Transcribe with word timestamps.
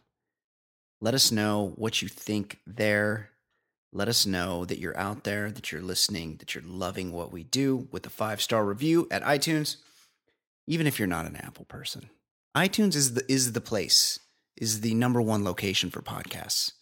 Let 1.00 1.14
us 1.14 1.30
know 1.30 1.72
what 1.76 2.02
you 2.02 2.08
think 2.08 2.58
there. 2.66 3.30
Let 3.92 4.08
us 4.08 4.26
know 4.26 4.64
that 4.64 4.78
you're 4.78 4.96
out 4.98 5.24
there, 5.24 5.50
that 5.50 5.72
you're 5.72 5.80
listening, 5.80 6.36
that 6.36 6.54
you're 6.54 6.64
loving 6.64 7.12
what 7.12 7.32
we 7.32 7.44
do 7.44 7.88
with 7.90 8.04
a 8.06 8.10
five 8.10 8.42
star 8.42 8.64
review 8.64 9.08
at 9.10 9.22
iTunes, 9.22 9.76
even 10.66 10.86
if 10.86 10.98
you're 10.98 11.08
not 11.08 11.26
an 11.26 11.36
Apple 11.36 11.64
person. 11.64 12.10
iTunes 12.54 12.94
is 12.94 13.14
the 13.14 13.30
is 13.32 13.52
the 13.52 13.62
place, 13.62 14.18
is 14.60 14.80
the 14.80 14.94
number 14.94 15.20
one 15.20 15.44
location 15.44 15.90
for 15.90 16.02
podcasts 16.02 16.72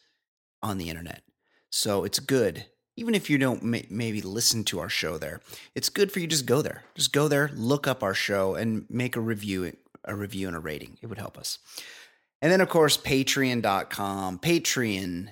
on 0.62 0.78
the 0.78 0.90
internet. 0.90 1.22
So 1.70 2.04
it's 2.04 2.18
good, 2.18 2.66
even 2.96 3.14
if 3.14 3.28
you 3.28 3.38
don't 3.38 3.62
may, 3.62 3.86
maybe 3.90 4.20
listen 4.22 4.64
to 4.64 4.80
our 4.80 4.88
show 4.88 5.18
there. 5.18 5.40
It's 5.74 5.88
good 5.88 6.10
for 6.10 6.20
you 6.20 6.26
just 6.26 6.46
go 6.46 6.62
there, 6.62 6.84
just 6.94 7.12
go 7.12 7.28
there, 7.28 7.50
look 7.54 7.86
up 7.86 8.02
our 8.02 8.14
show, 8.14 8.54
and 8.54 8.86
make 8.88 9.16
a 9.16 9.20
review, 9.20 9.72
a 10.04 10.14
review 10.14 10.48
and 10.48 10.56
a 10.56 10.60
rating. 10.60 10.98
It 11.02 11.06
would 11.06 11.18
help 11.18 11.36
us. 11.36 11.58
And 12.42 12.52
then 12.52 12.60
of 12.60 12.68
course, 12.68 12.96
Patreon.com, 12.96 14.38
Patreon 14.38 15.28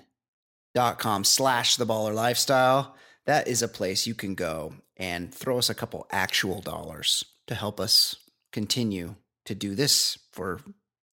dot 0.75 0.99
com 0.99 1.23
slash 1.23 1.77
the 1.77 1.87
baller 1.87 2.13
lifestyle 2.13 2.97
that 3.27 3.49
is 3.49 3.63
a 3.63 3.69
place 3.69 4.07
you 4.07 4.15
can 4.15 4.35
go 4.35 4.75
and 4.97 5.35
throw 5.35 5.59
us 5.59 5.71
a 5.71 5.75
couple 5.75 6.07
actual 6.11 6.61
dollars 6.61 7.25
to 7.47 7.55
help 7.55 7.81
us 7.81 8.17
continue 8.53 9.17
to 9.45 9.55
do 9.55 9.75
this 9.75 10.19
for 10.33 10.61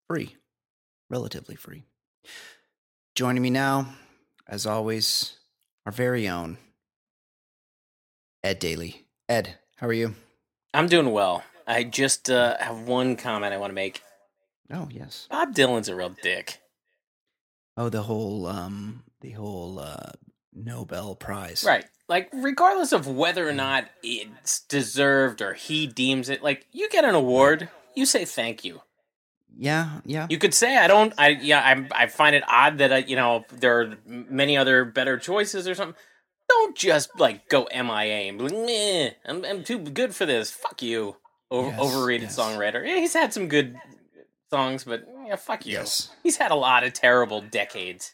free 0.07 0.35
relatively 1.11 1.55
free 1.55 1.83
joining 3.15 3.43
me 3.43 3.49
now 3.49 3.93
as 4.47 4.65
always 4.65 5.37
our 5.85 5.91
very 5.91 6.27
own 6.27 6.57
ed 8.43 8.57
daly 8.59 9.05
ed 9.27 9.57
how 9.75 9.87
are 9.87 9.93
you 9.93 10.15
I'm 10.73 10.87
doing 10.87 11.11
well. 11.11 11.43
I 11.67 11.83
just 11.83 12.29
uh, 12.29 12.55
have 12.57 12.79
one 12.87 13.17
comment 13.17 13.53
I 13.53 13.57
want 13.57 13.71
to 13.71 13.75
make. 13.75 14.01
oh 14.73 14.87
yes 14.89 15.27
Bob 15.29 15.53
Dylan's 15.53 15.89
a 15.89 15.95
real 15.95 16.15
dick. 16.23 16.61
oh 17.75 17.89
the 17.89 18.03
whole 18.03 18.47
um 18.47 19.03
the 19.19 19.31
whole 19.31 19.79
uh 19.79 20.11
nobel 20.53 21.15
prize 21.15 21.63
Right. 21.65 21.85
Like, 22.07 22.29
regardless 22.33 22.91
of 22.93 23.07
whether 23.07 23.47
or 23.47 23.53
not 23.53 23.85
it's 24.03 24.61
deserved 24.61 25.41
or 25.41 25.53
he 25.53 25.87
deems 25.87 26.27
it, 26.27 26.43
like, 26.43 26.65
you 26.73 26.89
get 26.89 27.05
an 27.05 27.15
award, 27.15 27.69
you 27.95 28.05
say 28.05 28.25
thank 28.25 28.65
you. 28.65 28.81
Yeah 29.61 29.99
yeah 30.05 30.25
You 30.29 30.37
could 30.39 30.53
say, 30.53 30.75
I 30.77 30.87
don't, 30.87 31.13
I, 31.17 31.29
yeah, 31.29 31.59
I, 31.93 32.03
I 32.03 32.07
find 32.07 32.35
it 32.35 32.43
odd 32.47 32.79
that, 32.79 32.91
I, 32.91 32.97
you 32.97 33.15
know, 33.15 33.45
there 33.51 33.79
are 33.79 33.93
many 34.05 34.57
other 34.57 34.83
better 34.85 35.17
choices 35.17 35.67
or 35.67 35.75
something. 35.75 35.95
Don't 36.49 36.75
just, 36.75 37.17
like, 37.19 37.47
go 37.47 37.67
MIA 37.73 38.27
and 38.29 38.37
be 38.39 38.43
like, 38.45 38.53
"Meh, 38.65 39.09
I'm, 39.25 39.45
I'm 39.45 39.63
too 39.63 39.77
good 39.79 40.13
for 40.15 40.25
this. 40.25 40.49
Fuck 40.51 40.81
you. 40.81 41.15
Over, 41.51 41.67
Yes, 41.69 41.79
overrated 41.79 42.29
yes. 42.29 42.39
songwriter. 42.39 42.87
Yeah, 42.87 42.95
he's 42.97 43.13
had 43.13 43.33
some 43.33 43.47
good 43.47 43.77
songs, 44.49 44.83
but 44.85 45.05
yeah, 45.27 45.35
fuck 45.35 45.65
you. 45.65 45.73
yes 45.73 46.09
He's 46.23 46.37
had 46.37 46.49
a 46.51 46.55
lot 46.55 46.83
of 46.83 46.93
terrible 46.93 47.41
decades. 47.41 48.13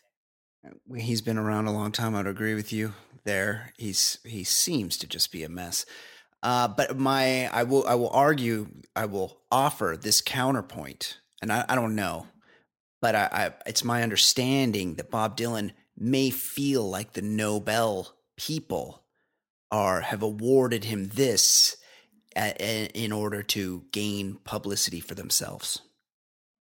he's 0.96 1.22
been 1.22 1.38
around 1.38 1.68
a 1.68 1.72
long 1.72 1.92
time. 1.92 2.16
I'd 2.16 2.28
agree 2.28 2.56
with 2.56 2.74
you 2.74 2.94
there. 3.26 3.74
He's 3.78 4.18
he 4.26 4.44
seems 4.44 4.98
to 4.98 5.08
just 5.08 5.32
be 5.32 5.44
a 5.44 5.50
mess. 5.50 5.86
Uh, 6.44 6.68
but 6.68 6.98
my 6.98 7.48
I 7.48 7.64
will 7.64 7.86
I 7.88 7.96
will 7.96 8.10
argue 8.10 8.68
I 8.96 9.06
will 9.06 9.38
offer 9.52 9.98
this 10.00 10.22
counterpoint, 10.22 11.20
and 11.42 11.52
I, 11.52 11.66
I 11.70 11.76
don't 11.76 11.96
know, 11.96 12.28
but 13.02 13.16
I, 13.16 13.30
I 13.32 13.52
it's 13.66 13.84
my 13.84 14.04
understanding 14.04 14.96
that 14.96 15.12
Bob 15.12 15.38
Dylan 15.38 15.72
may 15.98 16.30
feel 16.30 16.88
like 16.90 17.14
the 17.14 17.22
Nobel 17.22 18.14
people 18.38 19.04
are 19.72 20.02
have 20.02 20.22
awarded 20.22 20.86
him 20.86 21.08
this 21.10 21.76
a, 22.36 22.54
a, 22.60 22.86
in 22.94 23.12
order 23.12 23.42
to 23.44 23.84
gain 23.92 24.40
publicity 24.44 25.00
for 25.00 25.16
themselves, 25.16 25.82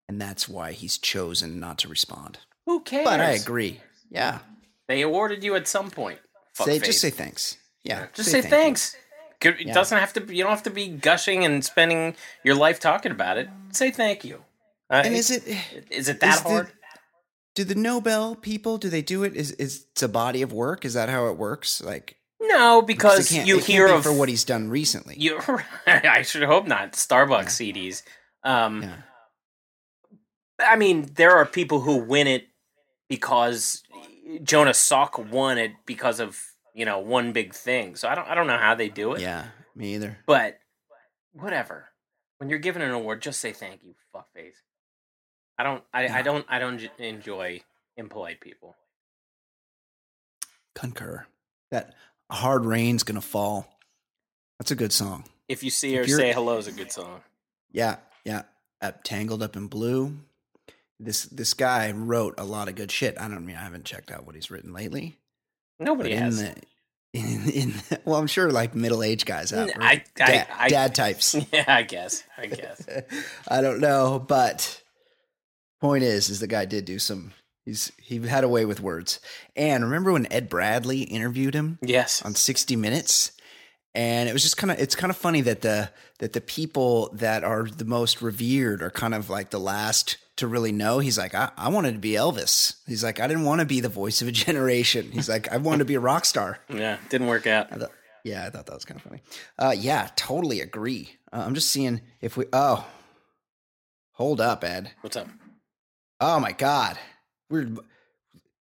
and 0.09 0.19
that's 0.19 0.49
why 0.49 0.71
he's 0.71 0.97
chosen 0.97 1.59
not 1.59 1.77
to 1.79 1.87
respond. 1.87 2.39
Who 2.65 2.81
cares? 2.81 3.05
But 3.05 3.19
I 3.21 3.31
agree. 3.31 3.79
Yeah. 4.09 4.39
They 4.87 5.01
awarded 5.01 5.43
you 5.43 5.55
at 5.55 5.67
some 5.67 5.89
point. 5.91 6.19
Say 6.53 6.79
Fuckface. 6.79 6.85
just 6.85 7.01
say 7.01 7.09
thanks. 7.09 7.57
Yeah. 7.83 8.07
Just 8.13 8.29
say, 8.31 8.41
thank 8.41 8.45
you. 8.45 8.49
thanks. 8.57 8.95
Good- 9.39 9.59
It 9.61 9.67
Yeah. 9.67 9.73
doesn't 9.73 9.97
have 9.97 10.13
to. 10.13 10.21
Be, 10.21 10.35
you 10.35 10.43
don't 10.43 10.51
have 10.51 10.63
to 10.63 10.69
be 10.69 10.87
gushing 10.87 11.45
and 11.45 11.63
spending 11.63 12.15
your 12.43 12.55
life 12.55 12.79
talking 12.79 13.11
about 13.11 13.37
it. 13.37 13.47
Say 13.71 13.91
thank 13.91 14.23
you. 14.25 14.43
Uh, 14.89 15.01
And 15.05 15.13
is 15.15 15.29
it 15.31 15.43
is 15.91 16.07
it 16.09 16.19
that 16.21 16.35
is 16.35 16.41
the- 16.43 16.49
hard? 16.49 16.71
do 17.55 17.63
the 17.63 17.75
Nobel 17.75 18.35
people 18.35 18.77
do 18.77 18.87
they 18.89 19.01
do 19.01 19.23
it 19.23 19.35
is 19.35 19.51
is 19.53 19.85
it's 19.91 20.03
a 20.03 20.07
body 20.07 20.41
of 20.41 20.53
work? 20.53 20.85
Is 20.85 20.93
that 20.93 21.09
how 21.09 21.27
it 21.27 21.37
works? 21.37 21.81
Like 21.81 22.17
no, 22.39 22.81
because 22.81 23.29
can't- 23.29 23.47
you 23.47 23.57
hear 23.59 23.87
of 23.87 24.03
for 24.03 24.13
what 24.13 24.29
he's 24.29 24.43
done 24.43 24.69
recently. 24.69 25.15
you. 25.17 25.39
I 25.87 26.21
should 26.21 26.43
hope 26.43 26.67
not. 26.67 26.93
Starbucks 26.93 27.49
CDs. 27.49 28.03
Um, 28.43 28.83
Yeah. 28.83 28.95
I 30.59 30.75
mean, 30.75 31.09
there 31.15 31.35
are 31.35 31.45
people 31.45 31.81
who 31.81 31.97
win 31.97 32.27
it 32.27 32.47
because 33.09 33.83
Jonas 34.43 34.79
Salk 34.79 35.29
won 35.29 35.57
it 35.57 35.71
because 35.85 36.19
of 36.19 36.39
you 36.73 36.85
know 36.85 36.99
one 36.99 37.31
big 37.33 37.53
thing. 37.53 37.95
So 37.95 38.07
I 38.07 38.15
don't 38.15 38.27
I 38.27 38.35
don't 38.35 38.47
know 38.47 38.57
how 38.57 38.75
they 38.75 38.89
do 38.89 39.13
it. 39.13 39.21
Yeah, 39.21 39.45
me 39.75 39.95
either. 39.95 40.17
But 40.25 40.59
whatever. 41.33 41.89
When 42.37 42.49
you're 42.49 42.59
given 42.59 42.81
an 42.83 42.91
award, 42.91 43.21
just 43.23 43.39
say 43.39 43.51
thank 43.51 43.83
you, 43.83 43.95
fuckface. 44.15 44.53
I 45.57 45.63
don't. 45.63 45.83
I. 45.93 46.07
I 46.07 46.21
don't. 46.21 46.45
I 46.49 46.59
don't 46.59 46.81
enjoy 46.99 47.61
impolite 47.97 48.41
people. 48.41 48.75
Concur. 50.75 51.25
That 51.71 51.93
hard 52.31 52.65
rain's 52.65 53.03
gonna 53.03 53.21
fall. 53.21 53.67
That's 54.59 54.71
a 54.71 54.75
good 54.75 54.91
song. 54.93 55.23
If 55.47 55.63
you 55.63 55.69
see 55.69 55.95
her, 55.95 56.07
say 56.07 56.33
hello 56.33 56.57
is 56.57 56.67
a 56.67 56.71
good 56.71 56.91
song. 56.91 57.21
Yeah, 57.71 57.97
yeah. 58.23 58.43
Up 58.81 59.03
Tangled 59.03 59.41
Up 59.41 59.55
in 59.55 59.67
Blue. 59.67 60.17
This 60.99 61.23
this 61.25 61.53
guy 61.53 61.91
wrote 61.91 62.35
a 62.37 62.43
lot 62.43 62.67
of 62.69 62.75
good 62.75 62.91
shit. 62.91 63.19
I 63.19 63.27
don't 63.27 63.45
mean 63.45 63.55
I 63.55 63.63
haven't 63.63 63.85
checked 63.85 64.11
out 64.11 64.25
what 64.25 64.35
he's 64.35 64.51
written 64.51 64.73
lately. 64.73 65.17
Nobody 65.79 66.09
But 66.09 66.17
in 66.17 66.23
has. 66.23 66.41
the 66.41 66.55
in, 67.13 67.49
in 67.49 67.73
well, 68.05 68.19
I'm 68.19 68.27
sure 68.27 68.51
like 68.51 68.75
middle 68.75 69.01
aged 69.03 69.25
guys 69.25 69.51
have. 69.51 69.69
Or 69.69 69.81
I- 69.81 69.91
I- 69.91 70.03
dad, 70.15 70.47
I- 70.55 70.69
dad 70.69 70.95
types. 70.95 71.35
yeah, 71.51 71.65
I 71.67 71.83
guess. 71.83 72.23
I 72.37 72.45
guess. 72.47 72.87
I 73.47 73.61
don't 73.61 73.79
know, 73.79 74.19
but 74.19 74.81
point 75.79 76.03
is, 76.03 76.29
is 76.29 76.39
the 76.39 76.47
guy 76.47 76.65
did 76.65 76.85
do 76.85 76.99
some 76.99 77.33
He's 77.65 77.91
he 78.01 78.19
had 78.19 78.45
a 78.45 78.47
way 78.47 78.63
with 78.65 78.79
words. 78.79 79.19
And 79.55 79.83
remember 79.83 80.13
when 80.13 80.31
Ed 80.31 80.47
Bradley 80.47 81.01
interviewed 81.01 81.53
him 81.53 81.79
Yes. 81.81 82.21
on 82.21 82.33
60 82.33 82.77
Minutes? 82.77 83.33
And 83.93 84.29
it 84.29 84.33
was 84.33 84.41
just 84.43 84.55
kind 84.57 84.71
of 84.71 84.79
it's 84.79 84.95
kind 84.95 85.11
of 85.11 85.17
funny 85.17 85.41
that 85.41 85.61
the 85.61 85.89
that 86.19 86.31
the 86.33 86.39
people 86.39 87.09
that 87.15 87.43
are 87.43 87.63
the 87.65 87.83
most 87.83 88.21
revered 88.21 88.81
are 88.81 88.89
kind 88.91 89.13
of 89.13 89.29
like 89.29 89.49
the 89.49 89.59
last 89.59 90.17
to 90.37 90.47
really 90.47 90.71
know. 90.71 90.99
He's 90.99 91.17
like, 91.17 91.33
I, 91.35 91.51
I 91.57 91.67
wanted 91.69 91.93
to 91.93 91.99
be 91.99 92.11
Elvis. 92.11 92.75
He's 92.87 93.03
like, 93.03 93.19
I 93.19 93.27
didn't 93.27 93.43
want 93.43 93.59
to 93.59 93.65
be 93.65 93.81
the 93.81 93.89
voice 93.89 94.21
of 94.21 94.27
a 94.29 94.31
generation. 94.45 95.11
He's 95.11 95.27
like, 95.27 95.51
I 95.51 95.57
wanted 95.57 95.79
to 95.79 95.85
be 95.85 95.95
a 95.95 95.99
rock 95.99 96.23
star. 96.25 96.59
Yeah, 96.69 96.97
didn't 97.09 97.27
work 97.27 97.47
out. 97.47 97.67
I 97.73 97.77
thought, 97.77 97.91
yeah, 98.23 98.45
I 98.45 98.49
thought 98.49 98.67
that 98.67 98.75
was 98.75 98.85
kind 98.85 98.99
of 98.99 99.03
funny. 99.03 99.21
Uh, 99.59 99.73
yeah, 99.77 100.09
totally 100.15 100.61
agree. 100.61 101.17
Uh, 101.33 101.43
I'm 101.45 101.53
just 101.55 101.69
seeing 101.71 101.99
if 102.21 102.37
we. 102.37 102.45
Oh, 102.53 102.85
hold 104.13 104.39
up, 104.39 104.63
Ed. 104.63 104.91
What's 105.01 105.17
up? 105.17 105.27
Oh 106.19 106.39
my 106.39 106.51
God, 106.51 106.97
we're 107.49 107.69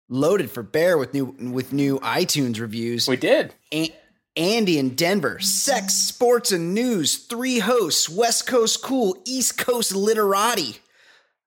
loaded 0.09 0.51
for 0.51 0.63
bear 0.63 0.99
with 0.99 1.15
new 1.15 1.25
with 1.25 1.73
new 1.73 1.99
iTunes 2.01 2.61
reviews. 2.61 3.09
We 3.09 3.17
did. 3.17 3.55
A- 3.73 3.95
Andy 4.37 4.79
in 4.79 4.95
Denver, 4.95 5.39
sex, 5.39 5.95
sports, 5.95 6.53
and 6.53 6.75
news. 6.75 7.17
Three 7.17 7.59
hosts: 7.61 8.09
West 8.09 8.47
Coast 8.47 8.83
cool, 8.83 9.17
East 9.25 9.57
Coast 9.57 9.95
literati. 9.95 10.77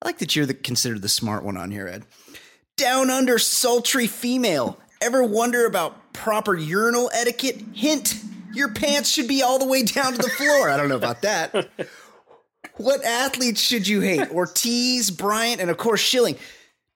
I 0.02 0.08
like 0.08 0.18
that 0.20 0.36
you're 0.36 0.46
the, 0.48 0.54
considered 0.56 1.02
the 1.02 1.10
smart 1.10 1.44
one 1.44 1.58
on 1.58 1.72
here, 1.72 1.88
Ed. 1.88 2.06
Down 2.78 3.10
under, 3.10 3.38
sultry 3.38 4.08
female. 4.08 4.80
Ever 5.02 5.24
wonder 5.24 5.66
about 5.66 6.14
proper 6.14 6.56
urinal 6.56 7.12
etiquette? 7.14 7.62
Hint: 7.74 8.16
your 8.54 8.74
pants 8.74 9.10
should 9.10 9.28
be 9.28 9.44
all 9.44 9.60
the 9.60 9.68
way 9.68 9.84
down 9.84 10.14
to 10.14 10.18
the 10.18 10.30
floor. 10.30 10.72
I 10.72 10.78
don't 10.78 10.90
know 10.90 10.96
about 10.96 11.22
that. 11.22 11.70
What 12.80 13.04
athletes 13.04 13.60
should 13.62 13.88
you 13.88 14.00
hate? 14.02 14.32
Ortiz, 14.32 15.12
Bryant, 15.24 15.60
and 15.62 15.70
of 15.70 15.78
course 15.78 16.00
Schilling. 16.00 16.38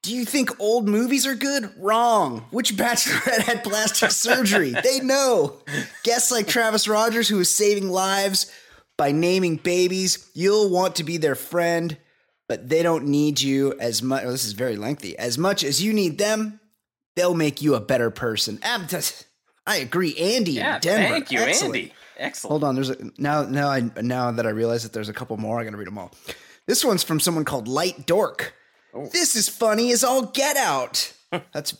Do 0.01 0.13
you 0.15 0.25
think 0.25 0.59
old 0.59 0.87
movies 0.87 1.25
are 1.27 1.35
good? 1.35 1.71
Wrong. 1.77 2.45
Which 2.51 2.75
bachelorette 2.75 3.41
had 3.43 3.63
plastic 3.63 4.11
surgery? 4.27 4.71
They 4.83 4.99
know. 5.01 5.57
Guests 6.03 6.31
like 6.31 6.47
Travis 6.47 6.87
Rogers, 6.87 7.27
who 7.29 7.39
is 7.39 7.53
saving 7.53 7.89
lives 7.89 8.51
by 8.97 9.11
naming 9.11 9.57
babies, 9.57 10.29
you'll 10.33 10.69
want 10.69 10.95
to 10.97 11.03
be 11.03 11.17
their 11.17 11.35
friend, 11.35 11.97
but 12.49 12.67
they 12.69 12.83
don't 12.83 13.05
need 13.07 13.39
you 13.41 13.73
as 13.79 14.01
much. 14.03 14.23
Oh, 14.25 14.31
this 14.31 14.45
is 14.45 14.53
very 14.53 14.75
lengthy. 14.77 15.17
As 15.17 15.37
much 15.37 15.63
as 15.63 15.81
you 15.81 15.93
need 15.93 16.17
them, 16.17 16.59
they'll 17.15 17.33
make 17.33 17.61
you 17.61 17.75
a 17.75 17.79
better 17.81 18.09
person. 18.09 18.59
I 19.65 19.77
agree. 19.77 20.15
Andy 20.17 20.51
Yeah, 20.53 20.75
in 20.75 20.81
Denver. 20.81 21.09
thank 21.09 21.31
you, 21.31 21.39
Excellent. 21.39 21.75
Andy. 21.75 21.93
Excellent. 22.17 22.51
Hold 22.51 22.63
on, 22.63 22.75
there's 22.75 22.89
a, 22.89 22.97
now 23.17 23.43
now 23.43 23.69
I 23.69 23.89
now 24.01 24.31
that 24.31 24.45
I 24.45 24.49
realize 24.49 24.83
that 24.83 24.93
there's 24.93 25.09
a 25.09 25.13
couple 25.13 25.37
more, 25.37 25.59
I'm 25.59 25.65
gonna 25.65 25.77
read 25.77 25.87
them 25.87 25.97
all. 25.97 26.11
This 26.67 26.83
one's 26.85 27.03
from 27.03 27.19
someone 27.19 27.45
called 27.45 27.67
Light 27.67 28.05
Dork. 28.05 28.53
Oh. 28.93 29.07
This 29.07 29.35
is 29.35 29.49
funny 29.49 29.91
as 29.91 30.03
all 30.03 30.27
get 30.27 30.55
out. 30.55 31.13
That's 31.53 31.75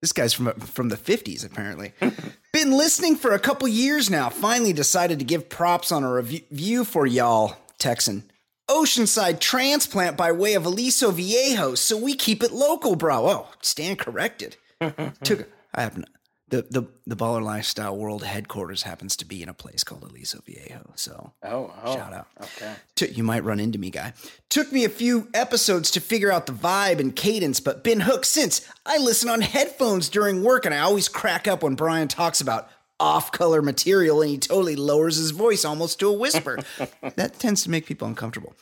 this 0.00 0.12
guy's 0.12 0.32
from 0.32 0.52
from 0.60 0.88
the 0.88 0.96
50s 0.96 1.44
apparently. 1.44 1.92
Been 2.52 2.72
listening 2.72 3.16
for 3.16 3.32
a 3.32 3.38
couple 3.38 3.68
years 3.68 4.08
now. 4.08 4.30
Finally 4.30 4.72
decided 4.72 5.18
to 5.18 5.24
give 5.24 5.48
props 5.48 5.92
on 5.92 6.04
a 6.04 6.12
review 6.12 6.84
for 6.84 7.06
y'all, 7.06 7.56
Texan. 7.78 8.24
Oceanside 8.68 9.38
transplant 9.38 10.16
by 10.16 10.32
way 10.32 10.54
of 10.54 10.66
Aliso 10.66 11.12
Viejo, 11.12 11.76
so 11.76 11.96
we 11.96 12.14
keep 12.14 12.42
it 12.42 12.50
local, 12.50 12.96
bro. 12.96 13.28
Oh, 13.28 13.48
stand 13.60 13.98
corrected. 13.98 14.56
Took 15.22 15.48
I 15.74 15.82
happen 15.82 16.04
the 16.48 16.66
the 16.70 16.84
the 17.06 17.16
baller 17.16 17.42
lifestyle 17.42 17.96
world 17.96 18.22
headquarters 18.22 18.82
happens 18.82 19.16
to 19.16 19.24
be 19.24 19.42
in 19.42 19.48
a 19.48 19.54
place 19.54 19.82
called 19.82 20.04
Aliso 20.04 20.40
Viejo. 20.46 20.92
So 20.94 21.32
oh, 21.42 21.74
oh, 21.82 21.94
Shout 21.94 22.12
out. 22.12 22.28
Okay. 22.40 22.72
Took- 22.94 23.16
you 23.16 23.24
might 23.24 23.44
run 23.44 23.58
into 23.58 23.78
me, 23.78 23.90
guy. 23.90 24.12
Took 24.48 24.72
me 24.72 24.84
a 24.84 24.88
few 24.88 25.28
episodes 25.34 25.90
to 25.92 26.00
figure 26.00 26.30
out 26.30 26.46
the 26.46 26.52
vibe 26.52 27.00
and 27.00 27.14
cadence, 27.14 27.58
but 27.60 27.82
been 27.82 28.00
hooked 28.00 28.26
since. 28.26 28.66
I 28.84 28.98
listen 28.98 29.28
on 29.28 29.40
headphones 29.40 30.08
during 30.08 30.42
work, 30.44 30.64
and 30.64 30.74
I 30.74 30.78
always 30.78 31.08
crack 31.08 31.48
up 31.48 31.62
when 31.62 31.74
Brian 31.74 32.08
talks 32.08 32.40
about 32.40 32.70
off-color 32.98 33.60
material, 33.60 34.22
and 34.22 34.30
he 34.30 34.38
totally 34.38 34.76
lowers 34.76 35.16
his 35.16 35.30
voice 35.32 35.64
almost 35.64 35.98
to 35.98 36.08
a 36.08 36.12
whisper. 36.12 36.58
that 37.16 37.38
tends 37.38 37.62
to 37.64 37.70
make 37.70 37.86
people 37.86 38.08
uncomfortable. 38.08 38.54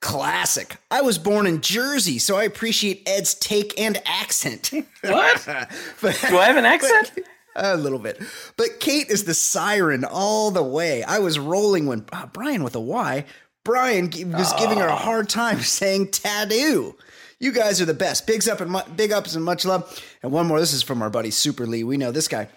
Classic. 0.00 0.76
I 0.90 1.02
was 1.02 1.18
born 1.18 1.46
in 1.46 1.60
Jersey, 1.60 2.18
so 2.18 2.36
I 2.36 2.44
appreciate 2.44 3.02
Ed's 3.06 3.34
take 3.34 3.78
and 3.78 4.00
accent. 4.06 4.70
What? 5.02 5.46
But- 6.02 6.18
Do 6.28 6.38
I 6.38 6.46
have 6.46 6.56
an 6.56 6.64
accent? 6.66 7.12
a 7.56 7.76
little 7.76 7.98
bit. 7.98 8.20
But 8.56 8.80
Kate 8.80 9.08
is 9.08 9.24
the 9.24 9.34
siren 9.34 10.04
all 10.04 10.50
the 10.50 10.62
way. 10.62 11.02
I 11.02 11.18
was 11.18 11.38
rolling 11.38 11.86
when 11.86 12.04
uh, 12.12 12.26
Brian 12.26 12.62
with 12.64 12.74
a 12.76 12.80
Y, 12.80 13.24
Brian 13.64 14.06
was 14.32 14.52
giving 14.54 14.78
her 14.78 14.86
a 14.86 14.96
hard 14.96 15.28
time 15.28 15.60
saying 15.60 16.10
tattoo. 16.12 16.96
You 17.38 17.52
guys 17.52 17.80
are 17.80 17.86
the 17.86 17.94
best. 17.94 18.26
Bigs 18.26 18.48
up 18.48 18.60
and 18.60 18.70
mu- 18.70 18.80
big 18.96 19.12
ups 19.12 19.34
and 19.34 19.44
much 19.44 19.64
love. 19.64 20.02
And 20.22 20.32
one 20.32 20.46
more. 20.46 20.60
This 20.60 20.72
is 20.72 20.82
from 20.82 21.02
our 21.02 21.10
buddy 21.10 21.30
Super 21.30 21.66
Lee. 21.66 21.84
We 21.84 21.96
know 21.96 22.10
this 22.12 22.28
guy. 22.28 22.48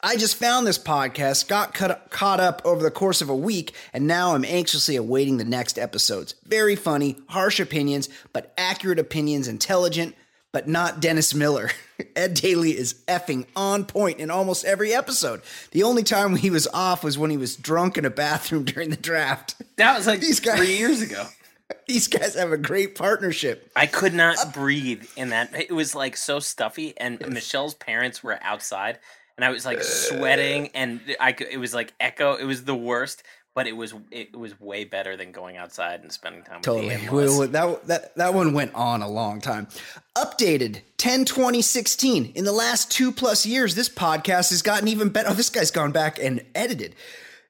I 0.00 0.16
just 0.16 0.36
found 0.36 0.64
this 0.66 0.78
podcast, 0.78 1.48
got 1.48 1.74
cut, 1.74 2.10
caught 2.10 2.38
up 2.38 2.62
over 2.64 2.82
the 2.84 2.90
course 2.90 3.20
of 3.20 3.28
a 3.28 3.34
week, 3.34 3.74
and 3.92 4.06
now 4.06 4.34
I'm 4.34 4.44
anxiously 4.44 4.94
awaiting 4.94 5.38
the 5.38 5.44
next 5.44 5.76
episodes. 5.76 6.36
Very 6.46 6.76
funny, 6.76 7.16
harsh 7.28 7.58
opinions, 7.58 8.08
but 8.32 8.52
accurate 8.56 9.00
opinions, 9.00 9.48
intelligent, 9.48 10.14
but 10.52 10.68
not 10.68 11.00
Dennis 11.00 11.34
Miller. 11.34 11.70
Ed 12.16 12.34
Daly 12.34 12.78
is 12.78 12.94
effing 13.08 13.46
on 13.56 13.84
point 13.86 14.20
in 14.20 14.30
almost 14.30 14.64
every 14.64 14.94
episode. 14.94 15.42
The 15.72 15.82
only 15.82 16.04
time 16.04 16.36
he 16.36 16.50
was 16.50 16.68
off 16.68 17.02
was 17.02 17.18
when 17.18 17.30
he 17.32 17.36
was 17.36 17.56
drunk 17.56 17.98
in 17.98 18.04
a 18.04 18.10
bathroom 18.10 18.64
during 18.64 18.90
the 18.90 18.96
draft. 18.96 19.56
That 19.76 19.96
was 19.96 20.06
like 20.06 20.20
These 20.20 20.38
guys- 20.40 20.58
three 20.58 20.76
years 20.76 21.02
ago. 21.02 21.26
These 21.88 22.06
guys 22.08 22.34
have 22.36 22.52
a 22.52 22.56
great 22.56 22.94
partnership. 22.94 23.70
I 23.76 23.86
could 23.86 24.14
not 24.14 24.54
breathe 24.54 25.04
in 25.16 25.30
that. 25.30 25.54
It 25.54 25.72
was 25.72 25.94
like 25.94 26.16
so 26.16 26.38
stuffy, 26.38 26.94
and 26.96 27.18
Michelle's 27.28 27.74
parents 27.74 28.22
were 28.22 28.38
outside, 28.42 28.98
and 29.38 29.44
I 29.44 29.50
was 29.50 29.64
like 29.64 29.82
sweating, 29.82 30.68
and 30.74 31.00
I 31.20 31.30
could, 31.32 31.46
it 31.48 31.58
was 31.58 31.72
like 31.72 31.94
echo. 32.00 32.34
It 32.34 32.44
was 32.44 32.64
the 32.64 32.74
worst, 32.74 33.22
but 33.54 33.66
it 33.68 33.76
was 33.76 33.94
it 34.10 34.36
was 34.36 34.58
way 34.60 34.84
better 34.84 35.16
than 35.16 35.30
going 35.32 35.56
outside 35.56 36.00
and 36.02 36.12
spending 36.12 36.42
time 36.42 36.56
with 36.56 36.64
Totally. 36.64 36.96
the 36.96 37.12
We- 37.12 37.38
we- 37.38 37.46
that, 37.46 37.86
that, 37.86 38.16
that 38.16 38.34
one 38.34 38.52
went 38.52 38.74
on 38.74 39.00
a 39.00 39.08
long 39.08 39.40
time. 39.40 39.68
Updated 40.16 40.82
10 40.96 41.24
2016. 41.24 42.32
In 42.34 42.44
the 42.44 42.52
last 42.52 42.90
two 42.90 43.12
plus 43.12 43.46
years, 43.46 43.74
this 43.76 43.88
podcast 43.88 44.50
has 44.50 44.62
gotten 44.62 44.88
even 44.88 45.08
better. 45.08 45.30
Oh, 45.30 45.34
this 45.34 45.50
guy's 45.50 45.70
gone 45.70 45.92
back 45.92 46.18
and 46.18 46.44
edited. 46.54 46.94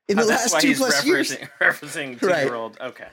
In 0.08 0.19
oh, 0.19 0.23
the 0.23 0.29
Oh, 0.32 0.37
last 0.37 0.61
two 0.61 0.75
plus 0.75 1.05
years, 1.05 1.37
referencing, 1.61 2.19
two 2.20 2.29
year 2.29 2.55
old. 2.55 2.79
Okay. 2.81 3.08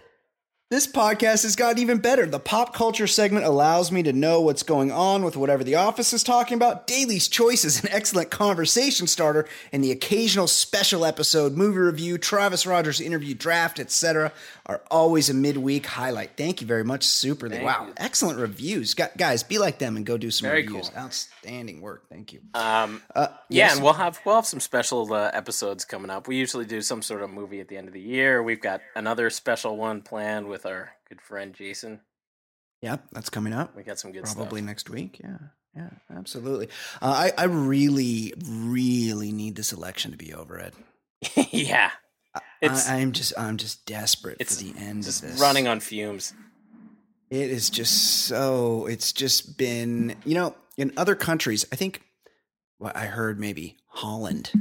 This 0.71 0.87
podcast 0.87 1.43
has 1.43 1.55
gotten 1.55 1.77
even 1.77 1.99
better. 1.99 2.25
The 2.25 2.39
pop 2.39 2.73
culture 2.73 3.05
segment 3.05 3.45
allows 3.45 3.91
me 3.91 4.01
to 4.01 4.11
know 4.11 4.41
what's 4.41 4.63
going 4.63 4.91
on 4.91 5.23
with 5.23 5.37
whatever 5.37 5.63
the 5.63 5.75
office 5.75 6.11
is 6.11 6.23
talking 6.23 6.55
about. 6.55 6.87
Daly's 6.87 7.27
Choice 7.27 7.63
is 7.63 7.83
an 7.83 7.89
excellent 7.91 8.31
conversation 8.31 9.05
starter, 9.05 9.47
and 9.71 9.83
the 9.83 9.91
occasional 9.91 10.47
special 10.47 11.05
episode, 11.05 11.53
movie 11.53 11.77
review, 11.77 12.17
Travis 12.17 12.65
Rogers 12.65 12.99
interview, 12.99 13.35
draft, 13.35 13.79
etc., 13.79 14.31
are 14.65 14.81
always 14.89 15.29
a 15.29 15.35
midweek 15.35 15.85
highlight. 15.85 16.31
Thank 16.35 16.61
you 16.61 16.65
very 16.65 16.83
much, 16.83 17.03
Super. 17.03 17.47
Thank 17.47 17.63
wow, 17.63 17.85
you. 17.85 17.93
excellent 17.97 18.39
reviews, 18.39 18.95
guys. 18.95 19.43
Be 19.43 19.59
like 19.59 19.77
them 19.77 19.95
and 19.95 20.03
go 20.03 20.17
do 20.17 20.31
some 20.31 20.49
Very 20.49 20.63
reviews. 20.63 20.89
cool. 20.89 20.97
Outstanding 21.03 21.81
work. 21.81 22.09
Thank 22.09 22.33
you. 22.33 22.39
Um, 22.55 23.03
Uh, 23.13 23.27
yeah, 23.49 23.67
yes. 23.67 23.75
and 23.75 23.83
we'll 23.83 23.93
have 23.93 24.19
we'll 24.25 24.33
have 24.33 24.47
some 24.47 24.59
special 24.59 25.13
uh, 25.13 25.29
episodes 25.31 25.85
coming 25.85 26.09
up. 26.09 26.27
We 26.27 26.37
usually 26.37 26.65
do 26.65 26.81
some 26.81 27.03
sort 27.03 27.21
of 27.21 27.29
movie 27.29 27.59
at 27.59 27.67
the 27.67 27.77
end 27.77 27.87
of 27.87 27.93
the 27.93 28.01
year. 28.01 28.41
We've 28.41 28.59
got 28.59 28.81
another 28.95 29.29
special 29.29 29.77
one 29.77 30.01
planned 30.01 30.47
with 30.47 30.54
our 30.63 30.91
good 31.09 31.19
friend 31.21 31.55
Jason. 31.55 32.01
Yep, 32.81 33.05
that's 33.13 33.31
coming 33.31 33.51
up. 33.51 33.75
We 33.75 33.81
got 33.81 33.97
some 33.97 34.11
good 34.11 34.25
Probably 34.25 34.59
stuff. 34.61 34.67
next 34.67 34.89
week. 34.91 35.19
Yeah, 35.23 35.37
yeah, 35.75 35.89
absolutely. 36.15 36.67
Uh, 37.01 37.29
I, 37.29 37.31
I 37.35 37.45
really, 37.45 38.31
really 38.47 39.31
need 39.31 39.55
this 39.55 39.73
election 39.73 40.11
to 40.11 40.17
be 40.17 40.35
over, 40.35 40.59
Ed. 40.59 40.73
yeah, 41.51 41.89
it's 42.61 42.87
I, 42.87 42.97
I'm 42.97 43.11
just, 43.11 43.33
I'm 43.39 43.57
just 43.57 43.85
desperate 43.87 44.37
it's 44.39 44.61
for 44.61 44.71
the 44.71 44.79
end 44.79 45.03
just 45.03 45.23
of 45.23 45.31
this. 45.31 45.41
running 45.41 45.67
on 45.67 45.79
fumes. 45.79 46.33
It 47.31 47.49
is 47.49 47.71
just 47.71 48.25
so. 48.27 48.85
It's 48.85 49.11
just 49.11 49.57
been, 49.57 50.15
you 50.25 50.35
know, 50.35 50.55
in 50.77 50.93
other 50.95 51.15
countries. 51.15 51.65
I 51.71 51.75
think 51.75 52.03
what 52.77 52.95
I 52.95 53.05
heard 53.05 53.39
maybe 53.39 53.77
Holland. 53.87 54.51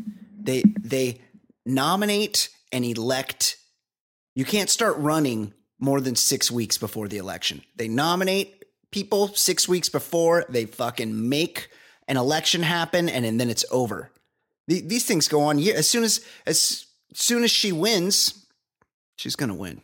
They 0.40 0.62
they 0.80 1.20
nominate 1.66 2.48
and 2.72 2.84
elect. 2.84 3.56
You 4.34 4.44
can't 4.44 4.70
start 4.70 4.96
running 4.98 5.52
more 5.84 6.00
than 6.00 6.16
six 6.16 6.50
weeks 6.50 6.78
before 6.78 7.08
the 7.08 7.18
election. 7.18 7.62
They 7.76 7.88
nominate 7.88 8.64
people 8.90 9.28
six 9.28 9.68
weeks 9.68 9.88
before. 9.88 10.44
They 10.48 10.64
fucking 10.66 11.28
make 11.28 11.68
an 12.08 12.16
election 12.16 12.62
happen, 12.62 13.08
and, 13.08 13.24
and 13.26 13.38
then 13.40 13.50
it's 13.50 13.64
over. 13.70 14.10
The- 14.68 14.80
These 14.80 15.04
things 15.04 15.28
go 15.28 15.42
on. 15.42 15.58
year- 15.58 15.76
As 15.76 15.86
soon 15.88 16.04
as 16.04 16.20
as 16.46 16.86
soon 17.12 17.44
as 17.44 17.50
she 17.50 17.70
wins, 17.72 18.46
she's 19.16 19.36
gonna 19.36 19.54
win. 19.54 19.82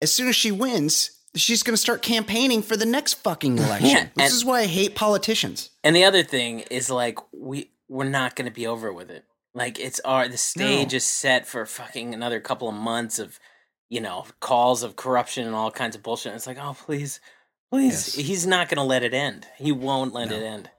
As 0.00 0.12
soon 0.12 0.28
as 0.28 0.36
she 0.36 0.50
wins, 0.52 1.10
she's 1.36 1.62
gonna 1.62 1.76
start 1.76 2.02
campaigning 2.02 2.62
for 2.62 2.76
the 2.76 2.84
next 2.86 3.14
fucking 3.14 3.58
election. 3.58 3.88
Yeah, 3.88 4.02
this 4.16 4.26
and- 4.26 4.32
is 4.34 4.44
why 4.44 4.60
I 4.60 4.66
hate 4.66 4.94
politicians. 4.94 5.70
And 5.84 5.94
the 5.96 6.04
other 6.04 6.22
thing 6.24 6.60
is 6.70 6.90
like 6.90 7.18
we 7.32 7.70
we're 7.88 8.08
not 8.08 8.34
going 8.36 8.46
to 8.46 8.54
be 8.54 8.66
over 8.66 8.90
with 8.92 9.10
it. 9.10 9.24
Like 9.54 9.78
it's 9.78 10.00
our 10.00 10.26
the 10.28 10.38
stage 10.38 10.92
No. 10.92 10.96
is 10.96 11.04
set 11.04 11.46
for 11.46 11.66
fucking 11.66 12.14
another 12.14 12.40
couple 12.40 12.68
of 12.70 12.74
months 12.74 13.18
of 13.18 13.38
you 13.92 14.00
know 14.00 14.24
calls 14.40 14.82
of 14.82 14.96
corruption 14.96 15.46
and 15.46 15.54
all 15.54 15.70
kinds 15.70 15.94
of 15.96 16.02
bullshit. 16.02 16.34
It's 16.34 16.46
like 16.46 16.58
oh 16.60 16.74
please, 16.86 17.20
Please, 17.70 18.16
Yes. 18.18 18.26
he's 18.26 18.46
not 18.46 18.68
going 18.68 18.76
to 18.76 18.82
let 18.82 19.02
it 19.02 19.14
end. 19.14 19.46
He 19.56 19.72
won't 19.72 20.12
let 20.12 20.28
No. 20.28 20.36
it 20.36 20.42
end. 20.42 20.70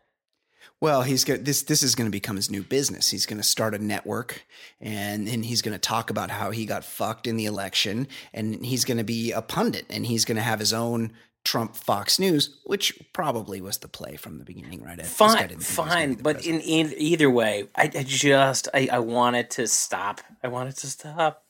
Well, 0.79 1.01
he's 1.01 1.23
got 1.23 1.43
this. 1.45 1.61
This 1.63 1.81
is 1.81 1.95
going 1.95 2.07
to 2.07 2.11
become 2.11 2.35
his 2.35 2.51
new 2.51 2.61
business. 2.61 3.09
He's 3.09 3.25
going 3.25 3.37
to 3.41 3.43
start 3.55 3.73
a 3.73 3.79
network, 3.79 4.43
and 4.81 5.27
and 5.29 5.45
he's 5.45 5.61
going 5.61 5.73
to 5.73 5.79
talk 5.79 6.09
about 6.09 6.29
how 6.29 6.51
he 6.51 6.65
got 6.65 6.83
fucked 6.83 7.25
in 7.25 7.37
the 7.37 7.45
election, 7.45 8.07
and 8.33 8.63
he's 8.65 8.83
going 8.85 8.97
to 8.97 9.03
be 9.03 9.31
a 9.31 9.41
pundit, 9.41 9.85
and 9.89 10.05
he's 10.05 10.25
going 10.25 10.35
to 10.35 10.41
have 10.43 10.59
his 10.59 10.73
own 10.73 11.13
Trump 11.45 11.75
Fox 11.75 12.19
News, 12.19 12.59
which 12.65 12.99
probably 13.13 13.59
was 13.61 13.77
the 13.77 13.87
play 13.87 14.15
from 14.17 14.39
the 14.39 14.45
beginning, 14.45 14.83
right? 14.83 14.99
Ed? 14.99 15.05
Fine, 15.07 15.47
didn't 15.47 15.49
think 15.49 15.61
he 15.61 15.65
was 15.65 15.75
gonna 15.77 15.89
fine. 15.89 16.13
But 16.15 16.45
in, 16.45 16.59
in 16.59 16.93
either 16.97 17.29
way, 17.29 17.69
I, 17.75 17.83
I 17.83 18.03
just 18.03 18.67
I, 18.73 18.89
I 18.91 18.99
want 18.99 19.35
it 19.37 19.49
to 19.51 19.67
stop. 19.67 20.19
I 20.43 20.47
want 20.49 20.69
it 20.69 20.75
to 20.77 20.87
stop. 20.87 21.42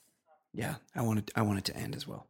Yeah, 0.53 0.75
I 0.95 1.01
wanted 1.01 1.31
I 1.35 1.41
want 1.41 1.59
it 1.59 1.65
to 1.65 1.77
end 1.77 1.95
as 1.95 2.07
well. 2.07 2.27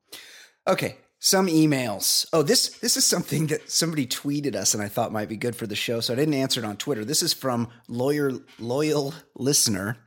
Okay, 0.68 0.98
some 1.20 1.48
emails. 1.48 2.26
Oh, 2.32 2.42
this 2.42 2.70
this 2.80 2.96
is 2.98 3.06
something 3.06 3.48
that 3.48 3.70
somebody 3.70 4.06
tweeted 4.08 4.56
us 4.56 4.74
and 4.74 4.82
I 4.82 4.88
thought 4.88 5.12
might 5.12 5.30
be 5.30 5.38
good 5.38 5.56
for 5.56 5.68
the 5.68 5.76
show, 5.76 6.00
so 6.00 6.14
I 6.14 6.16
didn't 6.16 6.34
answer 6.34 6.62
it 6.62 6.66
on 6.66 6.78
Twitter. 6.78 7.04
This 7.06 7.22
is 7.22 7.34
from 7.34 7.70
lawyer 7.88 8.32
loyal 8.60 9.14
listener, 9.36 9.98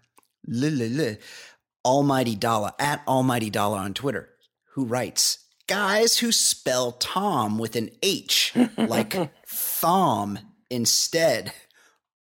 li- 0.46 0.70
li- 0.70 0.88
li, 0.88 1.16
Almighty 1.85 2.37
Dollar 2.37 2.73
at 2.78 3.02
Almighty 3.06 3.50
Dollar 3.50 3.78
on 3.78 3.92
Twitter, 3.92 4.30
who 4.75 4.87
writes, 4.87 5.38
"Guys 5.66 6.18
who 6.18 6.32
spell 6.32 6.92
Tom 6.92 7.58
with 7.58 7.76
an 7.76 7.90
H, 8.02 8.54
like 8.78 9.30
thom 9.46 10.38
instead, 10.70 11.52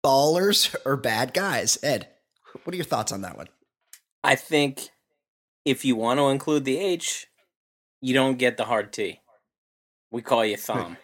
ballers 0.04 0.76
or 0.86 0.98
bad 0.98 1.34
guys." 1.34 1.80
Ed, 1.82 2.08
what 2.64 2.74
are 2.74 2.78
your 2.78 2.86
thoughts 2.86 3.12
on 3.12 3.22
that 3.22 3.38
one? 3.38 3.50
I 4.24 4.36
think 4.36 4.90
if 5.66 5.86
you 5.86 5.96
want 5.96 6.20
to 6.20 6.30
include 6.30 6.66
the 6.66 6.78
H, 6.78 7.28
you 8.02 8.14
don't 8.14 8.38
get 8.38 8.58
the 8.58 8.66
hard 8.66 8.92
T. 8.94 9.20
We 10.12 10.22
call 10.22 10.44
you 10.46 10.58
thumb, 10.58 10.98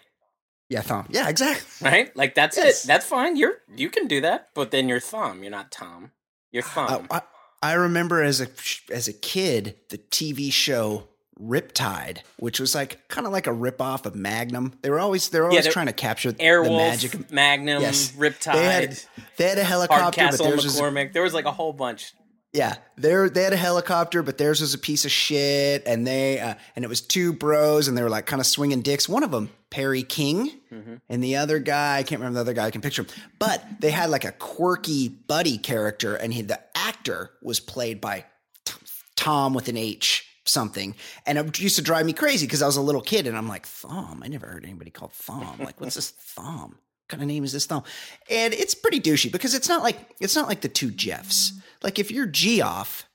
Yeah, 0.70 0.82
thom. 0.82 1.08
Yeah, 1.10 1.30
exactly. 1.30 1.88
right? 1.90 2.16
Like 2.16 2.34
that's 2.36 2.58
Yes. 2.58 2.84
it. 2.84 2.88
That's 2.88 3.06
fine. 3.06 3.36
You're 3.36 3.58
you 3.76 3.90
can 3.90 4.08
do 4.08 4.22
that, 4.22 4.50
but 4.56 4.72
then 4.72 4.90
you're 4.90 5.00
thumb. 5.00 5.44
You're 5.44 5.52
not 5.52 5.72
Tom. 5.72 6.12
You're 6.52 6.64
thumb. 6.64 7.08
I, 7.12 7.18
I, 7.18 7.22
I 7.62 7.74
remember 7.74 8.24
as 8.24 8.42
a 8.42 8.48
as 8.92 9.08
a 9.08 9.14
kid 9.14 9.76
the 9.90 9.98
TV 10.00 10.52
show 10.52 11.08
Riptide, 11.40 12.20
which 12.38 12.60
was 12.60 12.74
like 12.74 13.08
kind 13.10 13.28
of 13.28 13.34
like 13.34 13.46
a 13.46 13.52
ripoff 13.52 14.06
of 14.06 14.16
Magnum. 14.16 14.74
They 14.82 14.90
were 14.90 15.00
always 15.00 15.30
they 15.30 15.40
were 15.40 15.48
always 15.50 15.66
they're- 15.66 15.72
trying 15.74 15.86
to 15.88 15.94
capture 15.94 16.32
the 16.32 16.42
Airwolf, 16.44 16.78
magic. 16.78 17.14
of- 17.14 17.32
Magnum, 17.32 17.82
Yes. 17.84 18.12
Riptide, 18.14 18.54
They 18.54 18.66
had 18.66 19.00
they 19.38 19.50
had 19.50 19.58
a 19.60 19.64
helicopter, 19.64 20.04
but 20.06 20.16
Hardcastle, 20.16 20.46
theirs 20.48 20.64
was 20.64 20.80
McCormick. 20.82 21.14
There 21.14 21.22
was 21.24 21.34
like 21.36 21.46
a 21.46 21.52
whole 21.52 21.74
bunch. 21.74 22.14
Yeah. 22.56 22.76
They 22.98 23.28
they 23.30 23.44
had 23.44 23.54
a 23.54 23.58
helicopter, 23.58 24.24
but 24.24 24.38
theirs 24.38 24.62
was 24.62 24.74
a 24.74 24.78
piece 24.78 25.06
of 25.06 25.12
shit. 25.12 25.84
And 25.86 26.08
they 26.08 26.40
uh, 26.40 26.56
and 26.76 26.86
it 26.86 26.88
was 26.88 27.02
two 27.02 27.34
bros, 27.34 27.88
and 27.88 27.98
they 27.98 28.02
were 28.04 28.10
like 28.10 28.26
kind 28.26 28.40
of 28.40 28.46
swinging 28.48 28.82
dicks. 28.82 29.08
One 29.10 29.24
of 29.24 29.32
them 29.32 29.50
Perry 29.70 30.04
King, 30.04 30.52
Mhm. 30.72 31.02
and 31.10 31.24
the 31.24 31.36
other 31.36 31.60
guy 31.60 31.98
I 31.98 32.04
can't 32.04 32.20
remember 32.22 32.36
the 32.36 32.42
other 32.42 32.54
guy. 32.54 32.66
I 32.66 32.72
can 32.72 32.82
picture 32.82 33.02
him, 33.04 33.10
but 33.40 33.64
they 33.82 33.92
had 33.92 34.10
like 34.10 34.24
a 34.26 34.32
quirky 34.32 35.10
buddy 35.10 35.58
character, 35.58 36.16
and 36.16 36.34
he 36.34 36.42
the 36.42 36.60
actor 36.78 37.32
was 37.42 37.60
played 37.60 38.00
by 38.02 38.26
T- 38.64 38.74
Tom 39.16 39.54
with 39.54 39.68
an 39.68 39.78
H 39.78 40.26
something, 40.46 40.96
and 41.26 41.38
it 41.38 41.60
used 41.60 41.76
to 41.76 41.82
drive 41.82 42.06
me 42.06 42.14
crazy 42.14 42.46
because 42.46 42.62
I 42.62 42.68
was 42.68 42.78
a 42.78 42.82
little 42.82 43.02
kid, 43.02 43.28
and 43.28 43.36
I'm 43.38 43.48
like 43.50 43.66
Thom. 43.68 44.22
I 44.24 44.28
never 44.30 44.48
heard 44.48 44.64
anybody 44.64 44.92
called 44.92 45.12
Thom. 45.14 45.58
Like, 45.60 45.82
what's 45.82 45.96
this 45.96 46.12
Thom? 46.36 46.72
What 46.72 47.10
kind 47.10 47.22
of 47.22 47.28
name 47.28 47.44
is 47.44 47.52
this 47.52 47.66
Thom? 47.68 47.84
And 48.30 48.54
it's 48.54 48.74
pretty 48.74 49.00
douchey 49.02 49.32
because 49.32 49.54
it's 49.54 49.68
not 49.68 49.84
like 49.84 49.98
it's 50.22 50.36
not 50.36 50.48
like 50.48 50.62
the 50.62 50.70
two 50.70 50.90
Jeffs. 50.92 51.52
Like 51.86 52.00
if 52.00 52.10
you're 52.10 52.26
Geoff, 52.26 53.08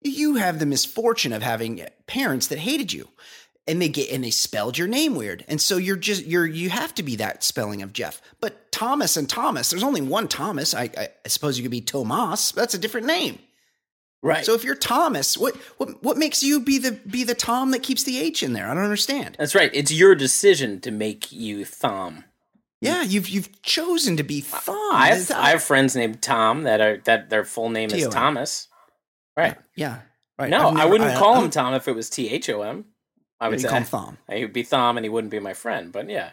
you 0.00 0.36
have 0.36 0.60
the 0.60 0.66
misfortune 0.66 1.32
of 1.32 1.42
having 1.42 1.84
parents 2.06 2.46
that 2.46 2.60
hated 2.60 2.92
you 2.92 3.08
and 3.66 3.82
they 3.82 3.88
get 3.88 4.10
and 4.10 4.22
they 4.22 4.30
spelled 4.30 4.78
your 4.78 4.86
name 4.88 5.16
weird. 5.16 5.44
And 5.48 5.60
so 5.60 5.76
you're 5.76 5.96
just 5.96 6.24
you're 6.24 6.46
you 6.46 6.70
have 6.70 6.94
to 6.94 7.02
be 7.02 7.16
that 7.16 7.42
spelling 7.42 7.82
of 7.82 7.92
jeff. 7.92 8.22
But 8.40 8.70
thomas 8.70 9.16
and 9.16 9.28
thomas 9.28 9.70
there's 9.70 9.82
only 9.82 10.00
one 10.00 10.28
thomas. 10.28 10.72
I, 10.72 10.84
I, 10.96 11.08
I 11.24 11.28
suppose 11.28 11.58
you 11.58 11.64
could 11.64 11.72
be 11.72 11.80
tomas. 11.80 12.52
That's 12.52 12.74
a 12.74 12.78
different 12.78 13.08
name. 13.08 13.40
Right. 14.24 14.44
so 14.44 14.54
if 14.54 14.62
you're 14.62 14.76
thomas 14.76 15.36
what 15.36 15.56
what 15.78 16.00
what 16.04 16.16
makes 16.16 16.44
you 16.44 16.60
be 16.60 16.78
the 16.78 16.92
be 16.92 17.24
the 17.24 17.34
tom 17.34 17.72
that 17.72 17.82
keeps 17.82 18.04
the 18.04 18.20
h 18.20 18.44
in 18.44 18.52
there? 18.52 18.68
I 18.68 18.74
don't 18.74 18.84
understand. 18.84 19.34
That's 19.36 19.54
right. 19.54 19.70
It's 19.74 19.92
your 19.92 20.14
decision 20.14 20.80
to 20.82 20.92
make 20.92 21.32
you 21.32 21.64
thumb. 21.64 22.24
Yeah 22.82 23.02
you've 23.02 23.28
you've 23.28 23.62
chosen 23.62 24.16
to 24.18 24.22
be 24.22 24.40
thom 24.42 24.76
I 24.92 25.08
have, 25.14 25.30
I 25.30 25.50
have 25.50 25.62
friends 25.62 25.96
named 25.96 26.20
Tom 26.22 26.64
that 26.64 26.80
are 26.80 26.98
that 27.04 27.30
their 27.30 27.44
full 27.44 27.70
name 27.70 27.90
is 27.90 28.06
Thomas. 28.08 28.68
Right. 29.36 29.56
yeah 29.76 30.00
right 30.38 30.50
No, 30.50 30.68
I've 30.68 30.76
I 30.76 30.84
wouldn't 30.86 31.14
call 31.16 31.34
him 31.36 31.42
I'm- 31.42 31.50
Tom 31.50 31.74
if 31.74 31.88
it 31.88 31.94
was 31.94 32.10
T 32.10 32.28
H 32.28 32.50
O 32.50 32.62
M. 32.62 32.84
I 33.40 33.48
would 33.48 33.60
say 33.60 33.68
call 33.68 33.78
him 33.78 33.84
thom 33.84 34.18
he 34.30 34.42
would 34.42 34.52
be 34.52 34.62
Thom 34.62 34.96
and 34.98 35.04
he 35.04 35.08
wouldn't 35.10 35.30
be 35.30 35.40
my 35.40 35.54
friend. 35.54 35.90
But 35.92 36.08
yeah, 36.10 36.30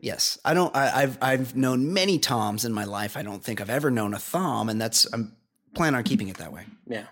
Yes, 0.00 0.38
I 0.44 0.54
don't. 0.54 0.74
I, 0.74 1.02
I've 1.02 1.18
I've 1.22 1.54
known 1.56 1.92
many 1.92 2.18
Toms 2.18 2.64
in 2.64 2.72
my 2.72 2.84
life. 2.84 3.14
I 3.16 3.22
don't 3.22 3.44
think 3.44 3.60
I've 3.60 3.68
ever 3.70 3.90
known 3.90 4.14
a 4.14 4.18
Thom, 4.18 4.68
and 4.70 4.80
that's 4.80 5.06
I'm 5.12 5.36
planning 5.74 5.96
on 5.98 6.04
keeping 6.04 6.28
it 6.28 6.38
that 6.38 6.50
way. 6.52 6.64
yeah. 6.86 7.04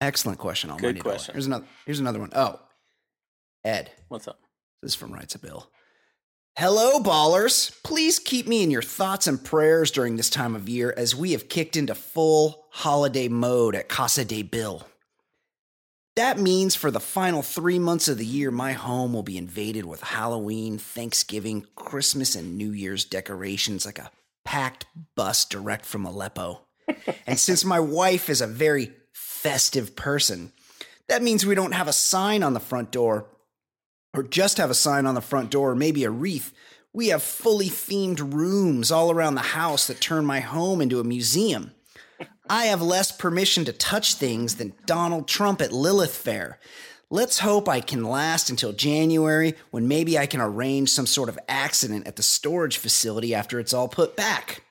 Excellent 0.00 0.38
question. 0.38 0.70
Almighty 0.70 1.00
Dollar. 1.00 1.14
question. 1.14 1.34
Here's 1.34 1.46
another. 1.46 1.64
Here's 1.86 2.00
another 2.00 2.18
one. 2.20 2.30
Oh, 2.34 2.58
Ed, 3.64 3.90
What's 4.08 4.26
up? 4.28 4.38
this 4.82 4.92
is 4.92 4.94
from 4.96 5.12
Writes 5.12 5.34
a 5.34 5.38
Bill. 5.38 5.68
Hello, 6.58 6.98
ballers. 6.98 7.70
Please 7.84 8.18
keep 8.18 8.48
me 8.48 8.64
in 8.64 8.70
your 8.72 8.82
thoughts 8.82 9.28
and 9.28 9.44
prayers 9.44 9.92
during 9.92 10.16
this 10.16 10.28
time 10.28 10.56
of 10.56 10.68
year 10.68 10.92
as 10.96 11.14
we 11.14 11.30
have 11.30 11.48
kicked 11.48 11.76
into 11.76 11.94
full 11.94 12.66
holiday 12.72 13.28
mode 13.28 13.76
at 13.76 13.88
Casa 13.88 14.24
de 14.24 14.42
Bill. 14.42 14.84
That 16.16 16.36
means 16.36 16.74
for 16.74 16.90
the 16.90 16.98
final 16.98 17.42
three 17.42 17.78
months 17.78 18.08
of 18.08 18.18
the 18.18 18.26
year, 18.26 18.50
my 18.50 18.72
home 18.72 19.12
will 19.12 19.22
be 19.22 19.38
invaded 19.38 19.84
with 19.84 20.00
Halloween, 20.00 20.78
Thanksgiving, 20.78 21.64
Christmas, 21.76 22.34
and 22.34 22.58
New 22.58 22.72
Year's 22.72 23.04
decorations 23.04 23.86
like 23.86 24.00
a 24.00 24.10
packed 24.44 24.84
bus 25.14 25.44
direct 25.44 25.86
from 25.86 26.04
Aleppo. 26.04 26.62
and 27.28 27.38
since 27.38 27.64
my 27.64 27.78
wife 27.78 28.28
is 28.28 28.40
a 28.40 28.48
very 28.48 28.90
festive 29.12 29.94
person, 29.94 30.50
that 31.06 31.22
means 31.22 31.46
we 31.46 31.54
don't 31.54 31.70
have 31.70 31.86
a 31.86 31.92
sign 31.92 32.42
on 32.42 32.52
the 32.52 32.58
front 32.58 32.90
door 32.90 33.28
or 34.18 34.22
just 34.24 34.56
have 34.58 34.70
a 34.70 34.74
sign 34.74 35.06
on 35.06 35.14
the 35.14 35.20
front 35.20 35.50
door 35.50 35.70
or 35.70 35.76
maybe 35.76 36.02
a 36.04 36.10
wreath. 36.10 36.52
We 36.92 37.08
have 37.08 37.22
fully 37.22 37.68
themed 37.68 38.18
rooms 38.34 38.90
all 38.90 39.10
around 39.12 39.36
the 39.36 39.40
house 39.42 39.86
that 39.86 40.00
turn 40.00 40.24
my 40.26 40.40
home 40.40 40.80
into 40.80 40.98
a 40.98 41.04
museum. 41.04 41.70
I 42.50 42.64
have 42.64 42.82
less 42.82 43.12
permission 43.12 43.64
to 43.66 43.72
touch 43.72 44.14
things 44.14 44.56
than 44.56 44.72
Donald 44.86 45.28
Trump 45.28 45.60
at 45.62 45.70
Lilith 45.72 46.16
Fair. 46.16 46.58
Let's 47.10 47.38
hope 47.38 47.68
I 47.68 47.80
can 47.80 48.02
last 48.04 48.50
until 48.50 48.72
January 48.72 49.54
when 49.70 49.86
maybe 49.86 50.18
I 50.18 50.26
can 50.26 50.40
arrange 50.40 50.90
some 50.90 51.06
sort 51.06 51.28
of 51.28 51.38
accident 51.48 52.06
at 52.08 52.16
the 52.16 52.22
storage 52.22 52.78
facility 52.78 53.34
after 53.34 53.60
it's 53.60 53.72
all 53.72 53.86
put 53.88 54.16
back. 54.16 54.62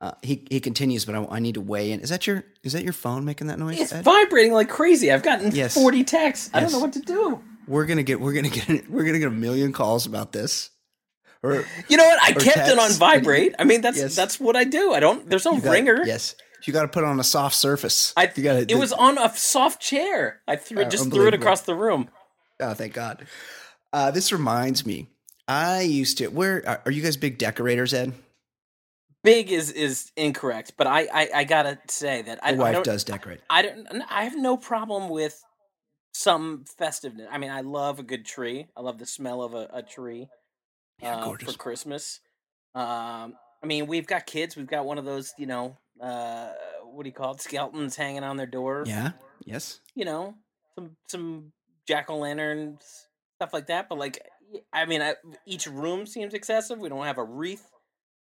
Uh, 0.00 0.12
he 0.22 0.44
he 0.50 0.60
continues, 0.60 1.04
but 1.06 1.14
I, 1.14 1.24
I 1.36 1.38
need 1.38 1.54
to 1.54 1.62
weigh 1.62 1.92
in. 1.92 2.00
Is 2.00 2.10
that 2.10 2.26
your 2.26 2.44
is 2.62 2.72
that 2.74 2.82
your 2.84 2.92
phone 2.92 3.24
making 3.24 3.46
that 3.46 3.58
noise? 3.58 3.80
It's 3.80 3.92
Ed? 3.92 4.02
vibrating 4.04 4.52
like 4.52 4.68
crazy. 4.68 5.10
I've 5.10 5.22
gotten 5.22 5.54
Yes. 5.54 5.72
forty 5.74 6.04
texts. 6.04 6.50
I 6.52 6.60
don't 6.60 6.72
know 6.72 6.80
what 6.80 6.92
to 6.94 7.00
do. 7.00 7.40
We're 7.66 7.86
gonna 7.86 8.02
get 8.02 8.20
we're 8.20 8.32
gonna 8.32 8.48
get 8.48 8.88
we're 8.90 9.04
gonna 9.04 9.18
get 9.18 9.28
a 9.28 9.30
million 9.30 9.72
calls 9.72 10.06
about 10.06 10.32
this. 10.32 10.70
Or 11.42 11.64
You 11.88 11.96
know 11.98 12.04
what? 12.04 12.22
I 12.22 12.32
kept 12.32 12.68
it 12.68 12.78
on 12.78 12.90
vibrate. 12.98 13.54
I 13.58 13.64
mean, 13.64 13.80
that's 13.82 13.98
Yes. 13.98 14.16
that's 14.16 14.40
what 14.40 14.56
I 14.56 14.64
do. 14.64 14.92
I 14.94 15.00
don't. 15.00 15.28
There's 15.28 15.44
no 15.44 15.60
got- 15.60 15.70
ringer. 15.72 16.02
Yes, 16.04 16.34
you 16.64 16.72
got 16.72 16.82
to 16.82 16.88
put 16.88 17.02
it 17.04 17.06
on 17.06 17.20
a 17.20 17.24
soft 17.24 17.54
surface. 17.56 18.12
I. 18.16 18.30
you 18.34 18.42
got 18.42 18.70
it 18.70 18.74
was 18.78 18.92
on 18.92 19.18
a 19.18 19.28
soft 19.36 19.80
chair. 19.82 20.40
I 20.48 20.56
threw 20.56 20.82
Uh. 20.82 20.88
Just 20.88 21.10
threw 21.12 21.26
it 21.28 21.34
across 21.34 21.62
the 21.62 21.74
room. 21.74 22.08
Oh, 22.60 22.72
thank 22.74 22.94
God. 22.94 23.26
Uh, 23.92 24.10
this 24.10 24.32
reminds 24.32 24.86
me. 24.86 25.08
I 25.46 25.82
used 25.82 26.18
to. 26.18 26.28
Where 26.28 26.80
are 26.86 26.90
you 26.90 27.02
guys? 27.02 27.16
Big 27.18 27.36
decorators, 27.36 27.92
Ed? 27.92 28.14
Big 29.22 29.50
is 29.52 29.70
is 29.70 30.12
incorrect, 30.16 30.72
but 30.76 30.86
I 30.86 31.08
I, 31.12 31.28
I 31.34 31.44
gotta 31.44 31.78
say 31.88 32.22
that 32.22 32.38
I, 32.42 32.52
My 32.52 32.56
I 32.56 32.58
wife 32.66 32.74
don't. 32.76 32.84
does 32.84 33.04
decorate. 33.04 33.40
I 33.50 33.62
don't. 33.62 33.86
I 34.10 34.24
have 34.24 34.36
no 34.38 34.56
problem 34.56 35.08
with 35.10 35.42
some 36.14 36.64
festiveness. 36.78 37.28
I 37.30 37.38
mean, 37.38 37.50
I 37.50 37.60
love 37.60 37.98
a 37.98 38.02
good 38.02 38.24
tree. 38.24 38.66
I 38.76 38.80
love 38.80 38.98
the 38.98 39.06
smell 39.06 39.42
of 39.42 39.52
a, 39.52 39.68
a 39.72 39.82
tree 39.82 40.28
Yeah, 41.02 41.16
uh, 41.16 41.34
for 41.36 41.52
Christmas. 41.52 42.20
Um, 42.74 43.34
I 43.62 43.66
mean, 43.66 43.86
we've 43.86 44.06
got 44.06 44.24
kids. 44.24 44.56
We've 44.56 44.66
got 44.66 44.86
one 44.86 44.98
of 44.98 45.04
those, 45.04 45.34
you 45.36 45.46
know, 45.46 45.76
uh, 46.00 46.50
what 46.84 47.02
do 47.02 47.08
you 47.08 47.14
call 47.14 47.34
it? 47.34 47.40
Skeletons 47.40 47.96
hanging 47.96 48.24
on 48.24 48.36
their 48.36 48.46
door. 48.46 48.84
Yeah. 48.86 49.12
Yes. 49.44 49.80
You 49.94 50.04
know, 50.04 50.34
some 50.76 50.96
some 51.08 51.52
jack 51.86 52.10
o' 52.10 52.18
lanterns 52.18 53.08
stuff 53.36 53.52
like 53.52 53.66
that. 53.66 53.88
But 53.88 53.98
like, 53.98 54.20
I 54.72 54.86
mean, 54.86 55.02
I, 55.02 55.14
each 55.46 55.66
room 55.66 56.06
seems 56.06 56.34
excessive. 56.34 56.78
We 56.78 56.88
don't 56.88 57.04
have 57.04 57.18
a 57.18 57.24
wreath. 57.24 57.70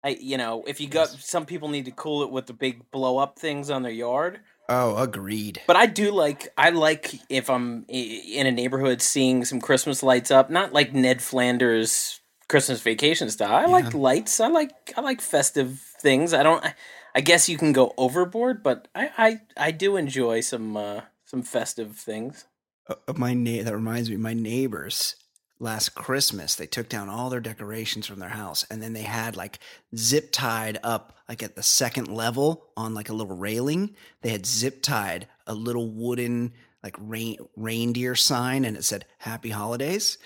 I, 0.05 0.11
you 0.21 0.37
know, 0.37 0.65
if 0.67 0.81
you 0.81 0.89
got 0.89 1.11
Yes. 1.13 1.29
some 1.29 1.47
people 1.47 1.69
need 1.69 1.87
to 1.87 1.91
cool 1.91 2.23
it 2.23 2.31
with 2.31 2.47
the 2.47 2.53
big 2.53 2.91
blow 2.91 3.19
up 3.19 3.39
things 3.39 3.71
on 3.71 3.83
their 3.83 3.93
yard. 3.93 4.41
Oh, 4.69 4.97
agreed. 4.97 5.63
But 5.67 5.77
I 5.77 5.87
do 5.87 6.11
like 6.11 6.49
I 6.59 6.71
like 6.71 7.21
if 7.29 7.49
I'm 7.49 7.85
in 7.89 8.47
a 8.47 8.53
neighborhood 8.53 9.01
seeing 9.01 9.45
some 9.45 9.61
Christmas 9.61 10.03
lights 10.03 10.31
up, 10.31 10.51
not 10.51 10.73
like 10.73 10.93
Ned 10.93 11.23
Flanders 11.23 12.21
Christmas 12.49 12.81
vacation 12.81 13.31
style. 13.31 13.55
I 13.55 13.67
like 13.67 13.95
lights. 13.95 14.41
I 14.41 14.49
like 14.49 14.93
I 14.97 15.01
like 15.01 15.21
festive 15.21 15.81
things. 16.01 16.33
I 16.35 16.43
don't. 16.43 16.65
I, 16.65 16.75
I 17.15 17.21
guess 17.21 17.49
you 17.49 17.57
can 17.57 17.73
go 17.73 17.95
overboard, 17.97 18.63
but 18.63 18.89
I 18.95 19.11
I, 19.17 19.41
I 19.57 19.71
do 19.71 19.97
enjoy 19.97 20.41
some 20.41 20.77
uh, 20.77 21.03
some 21.25 21.43
festive 21.43 21.97
things. 21.97 22.45
Uh, 22.89 22.95
uh, 23.09 23.13
my 23.15 23.35
na- 23.35 23.63
that 23.63 23.75
reminds 23.75 24.11
me. 24.11 24.17
My 24.17 24.35
neighbors 24.35 25.17
last 25.59 25.95
Christmas, 25.95 26.55
they 26.55 26.67
took 26.67 26.89
down 26.89 27.09
all 27.09 27.31
their 27.31 27.41
decorations 27.41 28.07
from 28.07 28.19
their 28.19 28.29
house 28.29 28.65
and 28.71 28.83
then 28.83 28.93
they 28.93 29.03
had 29.03 29.37
like 29.37 29.59
zip 29.97 30.31
tied 30.33 30.79
up 30.83 31.17
like 31.29 31.43
at 31.43 31.57
the 31.57 31.63
second 31.63 32.09
level 32.09 32.67
on 32.77 32.95
like 32.95 33.09
a 33.09 33.15
little 33.15 33.37
railing. 33.37 33.95
They 34.23 34.31
had 34.31 34.47
zip 34.47 34.83
tied 34.83 35.27
a 35.47 35.55
little 35.55 35.91
wooden 35.91 36.53
like 36.83 36.97
rain, 36.99 37.39
reindeer 37.57 38.15
sign 38.15 38.65
and 38.65 38.77
it 38.77 38.85
said 38.85 39.07
happy 39.19 39.51
holidays. 39.51 40.19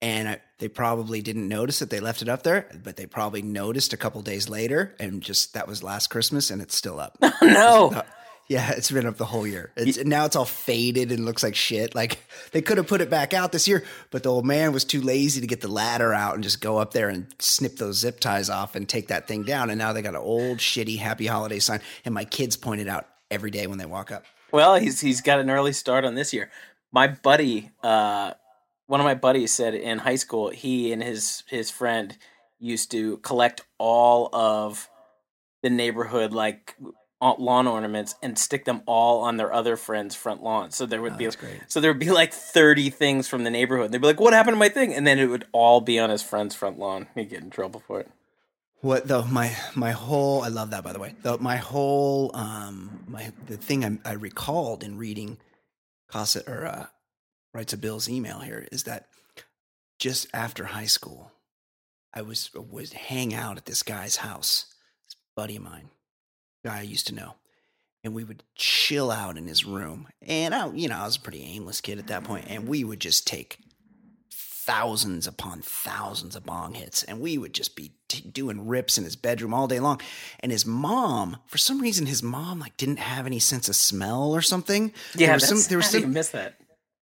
And 0.00 0.28
I, 0.28 0.40
they 0.58 0.68
probably 0.68 1.22
didn't 1.22 1.48
notice 1.48 1.80
that 1.80 1.90
they 1.90 2.00
left 2.00 2.22
it 2.22 2.28
up 2.28 2.44
there, 2.44 2.68
but 2.84 2.96
they 2.96 3.06
probably 3.06 3.42
noticed 3.42 3.92
a 3.92 3.96
couple 3.96 4.22
days 4.22 4.48
later 4.48 4.94
and 5.00 5.22
just 5.22 5.54
that 5.54 5.66
was 5.66 5.82
last 5.82 6.06
Christmas 6.08 6.50
and 6.50 6.62
it's 6.62 6.74
still 6.74 7.00
up. 7.00 7.16
Oh, 7.22 7.46
no. 7.46 7.90
Uh, 7.98 8.02
Yeah, 8.48 8.70
it's 8.76 8.90
been 8.90 9.06
up 9.06 9.16
the 9.16 9.26
whole 9.26 9.46
year. 9.46 9.72
It's, 9.76 10.02
now 10.04 10.24
it's 10.24 10.36
all 10.36 10.44
faded 10.44 11.12
and 11.12 11.24
looks 11.24 11.42
like 11.42 11.54
shit. 11.54 11.94
Like 11.94 12.18
they 12.52 12.62
could 12.62 12.78
have 12.78 12.86
put 12.86 13.00
it 13.00 13.10
back 13.10 13.34
out 13.34 13.52
this 13.52 13.68
year, 13.68 13.84
but 14.10 14.22
the 14.22 14.30
old 14.30 14.46
man 14.46 14.72
was 14.72 14.84
too 14.84 15.00
lazy 15.00 15.40
to 15.40 15.46
get 15.46 15.60
the 15.60 15.68
ladder 15.68 16.12
out 16.12 16.34
and 16.34 16.42
just 16.42 16.60
go 16.60 16.78
up 16.78 16.92
there 16.92 17.08
and 17.08 17.26
snip 17.38 17.76
those 17.76 17.98
zip 17.98 18.20
ties 18.20 18.50
off 18.50 18.74
and 18.74 18.88
take 18.88 19.08
that 19.08 19.28
thing 19.28 19.42
down. 19.42 19.70
And 19.70 19.78
now 19.78 19.92
they 19.92 20.02
got 20.02 20.14
an 20.14 20.20
old 20.20 20.58
shitty 20.58 20.98
happy 20.98 21.26
holiday 21.26 21.58
sign. 21.58 21.80
And 22.04 22.14
my 22.14 22.24
kids 22.24 22.56
point 22.56 22.80
it 22.80 22.88
out 22.88 23.06
every 23.30 23.50
day 23.50 23.66
when 23.66 23.78
they 23.78 23.86
walk 23.86 24.10
up. 24.10 24.24
Well, 24.50 24.76
he's 24.76 25.00
he's 25.00 25.20
got 25.20 25.40
an 25.40 25.50
early 25.50 25.72
start 25.72 26.04
on 26.04 26.14
this 26.14 26.32
year. 26.32 26.50
My 26.90 27.06
buddy, 27.06 27.70
uh, 27.82 28.32
one 28.86 28.98
of 28.98 29.04
my 29.04 29.14
buddies 29.14 29.52
said 29.52 29.74
in 29.74 29.98
high 29.98 30.16
school, 30.16 30.48
he 30.48 30.90
and 30.90 31.02
his 31.02 31.44
his 31.48 31.70
friend 31.70 32.16
used 32.58 32.90
to 32.92 33.18
collect 33.18 33.60
all 33.76 34.34
of 34.34 34.88
the 35.62 35.68
neighborhood 35.68 36.32
like 36.32 36.76
lawn 37.20 37.66
ornaments 37.66 38.14
and 38.22 38.38
stick 38.38 38.64
them 38.64 38.82
all 38.86 39.20
on 39.22 39.36
their 39.36 39.52
other 39.52 39.76
friends' 39.76 40.14
front 40.14 40.42
lawn. 40.42 40.70
So 40.70 40.86
there 40.86 41.02
would 41.02 41.14
Oh, 41.14 41.16
be 41.16 41.30
so 41.66 41.80
there 41.80 41.90
would 41.90 41.98
be 41.98 42.10
like 42.10 42.32
thirty 42.32 42.90
things 42.90 43.28
from 43.28 43.44
the 43.44 43.50
neighborhood. 43.50 43.90
They'd 43.92 44.00
be 44.00 44.06
like, 44.06 44.20
"What 44.20 44.32
happened 44.32 44.54
to 44.54 44.58
my 44.58 44.68
thing?" 44.68 44.94
And 44.94 45.06
then 45.06 45.18
it 45.18 45.26
would 45.26 45.46
all 45.52 45.80
be 45.80 45.98
on 45.98 46.10
his 46.10 46.22
friend's 46.22 46.54
front 46.54 46.78
lawn. 46.78 47.08
He'd 47.14 47.30
get 47.30 47.42
in 47.42 47.50
trouble 47.50 47.80
for 47.86 48.00
it. 48.00 48.10
What 48.80 49.08
though? 49.08 49.24
My 49.24 49.56
my 49.74 49.90
whole 49.90 50.42
I 50.42 50.48
love 50.48 50.70
that 50.70 50.84
by 50.84 50.92
the 50.92 51.00
way. 51.00 51.16
Though 51.22 51.38
my 51.38 51.56
whole 51.56 52.30
um 52.34 53.04
my 53.08 53.32
the 53.46 53.56
thing 53.56 53.84
I, 53.84 54.10
I 54.10 54.12
recalled 54.12 54.84
in 54.84 54.96
reading 54.96 55.38
Casa 56.08 56.42
or 56.48 56.64
uh, 56.66 56.86
writes 57.52 57.72
a 57.72 57.76
Bill's 57.76 58.08
email 58.08 58.38
here 58.40 58.68
is 58.70 58.84
that 58.84 59.08
just 59.98 60.28
after 60.32 60.66
high 60.66 60.86
school, 60.86 61.32
I 62.14 62.22
was 62.22 62.50
was 62.54 62.92
hang 62.92 63.34
out 63.34 63.56
at 63.56 63.64
this 63.66 63.82
guy's 63.82 64.16
house, 64.16 64.66
this 65.06 65.16
buddy 65.34 65.56
of 65.56 65.62
mine, 65.62 65.90
guy 66.64 66.78
I 66.78 66.82
used 66.82 67.06
to 67.08 67.14
know, 67.14 67.34
and 68.04 68.14
we 68.14 68.24
would 68.24 68.42
chill 68.54 69.10
out 69.10 69.36
in 69.36 69.46
his 69.46 69.64
room. 69.64 70.08
And 70.22 70.54
I, 70.54 70.70
you 70.72 70.88
know, 70.88 70.98
I 70.98 71.04
was 71.04 71.16
a 71.16 71.20
pretty 71.20 71.42
aimless 71.42 71.80
kid 71.80 71.98
at 71.98 72.08
that 72.08 72.24
point, 72.24 72.46
and 72.48 72.68
we 72.68 72.84
would 72.84 73.00
just 73.00 73.26
take 73.26 73.58
thousands 74.30 75.26
upon 75.26 75.62
thousands 75.62 76.36
of 76.36 76.44
bong 76.44 76.74
hits, 76.74 77.02
and 77.02 77.20
we 77.20 77.38
would 77.38 77.54
just 77.54 77.74
be 77.74 77.92
t- 78.08 78.20
doing 78.28 78.66
rips 78.66 78.98
in 78.98 79.04
his 79.04 79.16
bedroom 79.16 79.54
all 79.54 79.66
day 79.66 79.80
long. 79.80 79.98
And 80.40 80.52
his 80.52 80.66
mom, 80.66 81.38
for 81.46 81.56
some 81.56 81.80
reason, 81.80 82.04
his 82.04 82.22
mom 82.22 82.60
like 82.60 82.76
didn't 82.76 82.98
have 82.98 83.24
any 83.24 83.38
sense 83.38 83.68
of 83.70 83.76
smell 83.76 84.34
or 84.34 84.42
something. 84.42 84.92
Yeah, 85.14 85.28
there 85.28 85.34
was 85.34 85.48
that's, 85.48 85.62
some 85.62 85.68
there 85.70 85.78
was 85.78 85.86
how 85.86 85.92
do 85.92 85.98
you 85.98 86.04
some 86.04 86.12
miss 86.12 86.28
that. 86.30 86.56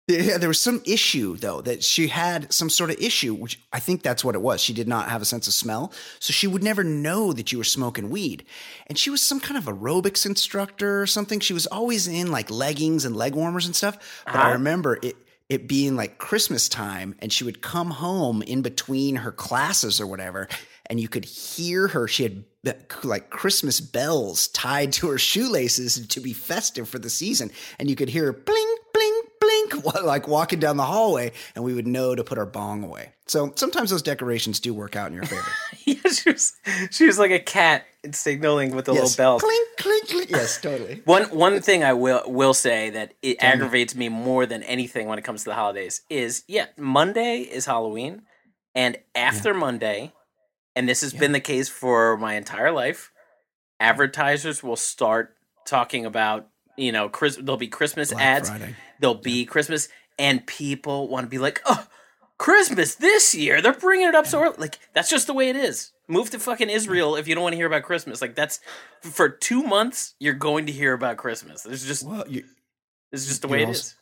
Yeah, 0.08 0.38
there 0.38 0.48
was 0.48 0.60
some 0.60 0.82
issue 0.86 1.36
though 1.36 1.60
that 1.62 1.82
she 1.82 2.08
had 2.08 2.52
some 2.52 2.70
sort 2.70 2.90
of 2.90 2.96
issue, 3.00 3.34
which 3.34 3.60
I 3.72 3.80
think 3.80 4.02
that's 4.02 4.24
what 4.24 4.34
it 4.34 4.40
was. 4.40 4.60
She 4.60 4.72
did 4.72 4.86
not 4.86 5.08
have 5.08 5.20
a 5.22 5.24
sense 5.24 5.48
of 5.48 5.52
smell, 5.54 5.92
so 6.20 6.32
she 6.32 6.46
would 6.46 6.62
never 6.62 6.84
know 6.84 7.32
that 7.32 7.50
you 7.50 7.58
were 7.58 7.64
smoking 7.64 8.08
weed. 8.10 8.44
And 8.86 8.96
she 8.96 9.10
was 9.10 9.20
some 9.22 9.40
kind 9.40 9.58
of 9.58 9.64
aerobics 9.64 10.24
instructor 10.24 11.02
or 11.02 11.06
something. 11.06 11.40
She 11.40 11.54
was 11.54 11.66
always 11.66 12.06
in 12.06 12.30
like 12.30 12.50
leggings 12.50 13.04
and 13.04 13.16
leg 13.16 13.34
warmers 13.34 13.66
and 13.66 13.74
stuff. 13.74 14.22
But 14.26 14.36
I 14.36 14.38
Uh-huh. 14.38 14.52
remember 14.52 14.98
it 15.02 15.16
it 15.48 15.68
being 15.68 15.94
like 15.94 16.18
Christmas 16.18 16.68
time, 16.68 17.14
and 17.20 17.32
she 17.32 17.44
would 17.44 17.62
come 17.62 17.90
home 17.92 18.42
in 18.42 18.62
between 18.62 19.14
her 19.14 19.30
classes 19.30 20.00
or 20.00 20.06
whatever, 20.06 20.48
and 20.86 20.98
you 20.98 21.06
could 21.08 21.24
hear 21.24 21.86
her. 21.86 22.08
She 22.08 22.24
had 22.24 22.44
like 23.04 23.30
Christmas 23.30 23.78
bells 23.80 24.48
tied 24.48 24.92
to 24.94 25.06
her 25.08 25.18
shoelaces 25.30 26.04
to 26.08 26.20
be 26.20 26.32
festive 26.32 26.88
for 26.88 26.98
the 26.98 27.08
season, 27.10 27.52
and 27.78 27.88
you 27.88 27.94
could 27.94 28.08
hear 28.08 28.24
her 28.26 28.32
blink, 28.32 28.80
blink, 29.70 29.84
like 30.04 30.28
walking 30.28 30.58
down 30.58 30.76
the 30.76 30.84
hallway, 30.84 31.32
and 31.54 31.64
we 31.64 31.74
would 31.74 31.86
know 31.86 32.14
to 32.14 32.24
put 32.24 32.38
our 32.38 32.46
bong 32.46 32.82
away. 32.82 33.12
So 33.26 33.52
sometimes 33.56 33.90
those 33.90 34.02
decorations 34.02 34.60
do 34.60 34.72
work 34.72 34.94
out 34.94 35.08
in 35.08 35.14
your 35.14 35.24
favor. 35.24 35.48
yeah, 35.84 36.10
she 36.10 36.30
was 36.30 36.52
she 36.90 37.06
was 37.06 37.18
like 37.18 37.32
a 37.32 37.40
cat 37.40 37.84
signaling 38.12 38.74
with 38.74 38.88
a 38.88 38.92
yes, 38.92 39.02
little 39.02 39.16
bell. 39.16 39.40
clink, 39.40 39.68
clink, 39.78 40.08
clink. 40.08 40.30
Yes, 40.30 40.60
totally. 40.60 41.02
One 41.04 41.24
one 41.24 41.60
thing 41.60 41.82
I 41.82 41.92
will 41.92 42.22
will 42.26 42.54
say 42.54 42.90
that 42.90 43.14
it 43.22 43.38
aggravates 43.40 43.94
me 43.94 44.08
more 44.08 44.46
than 44.46 44.62
anything 44.62 45.08
when 45.08 45.18
it 45.18 45.22
comes 45.22 45.42
to 45.42 45.50
the 45.50 45.54
holidays 45.54 46.02
is 46.08 46.44
yeah, 46.46 46.66
Monday 46.76 47.40
is 47.40 47.66
Halloween, 47.66 48.22
and 48.74 48.96
after 49.14 49.52
Monday, 49.54 50.12
and 50.76 50.88
this 50.88 51.00
has 51.00 51.12
been 51.12 51.32
the 51.32 51.40
case 51.40 51.68
for 51.68 52.16
my 52.16 52.34
entire 52.34 52.70
life, 52.70 53.10
advertisers 53.80 54.62
will 54.62 54.76
start 54.76 55.34
talking 55.64 56.06
about 56.06 56.48
you 56.76 56.92
know 56.92 57.08
Chris. 57.08 57.36
There'll 57.36 57.56
be 57.56 57.68
Christmas 57.68 58.12
Black 58.12 58.24
ads. 58.24 58.50
Friday. 58.50 58.76
There'll 59.00 59.14
be 59.14 59.44
Christmas, 59.44 59.88
and 60.18 60.46
people 60.46 61.08
want 61.08 61.24
to 61.26 61.30
be 61.30 61.38
like, 61.38 61.60
oh. 61.66 61.86
Christmas 62.38 62.96
this 62.96 63.34
year, 63.34 63.62
they're 63.62 63.72
bringing 63.72 64.08
it 64.08 64.14
up 64.14 64.26
so 64.26 64.42
early. 64.42 64.56
Like 64.58 64.78
that's 64.92 65.08
just 65.08 65.26
the 65.26 65.32
way 65.32 65.48
it 65.48 65.56
is. 65.56 65.92
Move 66.06 66.28
to 66.28 66.38
fucking 66.38 66.68
Israel 66.68 67.16
if 67.16 67.26
you 67.26 67.34
don't 67.34 67.42
want 67.42 67.54
to 67.54 67.56
hear 67.56 67.66
about 67.66 67.84
Christmas. 67.84 68.20
Like 68.20 68.34
that's 68.34 68.60
for 69.00 69.30
two 69.30 69.62
months, 69.62 70.14
you're 70.20 70.34
going 70.34 70.66
to 70.66 70.72
hear 70.72 70.92
about 70.92 71.16
Christmas. 71.16 71.62
There's 71.62 71.86
just 71.86 72.04
Well, 72.06 72.24
is 73.10 73.26
just 73.26 73.40
the 73.40 73.48
way 73.48 73.62
it 73.62 73.68
also- 73.68 73.78
is. 73.78 73.94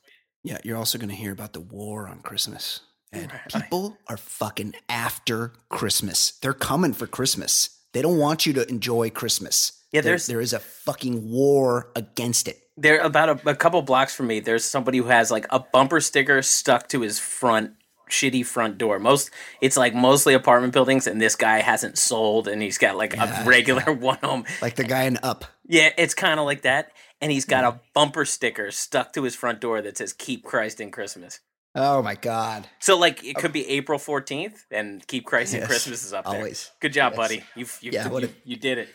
Yeah, 0.42 0.59
you're 0.64 0.76
also 0.76 0.98
going 0.98 1.11
to 1.11 1.14
hear 1.14 1.30
about 1.30 1.52
the 1.52 1.61
war 1.61 2.09
on 2.09 2.22
Christmas. 2.22 2.80
And 3.12 3.30
Right. 3.30 3.48
people 3.62 3.98
are 4.09 4.16
fucking 4.16 4.74
after 4.88 5.52
Christmas. 5.68 6.33
They're 6.42 6.52
coming 6.54 6.92
for 6.92 7.07
Christmas. 7.07 7.70
They 7.92 8.02
don't 8.02 8.18
want 8.18 8.46
you 8.46 8.52
to 8.54 8.68
enjoy 8.68 9.11
Christmas. 9.11 9.84
Yeah, 9.94 10.00
There- 10.00 10.11
there's- 10.11 10.26
there 10.26 10.40
is 10.40 10.52
a 10.52 10.59
fucking 10.59 11.30
war 11.30 11.90
against 11.94 12.48
it. 12.48 12.59
There 12.76 12.98
about 12.98 13.28
a, 13.46 13.50
a 13.50 13.54
couple 13.54 13.80
blocks 13.83 14.12
from 14.14 14.26
me, 14.26 14.40
there's 14.40 14.64
somebody 14.64 14.98
who 14.98 15.04
has 15.04 15.30
like 15.30 15.46
a 15.50 15.61
bumper 15.61 16.00
sticker 16.00 16.42
stuck 16.42 16.88
to 16.88 17.02
his 17.02 17.20
front 17.20 17.74
shitty 18.11 18.44
front 18.44 18.76
door. 18.78 18.98
Most 18.98 19.30
it's 19.61 19.76
like 19.76 19.94
mostly 19.94 20.35
apartment 20.35 20.72
buildings, 20.72 21.07
and 21.07 21.20
this 21.20 21.37
guy 21.37 21.61
hasn't 21.61 21.96
sold, 21.96 22.48
and 22.48 22.61
he's 22.61 22.76
got 22.76 22.96
like 22.96 23.14
Yeah, 23.14 23.42
a 23.44 23.46
regular 23.46 23.92
one 23.92 24.18
home. 24.22 24.44
Like 24.61 24.74
the 24.74 24.83
guy 24.85 25.04
in 25.04 25.18
Up. 25.22 25.44
Yeah, 25.66 25.90
it's 25.96 26.14
kind 26.14 26.40
of 26.40 26.46
like 26.46 26.62
that. 26.62 26.90
And 27.20 27.30
he's 27.30 27.44
got 27.44 27.62
a 27.64 27.80
bumper 27.94 28.24
sticker 28.24 28.70
stuck 28.72 29.12
to 29.14 29.22
his 29.22 29.37
front 29.37 29.61
door 29.61 29.80
that 29.80 29.96
says 29.96 30.12
"Keep 30.12 30.42
Christ 30.44 30.80
in 30.80 30.90
Christmas." 30.90 31.38
Oh 31.76 32.02
my 32.02 32.16
God. 32.16 32.66
So 32.80 32.98
like 32.98 33.24
it 33.24 33.37
oh. 33.38 33.40
could 33.40 33.52
be 33.52 33.68
April 33.68 34.00
fourteenth, 34.00 34.64
and 34.72 35.07
"Keep 35.07 35.26
Christ 35.26 35.54
in 35.54 35.61
Yes, 35.61 35.68
Christmas" 35.68 36.04
is 36.04 36.12
up 36.12 36.24
there. 36.24 36.35
always. 36.35 36.72
Good 36.80 36.92
job, 36.92 37.12
Yes. 37.12 37.16
buddy. 37.16 37.44
You 37.54 37.66
you 37.80 37.90
Yeah, 37.92 38.09
what 38.09 38.24
you, 38.24 38.30
you 38.44 38.57
did 38.57 38.78
it. 38.78 38.88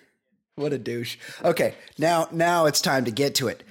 What 0.60 0.74
a 0.74 0.78
douche. 0.78 1.15
Okay, 1.43 1.76
now 1.98 2.28
now 2.34 2.65
it's 2.65 2.82
time 2.82 3.06
to 3.06 3.12
get 3.12 3.36
to 3.36 3.48
it. 3.48 3.63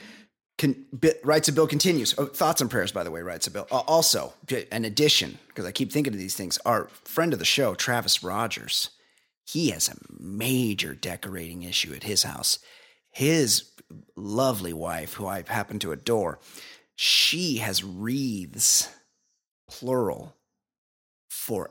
Con, 0.57 0.87
bit, 0.99 1.21
writes 1.23 1.47
a 1.47 1.53
bill 1.53 1.67
continues. 1.67 2.15
Oh, 2.17 2.25
thoughts 2.25 2.63
and 2.63 2.71
prayers, 2.71 2.93
by 2.93 3.05
the 3.05 3.11
way, 3.11 3.21
writes 3.21 3.47
a 3.47 3.51
bill. 3.51 3.67
Uh, 3.71 3.81
also, 3.81 4.33
an 4.73 4.87
addition, 4.87 5.39
because 5.49 5.67
I 5.67 5.71
keep 5.71 5.93
thinking 5.93 6.15
of 6.15 6.19
these 6.19 6.35
things. 6.35 6.59
Our 6.65 6.89
friend 7.05 7.35
of 7.35 7.39
the 7.39 7.45
show, 7.45 7.75
Travis 7.75 8.25
Rogers, 8.25 8.89
he 9.47 9.69
has 9.71 9.91
a 9.91 9.97
major 10.19 10.95
decorating 10.95 11.63
issue 11.63 11.93
at 11.93 12.05
his 12.05 12.23
house. 12.23 12.59
His 13.11 13.71
lovely 14.17 14.73
wife, 14.73 15.13
who 15.13 15.27
I 15.27 15.45
happen 15.47 15.79
to 15.81 15.93
adore, 15.93 16.39
she 16.97 17.59
has 17.59 17.85
wreaths, 17.85 18.89
plural, 19.69 20.35
for 21.29 21.71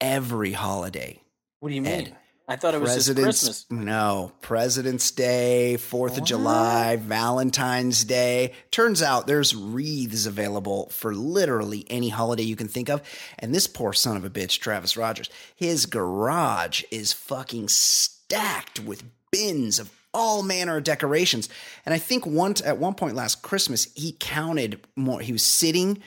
every 0.00 0.52
holiday. 0.52 1.22
What 1.60 1.68
do 1.68 1.76
you 1.76 1.82
mean? 1.82 1.92
Ed, 1.92 2.16
I 2.50 2.56
thought 2.56 2.74
it 2.74 2.80
was 2.80 2.94
just 2.94 3.14
Christmas. 3.14 3.66
No, 3.70 4.32
President's 4.40 5.10
Day, 5.10 5.76
Fourth 5.76 6.16
of 6.16 6.24
July, 6.24 6.96
Valentine's 6.96 8.04
Day. 8.04 8.54
Turns 8.70 9.02
out 9.02 9.26
there's 9.26 9.54
wreaths 9.54 10.24
available 10.24 10.88
for 10.88 11.14
literally 11.14 11.84
any 11.90 12.08
holiday 12.08 12.44
you 12.44 12.56
can 12.56 12.66
think 12.66 12.88
of. 12.88 13.02
And 13.38 13.54
this 13.54 13.66
poor 13.66 13.92
son 13.92 14.16
of 14.16 14.24
a 14.24 14.30
bitch, 14.30 14.60
Travis 14.60 14.96
Rogers, 14.96 15.28
his 15.54 15.84
garage 15.84 16.84
is 16.90 17.12
fucking 17.12 17.68
stacked 17.68 18.80
with 18.80 19.04
bins 19.30 19.78
of 19.78 19.90
all 20.14 20.42
manner 20.42 20.78
of 20.78 20.84
decorations. 20.84 21.50
And 21.84 21.94
I 21.94 21.98
think 21.98 22.24
once 22.24 22.62
at 22.62 22.78
one 22.78 22.94
point 22.94 23.14
last 23.14 23.42
Christmas, 23.42 23.88
he 23.94 24.16
counted 24.18 24.80
more. 24.96 25.20
He 25.20 25.32
was 25.32 25.42
sitting 25.42 26.02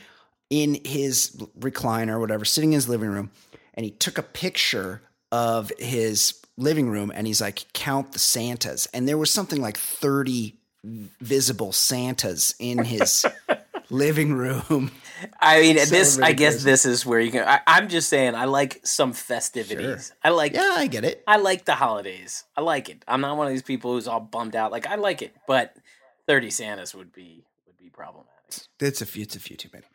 in 0.50 0.80
his 0.84 1.38
recliner 1.60 2.14
or 2.14 2.20
whatever, 2.20 2.46
sitting 2.46 2.72
in 2.72 2.78
his 2.78 2.90
living 2.90 3.10
room, 3.10 3.30
and 3.76 3.86
he 3.86 3.92
took 3.92 4.18
a 4.18 4.24
picture 4.24 5.04
of 5.32 5.72
his 5.80 6.34
living 6.58 6.90
room 6.90 7.12
and 7.14 7.26
he's 7.28 7.42
like, 7.42 7.66
count 7.74 8.14
the 8.14 8.20
Santas. 8.20 8.88
And 8.88 9.08
there 9.08 9.18
was 9.18 9.32
something 9.32 9.62
like 9.62 9.78
30 9.78 10.56
visible 10.84 11.72
Santas 11.72 12.56
in 12.60 12.84
his 12.84 13.26
living 13.90 14.34
room. 14.34 14.92
I 15.40 15.62
mean, 15.62 15.76
this. 15.76 16.20
I 16.20 16.34
guess 16.34 16.64
this 16.64 16.86
is 16.86 17.06
where 17.06 17.20
you 17.20 17.32
can. 17.32 17.48
I, 17.48 17.60
I'm 17.68 17.90
just 17.90 18.10
saying. 18.10 18.34
I 18.34 18.46
like 18.46 18.80
some 18.84 19.14
festivities. 19.14 20.12
I 20.24 20.30
like. 20.30 20.54
Yeah, 20.54 20.74
I 20.78 20.88
get 20.88 21.04
it. 21.04 21.24
I 21.28 21.38
like 21.38 21.66
the 21.66 21.76
holidays. 21.76 22.44
I 22.58 22.62
like 22.62 22.90
it. 22.90 23.04
I'm 23.08 23.22
not 23.22 23.38
one 23.38 23.46
of 23.46 23.54
these 23.54 23.62
people 23.62 23.94
who's 23.94 24.08
all 24.08 24.20
bummed 24.20 24.56
out. 24.56 24.72
Like 24.72 24.88
I 24.88 24.96
like 24.96 25.22
it, 25.22 25.36
but 25.48 25.76
30 26.28 26.50
Santas 26.50 26.96
would 26.96 27.14
be 27.14 27.46
would 27.68 27.78
be 27.78 27.90
problematic. 27.90 28.32
It's 28.80 29.02
a 29.02 29.06
few, 29.06 29.22
it's 29.22 29.36
a 29.36 29.40
few 29.40 29.56
too 29.56 29.70
many. 29.72 29.86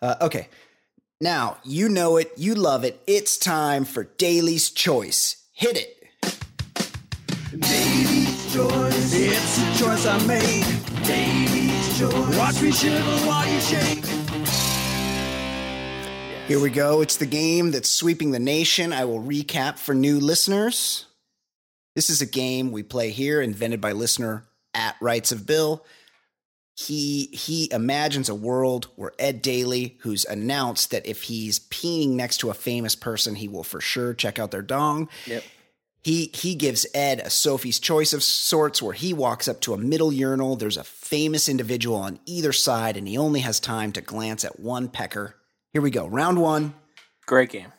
Uh, 0.00 0.16
okay. 0.20 0.48
Now, 1.22 1.58
you 1.62 1.88
know 1.88 2.16
it, 2.16 2.32
you 2.36 2.56
love 2.56 2.82
it. 2.82 3.00
It's 3.06 3.36
time 3.36 3.84
for 3.84 4.02
Daly's 4.02 4.70
Choice. 4.70 5.36
Hit 5.52 5.76
it. 5.76 6.02
Daly's 7.60 8.52
choice. 8.52 9.14
It's 9.14 9.58
a 9.58 9.84
choice 9.84 10.04
I 10.04 10.18
made. 10.26 10.64
Daly's 11.04 11.96
choice. 11.96 12.36
Watch 12.36 12.60
me 12.60 12.72
shiver 12.72 13.04
while 13.24 13.48
you 13.48 13.60
shake. 13.60 14.04
Here 16.48 16.58
we 16.58 16.70
go. 16.70 17.02
It's 17.02 17.18
the 17.18 17.26
game 17.26 17.70
that's 17.70 17.88
sweeping 17.88 18.32
the 18.32 18.40
nation. 18.40 18.92
I 18.92 19.04
will 19.04 19.22
recap 19.22 19.78
for 19.78 19.94
new 19.94 20.18
listeners. 20.18 21.06
This 21.94 22.10
is 22.10 22.20
a 22.20 22.26
game 22.26 22.72
we 22.72 22.82
play 22.82 23.10
here, 23.10 23.40
invented 23.40 23.80
by 23.80 23.92
listener 23.92 24.42
at 24.74 24.96
Writes 25.00 25.30
a 25.30 25.36
Bill. 25.36 25.84
He 26.74 27.26
he 27.32 27.68
imagines 27.70 28.28
a 28.28 28.34
world 28.34 28.86
where 28.96 29.12
Ed 29.18 29.42
Daly, 29.42 29.98
who's 30.00 30.24
announced 30.24 30.90
that 30.90 31.06
if 31.06 31.24
he's 31.24 31.58
peeing 31.58 32.10
next 32.10 32.38
to 32.38 32.50
a 32.50 32.54
famous 32.54 32.94
person, 32.96 33.34
he 33.34 33.46
will 33.48 33.62
for 33.64 33.80
sure 33.80 34.14
check 34.14 34.38
out 34.38 34.50
their 34.50 34.62
dong. 34.62 35.08
Yep. 35.26 35.44
He 36.02 36.30
he 36.34 36.54
gives 36.54 36.86
Ed 36.94 37.20
a 37.20 37.30
Sophie's 37.30 37.78
choice 37.78 38.12
of 38.14 38.22
sorts 38.22 38.80
where 38.82 38.94
he 38.94 39.12
walks 39.12 39.48
up 39.48 39.60
to 39.60 39.74
a 39.74 39.78
middle 39.78 40.12
urinal. 40.12 40.56
There's 40.56 40.78
a 40.78 40.82
famous 40.84 41.48
individual 41.48 41.96
on 41.96 42.18
either 42.26 42.52
side, 42.52 42.96
and 42.96 43.06
he 43.06 43.18
only 43.18 43.40
has 43.40 43.60
time 43.60 43.92
to 43.92 44.00
glance 44.00 44.44
at 44.44 44.58
one 44.58 44.88
pecker. 44.88 45.36
Here 45.74 45.82
we 45.82 45.90
go. 45.90 46.06
Round 46.06 46.40
one, 46.40 46.74
Great 47.26 47.50
game. 47.50 47.72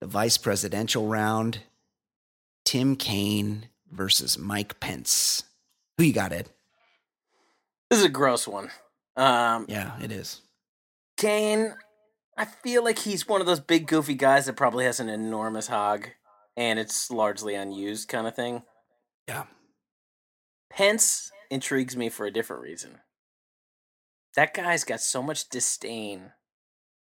the 0.00 0.06
vice 0.06 0.38
presidential 0.38 1.08
round. 1.08 1.58
Tim 2.64 2.96
Kaine 2.96 3.68
versus 3.90 4.38
Mike 4.38 4.78
Pence. 4.80 5.42
Who 5.98 6.04
you 6.04 6.12
got, 6.12 6.32
Ed? 6.32 6.48
This 7.90 8.00
is 8.00 8.04
a 8.04 8.08
gross 8.10 8.46
one. 8.46 8.70
Um, 9.16 9.66
Yeah, 9.68 9.98
it 10.02 10.12
is. 10.12 10.42
Kaine, 11.16 11.74
I 12.36 12.44
feel 12.44 12.84
like 12.84 12.98
he's 13.00 13.26
one 13.26 13.40
of 13.40 13.46
those 13.46 13.60
big 13.60 13.86
goofy 13.86 14.14
guys 14.14 14.46
that 14.46 14.56
probably 14.56 14.84
has 14.84 15.00
an 15.00 15.08
enormous 15.08 15.66
hog, 15.68 16.08
and 16.56 16.78
it's 16.78 17.10
largely 17.10 17.54
unused 17.54 18.08
kind 18.08 18.26
of 18.26 18.36
thing. 18.36 18.62
Yeah. 19.26 19.44
Pence 20.70 21.30
intrigues 21.50 21.96
me 21.96 22.08
for 22.08 22.26
a 22.26 22.30
different 22.30 22.62
reason. 22.62 22.98
That 24.36 24.54
guy's 24.54 24.84
got 24.84 25.00
so 25.00 25.22
much 25.22 25.48
disdain 25.48 26.32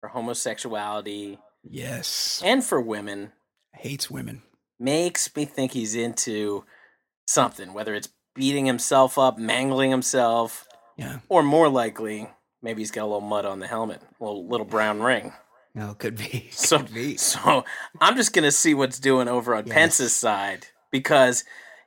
for 0.01 0.09
homosexuality 0.09 1.39
Yes. 1.63 2.41
and 2.45 2.65
for 2.65 2.81
women. 2.81 3.33
Hates 3.75 4.11
women. 4.11 4.43
Makes 4.79 5.35
me 5.37 5.45
think 5.45 5.73
he's 5.73 5.95
into 5.95 6.65
something, 7.29 7.73
whether 7.75 7.95
it's 7.95 8.09
beating 8.35 8.65
himself 8.67 9.19
up, 9.19 9.39
mangling 9.39 9.91
himself, 9.91 10.67
Yeah. 11.01 11.19
or 11.29 11.43
more 11.43 11.69
likely, 11.69 12.29
maybe 12.63 12.83
he's 12.83 12.91
got 12.91 13.03
a 13.03 13.07
little 13.07 13.21
mud 13.21 13.45
on 13.47 13.59
the 13.59 13.67
helmet, 13.67 14.03
a 14.21 14.25
little, 14.25 14.47
little 14.47 14.67
brown 14.67 15.03
ring. 15.03 15.33
No, 15.75 15.95
could 15.95 16.17
be. 16.17 16.49
So, 16.53 16.79
Could 16.79 16.93
be. 16.95 17.17
so 17.17 17.65
I'm 18.01 18.17
just 18.17 18.33
gonna 18.33 18.51
see 18.53 18.75
what's 18.75 18.99
doing 18.99 19.29
over 19.29 19.55
on 19.55 19.67
Yes. 19.67 19.75
Pence's 19.75 20.13
side 20.13 20.67
because 20.91 21.45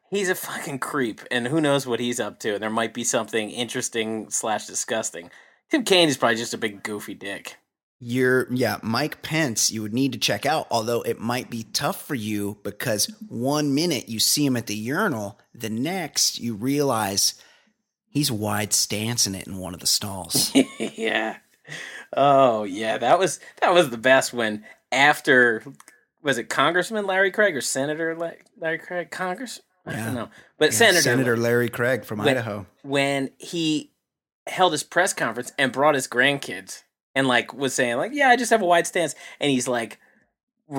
he's 0.10 0.30
a 0.30 0.36
fucking 0.36 0.80
creep, 0.80 1.21
and 1.32 1.47
who 1.47 1.60
knows 1.62 1.86
what 1.86 1.99
he's 1.99 2.19
up 2.19 2.39
to. 2.39 2.54
And 2.56 2.63
there 2.63 2.69
might 2.69 2.93
be 2.93 3.04
something 3.04 3.49
interesting 3.52 4.30
slash 4.30 4.67
disgusting. 4.67 5.30
Tim 5.69 5.84
Kaine 5.84 6.08
is 6.10 6.17
probably 6.17 6.38
just 6.38 6.54
a 6.54 6.58
big 6.58 6.82
goofy 6.84 7.13
dick. 7.13 7.58
You're 7.99 8.47
yeah, 8.54 8.78
Mike 8.84 9.21
Pence, 9.21 9.71
you 9.71 9.82
would 9.82 9.93
need 9.93 10.12
to 10.13 10.19
check 10.19 10.45
out, 10.45 10.67
although 10.71 11.02
it 11.04 11.19
might 11.19 11.49
be 11.49 11.63
tough 11.73 12.06
for 12.06 12.15
you 12.15 12.58
because 12.63 13.06
one 13.30 13.73
minute 13.76 14.10
you 14.10 14.19
see 14.19 14.45
him 14.45 14.58
at 14.58 14.67
the 14.67 14.76
urinal, 14.76 15.39
the 15.54 15.69
next 15.69 16.39
you 16.39 16.54
realize 16.56 17.36
he's 18.13 18.32
wide 18.32 18.71
stancing 18.73 19.36
it 19.36 19.47
in 19.47 19.58
one 19.58 19.73
of 19.73 19.80
the 19.82 19.88
stalls. 19.88 20.52
yeah. 20.80 21.38
Oh 22.15 22.63
yeah, 22.63 22.97
that 22.97 23.17
was 23.19 23.39
that 23.62 23.73
was 23.73 23.89
the 23.89 23.97
best 23.97 24.34
when 24.34 24.63
after 24.91 25.63
was 26.21 26.38
it 26.38 26.47
Congressman 26.49 27.06
Larry 27.06 27.32
Craig 27.32 27.56
or 27.56 27.62
Senator 27.62 28.15
Larry 28.60 28.78
Craig? 28.78 29.10
Congress? 29.12 29.60
I 29.86 29.91
Yeah. 29.93 30.06
don't 30.06 30.15
know, 30.15 30.30
but 30.58 30.65
Yeah, 30.71 30.78
Senator 30.78 31.02
Senator 31.02 31.38
Larry 31.38 31.69
Craig 31.69 32.06
from 32.06 32.19
When- 32.19 32.30
Idaho. 32.30 32.65
when 32.84 33.32
he 33.38 33.91
held 34.47 34.71
his 34.73 34.84
press 34.84 35.13
conference 35.13 35.52
and 35.58 35.71
brought 35.71 35.95
his 35.95 36.08
grandkids 36.08 36.84
and 37.15 37.28
like 37.28 37.54
was 37.54 37.73
saying 37.73 37.95
like 37.95 38.12
yeah 38.13 38.28
i 38.28 38.36
just 38.36 38.52
have 38.52 38.62
a 38.62 38.65
wide 38.65 38.86
stance 38.86 39.15
and 39.39 39.49
he's 39.52 39.69
like 39.69 39.99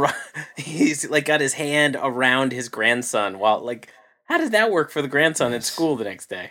he's 0.56 1.08
like 1.08 1.24
got 1.24 1.40
his 1.40 1.54
hand 1.54 1.96
around 2.00 2.52
his 2.52 2.68
grandson 2.68 3.38
while 3.38 3.60
like 3.60 3.88
how 4.24 4.36
does 4.38 4.50
that 4.50 4.70
work 4.70 4.90
for 4.90 5.00
the 5.02 5.08
grandson 5.08 5.52
at 5.52 5.62
school 5.64 5.96
the 5.96 6.04
next 6.04 6.28
day 6.28 6.50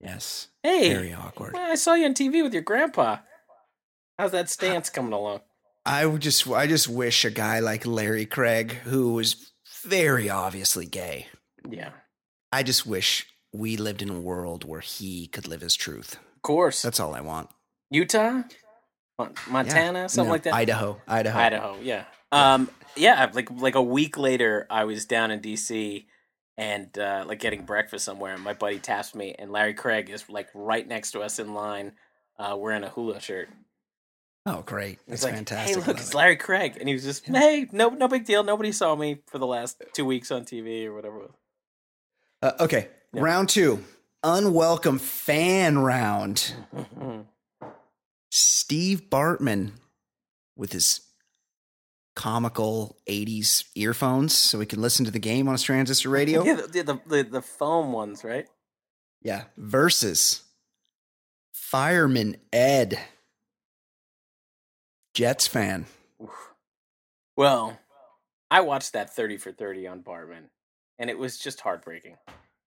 Yes. 0.00 0.48
hey 0.62 0.92
Very 0.92 1.12
awkward. 1.14 1.54
i 1.56 1.74
saw 1.74 1.94
you 1.94 2.04
on 2.04 2.14
tv 2.14 2.42
with 2.42 2.52
your 2.52 2.62
grandpa 2.62 3.18
how's 4.18 4.32
that 4.32 4.48
stance 4.50 4.90
coming 4.90 5.12
along 5.12 5.40
I 5.88 6.04
would 6.04 6.20
just 6.20 6.48
I 6.48 6.66
just 6.66 6.88
wish 6.88 7.24
a 7.24 7.30
guy 7.30 7.60
like 7.60 7.86
Larry 7.86 8.26
Craig, 8.26 8.72
who 8.82 9.12
was 9.12 9.52
very 9.84 10.28
obviously 10.28 10.84
gay. 10.84 11.28
yeah 11.68 11.90
I 12.52 12.64
just 12.64 12.84
wish 12.86 13.26
we 13.52 13.76
lived 13.76 14.02
in 14.02 14.10
a 14.10 14.20
world 14.20 14.64
where 14.64 14.80
he 14.80 15.28
could 15.28 15.46
live 15.46 15.60
his 15.60 15.76
truth. 15.76 16.14
of 16.16 16.42
course 16.42 16.82
That's 16.82 16.98
all 17.00 17.14
I 17.14 17.20
want. 17.20 17.50
utah 17.90 18.42
montana 19.48 20.00
Yeah. 20.00 20.06
something 20.08 20.26
No, 20.28 20.32
like 20.32 20.42
that 20.42 20.54
Idaho. 20.54 21.00
Idaho. 21.06 21.38
Idaho, 21.38 21.78
yeah. 21.80 22.04
Um, 22.32 22.68
yeah, 22.96 23.30
like 23.32 23.48
like 23.52 23.76
a 23.76 23.82
week 23.82 24.18
later, 24.18 24.66
I 24.68 24.84
was 24.84 25.04
down 25.06 25.30
in 25.30 25.40
DC 25.40 26.04
and 26.58 26.96
uh, 26.98 27.24
like 27.26 27.38
getting 27.40 27.64
breakfast 27.64 28.04
somewhere, 28.04 28.34
and 28.34 28.42
my 28.42 28.52
buddy 28.54 28.78
taps 28.78 29.14
me, 29.14 29.34
and 29.38 29.50
Larry 29.52 29.74
Craig 29.74 30.10
is 30.10 30.28
like 30.28 30.48
right 30.54 30.86
next 30.86 31.12
to 31.12 31.20
us 31.20 31.38
in 31.38 31.54
line, 31.54 31.92
uh, 32.38 32.56
wearing 32.58 32.84
a 32.84 32.88
hula 32.88 33.20
shirt. 33.20 33.48
Oh, 34.48 34.62
great. 34.64 34.98
That's 35.08 35.24
like, 35.24 35.34
fantastic. 35.34 35.76
"Hey, 35.76 35.86
look, 35.86 35.98
it's 35.98 36.10
it. 36.10 36.14
Larry 36.14 36.36
Craig," 36.36 36.76
and 36.78 36.88
he 36.88 36.94
was 36.94 37.02
just, 37.04 37.26
"Hey, 37.26 37.66
no, 37.72 37.88
no 37.90 38.06
big 38.08 38.24
deal. 38.24 38.44
Nobody 38.44 38.70
saw 38.72 38.94
me 38.94 39.18
for 39.26 39.38
the 39.38 39.46
last 39.46 39.82
two 39.92 40.04
weeks 40.04 40.30
on 40.30 40.44
TV 40.44 40.86
or 40.86 40.94
whatever." 40.94 41.30
Uh, 42.42 42.52
okay, 42.60 42.88
Yeah. 43.12 43.22
round 43.22 43.48
two. 43.48 43.84
Unwelcome 44.22 44.98
fan 44.98 45.78
round. 45.78 46.52
Steve 48.30 49.08
Bartman 49.10 49.72
with 50.56 50.72
his 50.72 51.00
comical 52.16 52.96
80s 53.06 53.66
earphones 53.76 54.34
so 54.36 54.58
we 54.58 54.66
can 54.66 54.82
listen 54.82 55.04
to 55.04 55.12
the 55.12 55.20
game 55.20 55.46
on 55.46 55.54
a 55.54 55.58
transistor 55.58 56.08
radio. 56.08 56.42
yeah, 56.44 56.54
the, 56.54 57.00
the 57.06 57.22
the 57.22 57.42
foam 57.42 57.92
ones, 57.92 58.24
right? 58.24 58.46
Yeah. 59.22 59.44
Versus 59.56 60.42
Fireman 61.52 62.36
Ed. 62.52 62.98
Jets 65.14 65.46
fan. 65.46 65.86
Well, 67.36 67.78
I 68.50 68.60
watched 68.62 68.94
that 68.94 69.14
thirty 69.14 69.36
for 69.36 69.52
thirty 69.52 69.86
on 69.86 70.02
Bartman, 70.02 70.48
and 70.98 71.08
it 71.10 71.18
was 71.18 71.38
just 71.38 71.60
heartbreaking. 71.60 72.16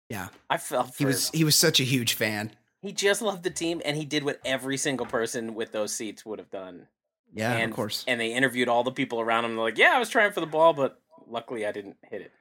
Yeah. 0.09 0.29
I 0.49 0.57
felt 0.57 0.95
He 0.97 1.05
was 1.05 1.29
he 1.31 1.43
was 1.43 1.55
such 1.55 1.79
a 1.79 1.83
huge 1.83 2.13
fan. 2.13 2.51
He 2.81 2.91
just 2.91 3.21
loved 3.21 3.43
the 3.43 3.49
team, 3.49 3.81
and 3.83 3.97
he 3.97 4.05
did 4.05 4.23
what 4.23 4.39
every 4.45 4.77
single 4.77 5.05
person 5.05 5.55
with 5.55 5.71
those 5.71 5.93
seats 5.93 6.25
would 6.25 6.39
have 6.39 6.51
done. 6.51 6.87
Yeah, 7.33 7.53
and, 7.53 7.71
of 7.71 7.75
course. 7.75 8.03
And 8.07 8.19
they 8.19 8.33
interviewed 8.33 8.67
all 8.67 8.83
the 8.83 8.91
people 8.91 9.19
around 9.19 9.45
him. 9.45 9.55
They're 9.55 9.63
like, 9.65 9.77
"Yeah, 9.77 9.91
I 9.95 9.99
was 9.99 10.09
trying 10.09 10.31
for 10.31 10.39
the 10.39 10.45
ball, 10.47 10.73
but 10.73 10.99
luckily 11.27 11.65
I 11.65 11.71
didn't 11.71 11.97
hit 12.09 12.21
it." 12.21 12.31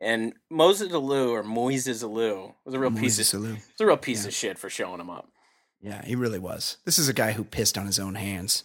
And 0.00 0.34
Moses 0.50 0.92
Alou 0.92 1.30
or 1.30 1.42
Moises 1.44 2.02
Alou 2.04 2.54
was 2.64 2.74
a 2.74 2.78
real 2.78 2.90
piece 2.90 3.18
of 3.32 3.40
Alou. 3.40 3.54
was 3.54 3.80
a 3.80 3.86
real 3.86 3.96
piece 3.96 4.22
Yeah. 4.22 4.28
of 4.28 4.34
shit 4.34 4.58
for 4.58 4.68
showing 4.68 5.00
him 5.00 5.08
up. 5.10 5.28
Yeah, 5.80 6.04
he 6.04 6.16
really 6.16 6.38
was. 6.38 6.78
This 6.84 6.98
is 6.98 7.08
a 7.08 7.12
guy 7.12 7.32
who 7.32 7.44
pissed 7.44 7.76
on 7.78 7.86
his 7.86 7.98
own 7.98 8.14
hands. 8.16 8.64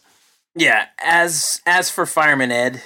Yeah. 0.55 0.87
As 0.99 1.61
as 1.65 1.89
for 1.91 2.05
Fireman 2.05 2.51
Ed, 2.51 2.81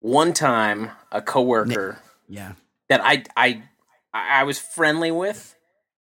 one 0.00 0.32
time 0.32 0.90
a 1.12 1.22
coworker 1.22 2.00
Yeah. 2.28 2.54
that 2.88 3.00
I 3.04 3.24
I 3.36 3.62
I 4.12 4.44
was 4.44 4.58
friendly 4.58 5.10
with. 5.10 5.53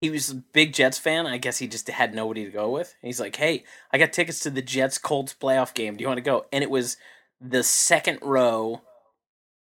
He 0.06 0.10
was 0.10 0.30
a 0.30 0.36
big 0.36 0.72
Jets 0.72 0.98
fan. 0.98 1.26
I 1.26 1.36
guess 1.36 1.58
he 1.58 1.66
just 1.66 1.88
had 1.88 2.14
nobody 2.14 2.44
to 2.44 2.50
go 2.52 2.70
with. 2.70 2.94
And 3.02 3.08
he's 3.08 3.18
like, 3.18 3.34
"Hey, 3.34 3.64
I 3.92 3.98
got 3.98 4.12
tickets 4.12 4.38
to 4.40 4.50
the 4.50 4.62
Jets 4.62 4.98
Colts 4.98 5.34
playoff 5.34 5.74
game. 5.74 5.96
Do 5.96 6.02
you 6.02 6.08
want 6.08 6.18
to 6.18 6.22
go?" 6.22 6.46
And 6.52 6.62
it 6.62 6.70
was 6.70 6.96
the 7.40 7.64
second 7.64 8.20
row, 8.22 8.82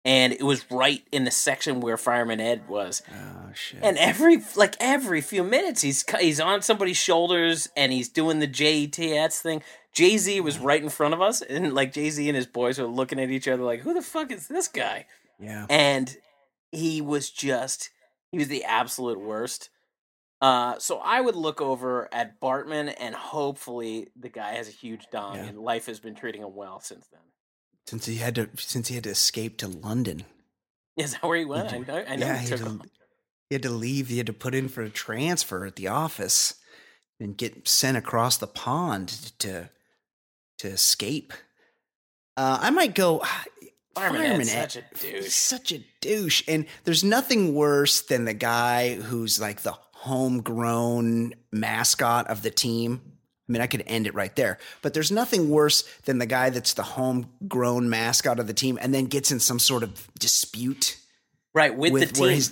and 0.04 0.32
it 0.32 0.44
was 0.44 0.70
right 0.70 1.02
in 1.10 1.24
the 1.24 1.32
section 1.32 1.80
where 1.80 1.96
Fireman 1.96 2.40
Ed 2.40 2.68
was. 2.68 3.02
Oh 3.12 3.50
shit. 3.54 3.80
And 3.82 3.98
every 3.98 4.40
like 4.54 4.76
every 4.78 5.20
few 5.20 5.42
minutes, 5.42 5.82
he's 5.82 6.04
he's 6.20 6.38
on 6.38 6.62
somebody's 6.62 6.96
shoulders 6.96 7.68
and 7.76 7.92
he's 7.92 8.08
doing 8.08 8.38
the 8.38 8.46
JETS 8.46 9.40
thing. 9.40 9.62
Jay 9.92 10.16
Z 10.16 10.40
was 10.42 10.60
right 10.60 10.80
in 10.80 10.90
front 10.90 11.14
of 11.14 11.20
us, 11.20 11.42
and 11.42 11.72
like 11.72 11.92
Jay 11.92 12.10
Z 12.10 12.28
and 12.28 12.36
his 12.36 12.46
boys 12.46 12.78
were 12.78 12.86
looking 12.86 13.18
at 13.18 13.30
each 13.30 13.48
other 13.48 13.64
like, 13.64 13.80
"Who 13.80 13.94
the 13.94 14.02
fuck 14.02 14.30
is 14.30 14.46
this 14.46 14.68
guy?" 14.68 15.06
yeah. 15.40 15.66
and 15.68 16.16
he 16.70 17.00
was 17.00 17.30
just 17.30 17.90
he 18.30 18.38
was 18.38 18.48
the 18.48 18.64
absolute 18.64 19.20
worst. 19.20 19.70
Uh, 20.40 20.78
so 20.78 20.98
I 20.98 21.20
would 21.20 21.36
look 21.36 21.60
over 21.60 22.08
at 22.12 22.40
Bartman, 22.40 22.94
and 22.98 23.14
hopefully 23.14 24.08
the 24.18 24.30
guy 24.30 24.54
has 24.54 24.68
a 24.68 24.72
huge 24.72 25.06
dong, 25.12 25.36
Yeah. 25.36 25.44
and 25.44 25.58
life 25.58 25.86
has 25.86 26.00
been 26.00 26.14
treating 26.14 26.42
him 26.42 26.54
well 26.54 26.80
since 26.80 27.06
then. 27.12 27.20
Since 27.86 28.06
he 28.06 28.16
had 28.16 28.34
to 28.36 28.48
since 28.56 28.88
he 28.88 28.94
had 28.94 29.04
to 29.04 29.10
escape 29.10 29.58
to 29.58 29.68
London. 29.68 30.24
Is 30.96 31.12
that 31.12 31.22
where 31.24 31.38
he 31.38 31.44
went? 31.44 31.72
I 31.72 31.78
did- 31.78 31.88
know. 31.88 32.04
I 32.08 32.16
know 32.16 32.26
yeah, 32.26 32.36
he 32.38 32.44
he 32.44 32.48
took 32.50 32.60
had, 32.60 32.68
to, 32.82 32.88
he 33.50 33.54
had 33.54 33.62
to 33.62 33.70
leave. 33.70 34.08
He 34.08 34.18
had 34.18 34.26
to 34.28 34.32
put 34.32 34.54
in 34.54 34.68
for 34.68 34.82
a 34.82 34.90
transfer 34.90 35.66
at 35.66 35.76
the 35.76 35.88
office 35.88 36.54
and 37.18 37.36
get 37.36 37.66
sent 37.68 37.96
across 37.96 38.36
the 38.38 38.46
pond 38.46 39.08
to 39.40 39.70
to 40.58 40.68
escape. 40.68 41.32
Uh, 42.36 42.58
I 42.62 42.70
might 42.70 42.94
go. 42.94 43.22
Fireman 43.94 44.22
Fireman 44.22 44.48
Ed's 44.48 44.76
Ed- 44.76 44.84
such 44.94 45.02
a 45.02 45.10
douche. 45.20 45.32
such 45.32 45.72
a 45.72 45.84
douche, 46.00 46.42
and 46.48 46.66
there's 46.84 47.02
nothing 47.04 47.54
worse 47.54 48.00
than 48.02 48.24
the 48.24 48.32
guy 48.34 48.94
who's 48.94 49.40
like 49.40 49.62
the 49.62 49.76
homegrown 50.00 51.34
mascot 51.52 52.26
of 52.28 52.42
the 52.42 52.50
team. 52.50 53.00
I 53.48 53.52
mean, 53.52 53.62
I 53.62 53.66
could 53.66 53.82
end 53.86 54.06
it 54.06 54.14
right 54.14 54.34
there, 54.36 54.58
but 54.80 54.94
there's 54.94 55.10
nothing 55.10 55.50
worse 55.50 55.82
than 56.04 56.18
the 56.18 56.26
guy 56.26 56.50
that's 56.50 56.74
the 56.74 56.84
homegrown 56.84 57.90
mascot 57.90 58.38
of 58.38 58.46
the 58.46 58.54
team 58.54 58.78
and 58.80 58.94
then 58.94 59.06
gets 59.06 59.32
in 59.32 59.40
some 59.40 59.58
sort 59.58 59.82
of 59.82 60.08
dispute 60.18 60.96
Right 61.52 61.76
with, 61.76 61.92
with 61.92 62.12
the 62.12 62.14
team. 62.14 62.42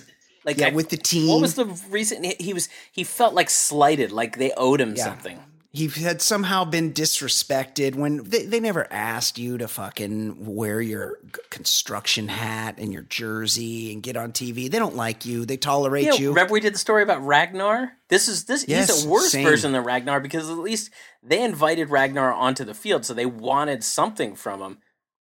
like 0.43 0.57
yeah 0.57 0.67
I- 0.67 0.71
with 0.71 0.89
the 0.89 0.97
team. 0.97 1.29
What 1.29 1.39
was 1.41 1.55
the 1.55 1.65
reason 1.89 2.23
he, 2.25 2.35
he 2.39 2.53
was? 2.53 2.67
He 2.91 3.05
felt 3.05 3.33
like 3.33 3.49
slighted, 3.49 4.11
like 4.11 4.37
they 4.37 4.51
owed 4.57 4.81
him 4.81 4.93
Yeah. 4.95 5.05
something. 5.05 5.39
He 5.71 5.87
had 5.87 6.21
somehow 6.21 6.65
been 6.65 6.93
disrespected 6.93 7.93
when 7.95 8.23
they, 8.23 8.43
they 8.45 8.59
never 8.59 8.91
asked 8.91 9.37
you 9.37 9.57
to 9.59 9.67
fucking 9.67 10.43
wear 10.55 10.81
your 10.81 11.19
construction 11.51 12.27
hat 12.27 12.75
and 12.79 12.91
your 12.91 13.03
jersey 13.03 13.93
and 13.93 14.01
get 14.01 14.17
on 14.17 14.31
TV. 14.31 14.69
They 14.69 14.79
don't 14.79 14.95
like 14.95 15.25
you. 15.25 15.45
They 15.45 15.57
tolerate 15.57 16.05
Yeah, 16.05 16.13
you. 16.13 16.29
remember 16.29 16.53
we 16.53 16.59
did 16.59 16.73
the 16.73 16.79
story 16.79 17.03
about 17.03 17.23
Ragnar? 17.25 17.93
This 18.07 18.27
is 18.27 18.45
this 18.45 18.65
Yes, 18.67 18.89
he's 18.93 19.05
a 19.05 19.09
worse 19.09 19.31
same. 19.31 19.45
version 19.45 19.71
than 19.73 19.83
Ragnar 19.83 20.19
because 20.19 20.49
at 20.49 20.57
least 20.57 20.89
they 21.21 21.43
invited 21.43 21.89
Ragnar 21.91 22.33
onto 22.33 22.63
the 22.65 22.73
field, 22.73 23.05
so 23.05 23.13
they 23.13 23.27
wanted 23.27 23.83
something 23.83 24.35
from 24.35 24.61
him. 24.61 24.77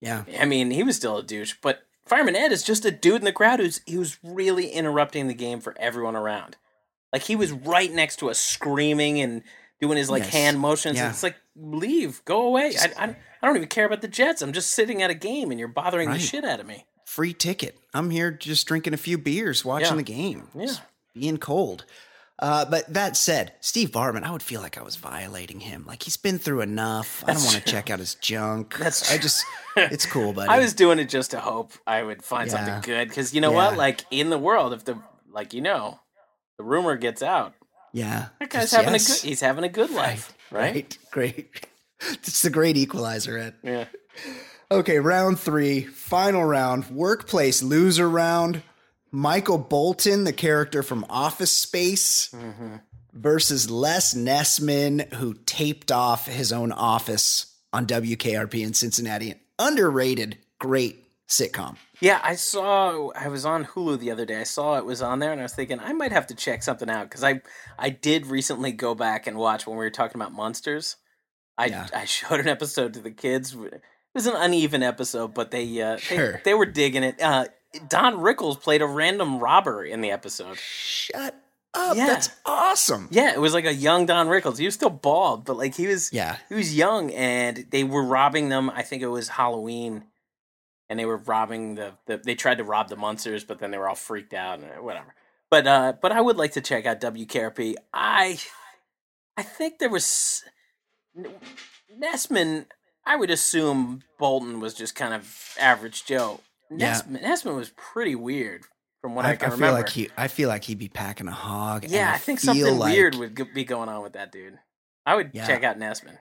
yeah. 0.02 0.23
I 0.39 0.45
mean, 0.45 0.69
he 0.71 0.84
was 0.84 0.95
still 0.97 1.17
a 1.17 1.23
douche, 1.23 1.56
but 1.63 1.80
Fireman 2.06 2.36
Ed 2.36 2.52
is 2.52 2.62
just 2.63 2.86
a 2.86 2.91
dude 2.91 3.15
in 3.15 3.26
the 3.26 3.32
crowd 3.32 3.60
who's 3.60 3.82
he 3.88 3.97
was 3.97 4.17
really 4.23 4.67
interrupting 4.69 5.28
the 5.28 5.34
game 5.34 5.60
for 5.62 5.76
everyone 5.80 6.15
around. 6.15 6.58
Like 7.12 7.23
he 7.23 7.36
was 7.36 7.52
right 7.52 7.91
next 7.91 8.17
to 8.17 8.30
us, 8.30 8.38
screaming 8.38 9.19
and 9.19 9.41
doing 9.82 9.98
his 9.98 10.10
like 10.10 10.24
Yes. 10.24 10.34
hand 10.34 10.60
motions. 10.60 10.98
Yeah. 10.98 11.10
It's 11.10 11.24
like 11.24 11.36
leave, 11.56 12.24
go 12.26 12.48
away. 12.48 12.74
I, 12.80 13.06
I, 13.06 13.16
I 13.42 13.48
don't 13.48 13.56
even 13.56 13.68
care 13.70 13.86
about 13.86 14.02
the 14.02 14.08
Jets. 14.08 14.42
I'm 14.42 14.54
just 14.54 14.72
sitting 14.72 15.02
at 15.02 15.10
a 15.10 15.13
game, 15.16 15.52
and 15.52 15.60
you're 15.60 15.68
bothering 15.70 16.10
Right. 16.10 16.20
the 16.20 16.26
shit 16.26 16.44
out 16.46 16.60
of 16.60 16.66
me. 16.66 16.86
Free 17.06 17.34
ticket. 17.34 17.78
I'm 17.94 18.10
here 18.10 18.32
just 18.32 18.68
drinking 18.68 18.94
a 18.94 18.98
few 18.98 19.18
beers, 19.18 19.63
watching 19.63 19.92
Yeah. 19.92 19.96
the 19.96 20.04
game. 20.04 20.48
Yeah. 20.56 20.66
Just 20.66 20.82
being 21.13 21.38
cold. 21.38 21.86
Uh, 22.40 22.66
but 22.66 22.92
that 22.94 23.18
said, 23.18 23.54
Steve 23.62 23.90
Bartman, 23.90 24.24
I 24.24 24.30
would 24.32 24.44
feel 24.44 24.62
like 24.62 24.78
I 24.78 24.84
was 24.84 24.96
violating 24.96 25.60
him. 25.60 25.86
Like 25.88 26.04
he's 26.04 26.18
been 26.18 26.38
through 26.38 26.62
enough. 26.62 27.24
I 27.26 27.34
don't 27.34 27.44
want 27.44 27.56
to 27.56 27.62
check 27.62 27.90
out 27.90 27.98
his 27.98 28.13
junk. 28.13 28.78
That's 28.78 29.12
I 29.12 29.18
just, 29.18 29.44
it's 29.76 30.06
cool, 30.06 30.34
buddy. 30.34 30.48
I 30.48 30.60
was 30.60 30.74
doing 30.76 31.00
it 31.00 31.10
just 31.10 31.32
to 31.32 31.40
hope 31.40 31.72
I 31.88 32.04
would 32.04 32.24
find 32.24 32.48
Yeah. 32.52 32.58
something 32.63 32.82
good 32.82 33.08
because 33.10 33.34
you 33.34 33.42
know 33.42 33.50
Yeah. 33.52 33.70
what? 33.70 33.78
Like 33.78 34.06
in 34.12 34.30
the 34.30 34.38
world, 34.38 34.74
if 34.74 34.86
the 34.86 35.00
like 35.32 35.56
you 35.56 35.62
know, 35.62 36.00
the 36.60 36.63
rumor 36.63 36.96
gets 36.96 37.24
out, 37.24 37.56
yeah. 37.93 38.28
that 38.39 38.50
guy's 38.50 38.71
having 38.71 38.93
yes. 38.93 39.08
a 39.08 39.21
good. 39.21 39.30
He's 39.30 39.41
having 39.41 39.63
a 39.63 39.69
good 39.69 39.91
life, 39.91 40.36
right? 40.52 40.73
Right. 40.73 40.97
Great. 41.12 41.67
It's 42.00 42.43
the 42.43 42.52
great 42.52 42.78
equalizer, 42.78 43.39
Ed. 43.39 43.56
Yeah. 43.63 43.86
Okay, 44.69 45.00
round 45.00 45.39
three, 45.39 45.82
final 45.82 46.45
round, 46.45 46.91
workplace 46.91 47.63
loser 47.63 48.08
round. 48.08 48.62
Michael 49.12 49.58
Bolton, 49.58 50.23
the 50.23 50.32
character 50.32 50.84
from 50.84 51.08
Office 51.10 51.52
Space, 51.52 52.30
mm-hmm. 52.30 52.76
versus 53.13 53.71
Les 53.71 54.13
Nessman, 54.13 55.12
who 55.13 55.34
taped 55.45 55.91
off 55.91 56.28
his 56.28 56.54
own 56.54 56.71
office 56.71 57.56
on 57.73 57.88
WKRP 57.88 58.63
in 58.63 58.73
Cincinnati. 58.73 59.32
An 59.32 59.39
underrated, 59.60 60.38
great 60.60 61.07
sitcom. 61.28 61.76
Yeah, 62.00 62.20
I 62.24 62.36
saw. 62.36 63.10
I 63.16 63.28
was 63.28 63.46
on 63.46 63.66
Hulu 63.66 64.00
the 64.00 64.12
other 64.12 64.26
day. 64.26 64.40
I 64.42 64.44
saw 64.44 64.78
it 64.78 64.86
was 64.86 65.02
on 65.02 65.20
there, 65.20 65.32
and 65.32 65.42
I 65.42 65.44
was 65.44 65.54
thinking 65.54 65.80
I 65.80 65.94
might 65.94 66.12
have 66.12 66.28
to 66.28 66.36
check 66.36 66.63
something 66.63 66.90
out 66.90 67.10
because 67.10 67.24
I 67.24 67.42
I 67.78 67.90
did 67.90 68.28
recently 68.28 68.72
go 68.72 68.94
back 68.96 69.28
and 69.28 69.38
watch 69.38 69.66
when 69.66 69.78
we 69.78 69.84
were 69.86 69.90
talking 69.90 70.20
about 70.20 70.32
monsters. 70.34 70.98
I 71.58 71.66
Yeah. 71.68 71.88
I 71.94 72.06
showed 72.06 72.40
an 72.40 72.48
episode 72.48 72.94
to 72.94 73.00
the 73.00 73.12
kids. 73.12 73.54
It 73.56 73.82
was 74.13 74.28
an 74.28 74.36
uneven 74.36 74.84
episode, 74.84 75.34
but 75.34 75.52
they 75.52 75.82
uh 75.82 75.98
Sure. 75.98 76.34
they, 76.34 76.40
they 76.46 76.54
were 76.54 76.66
digging 76.66 77.04
it. 77.04 77.22
Uh, 77.22 77.46
Don 77.90 78.16
Rickles 78.16 78.60
played 78.62 78.82
a 78.82 78.88
random 78.88 79.40
robber 79.40 79.84
in 79.84 80.02
the 80.02 80.12
episode. 80.12 80.58
Shut 80.58 81.36
up. 81.74 81.96
Yeah. 81.98 82.08
That's 82.08 82.30
awesome. 82.46 83.08
Yeah, 83.12 83.34
it 83.34 83.42
was 83.42 83.54
like 83.54 83.66
a 83.66 83.74
young 83.74 84.06
Don 84.06 84.28
Rickles. 84.28 84.58
He 84.58 84.66
was 84.66 84.74
still 84.76 84.90
bald, 84.90 85.46
but 85.46 85.58
like 85.58 85.76
he 85.76 85.86
was 85.88 86.12
Yeah. 86.13 86.38
he 86.50 86.56
was 86.56 86.76
young 86.76 87.12
and 87.12 87.66
they 87.72 87.84
were 87.84 88.04
robbing 88.04 88.50
them. 88.50 88.70
I 88.70 88.84
think 88.84 89.02
it 89.04 89.08
was 89.08 89.30
Halloween. 89.30 90.06
And 90.89 90.97
they 90.97 91.06
were 91.06 91.17
robbing 91.17 91.76
the, 91.76 91.93
the 92.06 92.17
they 92.17 92.36
tried 92.36 92.60
to 92.60 92.63
rob 92.63 92.88
the 92.89 92.95
Munsters, 92.95 93.43
but 93.43 93.60
then 93.60 93.71
they 93.71 93.78
were 93.78 93.89
all 93.89 93.95
freaked 93.95 94.34
out 94.34 94.60
and 94.60 94.84
whatever. 94.84 95.13
But 95.50 95.67
uh 95.67 95.93
but 96.02 96.12
I 96.12 96.21
would 96.21 96.38
like 96.38 96.54
to 96.54 96.62
check 96.62 96.86
out 96.86 97.02
WKRP. 97.02 97.76
I 97.93 98.39
I 99.36 99.43
think 99.43 99.80
there 99.80 99.89
was 99.89 100.43
Nessman 102.02 102.65
I 103.06 103.15
would 103.15 103.30
assume 103.30 104.02
Bolton 104.19 104.60
was 104.60 104.73
just 104.73 104.95
kind 104.95 105.13
of 105.13 105.56
average 105.60 106.06
Joe. 106.06 106.41
Yeah. 106.69 106.93
Nessman, 106.93 107.21
Nessman 107.23 107.56
was 107.56 107.71
pretty 107.78 108.15
weird 108.15 108.63
from 109.02 109.15
what 109.15 109.26
I, 109.26 109.30
I, 109.30 109.32
I 109.32 109.36
can 109.38 109.50
feel 109.52 109.56
remember. 109.58 109.78
like 109.80 109.89
he 109.89 110.10
I 110.17 110.28
feel 110.28 110.50
like 110.50 110.63
he'd 110.65 110.80
be 110.80 110.89
packing 110.89 111.28
a 111.28 111.32
hog. 111.32 111.84
and 111.86 111.93
yeah, 111.93 112.12
I 112.13 112.17
think 112.17 112.39
something 112.39 112.78
like- 112.78 112.93
weird 112.93 113.15
would 113.15 113.36
be 113.54 113.63
going 113.63 113.89
on 113.89 114.04
with 114.04 114.13
that 114.13 114.32
dude. 114.32 114.58
I 115.06 115.15
would 115.15 115.32
Yeah. 115.34 115.47
check 115.47 115.63
out 115.63 115.78
Nessman. 115.80 116.17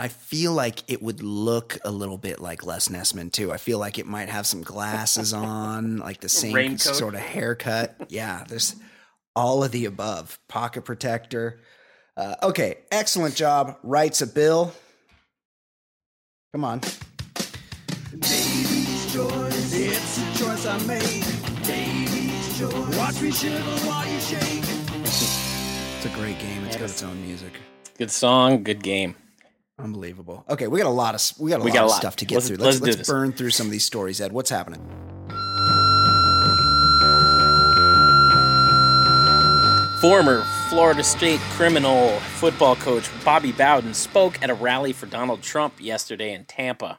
I 0.00 0.08
feel 0.08 0.54
like 0.54 0.90
it 0.90 1.02
would 1.02 1.22
look 1.22 1.76
a 1.84 1.90
little 1.90 2.16
bit 2.16 2.40
like 2.40 2.64
Les 2.64 2.88
Nessman 2.88 3.30
too. 3.30 3.52
I 3.52 3.58
feel 3.58 3.78
like 3.78 3.98
it 3.98 4.06
might 4.06 4.30
have 4.30 4.46
some 4.46 4.62
glasses 4.62 5.32
on, 5.34 5.98
like 5.98 6.20
the 6.20 6.28
same 6.30 6.54
Raincoat. 6.54 6.96
sort 6.96 7.14
of 7.14 7.20
haircut. 7.20 8.06
Yeah, 8.08 8.44
there's 8.48 8.76
all 9.36 9.62
of 9.62 9.72
the 9.72 9.84
above. 9.84 10.38
Pocket 10.48 10.86
protector. 10.86 11.60
Uh, 12.16 12.34
okay, 12.44 12.78
excellent 12.90 13.34
job. 13.34 13.76
Writes 13.82 14.22
a 14.22 14.26
bill. 14.26 14.72
Come 16.54 16.64
on. 16.64 16.80
Daly's 16.80 17.02
choice, 19.12 19.74
it's 19.74 20.18
a 20.18 20.38
choice 20.42 20.64
I 20.64 20.78
made. 20.86 21.24
Daly's 21.62 22.58
choice. 22.58 22.96
Watch 22.96 23.20
me 23.20 23.30
shiver 23.30 23.60
while 23.86 24.10
you 24.10 24.18
shake. 24.18 24.64
It's 25.04 26.06
a 26.06 26.18
great 26.18 26.38
game. 26.38 26.64
It's 26.64 26.76
got 26.76 26.88
its 26.88 27.02
own 27.02 27.20
music. 27.26 27.52
Good 27.98 28.10
song, 28.10 28.62
good 28.62 28.82
game. 28.82 29.14
Unbelievable. 29.82 30.44
Okay, 30.48 30.66
we 30.66 30.78
got 30.78 30.86
a 30.86 30.90
lot 30.90 31.14
of 31.14 31.38
we 31.38 31.50
got 31.50 31.60
a 31.60 31.64
We 31.64 31.70
lot 31.70 31.74
got 31.74 31.82
a 31.82 31.86
of 31.86 31.92
stuff 31.92 32.16
to 32.16 32.24
get 32.24 32.36
Let's- 32.36 32.48
through. 32.48 32.56
let's 32.58 32.80
Let's 32.80 32.94
do 32.96 32.98
let's 32.98 33.08
burn 33.08 33.32
through 33.32 33.50
some 33.50 33.66
of 33.66 33.72
these 33.72 33.84
stories. 33.84 34.20
Ed, 34.20 34.32
what's 34.32 34.50
happening? 34.50 34.80
Former 40.00 40.42
Florida 40.70 41.04
State 41.04 41.40
criminal 41.50 42.18
football 42.38 42.74
coach 42.74 43.06
Bobby 43.22 43.52
Bowden 43.52 43.92
spoke 43.92 44.42
at 44.42 44.48
a 44.48 44.54
rally 44.54 44.94
for 44.94 45.04
Donald 45.04 45.42
Trump 45.42 45.74
yesterday 45.78 46.32
in 46.32 46.46
Tampa. 46.46 46.98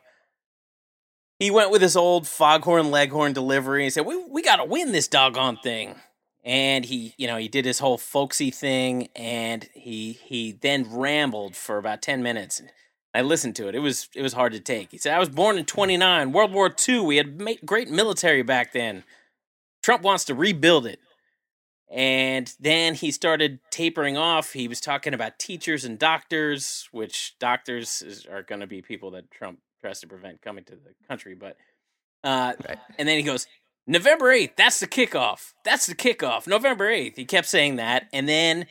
He 1.39 1.49
went 1.49 1.71
with 1.71 1.81
his 1.81 1.95
old 1.95 2.27
foghorn 2.27 2.91
leghorn 2.91 3.33
delivery 3.33 3.85
and 3.85 3.91
said, 3.91 4.05
"We 4.05 4.23
we 4.27 4.43
got 4.43 4.57
to 4.57 4.65
win 4.65 4.91
this 4.91 5.07
doggone 5.07 5.57
thing." 5.63 5.95
And 6.43 6.85
he, 6.85 7.13
you 7.17 7.27
know, 7.27 7.37
he 7.37 7.47
did 7.47 7.65
his 7.65 7.79
whole 7.79 7.97
folksy 7.99 8.49
thing 8.49 9.09
and 9.15 9.69
he 9.73 10.13
he 10.13 10.51
then 10.51 10.87
rambled 10.89 11.55
for 11.55 11.77
about 11.77 12.01
10 12.01 12.23
minutes. 12.23 12.61
I 13.13 13.21
listened 13.21 13.55
to 13.57 13.67
it. 13.67 13.75
It 13.75 13.79
was 13.79 14.09
it 14.15 14.21
was 14.21 14.33
hard 14.33 14.53
to 14.53 14.59
take. 14.59 14.91
He 14.91 14.97
said, 14.97 15.13
"I 15.13 15.19
was 15.19 15.29
born 15.29 15.57
in 15.57 15.65
29, 15.65 16.31
World 16.31 16.51
War 16.53 16.73
II. 16.87 17.01
We 17.01 17.17
had 17.17 17.65
great 17.65 17.89
military 17.89 18.41
back 18.41 18.71
then. 18.73 19.03
Trump 19.83 20.01
wants 20.01 20.25
to 20.25 20.33
rebuild 20.35 20.85
it." 20.87 20.99
And 21.89 22.53
then 22.57 22.93
he 22.95 23.11
started 23.11 23.59
tapering 23.69 24.15
off. 24.15 24.53
He 24.53 24.69
was 24.69 24.79
talking 24.79 25.13
about 25.13 25.37
teachers 25.39 25.83
and 25.83 25.99
doctors, 25.99 26.87
which 26.93 27.35
doctors 27.37 28.01
is, 28.01 28.25
are 28.25 28.43
going 28.43 28.61
to 28.61 28.67
be 28.67 28.81
people 28.81 29.11
that 29.11 29.29
Trump 29.29 29.59
tries 29.81 29.99
to 29.99 30.07
prevent 30.07 30.41
coming 30.41 30.63
to 30.65 30.75
the 30.75 30.93
country. 31.09 31.35
But, 31.35 31.57
uh, 32.23 32.53
Right. 32.65 32.77
and 32.97 33.09
then 33.09 33.17
he 33.17 33.23
goes, 33.23 33.45
November 33.91 34.27
8th, 34.33 34.55
that's 34.55 34.79
the 34.79 34.87
kickoff. 34.87 35.51
That's 35.65 35.85
the 35.85 35.95
kickoff. 35.95 36.47
November 36.47 36.89
8th. 36.89 37.15
He 37.17 37.25
kept 37.25 37.47
saying 37.47 37.75
that. 37.75 38.07
And 38.13 38.27
then, 38.27 38.65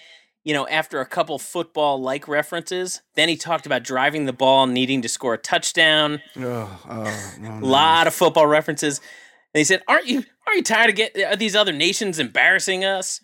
you 0.45 0.55
know, 0.55 0.67
after 0.67 1.01
a 1.01 1.07
couple 1.07 1.39
football 1.39 2.01
like 2.01 2.27
references, 2.27 3.03
then 3.17 3.29
he 3.29 3.37
talked 3.37 3.67
about 3.67 3.85
driving 3.85 4.25
the 4.25 4.33
ball, 4.33 4.67
needing 4.67 5.03
to 5.03 5.09
score 5.09 5.35
a 5.35 5.39
touchdown 5.39 6.23
Oh, 6.39 6.81
oh, 6.89 7.35
no, 7.39 7.51
a 7.51 7.61
no. 7.61 7.67
lot 7.67 8.07
of 8.07 8.15
football 8.15 8.47
references. 8.47 8.99
And 9.53 9.61
he 9.61 9.65
said, 9.65 9.83
"Aren't 9.89 10.07
you 10.07 10.25
aren't 10.47 10.57
you 10.57 10.63
tired 10.63 10.91
of 10.91 10.97
get 10.97 11.17
are 11.19 11.37
these 11.37 11.55
other 11.57 11.73
nations 11.73 12.19
embarrassing 12.19 12.85
us?" 12.85 13.21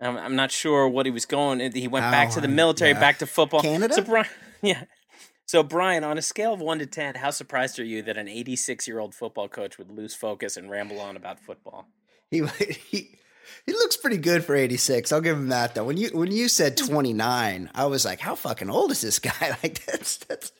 I'm, 0.00 0.16
I'm 0.16 0.34
not 0.36 0.50
sure 0.50 0.88
what 0.88 1.06
he 1.06 1.12
was 1.12 1.26
going. 1.26 1.60
He 1.72 1.86
went 1.86 2.04
back 2.10 2.30
to 2.30 2.40
the 2.40 2.48
Oh, 2.48 2.50
military, 2.50 2.90
yeah. 2.92 3.00
back 3.00 3.18
to 3.18 3.26
football. 3.26 3.60
Canada? 3.62 3.94
So 3.94 4.02
Brian, 4.02 4.26
yeah. 4.62 4.84
So 5.46 5.62
Brian, 5.62 6.02
on 6.02 6.18
a 6.18 6.22
scale 6.22 6.52
of 6.52 6.60
one 6.60 6.80
to 6.80 6.86
ten, 6.86 7.14
how 7.14 7.30
surprised 7.30 7.78
are 7.78 7.84
you 7.84 8.02
that 8.02 8.16
an 8.16 8.28
86 8.28 8.86
year 8.88 8.98
old 8.98 9.14
football 9.14 9.48
coach 9.48 9.78
would 9.78 9.90
lose 9.90 10.14
focus 10.14 10.56
and 10.56 10.68
ramble 10.68 11.00
on 11.00 11.16
about 11.16 11.38
football? 11.40 11.86
He 12.30 12.44
he 12.90 13.16
he 13.64 13.72
looks 13.72 13.96
pretty 13.96 14.18
good 14.18 14.44
for 14.44 14.56
86. 14.56 15.12
I'll 15.12 15.20
give 15.20 15.36
him 15.36 15.48
that 15.48 15.74
though. 15.74 15.84
When 15.84 15.96
you 15.96 16.10
when 16.12 16.32
you 16.32 16.48
said 16.48 16.76
29, 16.76 17.70
I 17.74 17.86
was 17.86 18.04
like, 18.04 18.18
how 18.20 18.34
fucking 18.34 18.68
old 18.70 18.90
is 18.90 19.00
this 19.00 19.18
guy? 19.20 19.56
Like 19.62 19.84
that's 19.86 20.16
that's 20.18 20.52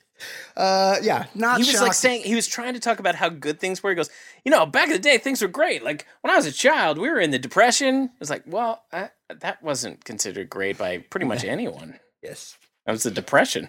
uh 0.56 0.96
yeah, 1.02 1.26
not 1.34 1.60
He 1.60 1.70
was 1.70 1.80
like 1.82 1.92
saying 1.92 2.22
he 2.22 2.34
was 2.36 2.46
trying 2.46 2.72
to 2.74 2.80
talk 2.80 3.00
about 3.00 3.16
how 3.16 3.28
good 3.28 3.58
things 3.58 3.82
were. 3.82 3.90
He 3.90 3.96
goes, 3.96 4.08
you 4.44 4.50
know, 4.50 4.64
back 4.66 4.86
in 4.86 4.92
the 4.92 4.98
day, 5.00 5.18
things 5.18 5.42
were 5.42 5.48
great. 5.48 5.82
Like 5.82 6.06
when 6.20 6.32
I 6.32 6.36
was 6.36 6.46
a 6.46 6.52
child, 6.52 6.96
we 6.96 7.10
were 7.10 7.20
in 7.20 7.32
the 7.32 7.38
depression. 7.40 8.10
It's 8.20 8.30
like, 8.30 8.44
well, 8.46 8.84
I, 8.92 9.10
that 9.40 9.62
wasn't 9.64 10.04
considered 10.04 10.48
great 10.48 10.78
by 10.78 10.98
pretty 10.98 11.26
much 11.26 11.44
anyone. 11.56 11.98
yes. 12.22 12.56
That 12.86 12.92
was 12.92 13.02
the 13.02 13.10
depression. 13.10 13.68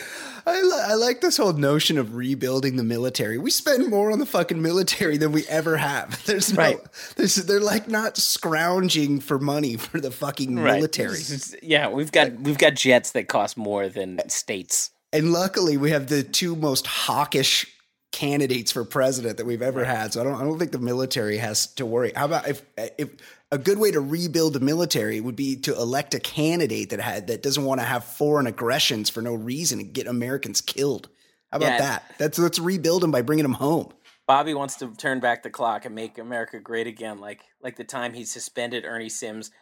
I, 0.48 0.62
li- 0.62 0.82
I 0.86 0.94
like 0.94 1.20
this 1.20 1.36
whole 1.38 1.52
notion 1.54 1.98
of 1.98 2.14
rebuilding 2.14 2.76
the 2.76 2.84
military. 2.84 3.36
We 3.36 3.50
spend 3.50 3.88
more 3.90 4.12
on 4.12 4.20
the 4.20 4.26
fucking 4.26 4.62
military 4.62 5.16
than 5.16 5.32
we 5.32 5.44
ever 5.48 5.76
have. 5.76 6.24
There's 6.26 6.52
no, 6.52 6.62
Right. 6.62 6.78
there's, 7.16 7.34
they're 7.34 7.58
like 7.60 7.88
not 7.88 8.16
scrounging 8.16 9.18
for 9.20 9.38
money 9.40 9.76
for 9.76 10.00
the 10.00 10.10
fucking 10.12 10.54
military. 10.54 11.16
This 11.16 11.56
Yeah, 11.62 11.88
we've 11.88 12.12
got 12.12 12.32
we've 12.40 12.58
got 12.58 12.74
jets 12.74 13.10
that 13.12 13.26
cost 13.28 13.56
more 13.56 13.88
than 13.88 14.20
states. 14.28 14.90
And 15.12 15.32
luckily, 15.32 15.76
we 15.76 15.90
have 15.90 16.08
the 16.08 16.22
two 16.22 16.54
most 16.54 16.86
hawkish 16.86 17.66
candidates 18.12 18.72
for 18.72 18.84
president 18.84 19.36
that 19.38 19.46
we've 19.46 19.62
ever 19.62 19.84
had. 19.84 20.12
So 20.12 20.20
I 20.20 20.24
don't, 20.24 20.34
I 20.34 20.42
don't 20.44 20.58
think 20.58 20.72
the 20.72 20.78
military 20.78 21.36
has 21.38 21.66
to 21.74 21.84
worry. 21.84 22.12
How 22.14 22.24
about 22.26 22.48
if, 22.48 22.62
if 22.76 23.10
a 23.52 23.58
good 23.58 23.78
way 23.78 23.90
to 23.92 24.00
rebuild 24.00 24.54
the 24.54 24.60
military 24.60 25.20
would 25.20 25.36
be 25.36 25.56
to 25.56 25.74
elect 25.74 26.14
a 26.14 26.20
candidate 26.20 26.90
that 26.90 27.00
had 27.00 27.28
that 27.28 27.42
doesn't 27.42 27.64
want 27.64 27.80
to 27.80 27.86
have 27.86 28.04
foreign 28.04 28.46
aggressions 28.46 29.08
for 29.08 29.22
no 29.22 29.34
reason 29.34 29.78
and 29.80 29.92
get 29.92 30.06
Americans 30.06 30.60
killed. 30.60 31.08
How 31.52 31.58
about 31.58 31.72
Yeah. 31.72 31.78
that? 31.78 32.14
That's 32.18 32.38
let's 32.38 32.58
rebuild 32.58 33.02
them 33.02 33.10
by 33.12 33.22
bringing 33.22 33.44
them 33.44 33.54
home. 33.54 33.92
Bobby 34.26 34.54
wants 34.54 34.74
to 34.76 34.92
turn 34.96 35.20
back 35.20 35.44
the 35.44 35.50
clock 35.50 35.84
and 35.84 35.94
make 35.94 36.18
America 36.18 36.58
great 36.58 36.88
again, 36.88 37.18
like 37.18 37.42
like 37.62 37.76
the 37.76 37.84
time 37.84 38.14
he 38.14 38.24
suspended 38.24 38.84
Ernie 38.84 39.08
Sims 39.08 39.52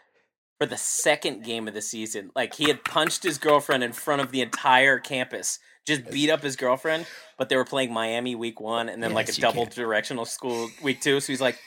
for 0.58 0.66
the 0.66 0.78
second 0.78 1.44
game 1.44 1.68
of 1.68 1.74
the 1.74 1.82
season. 1.82 2.30
Like 2.34 2.54
he 2.54 2.68
had 2.68 2.84
punched 2.84 3.22
his 3.22 3.36
girlfriend 3.36 3.84
in 3.84 3.92
front 3.92 4.22
of 4.22 4.30
the 4.30 4.40
entire 4.40 4.98
campus, 4.98 5.58
just 5.86 6.10
beat 6.10 6.30
up 6.30 6.42
his 6.42 6.56
girlfriend. 6.56 7.06
But 7.36 7.50
they 7.50 7.56
were 7.56 7.66
playing 7.66 7.92
Miami 7.92 8.34
week 8.34 8.60
one, 8.60 8.88
and 8.88 9.02
then 9.02 9.12
like 9.12 9.28
a 9.28 9.32
double 9.32 9.64
can't. 9.64 9.74
directional 9.74 10.24
school 10.24 10.70
week 10.82 11.02
two. 11.02 11.20
So 11.20 11.26
he's 11.32 11.42
like, 11.42 11.58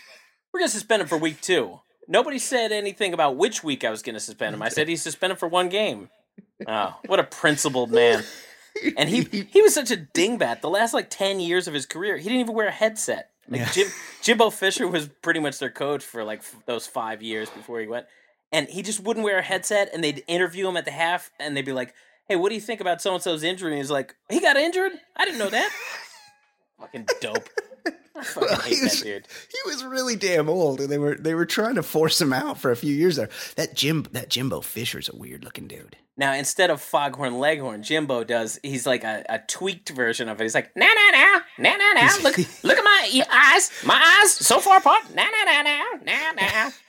"We're 0.51 0.61
gonna 0.61 0.69
suspend 0.69 1.03
him 1.03 1.07
for 1.07 1.19
week 1.19 1.39
two. 1.41 1.79
Nobody 2.07 2.39
said 2.39 2.71
anything 2.71 3.13
about 3.13 3.35
which 3.35 3.63
week 3.63 3.83
I 3.83 3.89
was 3.89 4.01
gonna 4.01 4.19
suspend 4.19 4.53
him. 4.55 4.61
I 4.61 4.69
said 4.69 4.87
he's 4.87 5.01
suspended 5.01 5.39
for 5.39 5.47
one 5.47 5.69
game. 5.69 6.09
Oh, 6.67 6.95
what 7.05 7.19
a 7.19 7.23
principled 7.23 7.91
man! 7.91 8.23
And 8.95 9.09
he 9.09 9.23
he 9.23 9.61
was 9.61 9.73
such 9.73 9.91
a 9.91 9.97
dingbat. 9.97 10.61
The 10.61 10.69
last 10.69 10.93
like 10.93 11.09
ten 11.09 11.39
years 11.39 11.67
of 11.67 11.73
his 11.73 11.85
career, 11.85 12.17
he 12.17 12.23
didn't 12.23 12.39
even 12.39 12.55
wear 12.55 12.67
a 12.67 12.71
headset. 12.71 13.29
Like 13.49 13.61
Yeah. 13.61 13.71
Jim, 13.71 13.87
Jimbo 14.21 14.49
Fisher 14.49 14.87
was 14.87 15.09
pretty 15.21 15.39
much 15.39 15.59
their 15.59 15.69
coach 15.69 16.03
for 16.03 16.23
like 16.23 16.39
f- 16.39 16.55
those 16.65 16.85
five 16.87 17.21
years 17.21 17.49
before 17.49 17.79
he 17.79 17.87
went, 17.87 18.05
and 18.51 18.67
he 18.67 18.81
just 18.81 18.99
wouldn't 19.01 19.23
wear 19.23 19.39
a 19.39 19.43
headset. 19.43 19.89
And 19.93 20.03
they'd 20.03 20.23
interview 20.27 20.67
him 20.67 20.77
at 20.77 20.85
the 20.85 20.91
half, 20.91 21.31
and 21.39 21.55
they'd 21.55 21.65
be 21.65 21.73
like, 21.73 21.93
"Hey, 22.27 22.35
what 22.35 22.49
do 22.49 22.55
you 22.55 22.61
think 22.61 22.81
about 22.81 23.01
so 23.01 23.13
and 23.13 23.21
so's 23.23 23.43
injury?" 23.43 23.71
And 23.71 23.77
he's 23.77 23.91
like, 23.91 24.15
"He 24.29 24.39
got 24.39 24.57
injured? 24.57 24.91
I 25.15 25.25
didn't 25.25 25.39
know 25.39 25.49
that." 25.49 25.69
Fucking 26.79 27.07
dope. 27.21 27.49
I 28.17 28.23
fucking 28.23 28.59
hate 28.61 28.75
he 28.77 28.81
was- 28.83 28.99
that 28.99 29.05
dude. 29.05 29.27
He 29.51 29.69
was 29.69 29.83
really 29.83 30.15
damn 30.15 30.49
old, 30.49 30.81
and 30.81 30.89
they 30.89 30.97
were 30.97 31.15
they 31.15 31.33
were 31.35 31.45
trying 31.45 31.75
to 31.75 31.83
force 31.83 32.19
him 32.19 32.33
out 32.33 32.59
for 32.59 32.71
a 32.71 32.75
few 32.75 32.93
years 32.93 33.15
there. 33.17 33.29
That 33.55 33.75
Jim 33.75 34.05
that 34.11 34.29
Jimbo 34.29 34.61
Fisher's 34.61 35.09
a 35.09 35.15
weird 35.15 35.43
looking 35.43 35.67
dude. 35.67 35.95
Now 36.19 36.33
instead 36.33 36.69
of 36.71 36.81
Foghorn 36.81 37.37
Leghorn, 37.39 37.83
Jimbo 37.83 38.23
does. 38.23 38.59
He's 38.63 38.87
like 38.87 39.03
a, 39.03 39.23
a 39.29 39.39
tweaked 39.39 39.89
version 39.89 40.29
of 40.29 40.39
it. 40.41 40.43
He's 40.45 40.55
like, 40.55 40.75
"Nah, 40.75 40.85
nah, 40.87 41.11
nah, 41.11 41.39
nah, 41.59 41.75
nah, 41.77 41.93
nah. 42.01 42.23
Look, 42.23 42.37
look 42.63 42.77
at 42.77 42.83
my 42.83 43.23
eyes. 43.31 43.71
My 43.85 44.19
eyes 44.23 44.31
so 44.31 44.59
far 44.59 44.77
apart. 44.79 45.13
Nah, 45.15 45.23
nah, 45.23 45.51
nah, 45.51 45.61
nah, 45.61 45.83
nah, 46.03 46.31
nah." 46.41 46.71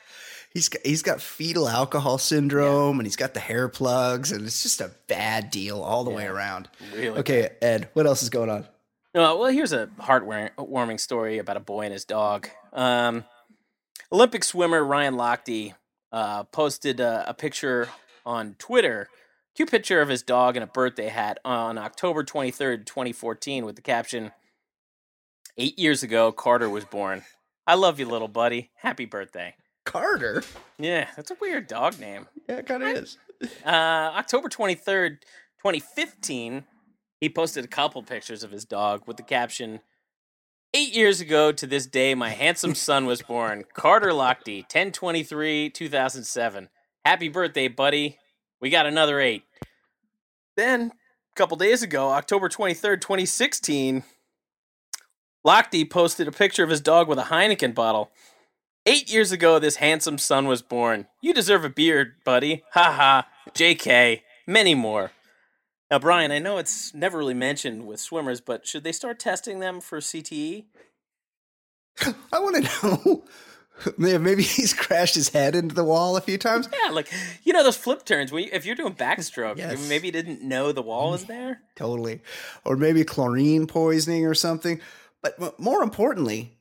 He's 0.55 0.71
got, 0.71 0.85
he's 0.85 1.03
got 1.03 1.21
fetal 1.21 1.69
alcohol 1.69 2.17
syndrome 2.17 2.99
and 2.99 3.07
he's 3.07 3.17
got 3.17 3.35
the 3.35 3.39
hair 3.39 3.69
plugs 3.69 4.33
and 4.33 4.45
it's 4.47 4.63
just 4.63 4.81
a 4.81 4.91
bad 5.07 5.51
deal 5.51 5.83
all 5.83 6.05
the 6.05 6.11
way 6.11 6.25
around. 6.27 6.69
Really 6.95 7.19
Okay, 7.21 7.51
Ed, 7.61 7.91
what 7.93 8.07
else 8.07 8.23
is 8.23 8.31
going 8.31 8.49
on? 8.49 8.67
Uh, 9.15 9.35
well, 9.39 9.47
here's 9.47 9.73
a 9.73 9.89
heartwarming 9.99 11.01
story 11.01 11.39
about 11.39 11.57
a 11.57 11.61
boy 11.61 11.83
and 11.83 11.93
his 11.93 12.05
dog. 12.05 12.49
Um, 12.73 13.25
Olympic 14.13 14.45
swimmer 14.45 14.85
Ryan 14.85 15.15
Lochte 15.15 15.75
uh, 16.13 16.45
posted 16.45 17.01
a, 17.01 17.25
a 17.29 17.35
picture 17.35 17.89
on 18.25 18.55
Twitter, 18.59 19.09
cute 19.55 19.71
picture 19.71 20.01
of 20.01 20.09
his 20.09 20.23
dog 20.23 20.57
in 20.57 20.63
a 20.63 20.67
birthday 20.67 21.09
hat 21.09 21.39
on 21.45 21.79
October 21.79 22.23
23rd, 22.23 22.85
2014, 22.87 23.65
with 23.65 23.77
the 23.77 23.83
caption, 23.83 24.31
Eight 25.61 25.77
years 25.77 26.05
ago, 26.05 26.31
Carter 26.31 26.71
was 26.71 26.85
born. 26.85 27.25
I 27.67 27.75
love 27.75 27.99
you, 27.99 28.07
little 28.07 28.29
buddy. 28.29 28.71
Happy 28.77 29.07
birthday. 29.07 29.57
Carter? 29.85 30.45
Yeah, 30.79 31.09
that's 31.17 31.33
a 31.33 31.37
weird 31.41 31.67
dog 31.67 31.99
name. 31.99 32.29
Yeah, 32.49 32.59
it 32.59 32.67
kind 32.67 32.83
of 32.85 32.89
is. 32.91 33.19
Uh, 33.65 33.69
October 34.17 34.49
23rd, 34.49 35.21
2015, 35.63 36.65
he 37.21 37.29
posted 37.29 37.65
a 37.65 37.69
couple 37.69 38.03
pictures 38.03 38.43
of 38.43 38.51
his 38.51 38.65
dog 38.65 39.03
with 39.07 39.17
the 39.17 39.23
caption 39.23 39.81
Eight 40.75 40.95
years 40.95 41.23
ago 41.23 41.51
to 41.51 41.67
this 41.67 41.87
day, 41.87 42.15
my 42.15 42.29
handsome 42.29 42.75
son 42.75 43.07
was 43.07 43.23
born. 43.23 43.65
Carter 43.73 44.11
Lochte, 44.11 44.63
1023 44.63 45.71
2007. 45.71 46.69
Happy 47.05 47.29
birthday, 47.29 47.69
buddy. 47.69 48.19
We 48.61 48.69
got 48.69 48.85
another 48.85 49.19
eight. 49.19 49.45
Then, 50.57 50.93
a 51.33 51.37
couple 51.37 51.57
days 51.57 51.83
ago, 51.83 52.11
October 52.11 52.51
23rd, 52.51 53.01
2016, 53.01 54.03
Lochte 55.47 55.89
posted 55.89 56.29
a 56.29 56.33
picture 56.33 56.65
of 56.65 56.71
his 56.71 56.83
dog 56.83 57.09
with 57.09 57.19
a 57.19 57.25
Heineken 57.25 57.75
bottle. 57.75 58.11
Eight 58.85 59.11
years 59.11 59.33
ago, 59.33 59.59
this 59.59 59.77
handsome 59.77 60.19
son 60.19 60.47
was 60.47 60.61
born. 60.61 61.07
You 61.23 61.33
deserve 61.33 61.65
a 61.65 61.71
beard, 61.71 62.17
buddy. 62.25 62.65
Ha 62.73 62.93
ha. 62.93 63.27
JK. 63.55 64.21
Many 64.47 64.75
more. 64.75 65.13
Now, 65.91 65.99
Brian, 65.99 66.31
I 66.33 66.39
know 66.39 66.59
it's 66.59 66.93
never 66.95 67.19
really 67.19 67.35
mentioned 67.35 67.87
with 67.87 67.99
swimmers, 68.01 68.41
but 68.41 68.67
should 68.67 68.85
they 68.85 68.93
start 68.93 69.19
testing 69.19 69.61
them 69.61 69.81
for? 69.81 70.01
CTE? 70.01 70.67
I 72.33 72.39
want 72.39 72.65
to 72.65 72.87
know. 72.87 73.25
Maybe 73.97 74.19
maybe 74.19 74.43
he's 74.43 74.75
crashed 74.75 75.15
his 75.15 75.29
head 75.29 75.55
into 75.55 75.73
the 75.73 75.85
wall 75.85 76.17
a 76.17 76.21
few 76.21 76.37
times. 76.37 76.69
Yeah, 76.85 76.91
like 76.91 77.09
you 77.45 77.53
know 77.53 77.63
those 77.63 77.77
flip 77.77 78.05
turns. 78.05 78.33
When 78.33 78.43
you, 78.43 78.51
if 78.53 78.67
you're 78.67 78.75
doing 78.75 78.95
backstroke, 78.95 79.57
Yes. 79.57 79.89
maybe 79.89 80.09
you 80.09 80.13
didn't 80.13 80.43
know 80.43 80.73
the 80.73 80.83
wall 80.83 81.13
was 81.13 81.27
there. 81.27 81.61
Totally. 81.77 82.21
Or 82.65 82.75
maybe 82.77 83.05
chlorine 83.05 83.69
poisoning 83.69 84.27
or 84.27 84.35
something. 84.35 84.81
But 85.23 85.61
more 85.61 85.85
importantly, 85.85 86.59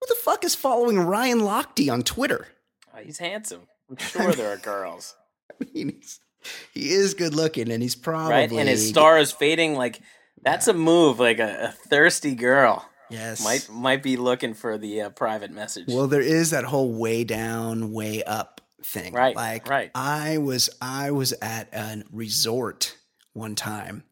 who 0.00 0.06
the 0.06 0.20
fuck 0.20 0.44
is 0.44 0.54
following 0.54 1.00
Ryan 1.00 1.40
Lochte 1.40 1.92
on 1.92 2.02
Twitter? 2.04 2.46
Oh, 2.94 2.98
he's 3.02 3.18
handsome. 3.18 3.62
I'm 3.90 3.96
sure 3.98 4.30
there 4.30 4.52
are 4.52 4.56
girls, 4.56 5.16
I 5.50 5.64
mean, 5.74 5.94
he's, 6.00 6.20
he 6.74 6.90
is 6.90 7.14
good 7.14 7.34
looking 7.34 7.70
and 7.70 7.82
he's 7.82 7.94
probably. 7.96 8.32
right? 8.32 8.52
And 8.52 8.68
his 8.68 8.88
star 8.88 9.18
is 9.18 9.32
fading. 9.32 9.74
Like 9.74 10.00
that's 10.42 10.68
a 10.68 10.72
move. 10.72 11.18
Like 11.20 11.38
a, 11.38 11.66
a 11.68 11.72
thirsty 11.88 12.34
girl 12.34 12.88
Yes. 13.10 13.44
might 13.44 13.68
might 13.70 14.02
be 14.02 14.16
looking 14.16 14.54
for 14.54 14.78
the 14.78 15.02
uh, 15.02 15.10
private 15.10 15.50
message. 15.50 15.84
Well, 15.88 16.06
there 16.06 16.22
is 16.22 16.50
that 16.50 16.64
whole 16.64 16.92
way 16.92 17.24
down, 17.24 17.92
way 17.92 18.22
up 18.24 18.60
thing. 18.84 19.12
Right, 19.12 19.36
Like 19.36 19.68
right. 19.68 19.90
I 19.94 20.38
was 20.38 20.70
I 20.80 21.10
was 21.10 21.32
at 21.42 21.68
a 21.74 22.02
resort 22.10 22.96
one 23.34 23.54
time 23.54 24.04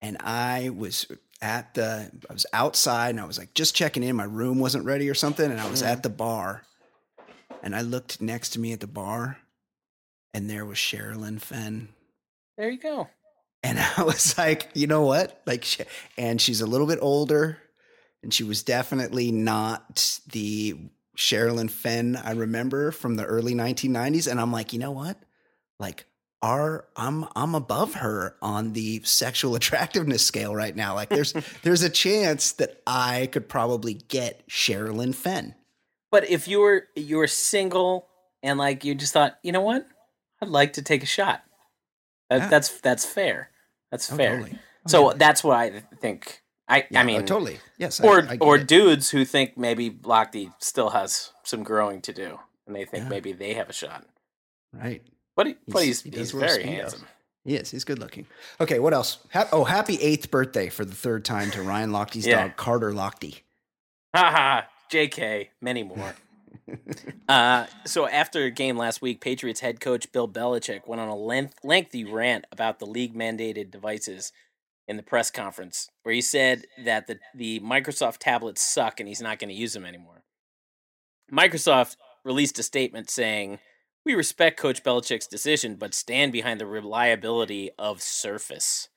and 0.00 0.16
I 0.20 0.70
was 0.70 1.06
at 1.42 1.74
the 1.74 2.10
I 2.30 2.32
was 2.32 2.46
outside 2.52 3.10
and 3.10 3.20
I 3.20 3.24
was 3.26 3.38
like 3.38 3.54
just 3.54 3.74
checking 3.74 4.02
in. 4.02 4.16
My 4.16 4.24
room 4.24 4.58
wasn't 4.60 4.84
ready 4.84 5.10
or 5.10 5.14
something, 5.14 5.50
and 5.50 5.60
I 5.60 5.68
was 5.68 5.82
Mm-hmm. 5.82 5.92
at 5.92 6.02
the 6.04 6.08
bar 6.10 6.62
and 7.62 7.74
I 7.74 7.80
looked 7.82 8.20
next 8.20 8.50
to 8.50 8.60
me 8.60 8.72
at 8.72 8.80
the 8.80 8.86
bar 8.86 9.38
and 10.34 10.50
there 10.50 10.66
was 10.66 10.76
Sherilyn 10.76 11.40
Fenn. 11.40 11.88
there 12.58 12.68
you 12.68 12.78
go. 12.78 13.08
And 13.62 13.78
I 13.96 14.02
was 14.02 14.36
like, 14.36 14.68
you 14.74 14.86
know 14.86 15.02
what? 15.02 15.40
Like, 15.46 15.64
sh- 15.64 15.80
and 16.18 16.40
she's 16.40 16.60
a 16.60 16.66
little 16.66 16.86
bit 16.86 16.98
older, 17.00 17.58
and 18.22 18.34
she 18.34 18.44
was 18.44 18.62
definitely 18.62 19.32
not 19.32 20.20
the 20.30 20.76
Sherilyn 21.16 21.70
Fenn 21.70 22.16
I 22.16 22.32
remember 22.32 22.90
from 22.90 23.14
the 23.16 23.24
early 23.24 23.54
1990s. 23.54 24.30
And 24.30 24.40
I'm 24.40 24.52
like, 24.52 24.72
you 24.72 24.78
know 24.78 24.90
what? 24.90 25.16
Like, 25.78 26.06
our 26.42 26.84
I'm 26.94 27.24
I'm 27.34 27.54
above 27.54 27.94
her 27.94 28.36
on 28.42 28.74
the 28.74 29.00
sexual 29.04 29.54
attractiveness 29.56 30.26
scale 30.26 30.54
right 30.54 30.74
now. 30.76 30.94
Like, 30.94 31.08
there's 31.08 31.32
there's 31.62 31.82
a 31.82 31.90
chance 31.90 32.52
that 32.52 32.82
I 32.86 33.28
could 33.32 33.48
probably 33.48 33.94
get 33.94 34.46
Sherilyn 34.48 35.14
Fenn. 35.14 35.54
But 36.10 36.28
if 36.28 36.46
you 36.46 36.60
were 36.60 36.88
you 36.94 37.16
were 37.16 37.26
single 37.28 38.08
and 38.42 38.58
like 38.58 38.84
you 38.84 38.94
just 38.94 39.12
thought, 39.12 39.38
you 39.42 39.52
know 39.52 39.62
what, 39.62 39.86
I'd 40.40 40.48
like 40.48 40.72
to 40.74 40.82
take 40.82 41.02
a 41.02 41.06
shot. 41.06 41.42
That, 42.30 42.38
Yeah. 42.38 42.48
That's 42.48 42.80
that's 42.80 43.04
fair. 43.06 43.50
That's 43.90 44.12
Oh, 44.12 44.16
fair. 44.16 44.36
totally. 44.38 44.58
Oh, 44.86 44.88
so 44.88 45.12
that's 45.16 45.42
what 45.44 45.56
I 45.56 45.80
think. 46.00 46.42
I 46.68 46.86
Yeah, 46.90 47.00
I 47.00 47.04
mean, 47.04 47.24
totally. 47.26 47.60
Yes. 47.78 48.00
Or 48.00 48.18
I 48.20 48.36
get 48.36 48.42
or 48.42 48.56
it. 48.56 48.66
dudes 48.68 49.10
who 49.10 49.24
think 49.24 49.56
maybe 49.58 49.90
Lochte 49.90 50.52
still 50.58 50.90
has 50.90 51.32
some 51.42 51.62
growing 51.62 52.00
to 52.02 52.12
do, 52.12 52.38
and 52.66 52.74
they 52.74 52.84
think 52.84 53.08
maybe 53.08 53.32
they 53.32 53.54
have 53.54 53.68
a 53.68 53.72
shot. 53.74 54.04
right. 54.72 55.02
But 55.36 55.46
he, 55.48 55.56
but 55.66 55.82
He's- 55.82 56.02
he's, 56.02 56.14
he 56.14 56.18
he's, 56.20 56.30
very 56.30 56.62
handsome. 56.62 57.06
Yes, 57.44 57.70
he's 57.72 57.82
good 57.84 57.98
looking. 57.98 58.26
Okay, 58.60 58.78
what 58.78 58.94
else? 58.94 59.18
Ha- 59.32 59.48
oh, 59.52 59.64
happy 59.64 59.96
eighth 59.96 60.30
birthday 60.30 60.68
for 60.70 60.84
the 60.84 60.94
third 60.94 61.24
time 61.24 61.50
to 61.50 61.62
Ryan 61.62 61.90
Lochte's 61.90 62.24
dog, 62.24 62.56
Carter 62.56 62.92
Lochte. 62.92 63.40
Ha 64.14 64.30
ha. 64.30 64.68
Jk. 64.90 65.48
Many 65.60 65.82
more. 65.82 66.14
Uh, 67.26 67.66
so 67.86 68.06
after 68.06 68.44
a 68.44 68.50
game 68.50 68.76
last 68.76 69.00
week, 69.00 69.20
Patriots 69.20 69.60
head 69.60 69.80
coach 69.80 70.12
Bill 70.12 70.28
Belichick 70.28 70.86
went 70.86 71.00
on 71.00 71.08
a 71.08 71.16
length, 71.16 71.54
lengthy 71.64 72.04
rant 72.04 72.44
about 72.52 72.78
the 72.78 72.84
league 72.84 73.14
mandated 73.14 73.70
devices 73.70 74.30
in 74.86 74.98
the 74.98 75.02
press 75.02 75.30
conference, 75.30 75.88
where 76.02 76.14
he 76.14 76.20
said 76.20 76.66
that 76.84 77.06
the, 77.06 77.18
the 77.34 77.60
Microsoft 77.60 78.18
tablets 78.18 78.60
suck 78.60 79.00
and 79.00 79.08
he's 79.08 79.22
not 79.22 79.38
going 79.38 79.48
to 79.48 79.54
use 79.54 79.72
them 79.72 79.86
anymore. 79.86 80.22
Microsoft 81.32 81.96
released 82.24 82.58
a 82.58 82.62
statement 82.62 83.08
saying, 83.08 83.58
"We 84.04 84.14
respect 84.14 84.60
Coach 84.60 84.82
Belichick's 84.82 85.26
decision, 85.26 85.76
but 85.76 85.94
stand 85.94 86.30
behind 86.30 86.60
the 86.60 86.66
reliability 86.66 87.70
of 87.78 88.02
Surface." 88.02 88.88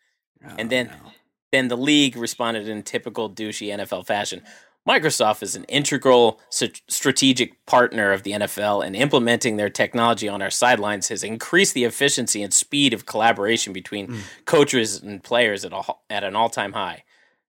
And 0.57 0.70
then- 0.70 0.88
no. 0.88 1.11
Then 1.51 1.70
the 1.70 1.78
league 1.78 2.18
responded 2.18 2.68
in 2.68 2.84
typical 2.84 3.30
douchey 3.30 3.70
NFL 3.70 4.05
fashion. 4.05 4.43
Microsoft 4.88 5.44
is 5.44 5.56
an 5.56 5.66
integral 5.66 6.40
strategic 6.50 7.66
partner 7.66 8.12
of 8.14 8.24
the 8.24 8.32
NFL, 8.32 8.86
and 8.86 8.96
implementing 8.96 9.58
their 9.58 9.70
technology 9.70 10.30
on 10.30 10.42
our 10.42 10.50
sidelines 10.50 11.10
has 11.10 11.24
increased 11.24 11.74
the 11.74 11.84
efficiency 11.84 12.42
and 12.42 12.54
speed 12.54 12.94
of 12.94 13.06
collaboration 13.06 13.74
between 13.74 14.08
Mm. 14.08 14.22
coaches 14.46 15.02
and 15.02 15.22
players 15.24 15.66
at, 15.66 15.74
a, 15.74 15.84
at 16.10 16.24
an 16.24 16.36
all 16.36 16.50
time 16.50 16.74
high. 16.74 17.04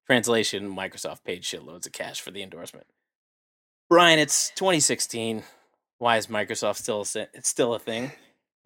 Translation 0.07 0.75
Microsoft 0.75 1.23
paid 1.23 1.43
shitloads 1.43 1.87
of 1.87 1.93
cash 1.93 2.21
for 2.21 2.31
the 2.31 2.43
endorsement. 2.43 2.87
Brian, 3.89 4.19
it's 4.19 4.51
2016. 4.57 5.45
Why 5.99 6.17
is 6.17 6.27
Microsoft 6.27 6.77
still 6.77 7.01
a, 7.03 7.29
it's 7.35 7.49
still 7.49 7.75
a 7.75 7.79
thing? 7.79 8.13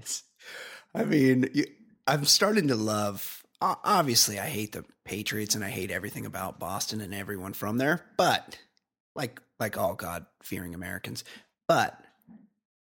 I 0.94 1.04
mean, 1.04 1.48
you, 1.52 1.64
I'm 2.06 2.24
starting 2.24 2.68
to 2.68 2.76
love. 2.76 3.41
Obviously, 3.62 4.40
I 4.40 4.46
hate 4.46 4.72
the 4.72 4.84
Patriots 5.04 5.54
and 5.54 5.64
I 5.64 5.70
hate 5.70 5.90
everything 5.90 6.26
about 6.26 6.58
Boston 6.58 7.00
and 7.00 7.14
everyone 7.14 7.52
from 7.52 7.78
there. 7.78 8.04
But 8.16 8.58
like, 9.14 9.40
like 9.60 9.78
all 9.78 9.94
God 9.94 10.26
fearing 10.42 10.74
Americans, 10.74 11.22
but 11.68 11.96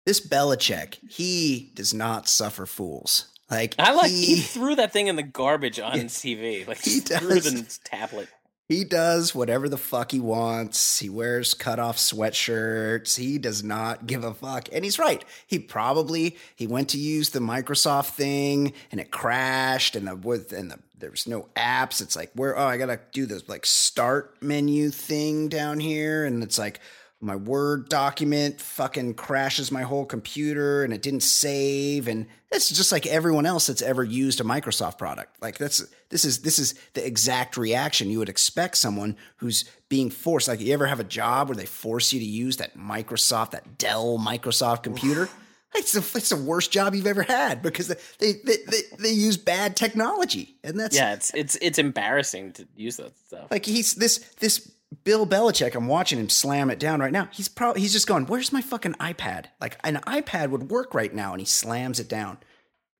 this 0.04 0.20
Belichick, 0.20 0.98
he 1.10 1.72
does 1.74 1.94
not 1.94 2.28
suffer 2.28 2.66
fools. 2.66 3.26
Like 3.50 3.74
I 3.78 3.92
like 3.94 4.10
he, 4.10 4.36
he, 4.36 4.40
threw 4.40 4.74
that 4.74 4.92
thing 4.92 5.06
in 5.06 5.16
the 5.16 5.22
garbage 5.22 5.78
on 5.78 5.96
Yeah, 5.96 6.04
TV. 6.04 6.66
Like 6.66 6.78
he 6.82 6.94
he 6.94 7.00
threw 7.00 7.40
does. 7.40 7.44
the 7.52 7.78
tablet. 7.84 8.28
He 8.68 8.82
does 8.82 9.34
whatever 9.34 9.68
the 9.68 9.78
fuck 9.78 10.10
he 10.10 10.18
wants. 10.18 10.98
He 10.98 11.08
wears 11.08 11.54
cut 11.54 11.78
off 11.78 11.96
sweatshirts. 11.96 13.16
He 13.16 13.38
does 13.38 13.62
not 13.62 14.06
give 14.06 14.24
a 14.24 14.34
fuck. 14.34 14.68
And 14.72 14.84
he's 14.84 14.98
right. 14.98 15.24
He 15.46 15.58
probably 15.58 16.36
he 16.56 16.66
went 16.66 16.88
to 16.90 16.98
use 16.98 17.30
the 17.30 17.38
Microsoft 17.38 18.10
thing 18.10 18.72
and 18.90 19.00
it 19.00 19.10
crashed 19.12 19.94
and 19.94 20.08
the 20.08 20.16
with 20.16 20.52
and 20.52 20.70
the 20.70 20.78
there's 20.98 21.28
no 21.28 21.48
apps. 21.54 22.00
It's 22.00 22.16
like 22.16 22.32
where 22.34 22.58
oh 22.58 22.66
I 22.66 22.76
gotta 22.76 23.00
do 23.12 23.26
this 23.26 23.48
like 23.48 23.66
start 23.66 24.36
menu 24.40 24.90
thing 24.90 25.48
down 25.48 25.78
here 25.78 26.24
and 26.24 26.42
it's 26.42 26.58
like 26.58 26.80
my 27.20 27.36
Word 27.36 27.88
document 27.88 28.60
fucking 28.60 29.14
crashes 29.14 29.72
my 29.72 29.82
whole 29.82 30.04
computer 30.04 30.84
and 30.84 30.92
it 30.92 31.02
didn't 31.02 31.22
save 31.22 32.08
and 32.08 32.26
it's 32.52 32.68
just 32.68 32.92
like 32.92 33.06
everyone 33.06 33.46
else 33.46 33.66
that's 33.66 33.82
ever 33.82 34.04
used 34.04 34.40
a 34.40 34.44
Microsoft 34.44 34.98
product. 34.98 35.40
Like 35.42 35.58
that's 35.58 35.84
this 36.10 36.24
is 36.24 36.42
this 36.42 36.58
is 36.58 36.74
the 36.94 37.04
exact 37.06 37.56
reaction 37.56 38.10
you 38.10 38.18
would 38.18 38.28
expect 38.28 38.76
someone 38.76 39.16
who's 39.36 39.64
being 39.88 40.10
forced. 40.10 40.46
Like 40.48 40.60
you 40.60 40.72
ever 40.72 40.86
have 40.86 41.00
a 41.00 41.04
job 41.04 41.48
where 41.48 41.56
they 41.56 41.66
force 41.66 42.12
you 42.12 42.20
to 42.20 42.26
use 42.26 42.58
that 42.58 42.76
Microsoft, 42.76 43.52
that 43.52 43.78
Dell 43.78 44.18
Microsoft 44.18 44.82
computer? 44.82 45.28
It's 45.74 45.92
the, 45.92 45.98
it's 46.16 46.30
the 46.30 46.36
worst 46.36 46.70
job 46.70 46.94
you've 46.94 47.06
ever 47.06 47.22
had 47.22 47.60
because 47.60 47.88
they 47.88 47.96
they, 48.18 48.32
they, 48.44 48.56
they, 48.66 48.80
they 48.98 49.10
use 49.10 49.36
bad 49.36 49.76
technology 49.76 50.56
and 50.64 50.80
that's 50.80 50.96
Yeah, 50.96 51.12
it's 51.12 51.34
it's 51.34 51.58
it's 51.60 51.78
embarrassing 51.78 52.52
to 52.52 52.66
use 52.76 52.96
that 52.96 53.18
stuff. 53.18 53.50
like 53.50 53.66
he's 53.66 53.92
this 53.94 54.18
this 54.40 54.72
Bill 55.04 55.26
Belichick. 55.26 55.74
I'm 55.74 55.88
watching 55.88 56.18
him 56.18 56.28
slam 56.28 56.70
it 56.70 56.78
down 56.78 57.00
right 57.00 57.12
now. 57.12 57.28
He's 57.32 57.48
probably 57.48 57.80
he's 57.82 57.92
just 57.92 58.06
going, 58.06 58.26
"Where's 58.26 58.52
my 58.52 58.62
fucking 58.62 58.94
iPad?" 58.94 59.46
Like 59.60 59.78
an 59.84 59.96
iPad 60.06 60.50
would 60.50 60.70
work 60.70 60.94
right 60.94 61.12
now, 61.12 61.32
and 61.32 61.40
he 61.40 61.46
slams 61.46 61.98
it 62.00 62.08
down. 62.08 62.38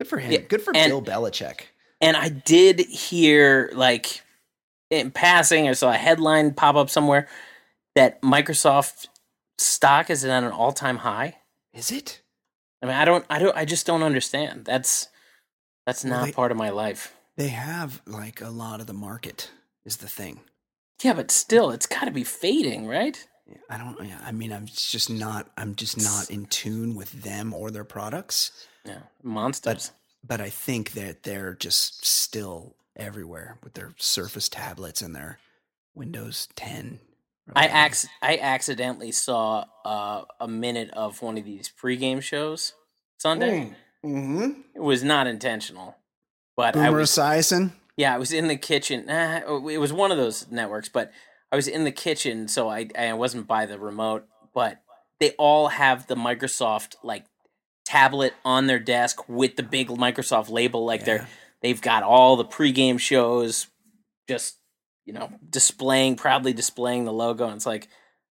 Good 0.00 0.08
for 0.08 0.18
him. 0.18 0.32
Yeah, 0.32 0.40
Good 0.40 0.62
for 0.62 0.74
and- 0.76 0.90
Bill 0.90 1.02
Belichick. 1.02 1.60
And 2.00 2.16
I 2.16 2.28
did 2.28 2.80
hear 2.80 3.70
like 3.74 4.20
in 4.90 5.10
passing, 5.10 5.68
I 5.68 5.72
saw 5.72 5.90
a 5.90 5.96
headline 5.96 6.52
pop 6.52 6.76
up 6.76 6.90
somewhere 6.90 7.26
that 7.94 8.20
Microsoft 8.20 9.06
stock 9.58 10.10
is 10.10 10.22
at 10.24 10.42
an 10.44 10.50
all 10.52 10.72
time 10.72 10.98
high. 10.98 11.36
Is 11.72 11.90
it? 11.90 12.20
I 12.82 12.86
mean, 12.86 12.94
I 12.94 13.04
don't, 13.06 13.24
I 13.30 13.38
don't, 13.38 13.56
I 13.56 13.64
just 13.64 13.86
don't 13.86 14.02
understand. 14.02 14.64
That's 14.66 15.08
that's 15.86 16.04
Well, 16.04 16.12
not 16.18 16.26
they- 16.26 16.32
part 16.32 16.50
of 16.52 16.58
my 16.58 16.68
life. 16.70 17.14
They 17.36 17.48
have 17.48 18.02
like 18.06 18.40
a 18.40 18.48
lot 18.50 18.80
of 18.80 18.86
the 18.86 18.92
market. 18.94 19.50
Is 19.84 19.98
the 19.98 20.08
thing. 20.08 20.40
Yeah, 21.02 21.12
but 21.12 21.30
still, 21.30 21.70
it's 21.70 21.86
got 21.86 22.04
to 22.06 22.10
be 22.10 22.24
fading, 22.24 22.86
right? 22.86 23.26
I 23.70 23.78
don't. 23.78 24.02
yeah, 24.04 24.18
I 24.24 24.32
mean, 24.32 24.52
I'm 24.52 24.66
just 24.66 25.10
not. 25.10 25.50
I'm 25.56 25.74
just 25.74 26.02
not 26.02 26.30
in 26.30 26.46
tune 26.46 26.94
with 26.94 27.12
them 27.22 27.52
or 27.54 27.70
their 27.70 27.84
products. 27.84 28.66
Yeah, 28.84 29.00
monsters. 29.22 29.92
But 30.26 30.40
I 30.40 30.50
think 30.50 30.92
that 30.92 31.22
they're 31.22 31.54
just 31.54 32.04
still 32.04 32.76
everywhere 32.96 33.58
with 33.62 33.74
their 33.74 33.94
Surface 33.98 34.48
tablets 34.48 35.02
and 35.02 35.14
their 35.14 35.38
Windows 35.94 36.48
10. 36.56 36.98
I 37.54 37.86
ac- 37.86 38.08
I 38.20 38.38
accidentally 38.38 39.12
saw 39.12 39.66
uh, 39.84 40.24
a 40.40 40.48
minute 40.48 40.90
of 40.90 41.22
one 41.22 41.38
of 41.38 41.44
these 41.44 41.70
pregame 41.80 42.20
shows 42.20 42.72
Sunday. 43.18 43.72
Mm-hmm. 44.04 44.60
It 44.74 44.80
was 44.82 45.04
not 45.04 45.28
intentional, 45.28 45.96
but 46.56 46.76
I 46.76 46.90
was 46.90 47.10
Esiason. 47.10 47.72
Yeah 47.96 48.14
I 48.14 48.18
was 48.18 48.32
in 48.32 48.48
the 48.48 48.56
kitchen. 48.56 49.06
Nah, 49.06 49.38
it 49.68 49.78
was 49.78 49.92
one 49.92 50.10
of 50.12 50.18
those 50.18 50.50
networks, 50.50 50.88
but 50.88 51.12
I 51.52 51.56
was 51.56 51.68
in 51.68 51.84
the 51.84 51.92
kitchen, 51.92 52.48
so 52.48 52.68
I 52.68 52.88
I 52.98 53.12
wasn't 53.14 53.46
by 53.46 53.66
the 53.66 53.78
remote. 53.78 54.26
But 54.54 54.82
they 55.20 55.32
all 55.32 55.68
have 55.68 56.06
the 56.06 56.16
Microsoft 56.16 56.96
like 57.02 57.24
tablet 57.84 58.34
on 58.44 58.66
their 58.66 58.78
desk 58.78 59.28
with 59.28 59.56
the 59.56 59.62
big 59.62 59.88
Microsoft 59.88 60.50
label. 60.50 60.84
Like 60.84 61.00
Yeah. 61.00 61.06
they're 61.06 61.28
they've 61.62 61.80
got 61.80 62.02
all 62.02 62.36
the 62.36 62.44
pregame 62.44 62.98
shows, 62.98 63.68
just 64.28 64.58
you 65.04 65.12
know 65.12 65.30
displaying 65.48 66.16
proudly 66.16 66.52
displaying 66.52 67.04
the 67.04 67.12
logo. 67.12 67.46
And 67.46 67.56
it's 67.56 67.66
like 67.66 67.88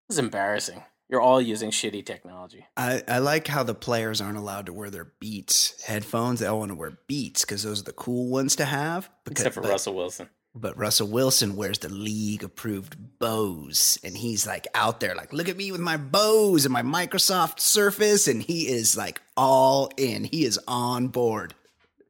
it's 0.09 0.20
embarrassing. 0.20 0.84
You're 1.10 1.22
all 1.22 1.39
using 1.39 1.70
shitty 1.70 2.06
technology. 2.06 2.66
I, 2.76 3.03
I 3.08 3.20
like 3.20 3.47
how 3.47 3.62
the 3.64 3.76
players 3.76 4.22
aren't 4.22 4.38
allowed 4.38 4.66
to 4.66 4.74
wear 4.74 4.89
their 4.89 5.12
Beats 5.20 5.84
headphones. 5.84 6.39
They 6.39 6.47
all 6.47 6.60
want 6.60 6.72
to 6.72 6.76
wear 6.76 6.97
Beats 7.08 7.45
because 7.45 7.62
those 7.64 7.82
are 7.82 7.86
the 7.86 7.93
cool 7.93 8.28
ones 8.30 8.56
to 8.56 8.66
have. 8.66 9.10
Because, 9.24 9.41
Except 9.45 9.56
for 9.56 9.62
but, 9.62 9.70
Russell 9.70 9.93
Wilson. 9.93 10.30
But 10.56 10.78
Russell 10.78 11.08
Wilson 11.08 11.58
wears 11.58 11.80
the 11.80 11.89
league 11.89 12.43
approved 12.43 13.20
Bose, 13.20 13.99
and 14.03 14.16
he's 14.18 14.47
like 14.47 14.68
out 14.74 14.99
there, 15.01 15.14
like, 15.14 15.34
look 15.34 15.49
at 15.49 15.58
me 15.58 15.72
with 15.72 15.82
my 15.82 15.97
Bose 15.97 16.66
and 16.66 16.72
my 16.72 16.82
Microsoft 16.82 17.60
Surface, 17.60 18.28
and 18.28 18.41
he 18.41 18.68
is 18.70 18.95
like 18.95 19.22
all 19.36 19.91
in. 19.97 20.24
He 20.24 20.45
is 20.45 20.58
on 20.68 21.10
board. 21.10 21.53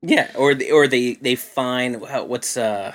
Yeah, 0.04 0.32
or 0.36 0.54
the, 0.54 0.72
or 0.72 0.88
they 0.88 1.16
they 1.16 1.34
fine 1.36 2.02
how- 2.04 2.26
what's 2.26 2.56
uh 2.56 2.94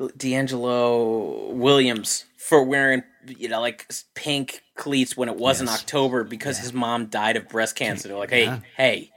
DeAngelo 0.00 1.52
Williams 1.52 2.24
for 2.38 2.62
wearing 2.64 3.02
you 3.26 3.48
know 3.48 3.60
like 3.60 3.86
pink 4.14 4.62
cleats 4.76 5.16
when 5.16 5.28
it 5.28 5.36
wasn't 5.36 5.70
Yes. 5.70 5.80
October 5.80 6.24
because 6.24 6.56
Yeah. 6.58 6.62
his 6.62 6.72
mom 6.72 7.06
died 7.06 7.36
of 7.36 7.48
breast 7.48 7.76
cancer. 7.76 8.08
They're 8.08 8.16
like, 8.16 8.30
hey, 8.30 8.44
Yeah. 8.44 8.60
hey, 8.76 9.10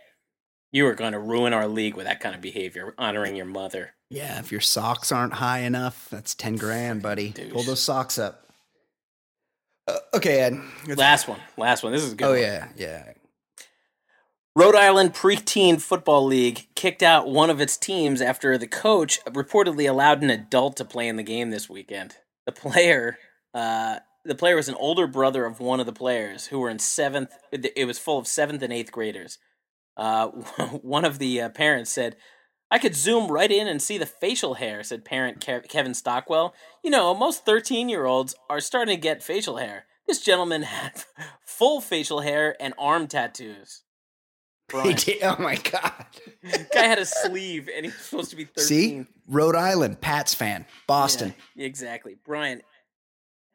you 0.72 0.86
are 0.88 0.94
going 0.96 1.14
to 1.14 1.20
ruin 1.20 1.54
our 1.54 1.68
league 1.68 1.96
with 1.96 2.06
that 2.06 2.20
kind 2.20 2.36
of 2.36 2.42
behavior, 2.42 2.94
honoring 2.98 3.36
your 3.36 3.46
mother. 3.46 3.96
Yeah, 4.10 4.40
if 4.40 4.52
your 4.52 4.62
socks 4.62 5.12
aren't 5.12 5.34
high 5.34 5.60
enough, 5.60 6.08
that's 6.10 6.34
10 6.36 6.56
grand, 6.56 7.02
buddy. 7.02 7.30
Douche. 7.30 7.52
Pull 7.54 7.64
those 7.64 7.82
socks 7.82 8.18
up. 8.18 8.46
Uh, 9.88 9.98
okay, 10.14 10.40
Ed. 10.42 10.60
Last 10.98 11.28
one, 11.28 11.40
last 11.58 11.84
one. 11.84 11.92
This 11.92 12.04
is 12.04 12.14
good. 12.14 12.26
Oh, 12.28 12.32
one. 12.32 12.40
yeah, 12.42 12.68
yeah. 12.76 13.14
Rhode 14.56 14.76
Island 14.76 15.14
Preteen 15.14 15.80
Football 15.80 16.26
League 16.26 16.68
kicked 16.76 17.02
out 17.04 17.30
one 17.30 17.50
of 17.50 17.62
its 17.62 17.78
teams 17.78 18.22
after 18.22 18.58
the 18.58 18.68
coach 18.68 19.24
reportedly 19.26 19.88
allowed 19.90 20.22
an 20.22 20.30
adult 20.30 20.76
to 20.78 20.86
play 20.86 21.08
in 21.08 21.16
the 21.16 21.24
game 21.24 21.50
this 21.50 21.70
weekend. 21.70 22.18
The 22.46 22.52
player, 22.52 23.18
uh, 23.54 24.00
the 24.26 24.36
player 24.36 24.56
was 24.56 24.70
an 24.70 24.76
older 24.76 25.08
brother 25.08 25.46
of 25.46 25.60
one 25.60 25.80
of 25.80 25.86
the 25.86 25.94
players 25.94 26.48
who 26.48 26.60
were 26.60 26.70
in 26.70 26.80
seventh. 26.80 27.32
It 27.52 27.86
was 27.86 28.00
full 28.00 28.18
of 28.18 28.28
seventh 28.28 28.62
and 28.62 28.74
eighth 28.74 28.92
graders. 28.92 29.38
Uh, 29.98 30.28
one 30.82 31.06
of 31.06 31.20
the 31.20 31.42
uh, 31.42 31.50
parents 31.50 31.92
said, 31.92 32.16
"I 32.70 32.80
could 32.80 32.96
zoom 32.96 33.32
right 33.32 33.52
in 33.52 33.68
and 33.68 33.82
see 33.82 33.98
the 33.98 34.06
facial 34.06 34.56
hair," 34.56 34.84
said 34.84 35.06
parent 35.06 35.40
Kev- 35.40 35.70
Kevin 35.70 35.94
Stockwell. 35.94 36.54
You 36.84 36.92
know, 36.92 37.14
most 37.16 37.46
thirteen-year-olds 37.46 38.36
are 38.50 38.60
starting 38.60 38.96
to 38.96 39.02
get 39.02 39.24
facial 39.24 39.58
hair. 39.58 39.86
This 40.08 40.22
gentleman 40.22 40.64
had 40.64 41.04
full 41.46 41.82
facial 41.82 42.22
hair 42.22 42.56
and 42.60 42.74
arm 42.78 43.08
tattoos. 43.08 43.84
Did, 44.84 45.18
oh, 45.24 45.36
my 45.40 45.56
God. 45.56 46.06
Guy 46.74 46.84
had 46.84 47.00
a 47.00 47.06
sleeve 47.06 47.70
and 47.76 47.86
he 47.86 47.92
was 47.92 48.02
supposed 48.02 48.30
to 48.30 48.36
be 48.36 48.46
13. 48.46 48.64
See? 48.66 49.06
Rhode 49.28 49.56
Island, 49.56 50.02
Pats 50.02 50.34
fan, 50.34 50.66
Boston. 50.88 51.34
Yeah, 51.56 51.66
exactly. 51.66 52.18
Brian, 52.26 52.62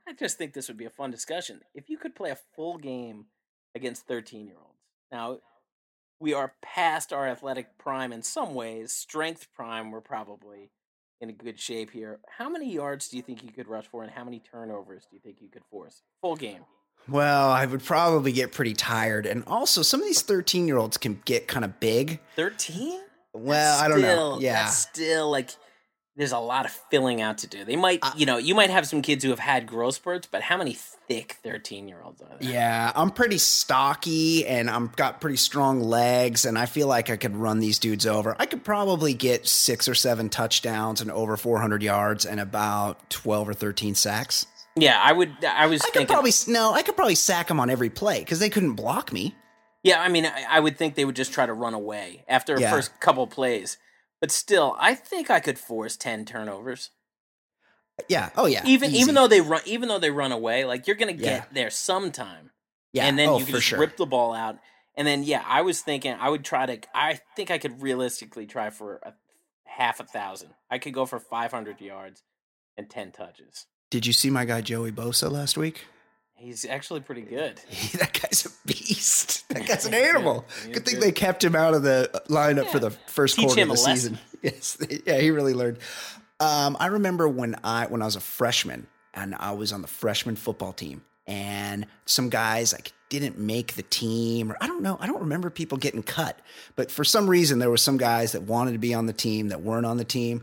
I 0.07 0.13
just 0.13 0.39
think 0.39 0.53
this 0.53 0.69
would 0.69 0.77
be 0.77 0.85
a 0.85 0.91
fun 0.91 1.11
discussion. 1.11 1.61
If 1.75 1.89
you 1.89 1.97
could 1.97 2.15
play 2.15 2.31
a 2.31 2.39
full 2.55 2.79
game 2.79 3.27
against 3.75 4.07
13 4.07 4.47
year 4.47 4.57
olds. 4.57 4.79
Now, 5.11 5.39
we 6.21 6.33
are 6.33 6.55
past 6.63 7.13
our 7.13 7.27
athletic 7.27 7.77
prime 7.79 8.13
in 8.13 8.23
some 8.23 8.55
ways. 8.55 8.93
Strength 8.93 9.49
prime, 9.55 9.91
we're 9.91 10.01
probably 10.01 10.71
in 11.21 11.31
a 11.31 11.33
good 11.33 11.59
shape 11.59 11.91
here. 11.91 12.21
How 12.39 12.49
many 12.49 12.73
yards 12.73 13.09
do 13.09 13.17
you 13.17 13.23
think 13.23 13.43
you 13.43 13.51
could 13.51 13.69
rush 13.69 13.87
for, 13.87 14.03
and 14.03 14.13
how 14.13 14.25
many 14.25 14.41
turnovers 14.41 15.07
do 15.11 15.17
you 15.17 15.21
think 15.21 15.39
you 15.41 15.49
could 15.49 15.65
force? 15.71 16.03
Full 16.23 16.37
game. 16.37 16.65
Well, 17.09 17.51
I 17.51 17.67
would 17.67 17.83
probably 17.85 18.33
get 18.33 18.53
pretty 18.53 18.75
tired. 18.75 19.27
And 19.27 19.45
also, 19.47 19.83
some 19.83 20.01
of 20.01 20.07
these 20.07 20.23
13 20.23 20.67
year 20.67 20.79
olds 20.79 20.97
can 20.97 21.21
get 21.25 21.49
kind 21.49 21.65
of 21.65 21.79
big. 21.81 22.21
13? 22.37 23.01
Well, 23.33 23.83
I 23.83 23.89
don't 23.89 24.01
know. 24.01 24.39
Yeah. 24.41 24.67
Still 24.67 25.31
like 25.31 25.51
there's 26.17 26.33
a 26.33 26.39
lot 26.39 26.65
of 26.65 26.71
filling 26.91 27.21
out 27.21 27.39
to 27.39 27.47
do. 27.47 27.65
They 27.65 27.77
might, 27.77 27.99
Uh, 28.03 28.13
you 28.17 28.25
know, 28.27 28.37
you 28.39 28.55
might 28.55 28.71
have 28.71 28.87
some 28.87 29.03
kids 29.03 29.25
who 29.25 29.31
have 29.31 29.39
had 29.41 29.67
growth 29.67 29.97
spurts, 29.97 30.29
but 30.31 30.43
how 30.43 30.57
many 30.57 30.73
thick 30.75 31.39
13 31.43 31.89
year 31.89 32.01
olds 32.05 32.23
are 32.23 32.29
there? 32.39 32.51
Yeah, 32.51 32.93
I'm 32.95 33.11
pretty 33.11 33.39
stocky 33.39 34.47
and 34.47 34.71
I'm 34.71 34.93
got 34.97 35.21
pretty 35.21 35.37
strong 35.37 35.81
legs, 35.81 36.45
and 36.45 36.59
I 36.59 36.67
feel 36.67 36.87
like 36.87 37.11
I 37.11 37.17
could 37.17 37.37
run 37.37 37.59
these 37.59 37.79
dudes 37.79 38.07
over. 38.07 38.37
I 38.39 38.47
could 38.47 38.65
probably 38.65 39.13
get 39.15 39.47
six 39.49 39.89
or 39.89 39.95
seven 39.95 40.29
touchdowns 40.29 41.01
and 41.01 41.11
over 41.11 41.37
400 41.37 41.83
yards 41.83 42.25
and 42.27 42.39
about 42.41 43.11
12 43.11 43.49
or 43.49 43.55
13 43.55 43.95
sacks. 43.95 44.47
Yeah, 44.77 44.99
I 45.01 45.13
would. 45.13 45.45
I 45.45 45.67
was 45.67 45.83
I 45.83 45.85
could 45.87 45.93
thinking. 45.95 46.15
probably 46.15 46.33
no, 46.49 46.73
I 46.73 46.83
could 46.83 46.97
probably 46.97 47.15
sack 47.15 47.49
them 47.49 47.61
on 47.61 47.71
every 47.71 47.91
play 47.91 48.21
because 48.21 48.39
they 48.41 48.51
couldn't 48.51 48.75
block 48.75 49.13
me. 49.13 49.35
yeah, 49.85 50.01
I 50.01 50.09
mean, 50.09 50.27
I, 50.27 50.45
I 50.51 50.61
would 50.61 50.77
think 50.79 50.95
they 50.95 51.05
would 51.05 51.15
just 51.17 51.33
try 51.33 51.45
to 51.47 51.53
run 51.53 51.75
away 51.75 52.25
after 52.29 52.55
the 52.57 52.63
Yeah. 52.63 52.71
first 52.71 52.99
couple 53.01 53.27
plays. 53.27 53.79
But 54.25 54.31
still, 54.31 54.75
I 54.79 54.95
think 54.95 55.29
I 55.29 55.39
could 55.39 55.59
force 55.59 55.99
10 55.99 56.25
turnovers. 56.25 56.89
Yeah. 58.09 58.31
Oh 58.35 58.47
yeah. 58.47 58.63
even 58.65 58.93
easy. 58.93 59.01
even 59.01 59.15
though 59.15 59.29
they 59.29 59.43
run, 59.43 59.61
even 59.67 59.87
though 59.87 59.99
they 59.99 60.11
run 60.11 60.33
away, 60.33 60.65
like 60.65 60.87
you're 60.87 60.97
gonna 60.97 61.13
get 61.13 61.23
Yeah. 61.27 61.45
there 61.53 61.69
sometime. 61.69 62.51
yeah, 62.95 63.05
and 63.05 63.19
then 63.19 63.29
oh, 63.29 63.39
you 63.39 63.45
can 63.45 63.57
just 63.57 63.67
sure. 63.67 63.79
rip 63.79 63.99
the 63.99 64.07
ball 64.07 64.33
out. 64.33 64.57
And 64.97 65.07
then 65.07 65.25
yeah, 65.25 65.45
I 65.47 65.61
was 65.61 65.83
thinking 65.83 66.17
I 66.19 66.31
would 66.31 66.43
try 66.43 66.65
to. 66.65 66.79
I 66.95 67.21
think 67.37 67.51
I 67.51 67.59
could 67.59 67.83
realistically 67.83 68.47
try 68.47 68.71
for 68.71 68.99
a, 69.03 69.13
half 69.67 70.01
a 70.01 70.05
thousand. 70.05 70.55
I 70.71 70.79
could 70.79 70.95
go 70.95 71.05
for 71.05 71.21
500 71.21 71.83
yards 71.83 72.23
and 72.79 72.89
10 72.89 73.13
touches. 73.13 73.67
Did 73.91 74.07
you 74.07 74.15
see 74.15 74.31
my 74.31 74.47
guy 74.47 74.63
Joey 74.63 74.91
Bosa 74.91 75.31
last 75.31 75.59
week? 75.59 75.85
He's 76.37 76.65
actually 76.65 77.01
pretty 77.01 77.23
good. 77.23 77.57
that 77.99 78.13
guy's 78.21 78.45
a 78.47 78.51
beast. 78.67 79.49
That 79.49 79.67
guy's 79.67 79.87
an 79.87 79.93
He 79.95 79.99
is 79.99 80.05
good. 80.05 80.17
animal. 80.17 80.45
Is 80.63 80.67
Good 80.67 80.85
thing 80.85 80.95
good. 80.95 81.03
they 81.03 81.13
kept 81.13 81.43
him 81.43 81.55
out 81.57 81.75
of 81.75 81.83
the 81.83 82.11
lineup 82.29 82.67
for 82.71 82.79
the 82.79 82.91
first 82.91 83.37
Teach 83.37 83.47
quarter 83.47 83.63
of 83.63 83.69
the 83.69 83.77
season. 83.77 84.19
Yes, 84.43 84.77
yeah, 85.07 85.17
he 85.19 85.31
really 85.31 85.55
learned. 85.55 85.79
Um, 86.39 86.77
I 86.79 86.89
remember 86.89 87.27
when 87.27 87.57
I 87.65 87.87
when 87.87 88.03
I 88.03 88.05
was 88.05 88.15
a 88.17 88.21
freshman 88.21 88.87
and 89.15 89.35
I 89.39 89.53
was 89.53 89.73
on 89.73 89.81
the 89.81 89.89
freshman 89.89 90.37
football 90.37 90.75
team, 90.75 91.01
and 91.27 91.87
some 92.05 92.29
guys 92.29 92.75
like 92.75 92.93
didn't 93.09 93.39
make 93.39 93.73
the 93.73 93.83
team, 93.85 94.53
or 94.53 94.59
I 94.61 94.67
don't 94.67 94.83
know. 94.83 94.99
I 95.01 95.07
don't 95.07 95.21
remember 95.21 95.49
people 95.49 95.79
getting 95.79 96.03
cut, 96.03 96.39
but 96.77 96.91
for 96.91 97.05
some 97.05 97.31
reason 97.31 97.59
there 97.59 97.71
were 97.71 97.79
some 97.79 97.97
guys 97.97 98.33
that 98.33 98.43
wanted 98.43 98.73
to 98.73 98.79
be 98.79 98.93
on 98.93 99.07
the 99.07 99.15
team 99.15 99.49
that 99.49 99.63
weren't 99.63 99.87
on 99.87 99.97
the 99.97 100.05
team, 100.05 100.43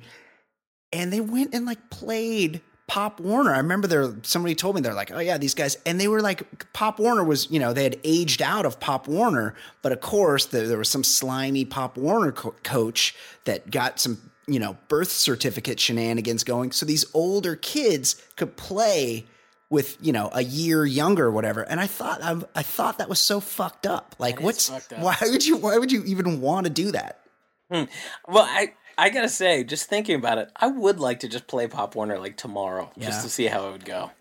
and 0.91 1.13
they 1.13 1.21
went 1.21 1.53
and 1.53 1.67
like 1.67 1.91
played 1.91 2.61
Pop 2.91 3.21
Warner. 3.21 3.53
I 3.53 3.59
remember 3.59 3.87
there 3.87 4.13
somebody 4.23 4.53
told 4.53 4.75
me 4.75 4.81
they're 4.81 4.93
like, 4.93 5.11
oh 5.11 5.19
yeah, 5.19 5.37
these 5.37 5.53
guys, 5.53 5.77
and 5.85 5.97
they 5.97 6.09
were 6.09 6.19
like, 6.19 6.73
Pop 6.73 6.99
Warner 6.99 7.23
was, 7.23 7.49
you 7.49 7.57
know, 7.57 7.71
they 7.71 7.85
had 7.85 7.97
aged 8.03 8.41
out 8.41 8.65
of 8.65 8.81
Pop 8.81 9.07
Warner, 9.07 9.55
but 9.81 9.93
of 9.93 10.01
course 10.01 10.47
there, 10.47 10.67
there 10.67 10.77
was 10.77 10.89
some 10.89 11.05
slimy 11.05 11.63
Pop 11.63 11.95
Warner 11.95 12.33
co- 12.33 12.53
coach 12.63 13.15
that 13.45 13.71
got 13.71 14.01
some, 14.01 14.29
you 14.45 14.59
know, 14.59 14.75
birth 14.89 15.09
certificate 15.09 15.79
shenanigans 15.79 16.43
going, 16.43 16.73
so 16.73 16.85
these 16.85 17.05
older 17.13 17.55
kids 17.55 18.21
could 18.35 18.57
play 18.57 19.25
with 19.69 19.97
you 20.01 20.11
know 20.11 20.29
a 20.33 20.43
year 20.43 20.85
younger 20.85 21.27
or 21.27 21.31
whatever. 21.31 21.61
And 21.61 21.79
i 21.79 21.87
thought 21.87 22.21
I, 22.21 22.41
I 22.53 22.61
thought 22.61 22.97
that 22.97 23.07
was 23.07 23.21
so 23.21 23.39
fucked 23.39 23.87
up. 23.87 24.17
Like 24.19 24.35
That 24.35 24.43
what's 24.43 24.69
up. 24.69 24.81
why 24.99 25.15
would 25.21 25.45
you 25.45 25.55
why 25.55 25.77
would 25.77 25.93
you 25.93 26.03
even 26.03 26.41
want 26.41 26.65
to 26.65 26.69
do 26.69 26.91
that? 26.91 27.21
Hmm. 27.71 27.85
Well, 28.27 28.43
I 28.43 28.73
I 28.97 29.09
gotta 29.09 29.29
say, 29.29 29.63
just 29.63 29.87
thinking 29.89 30.15
about 30.15 30.37
it, 30.37 30.51
I 30.55 30.67
would 30.67 30.99
like 30.99 31.19
to 31.21 31.27
just 31.27 31.47
play 31.47 31.67
Pop 31.67 31.95
Warner 31.95 32.19
like 32.19 32.37
tomorrow, 32.37 32.91
Yeah. 32.95 33.07
just 33.07 33.23
to 33.23 33.29
see 33.29 33.45
how 33.45 33.67
it 33.67 33.71
would 33.71 33.85
go. 33.85 34.11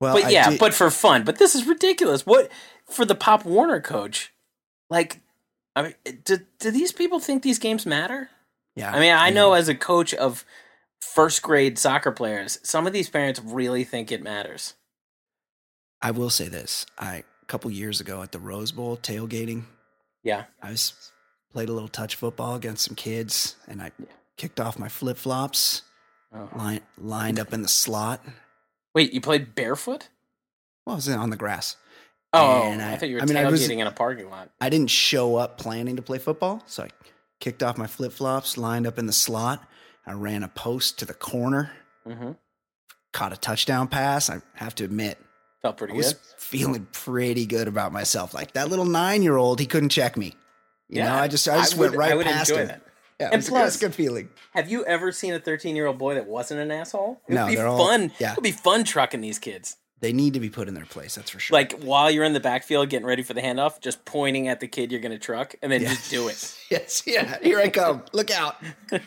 well 0.00 0.14
but 0.14 0.24
I 0.24 0.30
yeah, 0.30 0.50
did- 0.50 0.58
but 0.60 0.74
for 0.74 0.90
fun. 0.90 1.24
But 1.24 1.38
this 1.38 1.54
is 1.54 1.66
ridiculous. 1.66 2.24
What 2.26 2.50
for 2.88 3.04
the 3.04 3.14
Pop 3.14 3.44
Warner 3.44 3.80
coach? 3.80 4.32
Like, 4.88 5.20
I 5.76 5.82
mean, 5.82 5.94
do 6.24 6.38
do 6.58 6.70
these 6.70 6.92
people 6.92 7.20
think 7.20 7.42
these 7.42 7.58
games 7.58 7.86
matter? 7.86 8.30
yeah 8.76 8.92
I 8.92 9.00
mean, 9.00 9.12
I 9.12 9.28
yeah. 9.28 9.34
know 9.34 9.52
as 9.54 9.68
a 9.68 9.74
coach 9.74 10.14
of 10.14 10.44
first 11.00 11.42
grade 11.42 11.78
soccer 11.78 12.12
players, 12.12 12.58
some 12.62 12.86
of 12.86 12.92
these 12.92 13.08
parents 13.10 13.40
really 13.44 13.84
think 13.84 14.10
it 14.12 14.22
matters. 14.22 14.74
I 16.02 16.10
will 16.12 16.30
say 16.30 16.48
this. 16.48 16.86
I 16.98 17.24
a 17.42 17.46
couple 17.46 17.70
years 17.70 18.00
ago 18.00 18.22
at 18.22 18.32
the 18.32 18.38
Rose 18.38 18.72
Bowl 18.72 18.96
tailgating, 18.96 19.64
Yeah. 20.22 20.44
I 20.62 20.70
was 20.70 21.12
played 21.52 21.68
a 21.68 21.72
little 21.72 21.88
touch 21.88 22.14
football 22.16 22.54
against 22.54 22.84
some 22.84 22.94
kids 22.94 23.56
and 23.68 23.82
I 23.82 23.90
kicked 24.36 24.60
off 24.60 24.78
my 24.78 24.88
flip 24.88 25.16
flops, 25.16 25.82
Oh. 26.32 26.48
line, 26.54 26.80
lined 26.96 27.38
up 27.40 27.52
in 27.52 27.62
the 27.62 27.68
slot. 27.68 28.24
Wait, 28.94 29.12
you 29.12 29.20
played 29.20 29.54
barefoot? 29.54 30.08
Well, 30.86 30.94
I 30.94 30.96
was 30.96 31.08
on 31.08 31.30
the 31.30 31.36
grass. 31.36 31.76
Oh, 32.32 32.62
And 32.62 32.80
I, 32.80 32.92
I- 32.92 32.96
thought 32.96 33.08
you 33.08 33.16
were 33.16 33.22
I 33.22 33.26
mean, 33.26 33.36
I 33.36 33.42
tailgating 33.44 33.50
was- 33.50 33.68
in 33.68 33.80
a 33.86 33.90
parking 33.92 34.30
lot. 34.30 34.50
I 34.60 34.68
didn't 34.68 34.90
show 34.90 35.36
up 35.36 35.58
planning 35.58 35.96
to 35.96 36.02
play 36.02 36.18
football, 36.18 36.62
so 36.66 36.84
I 36.84 36.90
kicked 37.40 37.62
off 37.62 37.76
my 37.76 37.86
flip 37.88 38.12
flops, 38.12 38.56
lined 38.56 38.86
up 38.86 38.98
in 38.98 39.06
the 39.06 39.12
slot. 39.12 39.66
I 40.06 40.12
ran 40.12 40.42
a 40.44 40.48
post 40.48 40.98
to 41.00 41.04
the 41.04 41.14
corner, 41.14 41.72
hmm 42.06 42.32
caught 43.12 43.32
a 43.32 43.36
touchdown 43.36 43.88
pass. 43.88 44.30
I 44.30 44.40
have 44.54 44.76
to 44.76 44.84
admit, 44.84 45.18
Felt 45.62 45.76
pretty 45.78 45.94
I 45.94 45.96
was 45.96 46.12
good. 46.12 46.22
feeling 46.38 46.86
pretty 46.92 47.44
good 47.44 47.66
about 47.66 47.92
myself. 47.92 48.32
Like 48.34 48.52
that 48.52 48.68
little 48.70 48.84
nine 48.84 49.24
year 49.24 49.36
old, 49.36 49.58
he 49.58 49.66
couldn't 49.66 49.88
check 49.88 50.16
me. 50.16 50.34
You 50.90 51.02
know, 51.02 51.14
I 51.14 51.28
just 51.28 51.48
I 51.48 51.56
just 51.58 51.76
went 51.76 51.92
would- 51.92 51.98
right 51.98 52.12
I 52.12 52.14
would 52.16 52.26
past 52.26 52.50
him. 52.50 52.66
that. 52.68 52.82
Yeah, 53.20 53.26
it 53.26 53.32
And 53.32 53.38
was, 53.38 53.46
it 53.48 53.50
plus- 53.50 53.64
was 53.64 53.76
a 53.76 53.78
good 53.80 53.94
feeling. 53.94 54.28
Have 54.54 54.70
you 54.70 54.84
ever 54.86 55.12
seen 55.12 55.34
a 55.34 55.38
13 55.38 55.76
year 55.76 55.86
old 55.86 55.98
boy 55.98 56.14
that 56.14 56.26
wasn't 56.26 56.60
an 56.60 56.70
asshole? 56.70 57.20
It 57.28 57.32
would 57.32 57.34
No, 57.36 57.46
be 57.46 57.54
they're 57.56 57.66
all- 57.66 57.78
fun. 57.86 58.12
yeah. 58.18 58.30
It 58.32 58.36
would 58.36 58.42
be 58.42 58.50
fun 58.52 58.82
trucking 58.84 59.20
these 59.20 59.38
kids. 59.38 59.76
They 60.00 60.14
need 60.14 60.32
to 60.32 60.40
be 60.40 60.48
put 60.48 60.66
in 60.66 60.72
their 60.72 60.86
place. 60.86 61.14
That's 61.16 61.28
for 61.28 61.38
sure. 61.38 61.54
Like 61.54 61.78
while 61.82 62.10
you're 62.10 62.24
in 62.24 62.32
the 62.32 62.40
backfield 62.40 62.88
getting 62.88 63.06
ready 63.06 63.22
for 63.22 63.34
the 63.34 63.42
handoff, 63.42 63.80
just 63.82 64.06
pointing 64.06 64.48
at 64.48 64.58
the 64.60 64.66
kid 64.66 64.90
you're 64.90 65.00
going 65.02 65.12
to 65.12 65.18
truck 65.18 65.54
and 65.60 65.70
then 65.70 65.82
Yeah. 65.82 65.90
just 65.90 66.10
do 66.10 66.28
it. 66.28 66.56
yes, 66.70 67.02
yeah. 67.06 67.36
Here 67.42 67.60
I 67.60 67.68
come. 67.68 68.02
Look 68.14 68.30
out. 68.30 68.56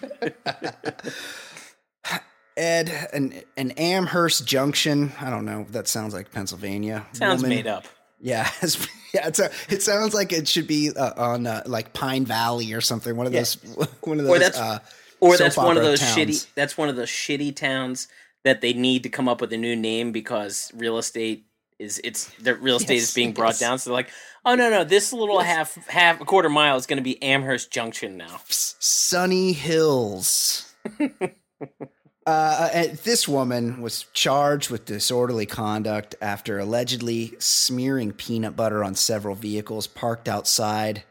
Ed, 2.55 3.09
an 3.13 3.41
an 3.57 3.71
Amherst 3.71 4.45
Junction. 4.45 5.11
I 5.19 5.31
don't 5.31 5.45
know. 5.45 5.65
That 5.71 5.87
sounds 5.87 6.13
like 6.13 6.31
Pennsylvania. 6.31 7.07
Sounds 7.13 7.41
woman- 7.41 7.57
made 7.57 7.65
up. 7.67 7.85
Yeah, 8.23 8.49
it's, 8.61 8.87
yeah. 9.13 9.27
It's 9.27 9.39
a, 9.39 9.51
it 9.69 9.83
sounds 9.83 10.13
like 10.13 10.31
it 10.33 10.47
should 10.47 10.65
be 10.65 10.89
uh, 10.95 11.11
on 11.17 11.45
uh, 11.45 11.61
like 11.65 11.93
Pine 11.93 12.25
Valley 12.25 12.73
or 12.73 12.79
something. 12.81 13.15
One 13.15 13.27
of 13.27 13.33
Yeah. 13.33 13.41
those. 13.41 13.55
One 14.01 14.19
of 14.19 14.25
those. 14.25 14.35
Or 14.35 14.39
that's- 14.39 14.59
uh, 14.59 14.79
Or 15.19 15.37
that's 15.37 15.57
one 15.57 15.77
of 15.77 15.83
those 15.83 15.99
towns. 15.99 16.15
shitty 16.17 16.47
that's 16.55 16.77
one 16.77 16.89
of 16.89 16.95
those 16.95 17.09
shitty 17.09 17.55
towns 17.55 18.07
that 18.43 18.59
they 18.61 18.73
need 18.73 19.03
to 19.03 19.09
come 19.09 19.29
up 19.29 19.39
with 19.41 19.53
a 19.53 19.57
new 19.57 19.75
name 19.75 20.11
because 20.11 20.71
real 20.75 20.97
estate 20.97 21.45
is 21.79 21.99
it's 22.03 22.29
the 22.41 22.55
real 22.55 22.75
estate 22.77 22.95
Yes, 22.95 23.03
is 23.09 23.13
being 23.13 23.31
brought 23.33 23.49
yes. 23.53 23.59
down. 23.59 23.79
So 23.79 23.89
they're 23.89 23.95
like, 23.95 24.09
oh 24.45 24.55
no 24.55 24.69
no, 24.69 24.83
this 24.83 25.11
little 25.13 25.39
half 25.39 25.75
half 25.87 26.19
a 26.21 26.25
quarter 26.25 26.49
mile 26.49 26.75
is 26.77 26.85
going 26.85 26.97
to 26.97 27.03
be 27.03 27.21
Amherst 27.23 27.71
Junction 27.71 28.15
now. 28.17 28.39
Sunny 28.49 29.53
Hills. 29.53 30.73
uh, 32.25 32.85
this 33.03 33.27
woman 33.27 33.81
was 33.81 34.05
charged 34.13 34.69
with 34.69 34.85
disorderly 34.85 35.45
conduct 35.45 36.15
after 36.21 36.59
allegedly 36.59 37.33
smearing 37.39 38.11
peanut 38.11 38.55
butter 38.55 38.83
on 38.83 38.95
several 38.95 39.35
vehicles 39.35 39.87
parked 39.87 40.27
outside 40.29 41.03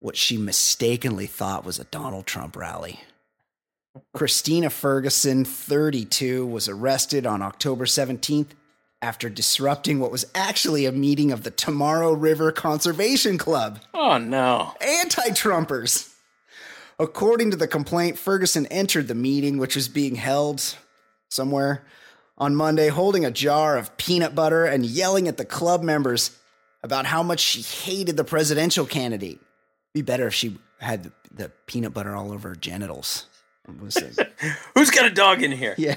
what 0.00 0.16
she 0.16 0.36
mistakenly 0.36 1.26
thought 1.26 1.64
was 1.64 1.78
a 1.78 1.84
Donald 1.84 2.26
Trump 2.26 2.56
rally. 2.56 3.00
Christina 4.14 4.70
Ferguson, 4.70 5.44
32, 5.44 6.46
was 6.46 6.68
arrested 6.68 7.26
on 7.26 7.42
October 7.42 7.84
17th 7.84 8.50
after 9.02 9.28
disrupting 9.28 9.98
what 9.98 10.12
was 10.12 10.26
actually 10.34 10.84
a 10.84 10.92
meeting 10.92 11.32
of 11.32 11.42
the 11.42 11.50
Tomorrow 11.50 12.12
River 12.12 12.52
Conservation 12.52 13.38
Club 13.38 13.80
Oh 13.94 14.18
no. 14.18 14.74
anti 14.80 15.30
Trumpers. 15.30 16.12
According 16.98 17.52
to 17.52 17.56
the 17.56 17.68
complaint, 17.68 18.18
Ferguson 18.18 18.66
entered 18.66 19.06
the 19.08 19.14
meeting, 19.14 19.58
which 19.58 19.76
was 19.76 19.88
being 19.88 20.16
held 20.16 20.74
somewhere 21.30 21.84
on 22.36 22.56
Monday, 22.56 22.88
holding 22.88 23.24
a 23.24 23.30
jar 23.30 23.76
of 23.76 23.96
peanut 23.96 24.34
butter 24.34 24.64
and 24.64 24.84
yelling 24.84 25.28
at 25.28 25.36
the 25.36 25.44
club 25.44 25.82
members 25.82 26.36
about 26.82 27.06
how 27.06 27.22
much 27.22 27.40
she 27.40 27.62
hated 27.62 28.16
the 28.16 28.24
presidential 28.24 28.84
candidate. 28.86 29.40
Be 29.94 30.02
better 30.02 30.26
if 30.28 30.34
she 30.34 30.58
had 30.80 31.10
the, 31.32 31.50
peanut 31.66 31.92
butter 31.94 32.14
all 32.16 32.32
over 32.32 32.50
her 32.50 32.56
genitals. 32.56 33.26
It 33.68 33.80
was 33.80 33.96
a- 33.96 34.28
Who's 34.74 34.90
got 34.90 35.06
a 35.06 35.10
dog 35.10 35.42
in 35.42 35.52
here? 35.52 35.74
yeah. 35.78 35.96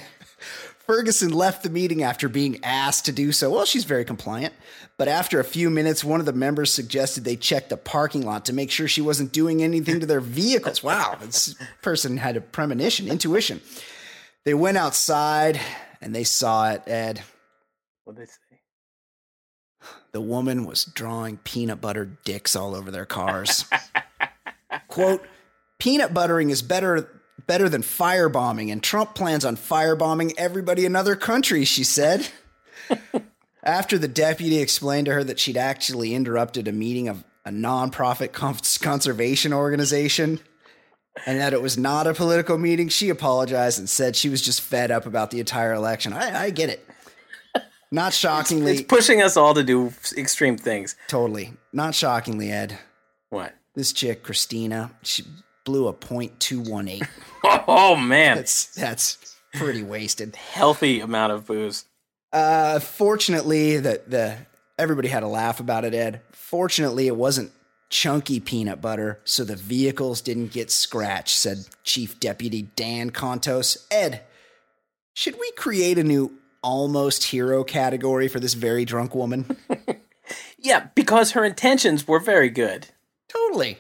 Ferguson 0.92 1.32
left 1.32 1.64
the 1.64 1.70
meeting 1.70 2.04
after 2.04 2.28
being 2.28 2.60
asked 2.66 3.06
to 3.06 3.14
do 3.14 3.32
so. 3.32 3.50
Well, 3.50 3.64
she's 3.64 3.86
very 3.86 4.04
compliant. 4.04 4.54
But 4.98 5.08
after 5.08 5.40
a 5.40 5.44
few 5.46 5.70
minutes, 5.70 6.04
one 6.04 6.20
of 6.20 6.26
the 6.26 6.34
members 6.34 6.70
suggested 6.70 7.24
they 7.24 7.38
check 7.38 7.70
the 7.70 7.78
parking 7.78 8.26
lot 8.26 8.44
to 8.48 8.54
make 8.54 8.70
sure 8.70 8.90
she 8.90 9.00
wasn't 9.00 9.32
doing 9.32 9.64
anything 9.64 10.02
to 10.02 10.06
their 10.06 10.20
vehicles. 10.20 10.84
Wow, 10.84 11.16
this 11.22 11.56
person 11.82 12.18
had 12.18 12.36
a 12.36 12.42
premonition, 12.42 13.08
intuition. 13.08 13.62
They 14.44 14.54
went 14.54 14.76
outside 14.76 15.62
and 16.02 16.14
they 16.14 16.26
saw 16.26 16.72
it, 16.72 16.82
Ed. 16.86 17.24
What'd 18.04 18.22
they 18.22 18.26
say? 18.26 18.60
The 20.12 20.20
woman 20.20 20.66
was 20.66 20.84
drawing 20.84 21.38
peanut 21.38 21.80
butter 21.80 22.18
dicks 22.26 22.54
all 22.54 22.76
over 22.76 22.92
their 22.92 23.06
cars. 23.06 23.64
Quote, 24.90 25.26
peanut 25.80 26.14
buttering 26.14 26.50
is 26.50 26.62
better 26.62 27.21
better 27.52 27.68
than 27.68 27.82
firebombing, 27.82 28.72
and 28.72 28.82
Trump 28.82 29.14
plans 29.14 29.44
on 29.44 29.58
firebombing 29.58 30.34
everybody 30.38 30.86
in 30.86 30.96
other 30.96 31.18
countries, 31.18 31.68
she 31.68 31.84
said. 31.84 32.30
After 33.66 33.98
the 33.98 34.08
deputy 34.08 34.60
explained 34.60 35.08
to 35.08 35.12
her 35.16 35.24
that 35.26 35.38
she'd 35.38 35.58
actually 35.58 36.16
interrupted 36.16 36.70
a 36.70 36.72
meeting 36.72 37.10
of 37.10 37.26
a 37.44 37.50
nonprofit 37.52 38.32
cons- 38.32 38.78
conservation 38.78 39.52
organization, 39.52 40.40
and 41.26 41.42
that 41.42 41.52
it 41.52 41.62
was 41.62 41.78
not 41.78 42.08
a 42.08 42.14
political 42.14 42.58
meeting. 42.58 42.88
She 42.88 43.10
apologized 43.10 43.80
and 43.80 43.90
said 43.90 44.16
she 44.16 44.30
was 44.30 44.42
just 44.42 44.62
fed 44.62 44.90
up 44.90 45.06
about 45.06 45.32
the 45.32 45.42
entire 45.42 45.74
election. 45.74 46.14
I, 46.14 46.44
I 46.44 46.50
get 46.52 46.70
it. 46.70 46.88
Not 47.92 48.14
shockingly, 48.14 48.72
It's 48.76 48.82
pushing 48.84 49.22
us 49.22 49.36
all 49.36 49.54
to 49.56 49.64
do 49.64 49.92
extreme 50.16 50.56
things. 50.58 50.96
totally. 51.10 51.52
Not 51.74 51.96
shockingly, 51.96 52.50
Ed. 52.50 52.78
What? 53.30 53.54
This 53.76 53.92
chick, 53.92 54.24
Christina, 54.24 54.92
she 55.04 55.26
blew 55.66 55.88
a 55.88 55.94
.218. 55.94 57.08
Oh 57.68 57.96
man, 57.96 58.38
That's 58.38 58.68
that's 58.76 59.36
pretty 59.54 59.82
wasted. 59.84 60.36
healthy 60.36 61.00
amount 61.00 61.32
of 61.34 61.46
booze. 61.48 61.86
Uh, 62.32 62.80
fortunately, 62.80 63.78
the 63.78 64.02
the 64.08 64.38
everybody 64.78 65.08
had 65.08 65.24
a 65.24 65.28
laugh 65.28 65.60
about 65.60 65.84
it. 65.86 65.94
Ed. 65.94 66.22
Fortunately, 66.32 67.08
it 67.08 67.16
wasn't 67.16 67.52
chunky 67.90 68.40
peanut 68.40 68.80
butter, 68.82 69.20
so 69.24 69.44
the 69.44 69.56
vehicles 69.56 70.22
didn't 70.22 70.52
get 70.54 70.70
scratched. 70.72 71.36
Said 71.38 71.68
Chief 71.84 72.20
Deputy 72.20 72.64
Dan 72.76 73.10
Contos. 73.12 73.86
Ed, 73.90 74.22
should 75.14 75.40
we 75.40 75.52
create 75.54 75.98
a 75.98 76.04
new 76.04 76.32
almost 76.62 77.24
hero 77.24 77.64
category 77.64 78.28
for 78.28 78.40
this 78.40 78.54
very 78.54 78.86
drunk 78.86 79.16
woman? 79.16 79.58
Yeah, 80.58 80.88
because 80.96 81.32
her 81.32 81.44
intentions 81.44 82.08
were 82.08 82.20
very 82.20 82.50
good. 82.50 82.88
totally. 83.28 83.80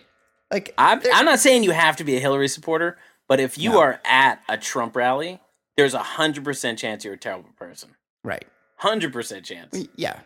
Like 0.51 0.73
I'm, 0.77 1.01
I'm 1.13 1.25
not 1.25 1.39
saying 1.39 1.63
you 1.63 1.71
have 1.71 1.95
to 1.97 2.03
be 2.03 2.17
a 2.17 2.19
Hillary 2.19 2.47
supporter, 2.47 2.97
but 3.27 3.39
if 3.39 3.57
you 3.57 3.71
No. 3.71 3.79
are 3.79 4.01
at 4.05 4.41
a 4.49 4.57
Trump 4.57 4.95
rally, 4.95 5.39
there's 5.77 5.93
a 5.93 5.99
hundred 6.03 6.43
percent 6.43 6.77
chance 6.79 7.05
you're 7.05 7.13
a 7.13 7.17
terrible 7.17 7.51
person. 7.57 7.95
right. 8.23 8.45
Hundred 8.77 9.13
percent 9.13 9.45
chance. 9.45 9.85
Yeah. 9.95 10.19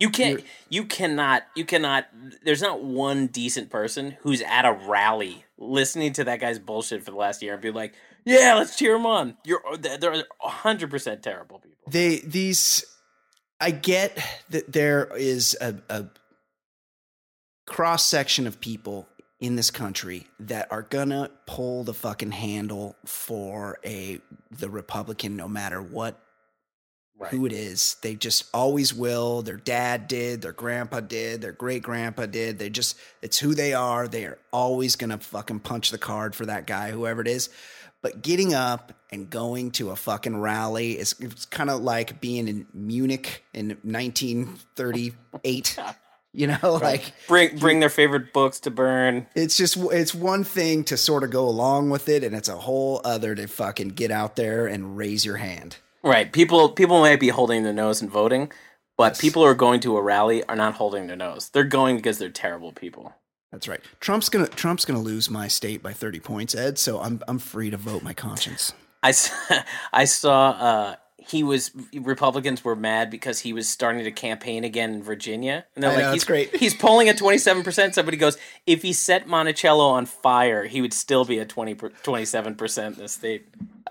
You 0.00 0.10
can't. 0.10 0.40
You're- 0.40 0.48
You 0.70 0.84
cannot. 0.86 1.44
You 1.54 1.64
cannot. 1.64 2.08
There's 2.44 2.60
not 2.60 2.82
one 2.82 3.28
decent 3.28 3.70
person 3.70 4.16
who's 4.22 4.40
at 4.42 4.64
a 4.64 4.72
rally 4.72 5.44
listening 5.56 6.12
to 6.14 6.24
that 6.24 6.40
guy's 6.40 6.58
bullshit 6.58 7.04
for 7.04 7.12
the 7.12 7.16
last 7.16 7.40
year 7.42 7.52
and 7.52 7.62
be 7.62 7.70
like, 7.70 7.94
"Yeah, 8.24 8.54
let's 8.56 8.76
cheer 8.76 8.96
him 8.96 9.06
on." 9.06 9.36
You're. 9.44 9.62
They're 9.78 10.24
hundred 10.40 10.90
percent 10.90 11.22
terrible 11.22 11.60
people. 11.60 11.78
they 11.92 12.18
these 12.18 12.84
i 13.60 13.70
get 13.70 14.18
that 14.50 14.72
there 14.72 15.08
is 15.16 15.56
a, 15.60 15.76
a 15.88 16.06
cross 17.66 18.04
section 18.04 18.46
of 18.48 18.60
people 18.60 19.06
in 19.42 19.56
this 19.56 19.70
country 19.72 20.26
that 20.38 20.70
are 20.70 20.82
gonna 20.82 21.28
pull 21.46 21.82
the 21.82 21.92
fucking 21.92 22.30
handle 22.30 22.96
for 23.04 23.78
a 23.84 24.20
the 24.52 24.70
republican 24.70 25.36
no 25.36 25.48
matter 25.48 25.82
what 25.82 26.18
who 27.30 27.46
it 27.46 27.52
is. 27.52 27.96
They 28.02 28.16
just 28.16 28.46
always 28.52 28.92
will. 28.92 29.42
Their 29.42 29.56
dad 29.56 30.08
did 30.08 30.42
their 30.42 30.52
grandpa 30.52 31.00
did 31.00 31.40
their 31.40 31.52
great 31.52 31.82
grandpa 31.82 32.26
did. 32.26 32.58
They 32.58 32.70
just 32.70 32.96
it's 33.20 33.38
who 33.38 33.54
they 33.54 33.74
are. 33.74 34.08
They 34.08 34.24
are 34.26 34.38
always 34.52 34.96
gonna 34.96 35.18
fucking 35.18 35.60
punch 35.60 35.90
the 35.90 35.98
card 35.98 36.34
for 36.34 36.46
that 36.46 36.66
guy 36.66 36.90
whoever 36.90 37.20
it 37.20 37.28
is. 37.28 37.48
But 38.00 38.22
getting 38.22 38.54
up 38.54 38.92
and 39.10 39.28
going 39.30 39.70
to 39.72 39.90
a 39.90 39.96
fucking 39.96 40.40
rally 40.40 40.98
is 40.98 41.14
it's 41.20 41.44
kind 41.46 41.70
of 41.70 41.82
like 41.82 42.20
being 42.20 42.48
in 42.48 42.66
Munich 42.72 43.44
in 43.52 43.76
1938. 43.82 45.78
You 46.34 46.46
know, 46.46 46.58
like 46.82 47.12
Bring 47.28 47.58
bring 47.58 47.80
their 47.80 47.90
favorite 47.90 48.32
books 48.32 48.60
to 48.60 48.70
burn. 48.70 49.26
it's 49.34 49.56
just 49.56 49.76
it's 49.76 50.14
one 50.14 50.44
thing 50.44 50.84
to 50.84 50.96
sort 50.96 51.24
of 51.24 51.30
go 51.30 51.48
along 51.48 51.90
with 51.90 52.08
it, 52.08 52.24
and 52.24 52.34
it's 52.34 52.48
a 52.48 52.56
whole 52.56 53.00
other 53.04 53.34
to 53.34 53.46
fucking 53.46 53.88
get 53.90 54.10
out 54.10 54.36
there 54.36 54.66
and 54.66 54.96
raise 54.96 55.24
your 55.24 55.36
hand. 55.36 55.76
Right. 56.02 56.32
People 56.32 56.70
people 56.70 57.00
might 57.00 57.20
be 57.20 57.28
holding 57.28 57.62
their 57.64 57.72
nose 57.72 58.00
and 58.00 58.10
voting, 58.10 58.50
but 58.96 59.18
people 59.18 59.42
who 59.42 59.48
are 59.48 59.54
going 59.54 59.80
to 59.80 59.96
a 59.96 60.02
rally 60.02 60.42
are 60.44 60.56
not 60.56 60.74
holding 60.74 61.06
their 61.06 61.16
nose. 61.16 61.50
They're 61.50 61.64
going 61.64 61.96
because 61.96 62.18
they're 62.18 62.30
terrible 62.30 62.72
people. 62.72 63.12
That's 63.50 63.68
right. 63.68 63.80
Trump's 64.00 64.30
gonna 64.30 64.48
Trump's 64.48 64.86
gonna 64.86 65.02
lose 65.02 65.28
my 65.28 65.46
state 65.48 65.82
by 65.82 65.92
30 65.92 66.20
points, 66.20 66.54
Ed. 66.54 66.78
So 66.78 67.00
I'm 67.00 67.22
I'm 67.28 67.38
free 67.38 67.68
to 67.70 67.76
vote 67.76 68.02
my 68.02 68.14
conscience. 68.14 68.72
I, 69.02 69.12
I 69.92 70.04
saw 70.06 70.50
uh, 70.50 70.96
he 71.28 71.42
was 71.42 71.70
Republicans 71.94 72.64
were 72.64 72.76
mad 72.76 73.10
because 73.10 73.40
he 73.40 73.52
was 73.52 73.68
starting 73.68 74.04
to 74.04 74.10
campaign 74.10 74.64
again 74.64 74.94
in 74.94 75.02
Virginia, 75.02 75.64
and 75.74 75.82
they're 75.82 75.90
I 75.90 75.94
like, 75.94 76.04
know, 76.04 76.12
he's 76.12 76.24
great. 76.24 76.54
He's 76.56 76.74
polling 76.74 77.08
at 77.08 77.18
twenty 77.18 77.38
seven 77.38 77.62
percent. 77.62 77.94
Somebody 77.94 78.16
goes, 78.16 78.36
if 78.66 78.82
he 78.82 78.92
set 78.92 79.26
Monticello 79.26 79.86
on 79.86 80.06
fire, 80.06 80.64
he 80.64 80.80
would 80.80 80.92
still 80.92 81.24
be 81.24 81.40
at 81.40 81.48
27 81.48 82.54
percent 82.54 82.96
in 82.96 83.02
the 83.02 83.08
state. 83.08 83.46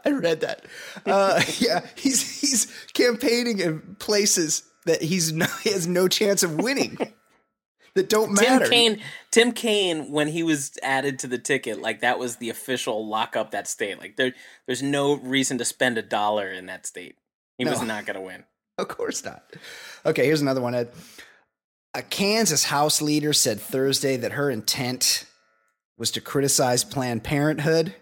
I 0.05 0.11
read 0.11 0.41
that. 0.41 0.65
Uh, 1.05 1.41
yeah, 1.59 1.85
he's 1.95 2.41
he's 2.41 2.65
campaigning 2.93 3.59
in 3.59 3.95
places 3.99 4.63
that 4.85 5.01
he's 5.01 5.31
no, 5.31 5.47
he 5.63 5.71
has 5.71 5.87
no 5.87 6.07
chance 6.07 6.43
of 6.43 6.55
winning. 6.55 6.97
that 7.93 8.09
don't 8.09 8.33
matter. 8.33 8.65
Tim. 8.65 8.69
Kaine, 8.69 9.01
Tim 9.31 9.51
Kaine, 9.51 10.11
when 10.11 10.29
he 10.29 10.43
was 10.43 10.77
added 10.81 11.19
to 11.19 11.27
the 11.27 11.37
ticket, 11.37 11.81
like 11.81 12.01
that 12.01 12.19
was 12.19 12.37
the 12.37 12.49
official 12.49 13.07
lock 13.07 13.35
up 13.35 13.51
that 13.51 13.67
state. 13.67 13.99
Like 13.99 14.15
there, 14.15 14.33
there's 14.65 14.83
no 14.83 15.15
reason 15.15 15.57
to 15.57 15.65
spend 15.65 15.97
a 15.97 16.01
dollar 16.01 16.47
in 16.47 16.67
that 16.67 16.85
state. 16.85 17.17
He 17.63 17.69
was 17.69 17.81
not 17.81 18.05
going 18.05 18.15
to 18.15 18.21
win. 18.21 18.43
Of 18.77 18.87
course 18.87 19.23
not. 19.23 19.43
Okay, 20.05 20.25
here's 20.25 20.41
another 20.41 20.61
one, 20.61 20.73
Ed. 20.73 20.89
A 21.93 22.01
Kansas 22.01 22.63
House 22.63 22.99
leader 23.01 23.31
said 23.33 23.59
Thursday 23.59 24.15
that 24.17 24.31
her 24.31 24.49
intent 24.49 25.25
was 25.97 26.09
to 26.11 26.21
criticize 26.21 26.83
Planned 26.83 27.23
Parenthood 27.23 27.93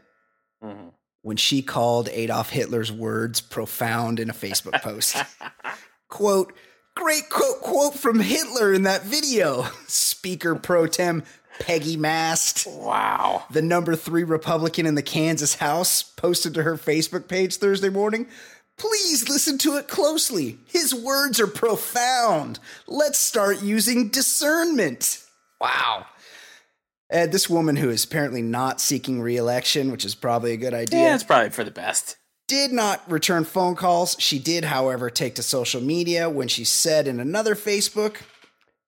Mhm. 0.63 0.93
when 1.23 1.35
she 1.37 1.61
called 1.61 2.07
Adolf 2.09 2.51
Hitler's 2.51 2.91
words 2.93 3.41
profound 3.41 4.19
in 4.21 4.29
a 4.29 4.33
Facebook 4.33 4.81
post. 4.81 5.17
quote, 6.09 6.53
great 6.95 7.29
quote, 7.29 7.61
quote 7.61 7.95
from 7.95 8.19
Hitler 8.21 8.71
in 8.71 8.83
that 8.83 9.03
video. 9.03 9.65
Speaker 9.87 10.55
pro 10.55 10.85
tem 10.87 11.23
Peggy 11.59 11.97
Mast, 11.97 12.67
Wow. 12.67 13.43
the 13.51 13.61
number 13.61 13.95
three 13.97 14.23
Republican 14.23 14.85
in 14.85 14.95
the 14.95 15.01
Kansas 15.03 15.55
House, 15.55 16.03
posted 16.03 16.53
to 16.53 16.63
her 16.63 16.77
Facebook 16.77 17.27
page 17.27 17.57
Thursday 17.57 17.89
morning. 17.89 18.27
Please 18.79 19.29
listen 19.29 19.57
to 19.59 19.75
it 19.77 19.87
closely. 19.87 20.57
His 20.65 20.95
words 20.95 21.39
are 21.39 21.47
profound. 21.47 22.59
Let's 22.87 23.19
start 23.19 23.61
using 23.61 24.09
discernment. 24.09 25.23
Wow. 25.61 26.05
Ed, 27.11 27.31
this 27.31 27.49
woman 27.49 27.75
who 27.75 27.89
is 27.89 28.05
apparently 28.05 28.41
not 28.41 28.79
seeking 28.81 29.21
re-election, 29.21 29.91
which 29.91 30.05
is 30.05 30.15
probably 30.15 30.53
a 30.53 30.57
good 30.57 30.73
idea 30.73 30.99
Yeah, 31.01 31.15
it's 31.15 31.23
probably 31.23 31.49
for 31.49 31.63
the 31.63 31.71
best. 31.71 32.17
did 32.47 32.71
not 32.71 33.09
return 33.11 33.43
phone 33.43 33.75
calls. 33.75 34.15
She 34.19 34.39
did, 34.39 34.63
however, 34.63 35.09
take 35.09 35.35
to 35.35 35.43
social 35.43 35.81
media 35.81 36.29
when 36.29 36.47
she 36.47 36.63
said 36.63 37.07
in 37.07 37.19
another 37.19 37.55
Facebook 37.55 38.17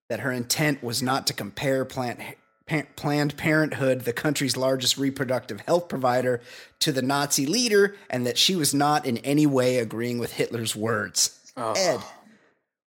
that 0.09 0.21
her 0.21 0.31
intent 0.31 0.81
was 0.83 1.01
not 1.03 1.27
to 1.27 1.33
compare 1.33 1.83
Plant, 1.85 2.19
Pa- 2.71 2.87
Planned 2.95 3.35
Parenthood, 3.37 4.01
the 4.01 4.13
country's 4.13 4.55
largest 4.55 4.97
reproductive 4.97 5.61
health 5.61 5.89
provider, 5.89 6.41
to 6.79 6.91
the 6.91 7.01
Nazi 7.01 7.45
leader, 7.45 7.95
and 8.09 8.25
that 8.25 8.37
she 8.37 8.55
was 8.55 8.73
not 8.73 9.05
in 9.05 9.17
any 9.19 9.45
way 9.45 9.77
agreeing 9.77 10.19
with 10.19 10.33
Hitler's 10.33 10.75
words. 10.75 11.51
Oh. 11.57 11.73
Ed, 11.75 11.99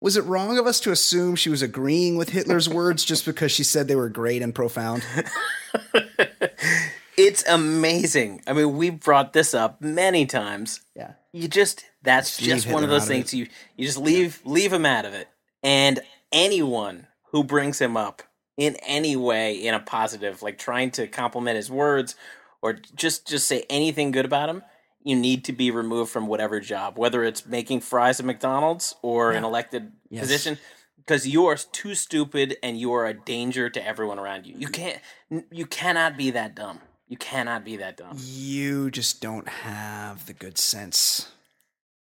was 0.01 0.17
it 0.17 0.25
wrong 0.25 0.59
of 0.59 0.67
us 0.67 0.81
to 0.81 0.93
assume 0.93 1.35
she 1.37 1.49
was 1.51 1.63
agreeing 1.63 2.17
with 2.17 2.31
Hitler's 2.31 2.69
words 2.81 3.05
just 3.05 3.25
because 3.25 3.53
she 3.53 3.65
said 3.65 3.89
they 3.89 3.97
were 3.97 4.09
great 4.09 4.43
and 4.43 4.55
profound? 4.55 5.03
It's 7.17 7.47
amazing. 7.47 8.41
I 8.47 8.55
mean, 8.55 8.79
we 8.79 8.89
brought 8.89 9.35
this 9.35 9.53
up 9.53 9.83
many 9.83 10.25
times. 10.25 10.81
Yeah. 10.97 11.13
You 11.33 11.49
just 11.49 11.85
that's 12.03 12.39
Just 12.39 12.65
just 12.65 12.73
one 12.75 12.83
of 12.83 12.89
those 12.89 13.03
out 13.03 13.05
of 13.05 13.09
things 13.09 13.35
you 13.35 13.47
you 13.77 13.85
just 13.85 13.99
leave 13.99 14.41
leave 14.47 14.73
him 14.73 14.87
out 14.87 15.05
of 15.05 15.13
it. 15.13 15.29
And 15.63 16.01
anyone 16.33 17.09
who 17.33 17.45
brings 17.45 17.79
him 17.79 17.95
up 17.95 18.23
in 18.61 18.77
any 18.87 19.17
way 19.17 19.55
in 19.55 19.73
a 19.73 19.81
positive, 19.81 20.43
like 20.43 20.59
trying 20.59 20.91
to 20.91 21.09
compliment 21.09 21.57
his 21.57 21.71
words 21.71 22.15
or 22.61 22.75
just 22.95 23.27
just 23.27 23.49
say 23.49 23.65
anything 23.71 24.11
good 24.11 24.27
about 24.27 24.51
him, 24.51 24.63
you 25.03 25.17
need 25.17 25.45
to 25.47 25.53
be 25.53 25.71
removed 25.71 26.13
from 26.13 26.27
whatever 26.27 26.61
job, 26.61 26.99
whether 26.99 27.25
it's 27.25 27.47
making 27.47 27.81
fries 27.81 28.21
at 28.21 28.27
McDonald's 28.27 28.95
or 29.03 29.33
an 29.33 29.45
elected 29.45 29.93
Yes. 30.11 30.23
position 30.25 30.59
because 30.99 31.27
you 31.27 31.47
are 31.47 31.57
too 31.57 31.95
stupid 31.95 32.57
and 32.63 32.79
you 32.79 32.93
are 32.93 33.07
a 33.07 33.15
danger 33.15 33.71
to 33.71 33.85
everyone 33.87 34.19
around 34.19 34.45
you. 34.47 34.57
You 34.59 34.69
can't 34.69 35.01
you 35.51 35.65
cannot 35.65 36.19
be 36.19 36.31
that 36.33 36.55
dumb. 36.55 36.81
You 37.09 37.17
cannot 37.17 37.65
be 37.65 37.79
that 37.79 37.97
dumb. 37.97 38.19
You 38.21 38.91
just 38.91 39.23
don't 39.23 39.49
have 39.49 40.27
the 40.27 40.35
good 40.35 40.59
sense 40.59 41.33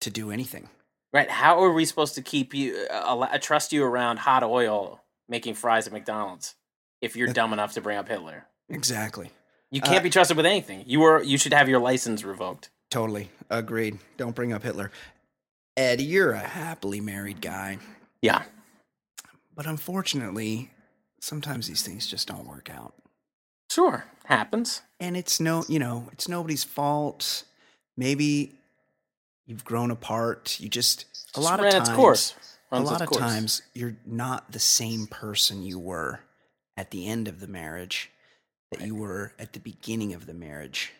to 0.01 0.11
do 0.11 0.32
anything. 0.32 0.68
Right? 1.12 1.30
How 1.30 1.62
are 1.62 1.72
we 1.72 1.84
supposed 1.84 2.16
to 2.16 2.22
keep 2.22 2.55
you 2.55 2.86
uh, 2.90 3.38
trust 3.38 3.72
you 3.72 3.84
around 3.84 4.18
hot 4.18 4.42
oil 4.42 4.99
making 5.31 5.55
fries 5.55 5.87
at 5.87 5.93
McDonald's 5.95 6.55
if 7.01 7.16
you're 7.16 7.33
dumb 7.33 7.53
enough 7.55 7.72
to 7.74 7.81
bring 7.81 7.97
up 7.97 8.09
Hitler? 8.09 8.47
Exactly. 8.68 9.31
You 9.70 9.81
can't 9.81 10.01
Uh, 10.01 10.03
be 10.03 10.11
trusted 10.11 10.37
with 10.37 10.45
anything. 10.47 10.85
You 10.87 11.03
are 11.05 11.22
you 11.22 11.39
should 11.39 11.53
have 11.55 11.68
your 11.68 11.78
license 11.81 12.24
revoked. 12.24 12.68
Totally. 12.91 13.31
Agreed. 13.49 13.99
Don't 14.16 14.35
bring 14.35 14.53
up 14.53 14.62
Hitler. 14.62 14.91
Ed, 15.76 16.01
you're 16.01 16.33
a 16.33 16.41
happily 16.41 17.01
married 17.01 17.41
guy. 17.41 17.78
Yeah. 18.20 18.43
But 19.55 19.66
unfortunately, 19.66 20.70
sometimes 21.20 21.68
these 21.68 21.83
things 21.83 22.07
just 22.07 22.26
don't 22.28 22.47
work 22.47 22.68
out. 22.68 22.95
Sure. 23.70 24.05
Happens. 24.24 24.83
And 24.99 25.16
it's 25.16 25.39
no, 25.41 25.64
you 25.68 25.78
know, 25.78 26.09
it's 26.12 26.28
nobody's 26.28 26.64
fault. 26.64 27.45
Maybe 27.97 28.53
you've 29.47 29.64
grown 29.64 29.91
apart. 29.93 30.59
You 30.61 30.68
just 30.68 31.05
a 31.37 31.41
lot 31.41 31.59
Just 31.61 31.61
of 31.61 31.64
ran 31.64 31.72
times 31.85 32.35
course. 32.70 32.88
a 32.88 32.92
lot 32.92 33.02
of 33.02 33.08
course. 33.08 33.20
times 33.20 33.62
you're 33.74 33.96
not 34.06 34.52
the 34.52 34.58
same 34.58 35.06
person 35.06 35.62
you 35.62 35.78
were 35.78 36.20
at 36.76 36.90
the 36.90 37.06
end 37.06 37.28
of 37.28 37.40
the 37.40 37.48
marriage. 37.48 38.10
that 38.70 38.86
you 38.86 38.94
were 38.94 39.32
at 39.36 39.52
the 39.52 39.58
beginning 39.58 40.14
of 40.14 40.26
the 40.26 40.34
marriage. 40.34 40.92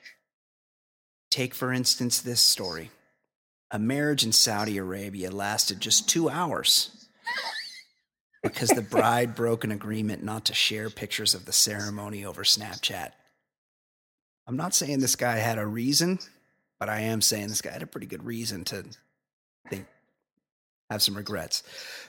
Take, 1.31 1.55
for 1.55 1.73
instance, 1.73 2.21
this 2.21 2.41
story. 2.41 2.91
A 3.71 3.79
marriage 3.79 4.25
in 4.25 4.33
Saudi 4.33 4.77
Arabia 4.77 5.31
lasted 5.31 5.81
just 5.81 6.09
two 6.09 6.29
hours 6.29 7.07
because 8.43 8.71
the 8.71 8.83
bride 8.83 9.37
broke 9.37 9.63
an 9.63 9.71
agreement 9.71 10.25
not 10.25 10.47
to 10.47 10.55
share 10.55 10.91
pictures 10.91 11.35
of 11.35 11.45
the 11.45 11.53
ceremony 11.53 12.25
over 12.25 12.43
Snapchat. 12.43 13.13
I'm 14.49 14.57
not 14.57 14.75
saying 14.75 14.99
this 14.99 15.15
guy 15.15 15.37
had 15.37 15.59
a 15.59 15.67
reason, 15.67 16.19
but 16.81 16.89
I 16.89 17.03
am 17.03 17.21
saying 17.21 17.49
this 17.49 17.63
guy 17.63 17.71
had 17.71 17.83
a 17.83 17.87
pretty 17.87 18.09
good 18.09 18.25
reason 18.25 18.65
to 18.65 18.85
think 19.69 19.87
have 20.91 21.03
some 21.03 21.17
regrets. 21.17 21.63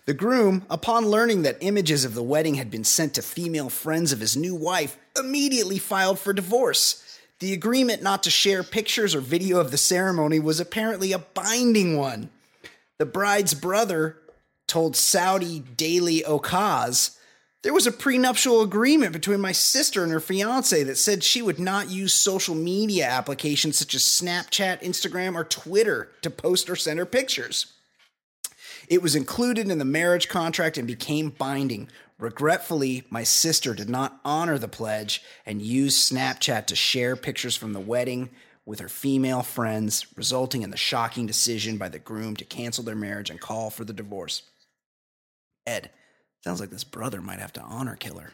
The 0.05 0.13
groom, 0.13 0.65
upon 0.69 1.05
learning 1.05 1.43
that 1.43 1.57
images 1.61 2.03
of 2.03 2.15
the 2.15 2.23
wedding 2.23 2.55
had 2.55 2.71
been 2.71 2.83
sent 2.83 3.13
to 3.13 3.21
female 3.21 3.69
friends 3.69 4.11
of 4.11 4.19
his 4.19 4.35
new 4.35 4.55
wife, 4.55 4.97
immediately 5.17 5.77
filed 5.77 6.19
for 6.19 6.33
divorce. 6.33 7.19
The 7.39 7.53
agreement 7.53 8.01
not 8.01 8.23
to 8.23 8.31
share 8.31 8.63
pictures 8.63 9.13
or 9.13 9.21
video 9.21 9.59
of 9.59 9.71
the 9.71 9.77
ceremony 9.77 10.39
was 10.39 10.59
apparently 10.59 11.11
a 11.11 11.19
binding 11.19 11.97
one. 11.97 12.29
The 12.97 13.05
bride's 13.05 13.53
brother 13.53 14.17
told 14.67 14.95
Saudi 14.95 15.59
Daily 15.59 16.21
Okaz 16.21 17.17
there 17.63 17.73
was 17.73 17.85
a 17.85 17.91
prenuptial 17.91 18.63
agreement 18.63 19.13
between 19.13 19.39
my 19.39 19.51
sister 19.51 20.03
and 20.03 20.11
her 20.11 20.19
fiance 20.19 20.81
that 20.83 20.97
said 20.97 21.23
she 21.23 21.43
would 21.43 21.59
not 21.59 21.91
use 21.91 22.11
social 22.11 22.55
media 22.55 23.05
applications 23.05 23.77
such 23.77 23.93
as 23.93 24.01
Snapchat, 24.01 24.81
Instagram, 24.81 25.35
or 25.35 25.43
Twitter 25.43 26.09
to 26.23 26.31
post 26.31 26.71
or 26.71 26.75
send 26.75 26.97
her 26.97 27.05
pictures. 27.05 27.73
It 28.91 29.01
was 29.01 29.15
included 29.15 29.71
in 29.71 29.77
the 29.77 29.85
marriage 29.85 30.27
contract 30.27 30.77
and 30.77 30.85
became 30.85 31.29
binding. 31.29 31.87
Regretfully, 32.19 33.05
my 33.09 33.23
sister 33.23 33.73
did 33.73 33.89
not 33.89 34.19
honor 34.25 34.57
the 34.57 34.67
pledge 34.67 35.23
and 35.45 35.61
used 35.61 36.11
Snapchat 36.11 36.65
to 36.65 36.75
share 36.75 37.15
pictures 37.15 37.55
from 37.55 37.71
the 37.71 37.79
wedding 37.79 38.31
with 38.65 38.81
her 38.81 38.89
female 38.89 39.43
friends, 39.43 40.07
resulting 40.17 40.61
in 40.61 40.71
the 40.71 40.77
shocking 40.77 41.25
decision 41.25 41.77
by 41.77 41.87
the 41.87 41.99
groom 41.99 42.35
to 42.35 42.43
cancel 42.43 42.83
their 42.83 42.97
marriage 42.97 43.29
and 43.29 43.39
call 43.39 43.69
for 43.69 43.85
the 43.85 43.93
divorce. 43.93 44.41
Ed, 45.65 45.89
sounds 46.43 46.59
like 46.59 46.69
this 46.69 46.83
brother 46.83 47.21
might 47.21 47.39
have 47.39 47.53
to 47.53 47.61
honor 47.61 47.95
killer. 47.95 48.33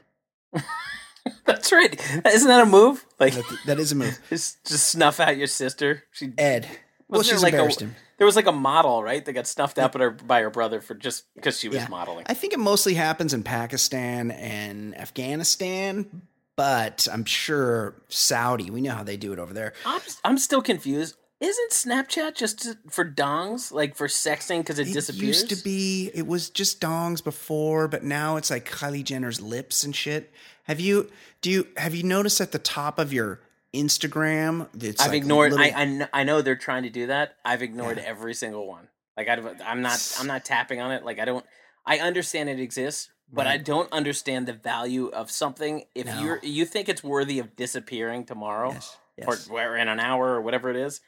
That's 1.45 1.71
right. 1.71 2.01
Isn't 2.25 2.47
that 2.47 2.63
a 2.63 2.65
move? 2.65 3.05
Like 3.19 3.35
That, 3.35 3.57
that 3.67 3.79
is 3.79 3.91
a 3.91 3.95
move. 3.95 4.17
just 4.29 4.65
just 4.65 4.87
snuff 4.87 5.19
out 5.19 5.37
your 5.37 5.45
sister. 5.45 6.05
She 6.11 6.33
Ed, 6.35 6.67
well, 7.07 7.21
she's 7.21 7.43
like 7.43 7.53
embarrassed 7.53 7.83
a, 7.83 7.85
him. 7.85 7.95
There 8.17 8.25
was 8.25 8.35
like 8.35 8.47
a 8.47 8.51
model, 8.51 9.03
right? 9.03 9.23
That 9.23 9.33
got 9.33 9.47
snuffed 9.47 9.77
out 9.77 9.91
by 9.91 9.99
her, 9.99 10.09
by 10.11 10.41
her 10.41 10.49
brother 10.49 10.81
for 10.81 10.95
just 10.95 11.25
because 11.35 11.59
she 11.59 11.69
was 11.69 11.77
Yeah. 11.77 11.87
modeling. 11.87 12.25
I 12.27 12.33
think 12.33 12.53
it 12.53 12.59
mostly 12.59 12.95
happens 12.95 13.33
in 13.33 13.43
Pakistan 13.43 14.31
and 14.31 14.97
Afghanistan, 14.99 16.23
but 16.55 17.07
I'm 17.11 17.25
sure 17.25 17.95
Saudi, 18.09 18.69
we 18.71 18.81
know 18.81 18.93
how 18.95 19.03
they 19.03 19.17
do 19.17 19.33
it 19.33 19.39
over 19.39 19.53
there. 19.53 19.73
I'm 19.85 20.01
I'm 20.23 20.37
still 20.37 20.61
confused. 20.61 21.15
Isn't 21.39 21.71
Snapchat 21.71 22.33
just 22.35 22.67
for 22.89 23.05
dongs, 23.05 23.71
like 23.71 23.95
for 23.95 24.07
sexting, 24.07 24.61
because 24.61 24.79
it, 24.79 24.87
It 24.87 24.93
disappears? 24.93 25.21
used 25.43 25.49
to 25.49 25.55
be, 25.63 26.09
it 26.15 26.25
was 26.25 26.49
just 26.49 26.81
dongs 26.81 27.23
before, 27.23 27.87
but 27.87 28.03
now 28.03 28.37
it's 28.37 28.49
like 28.49 28.67
Kylie 28.67 29.03
Jenner's 29.03 29.39
lips 29.39 29.83
and 29.83 29.95
shit. 29.95 30.33
Have 30.63 30.79
you, 30.79 31.11
do 31.41 31.51
you, 31.51 31.67
have 31.77 31.93
you 31.93 32.01
noticed 32.01 32.41
at 32.41 32.53
the 32.53 32.57
top 32.57 32.97
of 32.97 33.13
your 33.13 33.39
Instagram? 33.75 34.67
It's 34.81 35.01
I've 35.01 35.09
like 35.09 35.17
ignored. 35.17 35.51
little- 35.51 35.65
I, 35.65 35.69
I 35.69 35.85
kn- 35.85 36.09
I 36.13 36.23
know 36.23 36.41
they're 36.41 36.55
trying 36.55 36.83
to 36.83 36.89
do 36.89 37.07
that. 37.07 37.35
I've 37.45 37.61
ignored 37.61 37.97
Yeah. 37.97 38.03
every 38.07 38.33
single 38.33 38.67
one. 38.67 38.87
Like 39.15 39.27
I, 39.27 39.33
I'm 39.65 39.81
not 39.81 40.15
I'm 40.19 40.27
not 40.27 40.45
tapping 40.45 40.79
on 40.81 40.91
it. 40.91 41.03
Like 41.03 41.19
I 41.19 41.25
don't. 41.25 41.45
I 41.85 41.99
understand 41.99 42.49
it 42.49 42.59
exists, 42.59 43.09
but 43.31 43.47
I 43.47 43.57
don't 43.57 43.91
understand 43.93 44.45
the 44.47 44.53
value 44.53 45.07
of 45.07 45.31
something. 45.31 45.85
If 45.95 46.05
No. 46.05 46.21
you're 46.21 46.39
you 46.43 46.65
think 46.65 46.89
it's 46.89 47.03
worthy 47.03 47.39
of 47.39 47.55
disappearing 47.55 48.25
tomorrow 48.25 48.71
Yes, 48.73 48.97
or 49.25 49.33
yes. 49.35 49.49
where 49.49 49.75
in 49.77 49.87
an 49.87 49.99
hour 49.99 50.27
or 50.35 50.41
whatever 50.41 50.69
it 50.69 50.75
is, 50.75 51.01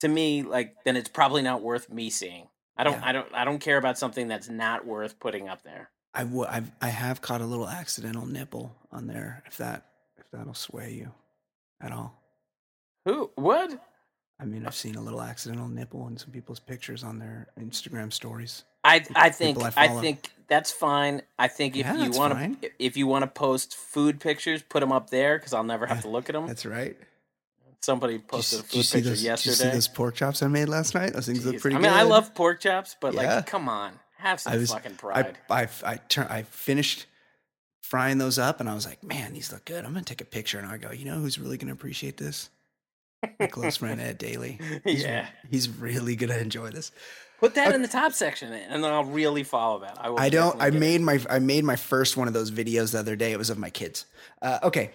to 0.00 0.08
me, 0.08 0.42
like 0.42 0.74
then 0.84 0.96
it's 0.96 1.08
probably 1.08 1.42
not 1.42 1.62
worth 1.62 1.90
me 1.90 2.10
seeing. 2.10 2.48
I 2.76 2.84
don't. 2.84 2.94
Yeah. 2.94 3.06
I 3.06 3.12
don't. 3.12 3.34
I 3.34 3.44
don't 3.44 3.58
care 3.58 3.76
about 3.78 3.98
something 3.98 4.28
that's 4.28 4.48
not 4.48 4.86
worth 4.86 5.18
putting 5.18 5.48
up 5.48 5.62
there. 5.64 5.90
I 6.14 6.24
w- 6.24 6.46
I've, 6.48 6.70
I 6.80 6.88
have 6.88 7.22
caught 7.22 7.40
a 7.40 7.46
little 7.46 7.68
accidental 7.68 8.26
nipple 8.26 8.76
on 8.92 9.06
there. 9.06 9.42
If 9.46 9.56
that, 9.56 9.86
if 10.18 10.30
that'll 10.30 10.52
sway 10.54 10.92
you 10.92 11.10
at 11.82 11.92
all. 11.92 12.14
Who? 13.06 13.30
What? 13.36 13.78
I 14.40 14.44
mean, 14.44 14.66
I've 14.66 14.74
seen 14.74 14.96
a 14.96 15.00
little 15.00 15.22
accidental 15.22 15.68
nipple 15.68 16.06
in 16.08 16.16
some 16.16 16.30
people's 16.30 16.60
pictures 16.60 17.04
on 17.04 17.18
their 17.18 17.48
Instagram 17.60 18.12
stories. 18.12 18.64
I 18.84 19.04
I 19.14 19.30
think 19.30 19.58
I 19.62 19.70
I, 19.76 19.88
think 19.88 20.30
that's 20.48 20.72
fine. 20.72 21.22
I 21.38 21.48
think 21.48 21.76
if 21.76 21.86
Yeah, 21.86 21.94
you 21.96 22.10
want 22.12 22.34
to 22.62 22.70
if 22.78 22.96
you 22.96 23.06
want 23.06 23.22
to 23.22 23.28
post 23.28 23.76
food 23.76 24.20
pictures, 24.20 24.62
put 24.62 24.80
them 24.80 24.92
up 24.92 25.10
there 25.10 25.38
because 25.38 25.52
I'll 25.54 25.64
never 25.64 25.86
have 25.86 25.98
Yeah, 25.98 26.02
to 26.02 26.08
look 26.08 26.28
at 26.28 26.34
them. 26.34 26.46
That's 26.46 26.66
right. 26.66 26.96
Somebody 27.82 28.18
Did 28.18 28.22
you, 28.24 28.28
posted 28.28 28.60
a 28.60 28.62
s- 28.62 28.68
did 28.70 28.76
you 28.76 28.82
food 28.82 28.90
picture 28.92 29.08
those? 29.10 29.20
Did 29.22 29.46
you 29.46 29.52
see 29.52 29.68
yesterday. 29.68 29.74
those 29.74 29.88
pork 29.88 30.14
chops 30.16 30.42
I 30.42 30.48
made 30.48 30.68
last 30.68 30.94
night? 30.94 31.12
Those 31.14 31.26
things 31.26 31.44
look 31.46 31.60
pretty 31.60 31.76
I 31.76 31.80
mean, 31.80 31.90
good. 31.90 31.98
I 31.98 32.02
love 32.04 32.34
pork 32.34 32.60
chops, 32.60 32.96
but 33.00 33.14
Yeah. 33.14 33.36
like, 33.36 33.46
come 33.46 33.68
on, 33.68 33.92
have 34.18 34.40
some 34.40 34.52
I 34.54 34.56
was 34.58 34.70
fucking 34.72 34.92
I 34.92 34.98
pride. 34.98 35.38
I 35.50 35.68
I, 35.84 35.96
turn, 35.96 36.26
I 36.28 36.42
finished 36.44 37.06
frying 37.92 38.16
those 38.16 38.38
up, 38.38 38.58
and 38.58 38.70
I 38.70 38.74
was 38.74 38.86
like, 38.86 39.04
man, 39.04 39.34
these 39.34 39.52
look 39.52 39.66
good. 39.66 39.84
I'm 39.84 39.92
gonna 39.92 40.02
take 40.06 40.22
a 40.22 40.24
picture, 40.24 40.58
and 40.58 40.66
I 40.66 40.78
go, 40.78 40.92
you 40.92 41.04
know, 41.04 41.16
who's 41.18 41.38
really 41.38 41.58
gonna 41.58 41.74
appreciate 41.74 42.16
this? 42.16 42.48
My 43.38 43.48
close 43.48 43.76
friend 43.76 44.00
Ed 44.00 44.16
Daly. 44.16 44.58
He's, 44.84 45.02
yeah, 45.02 45.26
he's 45.50 45.68
really 45.68 46.16
gonna 46.16 46.38
enjoy 46.38 46.70
this. 46.70 46.90
put 47.38 47.54
that 47.56 47.74
in 47.74 47.82
the 47.82 47.88
top 47.88 48.12
section, 48.14 48.50
and 48.50 48.82
then 48.82 48.90
I'll 48.90 49.04
really 49.04 49.42
follow 49.42 49.80
that. 49.80 49.98
I. 50.00 50.08
I 50.24 50.28
don't. 50.30 50.58
I 50.58 50.70
get 50.70 50.76
it. 50.76 50.80
made 50.80 51.00
my 51.02 51.20
I 51.28 51.38
made 51.38 51.64
my 51.64 51.76
first 51.76 52.16
one 52.16 52.28
of 52.28 52.34
those 52.34 52.50
videos 52.50 52.92
the 52.92 52.98
other 52.98 53.14
day. 53.14 53.30
It 53.32 53.38
was 53.38 53.50
of 53.50 53.58
my 53.58 53.68
kids. 53.70 54.06
Uh, 54.40 54.58
okay. 54.62 54.90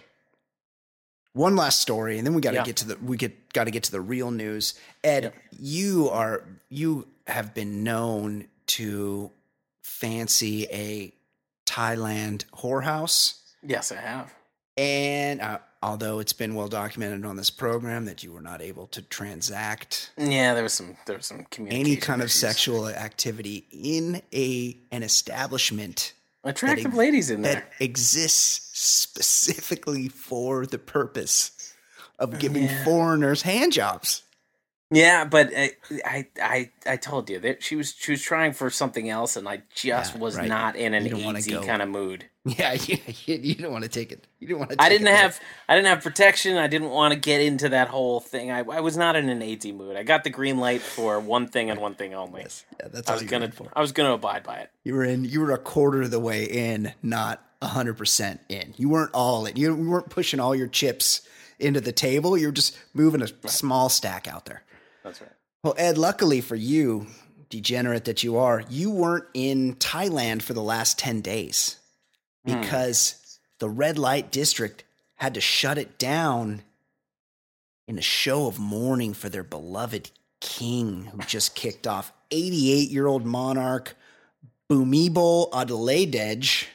One 1.34 1.56
last 1.56 1.82
story, 1.82 2.18
and 2.18 2.26
then 2.26 2.34
we 2.34 2.42
got 2.42 2.52
to 2.52 2.56
Yeah. 2.58 2.64
get 2.64 2.78
to 2.78 2.88
the 2.88 2.98
we 2.98 3.16
get 3.16 3.54
got 3.54 3.66
to 3.66 3.72
get 3.72 3.84
to 3.84 3.92
the 3.92 4.02
real 4.02 4.32
news. 4.32 4.74
Ed, 5.04 5.24
Yep. 5.26 5.36
you 5.60 6.10
are 6.10 6.44
you 6.70 7.08
have 7.28 7.54
been 7.54 7.84
known 7.84 8.48
to 8.78 9.30
fancy 9.84 10.66
a 10.72 11.14
Thailand 11.82 12.46
whorehouse, 12.56 13.36
Yes, 13.62 13.92
I 13.92 13.98
have. 13.98 14.34
and 14.78 15.42
uh, 15.42 15.60
although 15.84 16.20
it's 16.20 16.34
been 16.34 16.56
well 16.56 16.68
documented 16.68 17.24
on 17.26 17.36
this 17.36 17.50
program 17.52 18.06
that 18.06 18.24
you 18.24 18.32
were 18.32 18.42
not 18.42 18.62
able 18.64 18.88
to 18.88 19.02
transact 19.04 20.10
Yeah, 20.18 20.54
there 20.56 20.64
was 20.64 20.74
some. 20.74 20.98
There 21.06 21.18
was 21.18 21.28
some 21.28 21.46
communication. 21.52 21.86
any 21.86 21.96
kind 21.98 22.22
of 22.24 22.32
sexual 22.32 22.88
activity 22.90 23.68
in 23.72 24.22
a 24.34 24.78
an 24.92 25.04
establishment 25.04 26.14
attractive 26.44 26.88
ex- 26.88 26.96
ladies 26.96 27.30
in 27.30 27.42
there. 27.44 27.54
that 27.56 27.72
exists 27.84 28.80
specifically 28.80 30.08
for 30.08 30.66
the 30.66 30.80
purpose 30.80 31.74
of 32.18 32.40
giving 32.40 32.64
Yeah. 32.64 32.84
foreigners 32.86 33.44
hand 33.44 33.72
jobs. 33.74 34.24
Yeah, 34.90 35.26
but 35.26 35.52
I, 35.54 35.72
I, 36.06 36.28
I, 36.42 36.72
I 36.86 36.96
told 36.96 37.30
you 37.30 37.40
that 37.40 37.62
she 37.62 37.76
was 37.76 37.94
she 37.98 38.12
was 38.12 38.22
trying 38.22 38.54
for 38.54 38.70
something 38.70 39.10
else, 39.10 39.36
and 39.36 39.48
I 39.48 39.64
just 39.76 40.16
Yeah, 40.16 40.20
was 40.22 40.38
right. 40.38 40.48
not 40.48 40.78
in 40.78 40.94
an 40.94 41.06
easy 41.16 41.60
kind 41.60 41.82
of 41.82 41.90
mood. 41.90 42.26
Yeah, 42.58 42.72
you, 42.72 42.98
you 43.26 43.56
don't 43.56 43.74
want 43.74 43.84
to 43.84 43.90
take 43.90 44.14
it. 44.14 44.26
You 44.40 44.48
don't 44.48 44.60
want 44.60 44.72
to. 44.72 44.82
I 44.82 44.88
didn't 44.88 45.08
have 45.08 45.38
I 45.68 45.76
didn't 45.76 45.90
have 45.90 46.02
protection. 46.02 46.56
I 46.56 46.68
didn't 46.68 46.92
want 46.92 47.14
to 47.14 47.20
get 47.20 47.42
into 47.42 47.68
that 47.68 47.90
whole 47.90 48.22
thing. 48.22 48.52
I, 48.52 48.60
I 48.60 48.80
was 48.80 48.96
not 48.96 49.18
in 49.18 49.28
an 49.28 49.42
easy 49.42 49.74
mood. 49.74 49.98
I 49.98 50.04
got 50.04 50.24
the 50.24 50.30
green 50.30 50.58
light 50.58 50.80
for 50.82 51.20
one 51.20 51.50
thing 51.50 51.70
and 51.70 51.82
one 51.82 51.96
thing 51.96 52.14
only. 52.14 52.44
Yes, 52.44 52.64
yeah, 52.80 52.88
that's 52.88 53.10
I 53.10 53.16
was 53.16 53.24
gonna. 53.24 53.52
I 53.74 53.82
was 53.82 53.92
gonna 53.92 54.14
abide 54.14 54.44
by 54.44 54.60
it. 54.60 54.72
You 54.86 54.94
were 54.94 55.04
in. 55.04 55.26
You 55.26 55.42
were 55.42 55.52
a 55.52 55.58
quarter 55.58 56.04
of 56.04 56.12
the 56.12 56.22
way 56.22 56.46
in, 56.46 56.94
not 57.04 57.44
hundred 57.62 57.98
percent 57.98 58.40
in. 58.48 58.74
You 58.78 58.88
weren't 58.88 59.12
all 59.14 59.46
in. 59.46 59.58
You, 59.58 59.76
you 59.76 59.90
weren't 59.90 60.10
pushing 60.10 60.40
all 60.40 60.56
your 60.56 60.68
chips 60.68 61.28
into 61.60 61.82
the 61.82 61.92
table. 61.92 62.38
You 62.38 62.48
were 62.48 62.54
just 62.54 62.78
moving 62.94 63.22
a 63.22 63.28
small 63.50 63.90
stack 63.90 64.26
out 64.26 64.46
there. 64.46 64.64
That's 65.08 65.22
right. 65.22 65.32
Well, 65.64 65.76
Ed, 65.78 65.98
luckily 65.98 66.42
for 66.42 66.56
you, 66.56 67.08
degenerate 67.50 68.06
that 68.06 68.24
you 68.24 68.38
are, 68.38 68.64
you 68.70 68.92
weren't 68.92 69.26
in 69.34 69.76
Thailand 69.76 70.42
for 70.42 70.54
the 70.54 70.62
last 70.64 71.00
10 71.00 71.22
days 71.22 71.78
Hmm. 72.46 72.60
because 72.62 73.40
the 73.60 73.70
red 73.70 73.98
light 73.98 74.32
district 74.32 74.84
had 75.16 75.34
to 75.34 75.42
shut 75.42 75.78
it 75.78 75.98
down 75.98 76.62
in 77.88 77.98
a 77.98 78.02
show 78.02 78.48
of 78.48 78.60
mourning 78.60 79.14
for 79.14 79.30
their 79.30 79.44
beloved 79.44 80.12
king 80.42 81.06
who 81.06 81.18
just 81.20 81.56
kicked 81.56 81.88
off 81.88 82.12
88 82.32 82.90
year 82.92 83.08
old 83.08 83.26
monarch 83.26 83.96
Bhumibol 84.70 85.50
Adulyadej. 85.52 86.66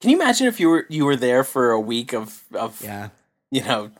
Can 0.00 0.10
you 0.10 0.16
imagine 0.20 0.46
if 0.46 0.58
you 0.58 0.68
were 0.70 0.86
you 0.88 1.04
were 1.04 1.16
there 1.16 1.44
for 1.44 1.70
a 1.70 1.80
week 1.80 2.12
of 2.14 2.42
of 2.54 2.80
Yeah. 2.82 3.10
you 3.50 3.62
know 3.62 3.90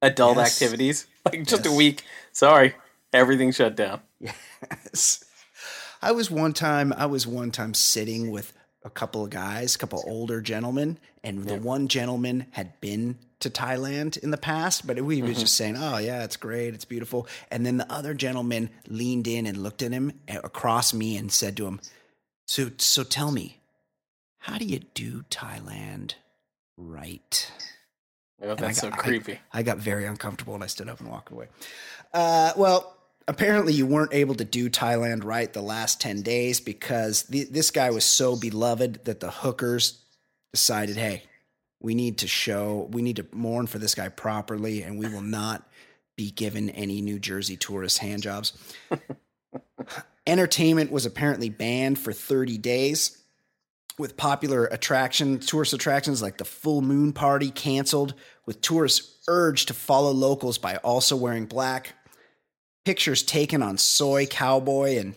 adult 0.00 0.36
Yes. 0.38 0.52
activities 0.62 1.06
like 1.26 1.44
just 1.46 1.66
a 1.66 1.72
week? 1.72 2.04
Sorry, 2.32 2.74
everything 3.14 3.52
shut 3.52 3.76
down. 3.76 4.00
Yes. 4.20 5.24
I 6.02 6.12
was 6.12 6.30
one 6.30 6.52
time 6.52 6.92
I 6.96 7.06
was 7.06 7.26
one 7.26 7.50
time 7.50 7.72
sitting 7.72 8.30
with 8.30 8.52
a 8.84 8.90
couple 8.90 9.24
of 9.24 9.30
guys, 9.30 9.74
a 9.74 9.78
couple 9.78 10.00
of 10.00 10.06
older 10.06 10.42
gentlemen, 10.42 10.98
and 11.22 11.44
the 11.44 11.56
one 11.56 11.88
gentleman 11.88 12.46
had 12.50 12.78
been 12.80 13.16
to 13.40 13.48
Thailand 13.48 14.18
in 14.18 14.30
the 14.30 14.36
past, 14.36 14.86
but 14.86 15.00
we 15.00 15.22
was 15.22 15.40
just 15.40 15.54
saying, 15.56 15.76
"Oh 15.78 15.96
yeah, 15.96 16.24
it's 16.24 16.36
great, 16.36 16.74
it's 16.74 16.84
beautiful." 16.84 17.26
And 17.50 17.64
then 17.64 17.78
the 17.78 17.90
other 17.90 18.12
gentleman 18.12 18.68
leaned 18.86 19.26
in 19.26 19.46
and 19.46 19.62
looked 19.62 19.82
at 19.82 19.92
him 19.92 20.12
uh, 20.28 20.40
across 20.44 20.92
me 20.92 21.16
and 21.16 21.32
said 21.32 21.56
to 21.56 21.66
him, 21.66 21.80
"So 22.46 22.70
so 22.76 23.02
tell 23.04 23.30
me, 23.32 23.60
how 24.40 24.58
do 24.58 24.66
you 24.66 24.80
do 24.92 25.24
Thailand 25.30 26.14
right?" 26.76 27.50
Oh, 28.42 28.54
that's 28.54 28.80
so 28.80 28.90
got- 28.90 28.98
I- 28.98 29.02
creepy. 29.02 29.40
I, 29.52 29.62
got 29.62 29.78
very 29.78 30.04
uncomfortable 30.04 30.54
and 30.54 30.62
I 30.62 30.66
stood 30.66 30.88
up 30.88 31.00
and 31.00 31.08
walked 31.08 31.32
away. 31.32 31.46
Uh, 32.12 32.52
well, 32.56 32.93
apparently 33.26 33.72
you 33.72 33.86
weren't 33.86 34.14
able 34.14 34.34
to 34.34 34.44
do 34.44 34.68
Thailand 34.68 35.24
right 35.24 35.52
the 35.52 35.62
last 35.62 36.00
10 36.00 36.22
days 36.22 36.60
because 36.60 37.24
the, 37.24 37.44
this 37.44 37.70
guy 37.70 37.90
was 37.90 38.04
so 38.04 38.36
beloved 38.36 39.04
that 39.04 39.20
the 39.20 39.30
hookers 39.30 40.02
decided, 40.52 40.96
hey, 40.96 41.22
we 41.80 41.94
need 41.94 42.18
to 42.18 42.28
show, 42.28 42.88
we 42.90 43.02
need 43.02 43.16
to 43.16 43.26
mourn 43.32 43.66
for 43.66 43.78
this 43.78 43.94
guy 43.94 44.08
properly 44.08 44.82
and 44.82 44.98
we 44.98 45.08
will 45.08 45.22
not 45.22 45.68
be 46.16 46.30
given 46.30 46.70
any 46.70 47.00
New 47.00 47.18
Jersey 47.18 47.56
tourist 47.56 48.00
handjobs. 48.00 48.52
Entertainment 50.26 50.90
was 50.90 51.06
apparently 51.06 51.50
banned 51.50 51.98
for 51.98 52.12
30 52.12 52.58
days 52.58 53.22
with 53.98 54.16
popular 54.16 54.66
attraction 54.66 55.38
tourist 55.38 55.72
attractions 55.72 56.22
like 56.22 56.38
the 56.38 56.44
full 56.44 56.82
moon 56.82 57.12
party 57.12 57.50
canceled 57.50 58.14
with 58.46 58.60
tourists 58.60 59.22
urged 59.28 59.68
to 59.68 59.74
follow 59.74 60.10
locals 60.10 60.58
by 60.58 60.76
also 60.76 61.16
wearing 61.16 61.46
black 61.46 61.94
pictures 62.84 63.22
taken 63.22 63.62
on 63.62 63.78
Soi 63.78 64.26
Cowboy 64.26 64.98
and 64.98 65.14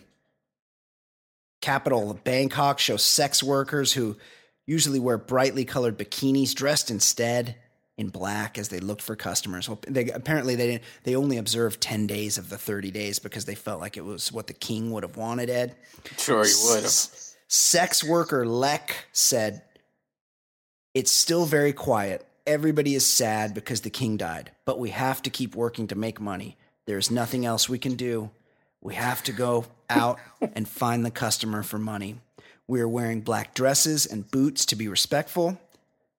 capital 1.60 2.10
of 2.10 2.22
bangkok 2.22 2.78
show 2.78 2.96
sex 2.96 3.42
workers 3.42 3.92
who 3.92 4.16
usually 4.64 5.00
wear 5.00 5.18
brightly 5.18 5.64
colored 5.64 5.98
bikinis 5.98 6.54
dressed 6.54 6.88
instead 6.88 7.56
in 7.96 8.10
black 8.10 8.56
as 8.58 8.68
they 8.68 8.78
looked 8.78 9.02
for 9.02 9.16
customers 9.16 9.68
Well, 9.68 9.80
they, 9.88 10.08
apparently 10.10 10.54
they 10.54 10.66
didn't, 10.68 10.84
they 11.02 11.16
only 11.16 11.36
observed 11.36 11.80
10 11.80 12.06
days 12.06 12.38
of 12.38 12.48
the 12.48 12.58
30 12.58 12.92
days 12.92 13.18
because 13.18 13.44
they 13.44 13.56
felt 13.56 13.80
like 13.80 13.96
it 13.96 14.04
was 14.04 14.30
what 14.30 14.46
the 14.46 14.52
king 14.52 14.92
would 14.92 15.02
have 15.02 15.16
wanted 15.16 15.50
ed 15.50 15.74
Sure, 16.16 16.44
he 16.44 16.54
would 16.68 16.84
have. 16.84 16.92
Sex 17.48 18.04
worker 18.04 18.46
Lek 18.46 19.06
said, 19.12 19.62
It's 20.94 21.10
still 21.10 21.46
very 21.46 21.72
quiet. 21.72 22.24
Everybody 22.46 22.94
is 22.94 23.04
sad 23.04 23.52
because 23.54 23.80
the 23.80 23.90
king 23.90 24.16
died, 24.16 24.52
but 24.64 24.78
we 24.78 24.90
have 24.90 25.22
to 25.22 25.30
keep 25.30 25.56
working 25.56 25.88
to 25.88 25.94
make 25.94 26.20
money. 26.20 26.56
There's 26.88 27.10
nothing 27.10 27.44
else 27.44 27.68
we 27.68 27.78
can 27.78 27.96
do. 27.96 28.30
We 28.80 28.94
have 28.94 29.22
to 29.24 29.32
go 29.32 29.66
out 29.90 30.18
and 30.54 30.66
find 30.66 31.04
the 31.04 31.10
customer 31.10 31.62
for 31.62 31.78
money. 31.78 32.16
We 32.66 32.80
are 32.80 32.88
wearing 32.88 33.20
black 33.20 33.52
dresses 33.52 34.06
and 34.06 34.30
boots 34.30 34.64
to 34.64 34.74
be 34.74 34.88
respectful. 34.88 35.60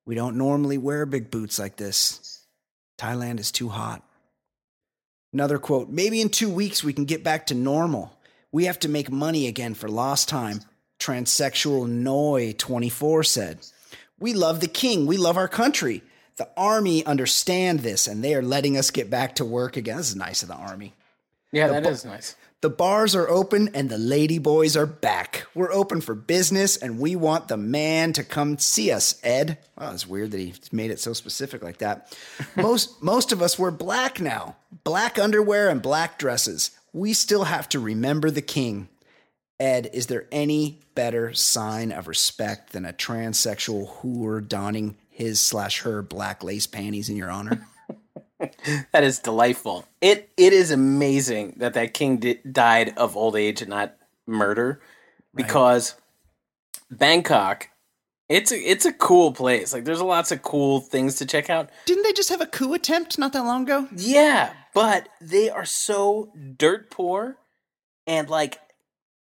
We 0.05 0.13
don't 0.13 0.38
normally 0.38 0.78
wear 0.78 1.07
big 1.07 1.32
boots 1.32 1.57
like 1.57 1.78
this. 1.78 2.45
Thailand 2.99 3.39
is 3.39 3.51
too 3.51 3.70
hot. 3.70 4.03
Another 5.34 5.57
quote 5.57 5.89
Maybe 5.89 6.22
in 6.22 6.30
two 6.30 6.51
weeks 6.51 6.84
we 6.84 6.93
can 6.93 7.05
get 7.05 7.24
back 7.24 7.47
to 7.47 7.55
normal. 7.55 8.15
We 8.51 8.65
have 8.65 8.78
to 8.82 8.89
make 8.89 9.11
money 9.11 9.47
again 9.47 9.74
for 9.74 9.89
lost 9.89 10.30
time. 10.30 10.61
Transsexual 10.99 11.88
Noi 11.89 12.53
24 12.55 13.24
said. 13.24 13.57
We 14.20 14.34
love 14.34 14.59
the 14.59 14.67
king. 14.67 15.07
We 15.07 15.17
love 15.17 15.36
our 15.36 15.47
country. 15.47 16.03
The 16.39 16.47
army 16.55 17.05
understand 17.05 17.81
this 17.81 18.07
and 18.07 18.23
they 18.23 18.33
are 18.33 18.41
letting 18.41 18.77
us 18.77 18.91
get 18.91 19.09
back 19.09 19.35
to 19.35 19.45
work 19.45 19.75
again. 19.75 19.97
This 19.97 20.11
is 20.11 20.15
nice 20.15 20.41
of 20.41 20.47
the 20.47 20.55
army. 20.55 20.93
Yeah, 21.51 21.67
that 21.67 21.85
is 21.85 22.05
nice. 22.05 22.37
The 22.61 22.69
bars 22.69 23.13
are 23.13 23.27
open 23.27 23.71
and 23.73 23.89
the 23.89 23.97
lady 23.97 24.39
boys 24.39 24.77
are 24.77 24.85
back. 24.85 25.47
We're 25.53 25.73
open 25.73 25.99
for 25.99 26.15
business 26.15 26.77
and 26.77 26.97
we 26.97 27.17
want 27.17 27.49
the 27.49 27.57
man 27.57 28.13
to 28.13 28.23
come 28.23 28.57
see 28.57 28.89
us, 28.89 29.19
Ed. 29.21 29.57
Wow, 29.77 29.91
it's 29.91 30.07
weird 30.07 30.31
that 30.31 30.39
he 30.39 30.53
made 30.71 30.91
it 30.91 31.01
so 31.01 31.11
specific 31.11 31.61
like 31.61 31.79
that. 31.79 32.17
Most 32.55 33.03
most 33.03 33.33
of 33.33 33.41
us 33.41 33.59
wear 33.59 33.69
black 33.69 34.21
now. 34.21 34.55
Black 34.85 35.19
underwear 35.19 35.67
and 35.67 35.81
black 35.81 36.17
dresses. 36.17 36.71
We 36.93 37.11
still 37.11 37.43
have 37.43 37.67
to 37.69 37.81
remember 37.81 38.31
the 38.31 38.41
king. 38.41 38.87
Ed, 39.59 39.89
is 39.91 40.07
there 40.07 40.25
any 40.31 40.79
better 40.95 41.33
sign 41.33 41.91
of 41.91 42.07
respect 42.07 42.71
than 42.71 42.85
a 42.85 42.93
transsexual 42.93 43.89
whore 43.97 44.47
donning 44.47 44.95
his 45.20 45.39
slash 45.41 45.82
her 45.82 46.01
black 46.01 46.43
lace 46.43 46.65
panties 46.65 47.09
in 47.09 47.17
your 47.17 47.30
honor? 47.30 47.67
That 48.93 49.03
is 49.03 49.20
delightful. 49.20 49.86
It 49.99 50.32
it 50.38 50.53
is 50.53 50.72
amazing 50.72 51.55
that 51.57 51.74
that 51.74 51.93
king 51.93 52.20
di- 52.20 52.39
died 52.49 52.93
of 52.95 53.17
old 53.17 53.36
age 53.36 53.61
and 53.61 53.70
not 53.70 53.97
murder, 54.26 54.82
because 55.36 55.95
Bangkok, 56.89 57.67
it's 58.30 58.53
a 58.53 58.57
it's 58.57 58.86
a 58.86 58.93
cool 58.93 59.34
place. 59.34 59.74
Like 59.74 59.84
there's 59.84 60.01
lots 60.01 60.32
of 60.32 60.41
cool 60.41 60.80
things 60.80 61.17
to 61.17 61.26
check 61.26 61.49
out. 61.49 61.70
Didn't 61.86 62.03
they 62.03 62.13
just 62.13 62.30
have 62.30 62.39
a 62.39 62.45
coup 62.45 62.74
attempt 62.74 63.20
not 63.20 63.34
that 63.34 63.43
long 63.43 63.63
ago? 63.63 63.89
Yeah, 63.93 64.53
but 64.74 65.09
they 65.20 65.49
are 65.49 65.65
so 65.65 66.32
dirt 66.55 66.89
poor, 66.89 67.36
and 68.07 68.30
like 68.30 68.57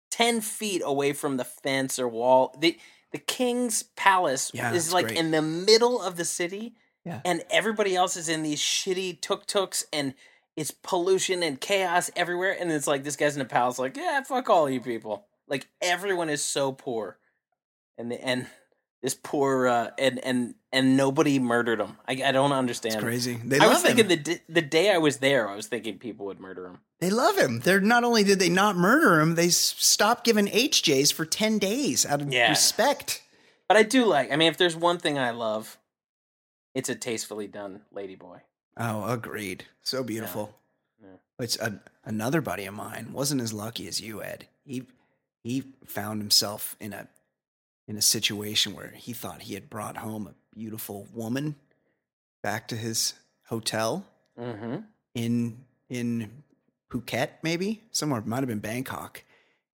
ten 0.10 0.42
feet 0.42 0.82
away 0.84 1.14
from 1.14 1.38
the 1.38 1.46
fence 1.46 2.00
or 2.00 2.08
wall. 2.08 2.56
The 2.60 2.80
the 3.14 3.20
king's 3.20 3.84
palace 3.96 4.52
Yeah, 4.54 4.74
is 4.74 4.92
like 4.92 5.06
great. 5.08 5.18
in 5.18 5.32
the 5.32 5.42
middle 5.42 6.02
of 6.02 6.18
the 6.18 6.26
city, 6.26 6.76
Yeah. 7.06 7.22
and 7.24 7.44
everybody 7.50 7.96
else 7.96 8.18
is 8.18 8.28
in 8.28 8.44
these 8.44 8.60
shitty 8.60 9.22
tuk 9.22 9.46
tuks 9.46 9.86
and. 9.94 10.14
It's 10.56 10.70
pollution 10.70 11.42
and 11.42 11.60
chaos 11.60 12.12
everywhere, 12.16 12.56
and 12.60 12.72
it's 12.72 12.86
like 12.86 13.04
this 13.04 13.16
guy's 13.16 13.36
in 13.36 13.42
a 13.42 13.46
palace, 13.46 13.80
like 13.80 13.98
yeah, 13.98 14.22
fuck 14.22 14.52
all 14.52 14.70
you 14.70 14.80
people. 14.82 15.26
Like 15.48 15.66
everyone 15.82 16.30
is 16.30 16.46
so 16.46 16.72
poor, 16.72 17.18
and 17.98 18.12
the, 18.12 18.24
and 18.24 18.46
this 19.04 19.14
poor 19.14 19.68
uh, 19.68 19.92
and 20.00 20.18
and 20.26 20.56
and 20.72 20.98
nobody 20.98 21.38
murdered 21.38 21.80
him. 21.80 21.98
I, 22.08 22.14
I 22.26 22.32
don't 22.32 22.52
understand. 22.54 22.96
It's 22.96 23.04
crazy. 23.04 23.40
They 23.44 23.60
I 23.60 23.68
was 23.68 23.84
thinking 23.84 24.10
him. 24.10 24.24
the 24.24 24.40
the 24.50 24.62
day 24.64 24.92
I 24.92 24.98
was 24.98 25.18
there, 25.18 25.48
I 25.48 25.56
was 25.56 25.68
thinking 25.68 26.00
people 26.00 26.26
would 26.26 26.40
murder 26.40 26.66
him. 26.66 26.80
They 27.00 27.12
love 27.12 27.38
him. 27.38 27.60
They're 27.60 27.80
not 27.82 28.04
only 28.04 28.24
did 28.24 28.40
they 28.40 28.50
not 28.50 28.76
murder 28.78 29.20
him, 29.20 29.36
they 29.36 29.48
s- 29.48 29.76
stopped 29.78 30.24
giving 30.24 30.48
HJs 30.48 31.12
for 31.14 31.26
10 31.26 31.60
days 31.60 32.06
out 32.06 32.22
of 32.22 32.32
Yeah. 32.34 32.50
respect. 32.50 33.22
But 33.68 33.76
I 33.78 33.84
do 33.84 34.06
like. 34.06 34.32
I 34.32 34.38
mean, 34.38 34.48
if 34.48 34.58
there's 34.58 34.76
one 34.76 34.98
thing 35.00 35.20
I 35.20 35.32
love, 35.32 35.78
it's 36.74 36.88
a 36.90 36.96
tastefully 36.96 37.48
done 37.48 37.82
ladyboy. 37.94 38.40
Oh, 38.78 39.04
agreed. 39.12 39.66
So 39.82 40.02
beautiful. 40.04 40.56
Yeah. 41.02 41.10
It's 41.40 41.60
a, 41.60 41.82
another 42.06 42.40
buddy 42.42 42.66
of 42.66 42.74
mine 42.74 43.10
wasn't 43.12 43.42
as 43.42 43.52
lucky 43.54 43.86
as 43.88 44.00
you, 44.00 44.24
Ed. 44.24 44.48
He 44.66 44.84
he 45.44 45.66
found 45.86 46.22
himself 46.22 46.78
in 46.80 46.94
a 46.94 47.08
in 47.88 47.98
a 47.98 48.02
situation 48.02 48.74
where 48.74 48.94
he 48.96 49.14
thought 49.14 49.44
he 49.44 49.54
had 49.56 49.70
brought 49.70 49.98
home 49.98 50.28
a 50.28 50.34
beautiful 50.58 51.08
woman 51.14 51.56
back 52.42 52.68
to 52.70 52.76
his 52.76 53.14
hotel 53.46 54.06
Mm-hmm. 54.40 54.78
in 55.14 55.58
in 55.90 56.32
Phuket, 56.92 57.30
maybe 57.44 57.84
somewhere. 57.92 58.20
It 58.20 58.26
might 58.26 58.40
have 58.40 58.48
been 58.48 58.60
Bangkok. 58.60 59.24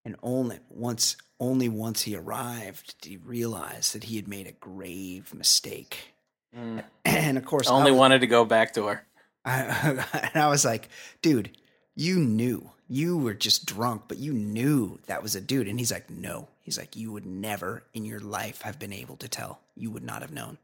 And 0.04 0.16
only 0.22 0.58
once, 0.70 1.16
only 1.38 1.68
once 1.68 2.02
he 2.02 2.16
arrived, 2.16 3.00
did 3.00 3.10
he 3.10 3.16
realize 3.18 3.92
that 3.92 4.04
he 4.04 4.16
had 4.16 4.26
made 4.26 4.46
a 4.48 4.52
grave 4.52 5.32
mistake. 5.34 6.14
And 7.04 7.38
of 7.38 7.44
course, 7.44 7.68
I 7.68 7.72
Only 7.72 7.90
was- 7.92 7.98
wanted 8.00 8.20
to 8.22 8.26
go 8.26 8.44
back 8.44 8.74
to 8.74 8.86
her. 8.86 9.06
I, 9.44 10.04
and 10.34 10.42
I 10.42 10.48
was 10.48 10.64
like, 10.64 10.88
dude, 11.22 11.56
you 11.98 12.18
knew. 12.20 12.70
You 12.88 13.18
were 13.18 13.34
just 13.34 13.66
drunk, 13.66 14.02
but 14.08 14.16
you 14.18 14.32
knew 14.32 14.98
that 15.08 15.22
was 15.22 15.34
a 15.34 15.40
dude. 15.42 15.68
And 15.68 15.78
he's 15.78 15.92
like, 15.92 16.08
no. 16.08 16.48
He's 16.62 16.78
like, 16.78 16.96
you 16.96 17.12
would 17.12 17.26
never 17.26 17.82
in 17.92 18.04
your 18.06 18.20
life 18.20 18.62
have 18.62 18.78
been 18.78 18.92
able 18.92 19.16
to 19.16 19.28
tell. 19.28 19.60
You 19.76 19.90
would 19.90 20.04
not 20.04 20.22
have 20.22 20.32
known. 20.32 20.56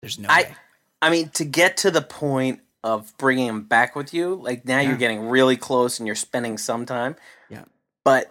There's 0.00 0.18
no 0.18 0.28
I, 0.30 0.42
way. 0.42 0.56
I 1.02 1.10
mean, 1.10 1.28
to 1.30 1.44
get 1.44 1.76
to 1.78 1.90
the 1.90 2.00
point 2.02 2.60
of 2.84 3.12
bringing 3.18 3.48
him 3.48 3.62
back 3.64 3.94
with 3.96 4.14
you, 4.14 4.36
like 4.36 4.64
now 4.64 4.78
Yeah. 4.80 4.88
you're 4.90 4.96
getting 4.96 5.28
really 5.28 5.56
close 5.56 5.98
and 5.98 6.06
you're 6.06 6.14
spending 6.16 6.56
some 6.56 6.86
time. 6.86 7.16
Yeah. 7.50 7.64
But 8.04 8.30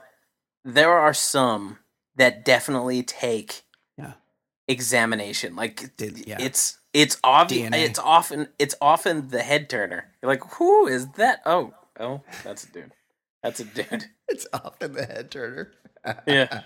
there 0.64 0.94
are 0.94 1.14
some 1.14 1.78
that 2.16 2.46
definitely 2.46 3.04
take 3.04 3.64
Yeah. 3.98 4.14
examination. 4.68 5.56
Like 5.56 5.96
Did- 5.98 6.26
yeah. 6.28 6.38
it's 6.40 6.78
it's 6.94 7.18
obvious. 7.24 7.70
It's 7.74 8.00
often 8.00 8.48
it's 8.58 8.76
often 8.82 9.28
the 9.28 9.44
head 9.44 9.70
turner. 9.70 10.12
You're 10.22 10.32
like, 10.32 10.44
who 10.56 10.88
is 10.88 11.08
that? 11.18 11.42
Oh, 11.46 11.74
oh, 12.00 12.22
that's 12.44 12.64
a 12.66 12.72
dude. 12.72 12.92
That's 13.44 13.60
a 13.60 13.66
dude. 13.66 14.06
It's 14.28 14.48
often 14.54 14.94
the 14.94 15.06
head 15.06 15.30
turner. 15.32 15.72
Yeah. 16.28 16.62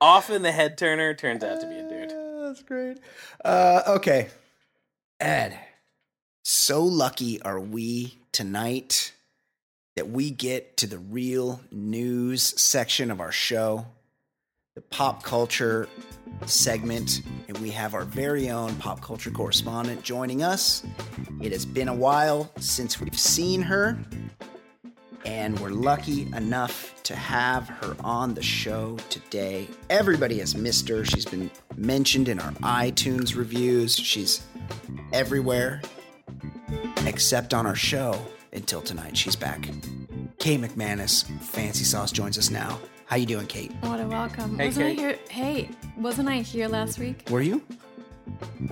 often 0.00 0.42
the 0.42 0.52
head 0.52 0.76
turner 0.78 1.14
turns 1.14 1.42
out 1.44 1.60
to 1.60 1.66
be 1.68 1.76
a 1.76 1.88
dude. 1.88 2.12
Ah, 2.12 2.48
That's 2.48 2.62
great. 2.62 2.98
Uh, 3.44 3.82
okay. 3.88 4.28
Ed, 5.20 5.58
so 6.44 6.82
lucky 6.82 7.40
are 7.42 7.58
we 7.60 8.18
tonight 8.32 9.12
that 9.96 10.10
we 10.10 10.30
get 10.30 10.76
to 10.78 10.86
the 10.88 10.98
real 10.98 11.60
news 11.70 12.42
section 12.60 13.10
of 13.10 13.20
our 13.20 13.32
show, 13.32 13.86
the 14.74 14.80
pop 14.82 15.22
culture 15.22 15.88
segment, 16.46 17.22
and 17.48 17.56
we 17.58 17.70
have 17.70 17.94
our 17.94 18.04
very 18.04 18.50
own 18.50 18.74
pop 18.76 19.00
culture 19.00 19.30
correspondent 19.30 20.02
joining 20.02 20.42
us. 20.42 20.84
It 21.40 21.52
has 21.52 21.64
been 21.64 21.88
a 21.88 21.94
while 21.94 22.50
since 22.58 23.00
we've 23.00 23.18
seen 23.18 23.62
her, 23.62 23.96
and 25.24 25.58
we're 25.60 25.70
lucky 25.70 26.22
enough 26.34 26.94
to 27.04 27.16
have 27.16 27.68
her 27.68 27.96
on 28.00 28.34
the 28.34 28.42
show 28.42 28.96
today. 29.08 29.68
Everybody 29.90 30.38
has 30.38 30.54
missed 30.54 30.88
her. 30.88 31.04
She's 31.04 31.24
been 31.24 31.50
mentioned 31.76 32.28
in 32.28 32.38
our 32.38 32.52
iTunes 32.62 33.36
reviews. 33.36 33.96
She's 33.96 34.46
everywhere 35.12 35.82
except 37.06 37.54
on 37.54 37.66
our 37.66 37.74
show 37.74 38.18
until 38.52 38.80
tonight. 38.80 39.16
She's 39.16 39.36
back. 39.36 39.68
Kate 40.38 40.60
McManus, 40.60 41.24
Fancy 41.40 41.84
Sauce, 41.84 42.12
joins 42.12 42.38
us 42.38 42.50
now. 42.50 42.78
How 43.06 43.16
you 43.16 43.26
doing, 43.26 43.46
Kate? 43.46 43.72
What 43.80 44.00
a 44.00 44.06
welcome. 44.06 44.58
Hey, 44.58 44.66
wasn't 44.66 44.86
Kate. 44.86 44.98
I 44.98 45.00
here? 45.00 45.18
Hey, 45.28 45.70
wasn't 45.98 46.28
I 46.28 46.38
here 46.38 46.68
last 46.68 46.98
week? 46.98 47.28
Were 47.30 47.42
you? 47.42 47.62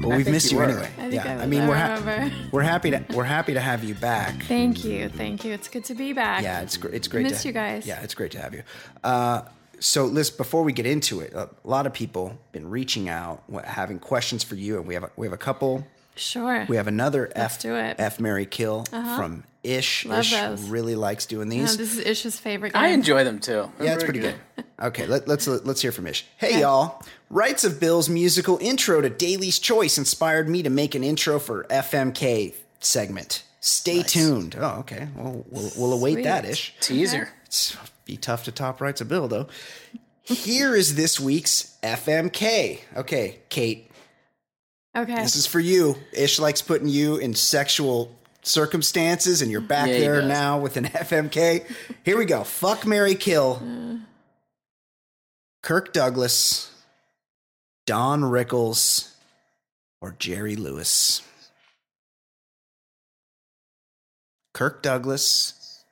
Well, 0.00 0.16
we've 0.16 0.28
missed 0.28 0.50
you 0.50 0.58
you, 0.58 0.64
anyway. 0.64 0.88
I 0.98 1.00
think 1.02 1.14
yeah, 1.14 1.30
I, 1.30 1.34
was, 1.34 1.42
I 1.42 1.46
mean, 1.46 1.66
we're 1.68 1.76
ha- 1.76 1.94
remember. 1.96 2.34
we're 2.52 2.62
happy 2.62 2.90
to 2.92 3.04
we're 3.14 3.24
happy 3.24 3.54
to 3.54 3.60
have 3.60 3.84
you 3.84 3.94
back. 3.94 4.42
Thank 4.44 4.84
you, 4.84 5.08
thank 5.08 5.44
you. 5.44 5.52
It's 5.52 5.68
good 5.68 5.84
to 5.86 5.94
be 5.94 6.12
back. 6.12 6.42
Yeah, 6.42 6.60
it's 6.62 6.76
great. 6.76 6.94
It's 6.94 7.08
great. 7.08 7.24
To 7.24 7.30
miss 7.30 7.42
to, 7.42 7.48
you 7.48 7.54
guys. 7.54 7.86
Yeah, 7.86 8.02
it's 8.02 8.14
great 8.14 8.32
to 8.32 8.40
have 8.40 8.54
you. 8.54 8.62
Uh, 9.04 9.42
so, 9.80 10.04
Liz, 10.04 10.30
before 10.30 10.62
we 10.62 10.72
get 10.72 10.86
into 10.86 11.20
it, 11.20 11.32
a 11.34 11.48
lot 11.64 11.86
of 11.86 11.92
people 11.92 12.38
been 12.52 12.70
reaching 12.70 13.08
out, 13.08 13.42
wh- 13.52 13.64
having 13.64 13.98
questions 13.98 14.42
for 14.44 14.54
you, 14.54 14.78
and 14.78 14.86
we 14.86 14.94
have 14.94 15.04
a, 15.04 15.10
we 15.16 15.26
have 15.26 15.34
a 15.34 15.38
couple. 15.38 15.86
Sure. 16.14 16.66
We 16.68 16.76
have 16.76 16.88
another 16.88 17.32
Let's 17.34 17.56
F 17.56 17.62
do 17.62 17.74
it. 17.74 17.92
Uh-huh. 17.92 18.06
F 18.06 18.20
Mary 18.20 18.44
Kill 18.46 18.84
from 18.84 19.44
Ish. 19.64 20.04
Love 20.06 20.20
Ish 20.20 20.32
those. 20.32 20.62
really 20.68 20.94
likes 20.94 21.24
doing 21.26 21.50
Yeah, 21.50 21.60
these. 21.62 21.76
this 21.78 21.96
is 21.98 22.04
Ish's 22.06 22.38
favorite 22.38 22.74
game. 22.74 22.82
I 22.82 22.88
enjoy 22.88 23.24
them 23.24 23.38
too. 23.38 23.70
They're 23.78 23.86
Yeah, 23.88 23.94
it's 23.94 24.04
pretty 24.04 24.20
good. 24.20 24.34
Okay, 24.80 25.06
let, 25.06 25.26
let's 25.26 25.46
let's 25.46 25.80
hear 25.80 25.90
from 25.92 26.06
Ish. 26.06 26.26
Hey 26.36 26.60
y'all, 26.60 27.02
Writes 27.32 27.64
a 27.64 27.70
Bill's 27.70 28.10
musical 28.10 28.58
intro 28.60 29.00
to 29.00 29.08
Daly's 29.08 29.58
Choice 29.58 29.96
inspired 29.96 30.50
me 30.50 30.62
to 30.62 30.68
make 30.70 30.94
an 30.94 31.02
intro 31.02 31.38
for 31.38 31.64
FMK 31.64 32.54
segment. 32.80 33.42
Stay 33.60 34.02
tuned. 34.02 34.54
Oh, 34.58 34.80
okay. 34.80 35.08
Well, 35.16 35.42
we'll, 35.48 35.70
we'll 35.78 35.92
await 35.94 36.24
that 36.24 36.44
Ish. 36.44 36.74
Teaser. 36.80 37.30
It's 37.46 37.74
be 38.04 38.18
tough 38.18 38.44
to 38.44 38.52
top 38.52 38.82
Rights 38.82 39.00
of 39.00 39.08
Bill 39.08 39.28
though. 39.28 39.46
Here 40.22 40.76
is 40.76 40.94
this 40.94 41.18
week's 41.18 41.74
FMK. 41.82 42.80
Okay, 42.96 43.38
Kate, 43.48 43.90
Okay. 44.94 45.14
this 45.22 45.34
is 45.34 45.46
for 45.46 45.58
you. 45.60 45.96
Ish 46.12 46.38
likes 46.38 46.60
putting 46.60 46.88
you 46.88 47.16
in 47.16 47.34
sexual 47.34 48.14
circumstances, 48.42 49.40
and 49.40 49.50
you're 49.50 49.60
back 49.62 49.88
Yeah, 49.88 50.00
there 50.00 50.20
does. 50.20 50.28
now 50.28 50.58
with 50.58 50.76
an 50.76 50.84
FMK. 50.88 51.64
Here 52.04 52.18
we 52.18 52.26
go. 52.26 52.44
Fuck 52.44 52.84
Mary 52.86 53.14
Kill. 53.14 53.62
Uh. 53.64 53.96
Kirk 55.62 55.92
Douglas, 55.92 56.71
Don 57.86 58.22
Rickles, 58.22 59.12
or 60.00 60.14
Jerry 60.18 60.56
Lewis. 60.56 61.22
Kirk 64.54 64.82
Douglas, 64.82 65.82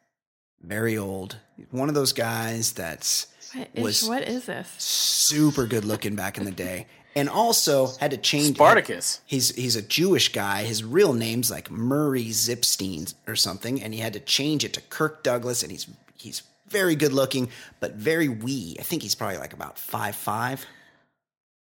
very 0.62 0.96
old. 0.96 1.36
One 1.70 1.88
of 1.88 1.94
those 1.94 2.12
guys 2.12 2.72
that's 2.72 3.26
What, 3.54 3.68
Ish, 3.74 3.82
was- 3.82 4.08
what 4.08 4.22
is 4.28 4.46
this? 4.46 4.68
super 4.78 5.66
good 5.66 5.84
looking 5.84 6.14
back 6.14 6.38
in 6.38 6.44
the 6.44 6.50
day. 6.50 6.86
And 7.16 7.28
also 7.28 7.88
had 7.98 8.12
to 8.12 8.16
change 8.16 8.54
Spartacus. 8.54 9.20
He's 9.26 9.52
he's 9.56 9.74
a 9.74 9.82
Jewish 9.82 10.32
guy. 10.32 10.62
His 10.62 10.84
real 10.84 11.12
name's 11.12 11.50
like 11.50 11.68
Murray 11.68 12.26
Zipstein 12.26 13.12
or 13.26 13.34
something, 13.34 13.82
and 13.82 13.92
he 13.92 13.98
had 13.98 14.12
to 14.12 14.20
change 14.20 14.64
it 14.64 14.72
to 14.74 14.80
Kirk 14.82 15.24
Douglas. 15.24 15.64
And 15.64 15.72
he's 15.72 15.88
he's 16.16 16.42
very 16.68 16.94
good 16.94 17.12
looking, 17.12 17.48
but 17.80 17.94
very 17.94 18.28
wee. 18.28 18.76
I 18.78 18.82
think 18.84 19.02
he's 19.02 19.16
probably 19.16 19.38
like 19.38 19.52
about 19.52 19.76
five 19.76 20.14
five. 20.14 20.64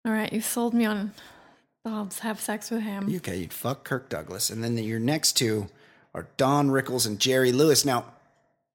All 0.06 0.12
right, 0.12 0.32
you 0.32 0.40
sold 0.40 0.72
me 0.72 0.84
on. 0.84 1.10
I'll 1.84 2.08
have 2.20 2.40
sex 2.40 2.70
with 2.70 2.82
him. 2.82 3.12
Okay, 3.16 3.38
you'd 3.38 3.52
fuck 3.52 3.82
Kirk 3.84 4.08
Douglas, 4.08 4.50
and 4.50 4.62
then 4.62 4.78
your 4.78 5.00
next 5.00 5.32
two 5.32 5.66
are 6.14 6.28
Don 6.36 6.68
Rickles 6.68 7.06
and 7.06 7.18
Jerry 7.18 7.50
Lewis. 7.50 7.84
Now 7.84 8.04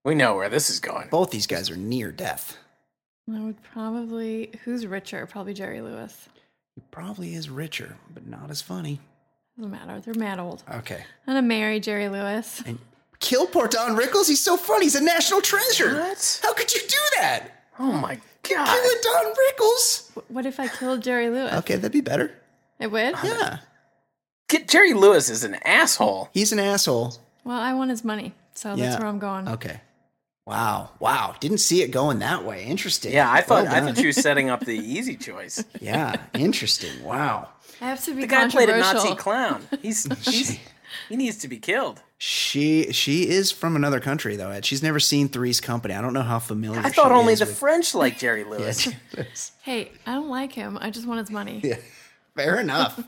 We 0.04 0.14
know 0.14 0.36
where 0.36 0.50
this 0.50 0.70
is 0.70 0.80
going. 0.80 1.08
both 1.10 1.32
these 1.32 1.48
guys 1.48 1.72
are 1.72 1.78
near 1.78 2.12
death. 2.12 2.58
I 3.34 3.40
would 3.40 3.62
probably. 3.64 4.52
Who's 4.66 4.86
richer? 4.86 5.26
Probably 5.26 5.54
Jerry 5.54 5.80
Lewis. 5.82 6.28
He 6.76 6.82
probably 6.92 7.34
is 7.34 7.50
richer, 7.50 7.96
but 8.14 8.28
not 8.28 8.52
as 8.52 8.62
funny. 8.62 9.00
Doesn't 9.58 9.72
matter. 9.72 10.02
They're 10.02 10.14
mad 10.14 10.40
old. 10.40 10.64
Okay. 10.74 11.04
I'm 11.28 11.34
gonna 11.36 11.42
marry 11.48 11.80
Jerry 11.80 12.10
Lewis. 12.10 12.62
And 12.66 12.78
kill 13.20 13.46
poor 13.48 13.68
Don 13.70 13.96
Rickles. 13.98 14.28
He's 14.28 14.42
so 14.42 14.58
funny. 14.58 14.86
He's 14.86 14.96
a 14.96 15.04
national 15.04 15.42
treasure. 15.42 15.98
What? 15.98 16.40
How 16.44 16.54
could 16.54 16.74
you 16.74 16.82
do 16.82 16.98
that? 17.20 17.61
Oh 17.84 17.92
my 17.94 18.16
god. 18.16 18.22
Killing 18.68 18.98
Don 19.04 19.34
Rickles. 19.34 20.12
Wh- 20.14 20.32
What 20.32 20.46
if 20.46 20.60
I 20.60 20.68
killed 20.68 21.02
Jerry 21.02 21.30
Lewis? 21.30 21.54
Okay, 21.54 21.76
that'd 21.76 21.92
be 21.92 22.02
better. 22.02 22.32
It 22.80 22.92
would. 22.92 23.16
Yeah. 23.24 23.58
Get 24.50 24.68
Jerry 24.68 24.94
Lewis 24.94 25.30
is 25.30 25.44
an 25.44 25.56
asshole. 25.66 26.30
He's 26.34 26.52
an 26.52 26.60
asshole. 26.60 27.16
Well, 27.44 27.60
I 27.60 27.74
want 27.74 27.90
his 27.90 28.04
money, 28.04 28.34
so 28.54 28.76
Yeah. 28.76 28.90
that's 28.90 29.00
where 29.00 29.08
I'm 29.10 29.20
going. 29.20 29.48
Okay. 29.48 29.82
Wow. 30.46 30.90
Wow. 31.00 31.36
Didn't 31.40 31.60
see 31.60 31.82
it 31.82 31.90
going 31.92 32.20
that 32.20 32.44
way. 32.44 32.66
Interesting. 32.66 33.14
Yeah, 33.14 33.32
I 33.32 33.42
thought 33.42 33.64
Well 33.66 33.74
I 33.74 33.80
done. 33.80 33.94
thought 33.96 34.02
you 34.02 34.10
were 34.10 34.12
setting 34.28 34.50
up 34.50 34.66
the 34.66 34.76
easy 34.78 35.16
choice. 35.16 35.64
Yeah. 35.80 36.16
Interesting. 36.34 37.04
Wow. 37.04 37.50
I 37.80 37.86
have 37.86 38.04
to 38.06 38.14
be 38.14 38.22
The 38.22 38.28
guy 38.28 38.50
played 38.50 38.70
a 38.70 38.78
Nazi 38.78 39.16
clown. 39.16 39.66
He's, 39.82 40.04
he's 40.28 40.60
he 41.10 41.16
needs 41.16 41.38
to 41.38 41.48
be 41.48 41.58
killed. 41.58 42.02
She 42.18 42.92
she 42.92 43.28
is 43.30 43.52
from 43.52 43.76
another 43.76 44.00
country 44.00 44.36
though. 44.36 44.50
Ed. 44.52 44.66
She's 44.66 44.84
never 44.84 45.00
seen 45.00 45.28
Three's 45.28 45.60
Company. 45.60 45.94
I 45.96 46.02
don't 46.02 46.14
know 46.14 46.22
how 46.22 46.40
familiar. 46.40 46.80
I 46.80 46.90
thought 46.90 47.08
she 47.08 47.14
only 47.14 47.34
is 47.34 47.40
the 47.40 47.46
with- 47.46 47.58
French 47.58 47.96
like 47.96 48.18
Jerry 48.20 48.44
Lewis. 48.44 48.88
Hey, 49.64 49.92
I 50.06 50.14
don't 50.14 50.30
like 50.30 50.54
him. 50.54 50.78
I 50.82 50.90
just 50.92 51.08
want 51.08 51.20
his 51.20 51.30
money. 51.32 51.62
Yeah. 51.64 51.78
Fair 52.36 52.60
enough. 52.60 53.04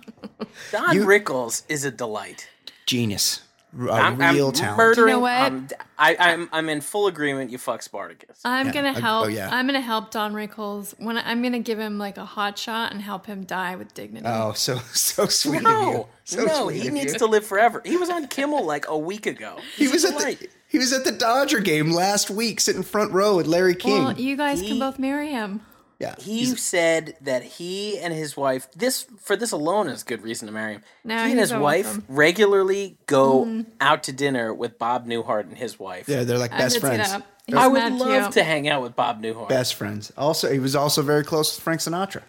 Don 0.71 0.95
You- 0.95 1.05
Rickles 1.05 1.63
is 1.69 1.85
a 1.85 1.91
delight. 1.91 2.49
Genius. 2.85 3.41
A 3.75 3.91
I'm, 3.91 4.17
real 4.17 4.47
I'm 4.49 4.53
talent. 4.53 4.77
murdering. 4.77 5.07
You 5.07 5.13
know 5.15 5.19
what? 5.21 5.31
I'm, 5.31 5.67
I, 5.97 6.15
I'm 6.19 6.49
I'm 6.51 6.69
in 6.69 6.81
full 6.81 7.07
agreement. 7.07 7.49
You 7.51 7.57
fuck 7.57 7.81
Spartacus. 7.81 8.39
I'm 8.45 8.67
Yeah. 8.67 8.71
gonna 8.73 8.93
Oh, 8.95 9.01
help. 9.01 9.31
yeah. 9.31 9.49
I'm 9.51 9.65
gonna 9.65 9.81
help 9.81 10.11
Don 10.11 10.33
Rickles 10.33 10.93
when 10.99 11.17
I, 11.17 11.29
I'm 11.31 11.41
gonna 11.41 11.59
give 11.59 11.79
him 11.79 11.97
like 11.97 12.17
a 12.17 12.25
hot 12.25 12.57
shot 12.59 12.91
and 12.91 13.01
help 13.01 13.25
him 13.25 13.45
die 13.45 13.75
with 13.75 13.93
dignity. 13.93 14.27
Oh, 14.29 14.53
so 14.53 14.77
so 14.93 15.25
sweet 15.25 15.57
of 15.57 15.61
you. 15.63 15.67
no, 15.69 16.07
So 16.23 16.43
no, 16.45 16.65
sweet 16.65 16.81
he 16.83 16.87
of 16.89 16.93
needs 16.93 17.13
you. 17.13 17.19
to 17.19 17.25
live 17.25 17.45
forever. 17.45 17.81
He 17.83 17.97
was 17.97 18.09
on 18.09 18.27
Kimmel 18.27 18.63
like 18.63 18.87
a 18.87 18.97
week 18.97 19.25
ago. 19.25 19.57
He 19.75 19.87
was 19.87 20.05
at 20.05 20.17
the 20.17 20.47
he 20.67 20.77
was 20.77 20.93
at 20.93 21.03
the 21.03 21.11
Dodger 21.11 21.59
game 21.59 21.91
last 21.91 22.29
week, 22.29 22.59
sitting 22.59 22.83
front 22.83 23.11
row 23.11 23.35
with 23.37 23.47
Larry 23.47 23.75
King. 23.75 24.03
well, 24.03 24.13
you 24.19 24.35
guys 24.37 24.59
He- 24.61 24.67
can 24.69 24.79
both 24.79 24.99
marry 24.99 25.29
him. 25.31 25.61
Yeah, 26.03 26.15
He 26.19 26.45
he's- 26.45 26.61
said 26.61 27.15
that 27.21 27.43
he 27.43 27.97
and 27.99 28.13
his 28.13 28.35
wife 28.37 28.67
this 28.75 29.05
for 29.19 29.35
this 29.35 29.51
alone 29.51 29.87
is 29.87 30.03
good 30.03 30.21
reason 30.21 30.47
to 30.47 30.53
marry 30.53 30.73
him. 30.73 30.83
No, 31.03 31.23
he 31.25 31.31
and 31.31 31.39
his 31.39 31.53
wife 31.53 31.87
awesome. 31.87 32.05
regularly 32.07 32.97
go 33.07 33.45
mm-hmm. 33.45 33.69
out 33.81 34.03
to 34.03 34.11
dinner 34.11 34.53
with 34.53 34.77
Bob 34.77 35.07
Newhart 35.07 35.41
and 35.47 35.57
his 35.57 35.79
wife. 35.79 36.05
they're 36.05 36.25
they're 36.25 36.37
like 36.37 36.51
best 36.51 36.75
did 36.75 36.81
friends. 36.81 37.23
I 37.53 37.67
would 37.67 37.93
love 37.93 38.23
cute. 38.23 38.31
to 38.33 38.43
hang 38.43 38.69
out 38.69 38.81
with 38.81 38.95
Bob 38.95 39.21
Newhart. 39.21 39.49
Best 39.49 39.75
friends. 39.75 40.11
Also, 40.17 40.51
he 40.51 40.59
was 40.59 40.75
also 40.75 41.01
very 41.01 41.23
close 41.23 41.55
with 41.55 41.63
Frank 41.63 41.81
Sinatra. 41.81 42.21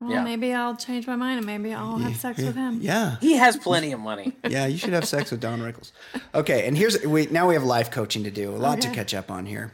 Well, 0.00 0.10
Yeah. 0.10 0.24
maybe 0.24 0.52
I'll 0.52 0.76
change 0.76 1.06
my 1.06 1.16
mind 1.16 1.38
and 1.38 1.46
maybe 1.46 1.72
I'll 1.72 1.98
have 1.98 2.16
sex 2.16 2.38
with 2.40 2.54
him. 2.54 2.78
Yeah, 2.82 3.16
He 3.20 3.34
has 3.36 3.56
plenty 3.56 3.92
of 3.92 4.00
money. 4.00 4.32
yeah. 4.48 4.66
You 4.66 4.76
should 4.76 4.92
have 4.92 5.06
sex 5.06 5.30
with 5.30 5.40
Don 5.40 5.60
Rickles. 5.60 5.92
Okay, 6.34 6.66
and 6.66 6.76
here's 6.76 7.00
we 7.04 7.26
now 7.26 7.48
we 7.48 7.54
have 7.54 7.64
life 7.64 7.90
coaching 7.90 8.24
to 8.24 8.30
do. 8.30 8.50
A 8.50 8.58
lot 8.58 8.80
to 8.82 8.90
catch 8.90 9.14
up 9.14 9.30
on 9.30 9.46
here. 9.46 9.72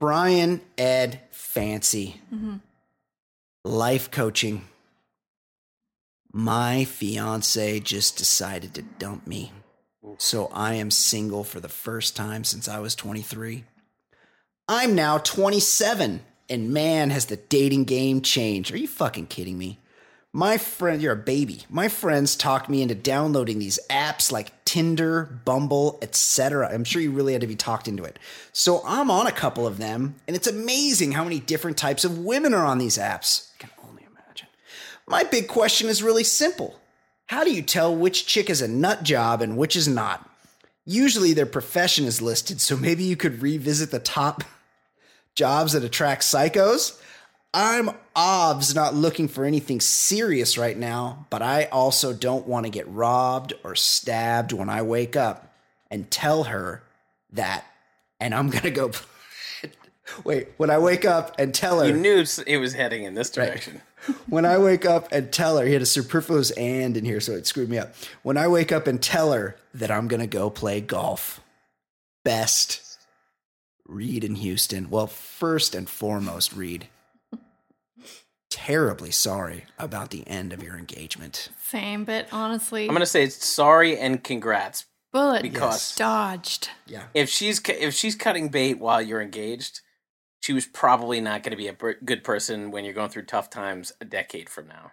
Brian 0.00 0.60
Ed 0.76 1.20
Fancy. 1.52 2.18
Mm-hmm. 2.34 2.56
Life 3.66 4.10
coaching. 4.10 4.64
My 6.32 6.84
fiance 6.84 7.78
just 7.80 8.16
decided 8.16 8.72
to 8.72 8.80
dump 8.80 9.26
me. 9.26 9.52
So 10.16 10.50
I 10.54 10.74
am 10.74 10.90
single 10.90 11.44
for 11.44 11.60
the 11.60 11.68
first 11.68 12.16
time 12.16 12.44
since 12.44 12.68
I 12.68 12.78
was 12.78 12.94
23. 12.94 13.64
I'm 14.66 14.94
now 14.94 15.18
27, 15.18 16.22
and 16.48 16.72
man, 16.72 17.10
has 17.10 17.26
the 17.26 17.36
dating 17.36 17.84
game 17.84 18.22
changed. 18.22 18.72
Are 18.72 18.78
you 18.78 18.88
fucking 18.88 19.26
kidding 19.26 19.58
me? 19.58 19.78
My 20.34 20.56
friend, 20.56 21.02
you're 21.02 21.12
a 21.12 21.16
baby. 21.16 21.64
My 21.68 21.88
friends 21.88 22.36
talked 22.36 22.70
me 22.70 22.80
into 22.80 22.94
downloading 22.94 23.58
these 23.58 23.78
apps 23.90 24.32
like 24.32 24.64
Tinder, 24.64 25.24
Bumble, 25.44 25.98
etc. 26.00 26.70
I'm 26.72 26.84
sure 26.84 27.02
you 27.02 27.10
really 27.10 27.34
had 27.34 27.42
to 27.42 27.46
be 27.46 27.54
talked 27.54 27.86
into 27.86 28.04
it. 28.04 28.18
So 28.50 28.80
I'm 28.86 29.10
on 29.10 29.26
a 29.26 29.32
couple 29.32 29.66
of 29.66 29.76
them, 29.76 30.14
and 30.26 30.34
it's 30.34 30.46
amazing 30.46 31.12
how 31.12 31.22
many 31.22 31.38
different 31.38 31.76
types 31.76 32.06
of 32.06 32.16
women 32.16 32.54
are 32.54 32.64
on 32.64 32.78
these 32.78 32.96
apps. 32.96 33.50
I 33.56 33.58
can 33.58 33.70
only 33.86 34.04
imagine. 34.10 34.46
My 35.06 35.22
big 35.22 35.48
question 35.48 35.90
is 35.90 36.02
really 36.02 36.24
simple. 36.24 36.80
How 37.26 37.44
do 37.44 37.52
you 37.52 37.60
tell 37.60 37.94
which 37.94 38.26
chick 38.26 38.48
is 38.48 38.62
a 38.62 38.68
nut 38.68 39.02
job 39.02 39.42
and 39.42 39.58
which 39.58 39.76
is 39.76 39.86
not? 39.86 40.30
Usually 40.86 41.34
their 41.34 41.44
profession 41.44 42.06
is 42.06 42.22
listed, 42.22 42.58
so 42.58 42.74
maybe 42.74 43.04
you 43.04 43.16
could 43.16 43.42
revisit 43.42 43.90
the 43.90 43.98
top 43.98 44.44
jobs 45.34 45.74
that 45.74 45.84
attract 45.84 46.22
psychos. 46.22 46.98
I'm 47.54 47.90
obs 48.16 48.74
not 48.74 48.94
looking 48.94 49.28
for 49.28 49.44
anything 49.44 49.80
serious 49.80 50.56
right 50.56 50.76
now, 50.76 51.26
but 51.28 51.42
I 51.42 51.64
also 51.64 52.12
don't 52.12 52.46
want 52.46 52.64
to 52.64 52.70
get 52.70 52.88
robbed 52.88 53.52
or 53.62 53.74
stabbed 53.74 54.52
when 54.52 54.70
I 54.70 54.82
wake 54.82 55.16
up 55.16 55.54
and 55.90 56.10
tell 56.10 56.44
her 56.44 56.82
that. 57.32 57.66
And 58.20 58.34
I'm 58.34 58.48
going 58.48 58.62
to 58.62 58.70
go. 58.70 58.92
Wait, 60.24 60.48
when 60.56 60.70
I 60.70 60.78
wake 60.78 61.04
up 61.04 61.34
and 61.38 61.54
tell 61.54 61.80
her. 61.80 61.86
You 61.86 61.94
knew 61.94 62.24
it 62.46 62.56
was 62.58 62.72
heading 62.72 63.04
in 63.04 63.14
this 63.14 63.30
direction. 63.30 63.82
when 64.26 64.44
I 64.44 64.58
wake 64.58 64.84
up 64.84 65.08
and 65.12 65.32
tell 65.32 65.58
her, 65.58 65.64
he 65.64 65.72
had 65.72 65.82
a 65.82 65.86
superfluous 65.86 66.50
and 66.52 66.96
in 66.96 67.04
here, 67.04 67.20
so 67.20 67.32
it 67.32 67.46
screwed 67.46 67.70
me 67.70 67.78
up. 67.78 67.94
When 68.22 68.36
I 68.36 68.48
wake 68.48 68.72
up 68.72 68.86
and 68.86 69.00
tell 69.02 69.32
her 69.32 69.56
that 69.74 69.90
I'm 69.90 70.08
going 70.08 70.20
to 70.20 70.26
go 70.26 70.50
play 70.50 70.80
golf, 70.80 71.40
best 72.24 72.98
Reed 73.86 74.24
in 74.24 74.36
Houston. 74.36 74.90
Well, 74.90 75.06
first 75.06 75.74
and 75.74 75.88
foremost, 75.88 76.54
Reed, 76.54 76.88
terribly 78.52 79.10
sorry 79.10 79.64
about 79.78 80.10
the 80.10 80.26
end 80.28 80.52
of 80.52 80.62
your 80.62 80.76
engagement. 80.76 81.48
Same, 81.64 82.04
but 82.04 82.28
honestly, 82.30 82.86
I'm 82.86 82.94
gonna 82.94 83.06
say 83.06 83.24
it's 83.24 83.44
sorry 83.44 83.98
and 83.98 84.22
congrats 84.22 84.84
bullet 85.12 85.42
because 85.42 85.94
dodged. 85.96 86.68
Yeah. 86.86 87.04
if 87.14 87.28
she's 87.28 87.60
if 87.68 87.94
she's 87.94 88.14
cutting 88.14 88.48
bait 88.48 88.78
while 88.78 89.00
you're 89.00 89.22
engaged, 89.22 89.80
she 90.40 90.52
was 90.52 90.66
probably 90.66 91.20
not 91.20 91.42
going 91.42 91.52
to 91.52 91.56
be 91.56 91.68
a 91.68 91.94
good 92.04 92.24
person 92.24 92.70
when 92.70 92.84
you're 92.84 92.94
going 92.94 93.10
through 93.10 93.24
tough 93.24 93.48
times 93.48 93.92
a 94.00 94.04
decade 94.04 94.48
from 94.48 94.66
now. 94.68 94.92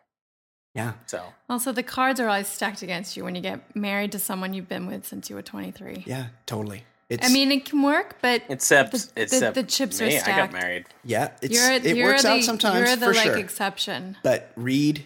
Yeah. 0.76 0.94
So 1.08 1.34
Also, 1.50 1.72
the 1.72 1.84
cards 1.84 2.20
are 2.20 2.30
always 2.30 2.48
stacked 2.48 2.84
against 2.84 3.18
you 3.18 3.24
when 3.24 3.34
you 3.34 3.42
get 3.42 3.76
married 3.76 4.12
to 4.12 4.20
someone 4.20 4.54
you've 4.54 4.70
been 4.70 4.86
with 4.86 5.08
since 5.08 5.30
you 5.30 5.36
were 5.36 5.42
23. 5.42 6.04
Yeah, 6.06 6.28
totally. 6.46 6.84
It's 7.10 7.28
I 7.28 7.34
mean, 7.34 7.52
it 7.52 7.66
can 7.66 7.82
work, 7.82 8.18
but 8.22 8.44
except 8.50 8.92
the, 8.92 8.98
the- 9.16 9.22
except 9.24 9.56
the, 9.56 9.64
chips 9.64 10.00
me, 10.00 10.06
are 10.08 10.10
I 10.10 10.12
got 10.14 10.22
stacked. 10.22 10.54
married. 10.54 10.86
yeah, 11.04 11.32
it's 11.42 11.54
You're, 11.56 11.72
it 11.72 11.96
you're 11.98 12.08
works 12.08 12.22
the, 12.22 12.30
out 12.30 12.44
sometimes 12.44 12.88
You're 12.88 12.96
the 12.98 13.06
for 13.08 13.14
like 13.14 13.24
sure. 13.26 13.38
exception. 13.38 14.16
But 14.24 14.52
Reed, 14.56 15.06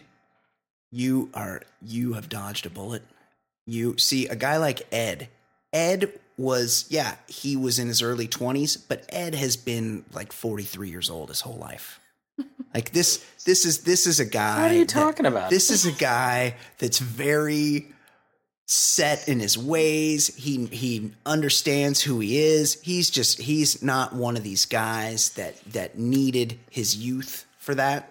you 0.91 1.29
are 1.33 1.61
you 1.81 2.13
have 2.13 2.29
dodged 2.29 2.65
a 2.65 2.69
bullet. 2.69 3.03
You 3.65 3.97
see 3.97 4.27
a 4.27 4.35
guy 4.35 4.57
like 4.57 4.85
Ed. 4.91 5.29
Ed 5.71 6.19
was 6.37 6.85
yeah, 6.89 7.15
he 7.27 7.55
was 7.55 7.79
in 7.79 7.87
his 7.87 8.01
early 8.01 8.27
20s, 8.27 8.77
but 8.87 9.05
Ed 9.09 9.33
has 9.35 9.55
been 9.55 10.03
like 10.13 10.33
43 10.33 10.89
years 10.89 11.09
old 11.09 11.29
his 11.29 11.41
whole 11.41 11.57
life. 11.57 11.99
Like 12.73 12.91
this 12.91 13.23
this 13.45 13.65
is 13.67 13.83
this 13.83 14.07
is 14.07 14.19
a 14.19 14.25
guy 14.25 14.63
What 14.63 14.71
are 14.71 14.73
you 14.73 14.79
that- 14.85 14.89
talking 14.89 15.27
about? 15.27 15.51
This 15.51 15.69
is 15.69 15.85
a 15.85 15.91
guy 15.91 16.55
that's 16.79 16.97
very 16.97 17.92
set 18.73 19.27
in 19.27 19.39
his 19.39 19.57
ways. 19.57 20.33
He 20.35 20.65
he 20.67 21.11
understands 21.25 22.01
who 22.01 22.19
he 22.19 22.37
is. 22.37 22.81
He's 22.81 23.09
just 23.09 23.39
he's 23.41 23.81
not 23.83 24.13
one 24.13 24.35
of 24.35 24.43
these 24.43 24.65
guys 24.65 25.29
that 25.31 25.63
that 25.73 25.97
needed 25.97 26.59
his 26.69 26.95
youth 26.95 27.45
for 27.59 27.75
that. 27.75 28.09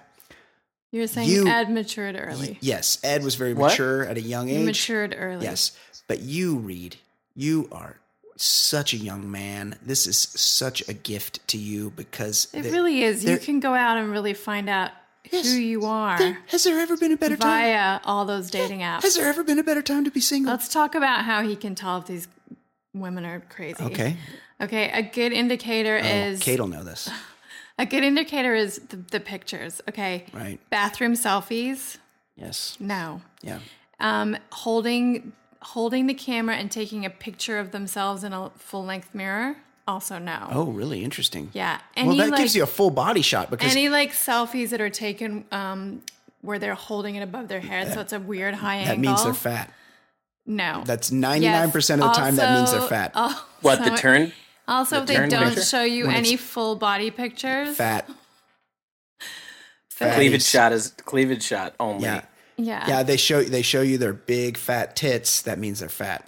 You're 0.90 1.06
saying 1.06 1.28
you- 1.30 1.48
Ed 1.48 1.70
matured 1.70 2.16
early. 2.18 2.58
Yes, 2.60 2.98
Ed 3.02 3.24
was 3.24 3.34
very 3.34 3.54
What? 3.54 3.70
mature 3.70 4.04
at 4.06 4.16
a 4.18 4.20
young 4.20 4.48
He 4.48 4.56
age. 4.56 4.66
matured 4.66 5.14
early. 5.18 5.44
Yes, 5.44 5.72
but 6.06 6.20
you, 6.20 6.56
Reed, 6.56 6.96
you 7.34 7.66
are 7.72 7.96
such 8.36 8.92
a 8.92 8.98
young 8.98 9.30
man. 9.30 9.78
This 9.82 10.06
is 10.06 10.18
such 10.18 10.86
a 10.88 10.92
gift 10.92 11.46
to 11.48 11.56
you 11.58 11.90
because 11.96 12.48
It 12.52 12.62
the- 12.62 12.70
really 12.70 13.02
is. 13.02 13.24
You 13.24 13.38
can 13.38 13.58
go 13.60 13.72
out 13.74 13.96
and 13.96 14.10
really 14.10 14.34
find 14.34 14.68
out 14.68 14.90
Yes. 15.30 15.52
who 15.52 15.58
you 15.58 15.84
are 15.84 16.18
there- 16.18 16.38
has 16.48 16.64
there 16.64 16.78
ever 16.80 16.96
been 16.96 17.12
a 17.12 17.16
better 17.16 17.36
time? 17.36 17.48
via 17.48 18.00
all 18.04 18.24
those 18.24 18.50
dating 18.50 18.80
apps. 18.80 19.02
Has 19.02 19.14
there 19.14 19.26
ever 19.28 19.44
been 19.44 19.58
a 19.58 19.62
better 19.62 19.82
time 19.82 20.04
to 20.04 20.10
be 20.10 20.20
single? 20.20 20.52
Let's 20.52 20.68
talk 20.68 20.94
about 20.94 21.24
how 21.24 21.42
he 21.42 21.54
can 21.56 21.74
tell 21.74 21.98
if 21.98 22.06
these 22.06 22.28
women 22.92 23.24
are 23.24 23.40
crazy. 23.48 23.82
okay, 23.82 24.16
Okay. 24.60 24.90
A 24.90 25.02
good 25.02 25.32
indicator 25.32 25.98
oh, 26.02 26.06
is 26.06 26.40
Kate 26.40 26.60
will 26.60 26.66
know 26.68 26.84
this, 26.84 27.08
a 27.78 27.86
good 27.86 28.04
indicator 28.04 28.54
is 28.54 28.80
the, 28.88 28.96
the 28.96 29.20
pictures. 29.20 29.80
Okay. 29.88 30.26
right? 30.32 30.58
Bathroom 30.70 31.14
selfies. 31.14 31.98
Yes, 32.36 32.76
No. 32.80 33.22
yeah. 33.42 33.60
Um, 34.00 34.36
holding 34.50 35.32
holding 35.60 36.08
the 36.08 36.14
camera 36.14 36.56
and 36.56 36.70
taking 36.72 37.04
a 37.04 37.10
picture 37.10 37.58
of 37.60 37.70
themselves 37.70 38.24
in 38.24 38.32
a 38.32 38.50
full 38.56 38.84
length 38.84 39.14
mirror. 39.14 39.56
Also 39.86 40.18
no. 40.18 40.48
Oh, 40.50 40.64
really 40.66 41.02
interesting. 41.02 41.50
Yeah. 41.52 41.78
Well, 41.96 42.08
Any 42.10 42.18
that 42.18 42.30
like 42.30 42.38
gives 42.40 42.54
you 42.54 42.62
a 42.62 42.66
full 42.66 42.90
body 42.90 43.22
shot 43.22 43.50
because 43.50 43.72
any 43.72 43.88
like 43.88 44.12
selfies 44.12 44.70
that 44.70 44.80
are 44.80 44.90
taken 44.90 45.44
um, 45.50 46.02
where 46.40 46.58
they're 46.58 46.74
holding 46.74 47.16
it 47.16 47.22
above 47.22 47.48
their 47.48 47.60
head, 47.60 47.92
so 47.92 48.00
it's 48.00 48.12
a 48.12 48.20
weird 48.20 48.54
high 48.54 48.84
that 48.84 48.90
angle. 48.92 48.96
That 48.96 49.08
means 49.10 49.24
they're 49.24 49.34
fat. 49.34 49.72
No. 50.46 50.82
That's 50.86 51.10
ninety 51.10 51.46
nine 51.48 51.70
percent 51.72 52.00
of 52.02 52.08
the 52.08 52.14
time 52.14 52.36
that 52.36 52.58
means 52.58 52.70
they're 52.72 52.80
fat. 52.82 53.12
oh, 53.14 53.46
What 53.60 53.82
the 53.84 53.90
turn? 53.96 54.32
Also, 54.68 54.96
the 54.96 55.02
if 55.02 55.08
they 55.08 55.14
turn 55.16 55.28
don't 55.28 55.44
picture? 55.48 55.62
show 55.62 55.82
you 55.82 56.06
When 56.06 56.14
any 56.16 56.36
full 56.36 56.76
body 56.76 57.10
pictures. 57.10 57.76
Fat. 57.76 58.08
Fat. 59.88 60.14
Cleavage 60.16 60.42
shot 60.44 60.72
is 60.72 60.90
cleavage 61.04 61.42
shot 61.42 61.74
only. 61.78 62.04
Yeah. 62.04 62.24
Yeah. 62.56 62.88
Yeah, 62.88 63.02
they 63.02 63.16
show 63.16 63.42
they 63.42 63.62
show 63.62 63.82
you 63.82 63.98
their 63.98 64.12
big 64.12 64.56
fat 64.56 64.96
tits. 64.96 65.42
That 65.42 65.58
means 65.58 65.80
they're 65.80 65.88
fat. 65.88 66.26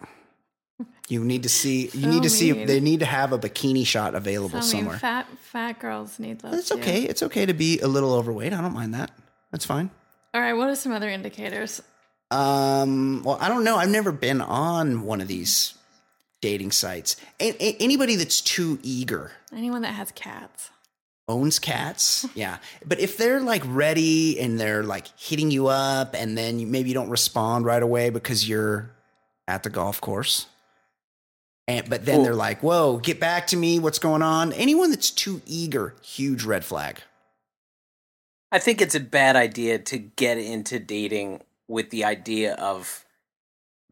You 1.09 1.23
need 1.23 1.43
to 1.43 1.49
see. 1.49 1.83
You 1.93 2.01
So 2.03 2.09
need 2.09 2.23
to 2.23 2.31
see. 2.31 2.53
mean. 2.53 2.67
They 2.67 2.81
need 2.81 3.01
to 3.01 3.07
have 3.07 3.33
a 3.33 3.39
bikini 3.39 3.87
shot 3.87 4.15
available 4.15 4.61
mean, 4.61 4.69
somewhere. 4.69 4.99
fat 4.99 5.27
fat 5.41 5.79
girls 5.79 6.19
need 6.19 6.39
those. 6.41 6.55
It's 6.61 6.69
too. 6.71 6.77
okay. 6.77 7.03
It's 7.03 7.23
okay 7.23 7.45
to 7.47 7.53
be 7.55 7.79
a 7.81 7.89
little 7.89 8.15
overweight. 8.15 8.53
I 8.55 8.61
don't 8.61 8.73
mind 8.73 8.95
that. 8.95 9.11
That's 9.53 9.67
fine. 9.67 9.91
All 10.33 10.41
right. 10.41 10.55
What 10.55 10.69
are 10.71 10.75
some 10.75 10.93
other 10.93 11.09
indicators? 11.11 11.83
Um. 12.31 13.23
Well, 13.23 13.39
I 13.41 13.49
don't 13.49 13.65
know. 13.65 13.77
I've 13.77 13.91
never 13.91 14.13
been 14.13 14.41
on 14.41 15.03
one 15.03 15.21
of 15.21 15.29
these 15.29 15.75
dating 16.41 16.73
sites. 16.73 17.17
A- 17.41 17.55
a- 17.65 17.77
anybody 17.81 18.17
that's 18.17 18.41
too 18.41 18.79
eager 18.83 19.33
Anyone 19.55 19.83
that 19.83 19.95
has 19.95 20.11
cats. 20.13 20.71
owns 21.29 21.59
cats. 21.59 22.27
Yeah. 22.35 22.59
But 22.85 22.99
if 23.01 23.17
they're 23.17 23.41
like 23.41 23.63
ready 23.67 24.39
and 24.41 24.59
they're 24.59 24.83
like 24.83 25.07
hitting 25.19 25.51
you 25.51 25.69
up 25.69 26.15
and 26.15 26.37
then 26.37 26.59
you, 26.59 26.67
maybe 26.67 26.89
you 26.89 26.95
don't 26.95 27.09
respond 27.11 27.65
right 27.67 27.83
away 27.83 28.11
because 28.11 28.49
you're 28.49 28.91
at 29.47 29.63
the 29.63 29.71
golf 29.71 30.01
course. 30.01 30.47
And, 31.67 31.89
but 31.89 32.05
then 32.05 32.17
Well- 32.17 32.25
they're 32.25 32.35
like, 32.35 32.63
whoa, 32.63 32.99
get 32.99 33.19
back 33.19 33.47
to 33.49 33.57
me. 33.57 33.79
What's 33.79 33.99
going 33.99 34.23
on? 34.23 34.53
Anyone 34.53 34.91
that's 34.91 35.11
too 35.11 35.41
eager, 35.47 35.95
huge 36.03 36.45
red 36.45 36.65
flag. 36.65 37.01
I 38.53 38.59
think 38.59 38.81
it's 38.81 38.95
a 38.95 39.01
bad 39.01 39.35
idea 39.35 39.79
to 39.81 39.99
get 39.99 40.39
into 40.39 40.79
dating 40.79 41.43
with 41.67 41.91
the 41.91 42.05
idea 42.05 42.55
of 42.55 43.05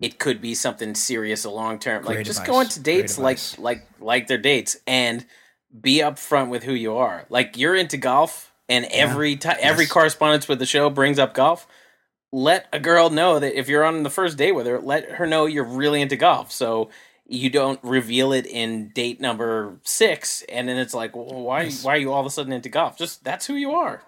it 0.00 0.18
could 0.18 0.40
be 0.40 0.54
something 0.54 0.94
serious 0.94 1.44
or 1.46 1.52
long 1.52 1.78
term. 1.78 2.04
Like 2.04 2.24
just 2.24 2.40
advice. 2.40 2.46
go 2.46 2.60
into 2.60 2.80
dates 2.80 3.18
like 3.18 3.38
like 3.58 3.86
like 4.00 4.26
their 4.28 4.38
dates 4.38 4.76
and 4.86 5.24
be 5.80 5.98
upfront 5.98 6.48
with 6.48 6.62
who 6.62 6.74
you 6.74 6.96
are. 6.96 7.24
Like 7.28 7.56
you're 7.56 7.74
into 7.74 7.96
golf 7.96 8.52
and 8.68 8.84
every 8.86 9.36
time 9.36 9.56
every 9.60 9.86
correspondence 9.86 10.46
with 10.46 10.58
the 10.58 10.66
show 10.66 10.90
brings 10.90 11.18
up 11.18 11.34
golf. 11.34 11.66
Let 12.34 12.66
a 12.72 12.80
girl 12.80 13.10
know 13.10 13.38
that 13.38 13.58
if 13.58 13.68
you're 13.68 13.84
on 13.84 14.04
the 14.04 14.10
first 14.10 14.38
date 14.38 14.52
with 14.52 14.66
her, 14.66 14.78
let 14.78 15.12
her 15.12 15.26
know 15.26 15.46
you're 15.46 15.64
really 15.64 16.00
into 16.00 16.16
golf. 16.16 16.50
So 16.50 16.88
you 17.26 17.50
don't 17.50 17.78
reveal 17.82 18.32
it 18.32 18.46
in 18.46 18.88
date 18.90 19.20
number 19.20 19.78
six, 19.84 20.42
and 20.48 20.68
then 20.68 20.76
it's 20.76 20.92
like, 20.94 21.14
well, 21.16 21.26
why? 21.42 21.70
Why 21.70 21.94
are 21.94 21.98
you 21.98 22.12
all 22.12 22.20
of 22.20 22.26
a 22.26 22.30
sudden 22.30 22.52
into 22.52 22.68
golf? 22.68 22.96
Just 22.98 23.24
that's 23.24 23.46
who 23.46 23.54
you 23.54 23.72
are. 23.72 24.02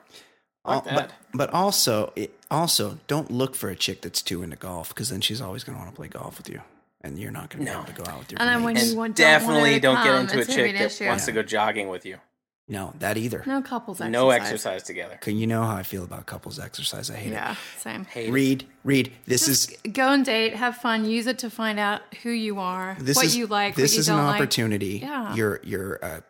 Like 0.67 0.77
Al- 0.77 0.83
that. 0.83 0.95
But, 1.33 1.39
but 1.39 1.51
also, 1.55 2.13
it, 2.17 2.39
also 2.51 2.99
don't 3.07 3.31
look 3.31 3.55
for 3.55 3.69
a 3.69 3.77
chick 3.77 4.01
that's 4.03 4.23
too 4.23 4.43
into 4.43 4.57
golf 4.57 4.89
because 4.89 5.11
then 5.11 5.21
she's 5.21 5.41
always 5.41 5.63
going 5.65 5.77
to 5.77 5.83
want 5.83 5.95
to 5.95 5.97
play 5.97 6.09
golf 6.09 6.39
with 6.39 6.49
you, 6.49 6.61
and 7.03 7.19
you're 7.19 7.31
not 7.31 7.51
going 7.51 7.65
to 7.65 7.71
No. 7.71 7.79
be 7.83 7.85
able 7.91 7.95
to 7.95 8.03
go 8.03 8.11
out 8.11 8.19
with 8.19 8.33
your. 8.33 8.41
And 8.41 8.49
then 8.49 8.63
when 8.63 8.77
you 8.77 8.83
And 8.83 8.97
want- 8.99 9.17
don't 9.17 9.27
want 9.27 9.41
definitely 9.43 9.81
don't 9.81 10.03
get 10.05 10.15
into 10.15 10.37
a 10.37 10.41
it's 10.41 10.49
gonna 10.49 10.63
be 10.63 10.63
chick 10.69 10.75
an 10.77 10.83
that 10.83 10.87
issue. 10.87 11.07
wants 11.07 11.25
to 11.27 11.33
go 11.33 11.43
jogging 11.43 11.89
with 11.89 12.05
you. 12.07 12.19
No, 12.67 12.95
that 12.99 13.19
either. 13.19 13.43
No 13.47 13.61
couples 13.61 14.01
exercise. 14.01 14.13
No 14.13 14.31
exercise 14.31 14.83
together. 14.85 15.19
'Cause 15.21 15.35
You 15.35 15.47
know 15.47 15.65
how 15.65 15.77
I 15.77 15.83
feel 15.83 16.03
about 16.03 16.25
couples 16.25 16.59
exercise. 16.59 17.11
I 17.11 17.17
hate 17.17 17.33
it. 17.33 17.35
Yeah. 17.35 17.57
Same. 17.79 18.05
Hate 18.07 18.25
it. 18.25 18.29
it. 18.29 18.33
Reed, 18.33 18.67
Reed. 18.85 19.13
This 19.27 19.49
is 19.49 19.67
Go 19.93 20.13
and 20.13 20.25
date. 20.25 20.55
Have 20.57 20.77
fun. 20.79 21.05
Use 21.05 21.27
it 21.27 21.39
to 21.41 21.51
find 21.51 21.79
out 21.79 22.01
who 22.23 22.31
you 22.31 22.59
are, 22.61 22.97
this 22.99 23.17
what 23.17 23.27
is 23.27 23.37
you 23.37 23.47
like, 23.47 23.75
This 23.75 23.93
what 23.93 23.97
you 23.97 24.01
is 24.01 24.07
don't 24.07 24.19
an 24.21 24.27
like. 24.27 24.35
opportunity. 24.37 25.01
Yeah. 25.03 25.35
You're 25.35 25.61
you're 25.63 25.97
a 25.97 26.23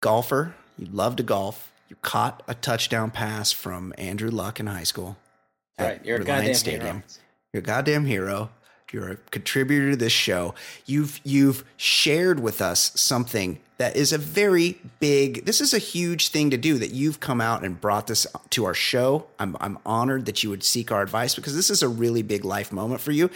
golfer. 0.00 0.54
You 0.76 0.86
love 0.90 1.14
to 1.16 1.22
golf. 1.22 1.70
You 1.88 1.96
caught 2.02 2.42
a 2.48 2.54
touchdown 2.54 3.10
pass 3.12 3.52
from 3.52 3.92
Andrew 3.98 4.30
Luck 4.30 4.58
in 4.60 4.66
high 4.66 4.84
school. 4.84 5.18
at 5.78 5.84
Right, 5.86 6.04
you're 6.04 6.16
a 6.16 6.20
Reliance 6.20 6.62
goddamn 6.62 6.80
hero. 6.80 7.02
You're 7.52 7.60
a 7.60 7.64
goddamn 7.64 8.04
hero. 8.06 8.50
You're 8.92 9.10
a 9.10 9.16
contributor 9.16 9.90
to 9.90 9.96
this 9.96 10.12
show. 10.12 10.54
You've 10.86 11.20
you've 11.24 11.64
shared 11.76 12.40
with 12.40 12.60
us 12.60 12.92
something 12.94 13.60
that 13.78 13.96
is 13.96 14.12
a 14.12 14.18
very 14.18 14.78
big. 14.98 15.46
This 15.46 15.60
is 15.60 15.72
a 15.72 15.78
huge 15.78 16.28
thing 16.28 16.50
to 16.50 16.56
do. 16.56 16.78
That 16.78 16.90
you've 16.90 17.20
come 17.20 17.40
out 17.40 17.64
and 17.64 17.80
brought 17.80 18.08
this 18.08 18.26
to 18.50 18.64
our 18.64 18.74
show. 18.74 19.26
I'm 19.38 19.56
I'm 19.60 19.78
honored 19.86 20.26
that 20.26 20.42
you 20.42 20.50
would 20.50 20.64
seek 20.64 20.90
our 20.90 21.02
advice 21.02 21.34
because 21.34 21.54
this 21.54 21.70
is 21.70 21.82
a 21.82 21.88
really 21.88 22.22
big 22.22 22.44
life 22.44 22.72
moment 22.72 23.00
for 23.00 23.12
you. 23.12 23.30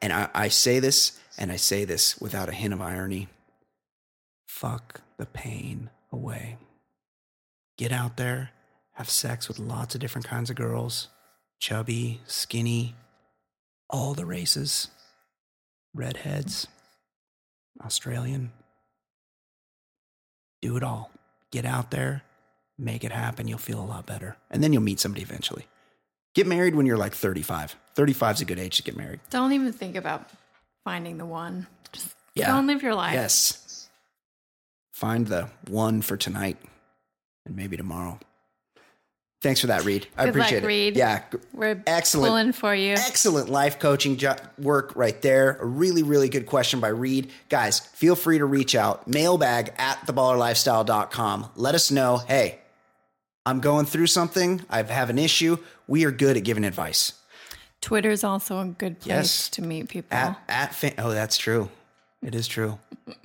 And 0.00 0.12
I, 0.12 0.28
I 0.34 0.48
say 0.48 0.78
this 0.78 1.18
and 1.36 1.50
I 1.50 1.56
say 1.56 1.84
this 1.84 2.20
without 2.20 2.48
a 2.48 2.52
hint 2.52 2.72
of 2.72 2.80
irony. 2.80 3.28
Fuck 4.46 5.02
the 5.16 5.26
pain 5.26 5.90
away. 6.12 6.56
Get 7.76 7.92
out 7.92 8.16
there, 8.16 8.50
have 8.92 9.08
sex 9.08 9.48
with 9.48 9.58
lots 9.58 9.94
of 9.94 10.00
different 10.00 10.26
kinds 10.26 10.50
of 10.50 10.56
girls, 10.56 11.08
chubby, 11.58 12.20
skinny, 12.26 12.94
all 13.88 14.14
the 14.14 14.26
races, 14.26 14.88
redheads, 15.94 16.66
Australian. 17.84 18.52
Do 20.62 20.76
it 20.76 20.82
all. 20.82 21.10
Get 21.50 21.64
out 21.64 21.90
there, 21.90 22.22
make 22.78 23.02
it 23.04 23.12
happen. 23.12 23.48
You'll 23.48 23.58
feel 23.58 23.80
a 23.80 23.84
lot 23.84 24.06
better. 24.06 24.36
And 24.50 24.62
then 24.62 24.72
you'll 24.72 24.82
meet 24.82 25.00
somebody 25.00 25.22
eventually. 25.22 25.66
Get 26.34 26.46
married 26.46 26.74
when 26.74 26.86
you're 26.86 26.96
like 26.98 27.14
35. 27.14 27.74
35 27.94 28.36
is 28.36 28.40
a 28.42 28.44
good 28.44 28.58
age 28.58 28.76
to 28.76 28.82
get 28.82 28.96
married. 28.96 29.20
Don't 29.30 29.52
even 29.52 29.72
think 29.72 29.96
about 29.96 30.30
finding 30.84 31.18
the 31.18 31.26
one. 31.26 31.66
Just 31.92 32.14
Yeah. 32.34 32.46
go 32.48 32.58
and 32.58 32.66
live 32.66 32.82
your 32.82 32.94
life. 32.94 33.14
Yes. 33.14 33.88
Find 34.92 35.26
the 35.26 35.48
one 35.68 36.02
for 36.02 36.16
tonight 36.16 36.58
and 37.44 37.56
maybe 37.56 37.76
tomorrow. 37.76 38.20
Thanks 39.42 39.60
for 39.62 39.68
that, 39.68 39.84
Reed. 39.86 40.06
I 40.18 40.26
Good 40.26 40.34
luck, 40.36 40.48
appreciate 40.48 40.64
it. 40.64 40.66
Reed. 40.66 40.96
Yeah. 40.96 41.22
We're 41.54 41.82
Excellent. 41.86 42.28
pulling 42.28 42.52
for 42.52 42.74
you. 42.74 42.92
Excellent 42.92 43.48
life 43.48 43.78
coaching 43.78 44.18
jo- 44.18 44.36
work 44.58 44.92
right 44.96 45.20
there. 45.22 45.56
A 45.60 45.64
really, 45.64 46.02
really 46.02 46.28
good 46.28 46.44
question 46.44 46.78
by 46.78 46.88
Reed. 46.88 47.30
Guys, 47.48 47.80
feel 47.80 48.16
free 48.16 48.36
to 48.36 48.44
reach 48.44 48.74
out. 48.74 49.08
Mailbag 49.08 49.72
at 49.78 49.96
theballerlifestyle.com. 50.06 51.50
Let 51.56 51.74
us 51.74 51.90
know, 51.90 52.18
hey, 52.18 52.58
I'm 53.46 53.60
going 53.60 53.86
through 53.86 54.08
something. 54.08 54.60
I 54.68 54.82
have 54.82 55.08
an 55.08 55.18
issue. 55.18 55.56
We 55.88 56.04
are 56.04 56.10
good 56.10 56.36
at 56.36 56.44
giving 56.44 56.64
advice. 56.64 57.14
Twitter 57.80 58.10
is 58.10 58.22
also 58.22 58.60
a 58.60 58.66
good 58.66 59.00
place 59.00 59.08
Yes. 59.08 59.48
to 59.50 59.62
meet 59.62 59.88
people. 59.88 60.14
At, 60.14 60.38
at 60.50 60.94
oh, 60.98 61.12
that's 61.12 61.38
true. 61.38 61.70
It 62.22 62.34
is 62.34 62.46
true. 62.46 62.78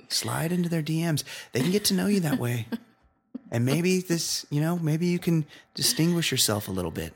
Slide 0.08 0.50
into 0.50 0.70
their 0.70 0.82
DMs. 0.82 1.24
They 1.52 1.60
can 1.60 1.70
get 1.70 1.84
to 1.86 1.94
know 1.94 2.06
you 2.06 2.20
that 2.20 2.38
way. 2.38 2.66
and 3.50 3.64
maybe 3.64 4.00
this, 4.00 4.44
you 4.50 4.60
know, 4.60 4.78
maybe 4.78 5.06
you 5.06 5.18
can 5.18 5.46
distinguish 5.74 6.30
yourself 6.30 6.68
a 6.68 6.72
little 6.72 6.90
bit 6.90 7.12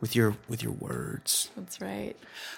with 0.00 0.14
your 0.16 0.36
with 0.48 0.62
your 0.62 0.72
words. 0.72 1.50
That's 1.56 1.80
right. 1.80 2.14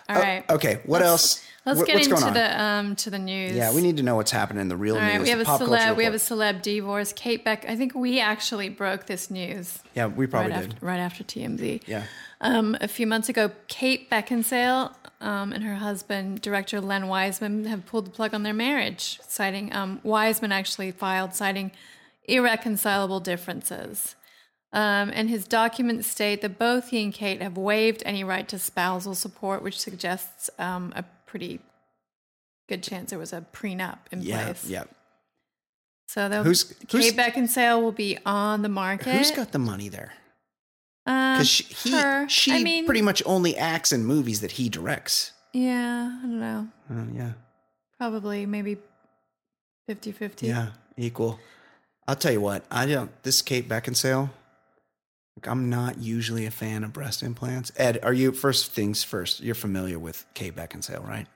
All 0.09 0.17
right. 0.17 0.45
Oh, 0.49 0.55
Okay, 0.57 0.81
what 0.87 1.03
else? 1.03 1.43
Let's 1.67 1.79
What- 1.79 1.87
get 1.87 1.95
what's 1.97 2.07
into 2.09 2.21
going 2.21 2.29
on? 2.29 2.35
the 2.35 2.63
um 2.63 2.97
to 2.97 3.11
the 3.11 3.19
news. 3.19 3.57
Yeah, 3.57 3.73
we 3.75 3.81
need 3.83 3.97
to 3.97 4.03
know 4.03 4.17
what's 4.17 4.31
happening 4.31 4.61
in 4.61 4.69
the 4.69 4.77
real 4.77 4.97
All 4.97 5.01
news. 5.03 5.13
right, 5.13 5.23
we 5.23 5.29
have 5.31 5.41
a 5.41 5.45
celeb. 5.45 5.97
We 5.97 6.05
have 6.05 6.15
a 6.15 6.19
celeb 6.19 6.63
divorce. 6.63 7.13
Kate 7.15 7.45
Beck. 7.45 7.65
I 7.69 7.75
think 7.77 7.95
we 7.95 8.21
actually 8.21 8.69
broke 8.69 9.07
this 9.07 9.31
news 9.31 9.79
Yeah, 9.95 10.07
we 10.07 10.27
probably 10.27 10.53
right 10.53 10.61
did. 10.63 10.73
after 10.75 10.87
right 10.87 10.99
after 11.01 11.25
TMZ. 11.25 11.83
Yeah. 11.87 12.05
Um, 12.41 12.77
a 12.81 12.89
few 12.89 13.07
months 13.07 13.29
ago, 13.31 13.51
Kate 13.69 14.11
Beckinsale 14.11 14.93
um, 15.23 15.53
and 15.55 15.65
her 15.65 15.77
husband, 15.77 16.43
director 16.43 16.81
Len 16.81 17.09
Wiseman, 17.09 17.65
have 17.65 17.87
pulled 17.87 18.05
the 18.07 18.11
plug 18.11 18.35
on 18.35 18.43
their 18.43 18.53
marriage, 18.53 19.19
citing 19.27 19.75
um, 19.75 20.01
Wiseman 20.03 20.53
actually 20.53 20.91
filed 20.91 21.35
citing 21.35 21.71
irreconcilable 22.25 23.21
differences. 23.21 24.15
Um, 24.73 25.11
and 25.15 25.31
his 25.31 25.47
documents 25.47 26.09
state 26.09 26.41
that 26.43 26.59
both 26.59 26.89
he 26.89 27.03
and 27.05 27.15
Kate 27.15 27.41
have 27.41 27.57
waived 27.57 28.03
any 28.05 28.25
right 28.25 28.49
to 28.49 28.59
spousal 28.59 29.15
support, 29.15 29.63
which 29.63 29.79
suggests 29.81 30.51
um, 30.59 30.93
a 30.97 31.05
pretty 31.27 31.61
good 32.69 32.83
chance 32.83 33.11
there 33.11 33.19
was 33.19 33.33
a 33.33 33.47
prenup 33.53 33.99
in 34.11 34.23
Yeah, 34.23 34.45
place. 34.47 34.65
yeah. 34.67 34.85
So 36.09 36.29
they'll- 36.29 36.43
Who's- 36.45 36.75
who's- 36.91 37.11
Kate 37.11 37.17
Beckinsale 37.17 37.81
will 37.81 37.93
be 37.93 38.19
on 38.27 38.63
the 38.63 38.69
market. 38.69 39.15
Who's 39.17 39.31
got 39.31 39.53
the 39.53 39.59
money 39.61 39.89
there? 39.89 40.13
um, 41.07 41.35
Because 41.35 41.49
she, 41.49 41.65
he, 41.65 42.29
she 42.29 42.53
I 42.53 42.63
mean, 42.63 42.85
pretty 42.85 43.03
much 43.03 43.23
only 43.27 43.57
acts 43.57 43.93
in 43.93 44.05
movies 44.05 44.41
that 44.41 44.53
he 44.53 44.69
directs. 44.69 45.33
Yeah, 45.53 46.19
I 46.19 46.23
don't 46.23 46.41
know. 46.41 46.69
Uh, 46.91 47.05
yeah, 47.15 47.33
Probably 47.99 48.45
maybe 48.45 48.79
50 49.87 50.11
50. 50.13 50.47
yeah, 50.49 50.71
equal. 50.97 51.39
I'll 52.07 52.17
tell 52.17 52.33
you 52.33 52.41
what. 52.41 52.65
I 52.71 52.87
don't. 52.87 53.11
This 53.23 53.43
Kate 53.43 53.69
Beckinsale. 53.69 54.31
Like, 55.37 55.49
I'm 55.49 55.69
not 55.69 55.99
usually 55.99 56.47
a 56.47 56.51
fan 56.51 56.85
of 56.85 56.93
breast 56.93 57.23
implants. 57.23 57.73
Ed, 57.77 57.99
are 58.03 58.13
you? 58.13 58.33
First 58.33 58.71
things 58.73 59.03
first. 59.03 59.41
You're 59.41 59.55
familiar 59.55 59.99
with 59.99 60.25
Kate 60.35 60.55
Beckinsale, 60.55 61.07
right? 61.07 61.27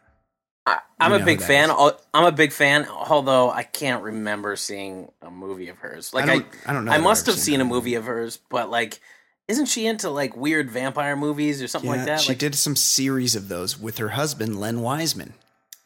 I, 0.66 0.78
I'm 1.00 1.12
a 1.12 1.24
big 1.24 1.40
fan. 1.40 1.70
is. 1.70 1.92
I'm 2.12 2.24
a 2.26 2.32
big 2.32 2.52
fan. 2.52 2.86
Although 2.86 3.50
I 3.50 3.62
can't 3.62 4.02
remember 4.02 4.54
seeing 4.56 5.10
a 5.22 5.30
movie 5.30 5.68
of 5.68 5.78
hers. 5.78 6.12
Like 6.12 6.24
I, 6.24 6.34
don't- 6.34 6.46
I 6.66 6.72
don't 6.72 6.84
know 6.84 6.92
I 6.92 6.98
must 6.98 7.26
have 7.26 7.36
seen 7.36 7.44
seen 7.54 7.60
a 7.60 7.64
movie 7.64 7.94
of 7.94 8.04
hers, 8.04 8.38
but 8.50 8.70
like, 8.70 9.00
isn't 9.48 9.66
she 9.66 9.86
into 9.86 10.10
like 10.10 10.36
weird 10.36 10.70
vampire 10.70 11.16
movies 11.16 11.62
or 11.62 11.68
something 11.68 11.90
like 11.90 12.04
that? 12.04 12.20
she 12.20 12.32
like, 12.32 12.38
did 12.38 12.54
some 12.54 12.76
series 12.76 13.34
of 13.34 13.48
those 13.48 13.80
with 13.80 13.96
her 13.98 14.10
husband 14.10 14.60
Len 14.60 14.82
Wiseman. 14.82 15.32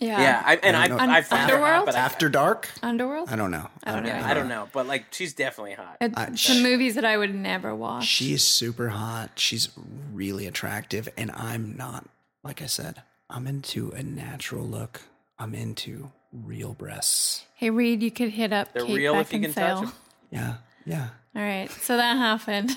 Yeah. 0.02 0.20
Yeah, 0.20 0.42
I, 0.44 0.56
and 0.56 0.76
I 0.76 0.82
I, 0.84 0.88
don't 0.88 1.00
I, 1.00 1.06
know. 1.06 1.12
I 1.12 1.22
find 1.22 1.50
her 1.50 1.56
hot, 1.58 1.62
Underworld? 1.64 1.86
but 1.86 1.94
After 1.94 2.28
Dark. 2.28 2.68
Underworld? 2.82 3.28
I 3.30 3.36
don't 3.36 3.50
know. 3.50 3.68
I 3.84 3.92
don't 3.94 4.02
know. 4.04 4.20
I 4.24 4.34
don't 4.34 4.48
know, 4.48 4.68
but 4.72 4.86
like, 4.86 5.06
she's 5.12 5.32
definitely 5.32 5.74
hot. 5.74 5.96
It's 6.00 6.16
I- 6.18 6.34
some 6.34 6.62
movies 6.62 6.96
that 6.96 7.04
I 7.04 7.16
would 7.16 7.34
never 7.34 7.74
watch. 7.74 8.04
She 8.04 8.32
is 8.32 8.42
super 8.42 8.88
hot. 8.88 9.30
She's 9.36 9.68
really 10.12 10.46
attractive, 10.46 11.08
and 11.16 11.30
I'm 11.30 11.76
not. 11.76 12.08
Like 12.42 12.60
I 12.60 12.66
said, 12.66 13.02
I'm 13.30 13.46
into 13.46 13.90
a 13.90 14.02
natural 14.02 14.64
look. 14.66 15.02
I'm 15.38 15.54
into 15.54 16.10
real 16.32 16.72
breasts. 16.74 17.44
hey, 17.54 17.70
Reed, 17.70 18.02
you 18.02 18.10
could 18.10 18.30
hit 18.30 18.52
up 18.52 18.72
They're 18.72 18.84
Kate 18.84 18.96
real 18.96 19.14
if 19.20 19.32
you 19.32 19.40
can 19.40 19.52
touch 19.52 19.76
Beckinsale. 19.76 19.80
them. 19.82 19.92
Yeah, 20.30 20.54
yeah. 20.86 21.08
All 21.36 21.42
right. 21.42 21.70
So 21.70 21.96
that 21.96 22.16
happened. 22.16 22.76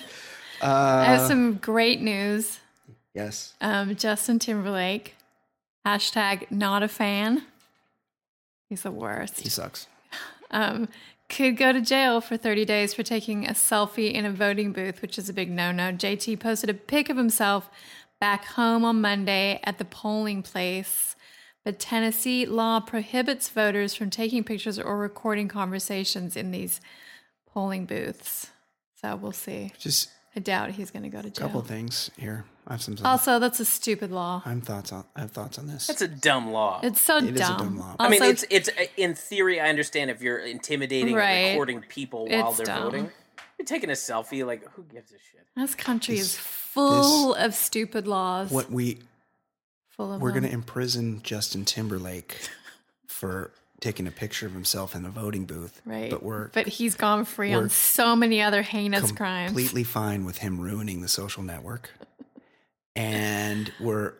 I 0.61 0.65
Uh, 0.67 1.03
have 1.05 1.27
some 1.27 1.55
great 1.55 2.01
news. 2.01 2.59
yes. 3.13 3.53
Um, 3.61 3.95
Justin 3.95 4.39
Timberlake, 4.39 5.15
hashtag 5.85 6.49
not 6.51 6.83
a 6.83 6.87
fan. 6.87 7.43
He's 8.69 8.83
the 8.83 8.91
worst. 8.91 9.41
He 9.41 9.49
sucks. 9.49 9.87
um, 10.51 10.89
could 11.29 11.57
go 11.57 11.71
to 11.71 11.81
jail 11.81 12.21
for 12.21 12.37
30 12.37 12.65
days 12.65 12.93
for 12.93 13.03
taking 13.03 13.47
a 13.47 13.51
selfie 13.51 14.13
in 14.13 14.25
a 14.25 14.31
voting 14.31 14.71
booth, 14.71 15.01
which 15.01 15.17
is 15.17 15.29
a 15.29 15.33
big 15.33 15.51
no 15.51 15.71
no. 15.71 15.91
JT 15.91 16.39
posted 16.39 16.69
a 16.69 16.73
pic 16.73 17.09
of 17.09 17.17
himself 17.17 17.69
back 18.19 18.45
home 18.45 18.85
on 18.85 19.01
Monday 19.01 19.59
at 19.63 19.77
the 19.77 19.85
polling 19.85 20.41
place. 20.43 21.15
But 21.63 21.79
Tennessee 21.79 22.45
law 22.45 22.79
prohibits 22.79 23.49
voters 23.49 23.95
from 23.95 24.11
taking 24.11 24.43
pictures 24.43 24.77
or 24.77 24.97
recording 24.97 25.47
conversations 25.47 26.35
in 26.35 26.51
these 26.51 26.79
polling 27.51 27.85
booths. 27.85 28.51
So 29.01 29.15
we'll 29.15 29.31
see. 29.31 29.73
Just 29.79 30.09
I 30.35 30.39
doubt 30.41 30.71
he's 30.71 30.91
going 30.91 31.03
to 31.03 31.09
go 31.09 31.21
to 31.21 31.27
a 31.27 31.31
jail. 31.31 31.47
couple 31.47 31.61
things 31.61 32.11
here. 32.17 32.45
I 32.67 32.73
have 32.73 32.81
some. 32.81 32.97
Also, 33.05 33.39
that's 33.39 33.59
a 33.59 33.65
stupid 33.65 34.11
law. 34.11 34.41
I 34.45 34.49
have 34.49 34.63
thoughts 34.63 34.91
on. 34.91 35.05
I 35.15 35.21
have 35.21 35.31
thoughts 35.31 35.57
on 35.59 35.67
this. 35.67 35.87
That's 35.87 36.01
a 36.01 36.07
dumb 36.07 36.51
law. 36.51 36.79
It's 36.83 36.99
so 37.01 37.19
dumb. 37.19 37.29
It 37.29 37.35
is 37.35 37.41
a 37.41 37.43
dumb. 37.43 37.57
dumb 37.57 37.79
law. 37.79 37.95
I 37.99 38.09
mean, 38.09 38.23
it's 38.23 38.43
it's 38.49 38.69
uh, 38.69 38.85
in 38.97 39.13
theory. 39.13 39.61
I 39.61 39.69
understand 39.69 40.09
if 40.09 40.21
you're 40.21 40.39
intimidating 40.39 41.15
Right. 41.15 41.49
or 41.49 41.49
recording 41.51 41.81
people 41.81 42.27
while 42.27 42.49
It's 42.49 42.57
they're 42.57 42.65
dumb. 42.65 42.83
voting. 42.83 43.11
You're 43.59 43.65
taking 43.65 43.89
a 43.89 43.93
selfie. 43.93 44.45
Like, 44.45 44.67
who 44.71 44.83
gives 44.83 45.11
a 45.11 45.15
shit? 45.15 45.45
this 45.55 45.75
country 45.75 46.17
is 46.17 46.35
full 46.35 47.33
of 47.35 47.53
stupid 47.55 48.07
laws. 48.07 48.51
what 48.51 48.69
we 48.71 48.97
Full 49.91 50.11
of 50.13 50.21
we're 50.21 50.31
going 50.31 50.43
to 50.43 50.51
imprison 50.51 51.21
Justin 51.23 51.63
Timberlake 51.63 52.49
for 53.07 53.51
taking 53.81 54.07
a 54.07 54.11
picture 54.11 54.45
of 54.45 54.53
himself 54.53 54.95
in 54.95 55.05
a 55.05 55.09
voting 55.09 55.45
booth. 55.45 55.81
Right. 55.85 56.09
But 56.09 56.23
we're 56.23 56.47
but 56.49 56.67
he's 56.67 56.95
gone 56.95 57.25
free 57.25 57.53
on 57.53 57.69
so 57.69 58.15
many 58.15 58.41
other 58.41 58.61
heinous 58.61 59.11
crimes. 59.11 59.49
completely 59.51 59.83
fine 59.83 60.25
with 60.25 60.37
him 60.39 60.59
ruining 60.59 61.01
the 61.01 61.07
social 61.07 61.43
network. 61.43 61.91
And 62.95 63.71
we're 63.79 64.13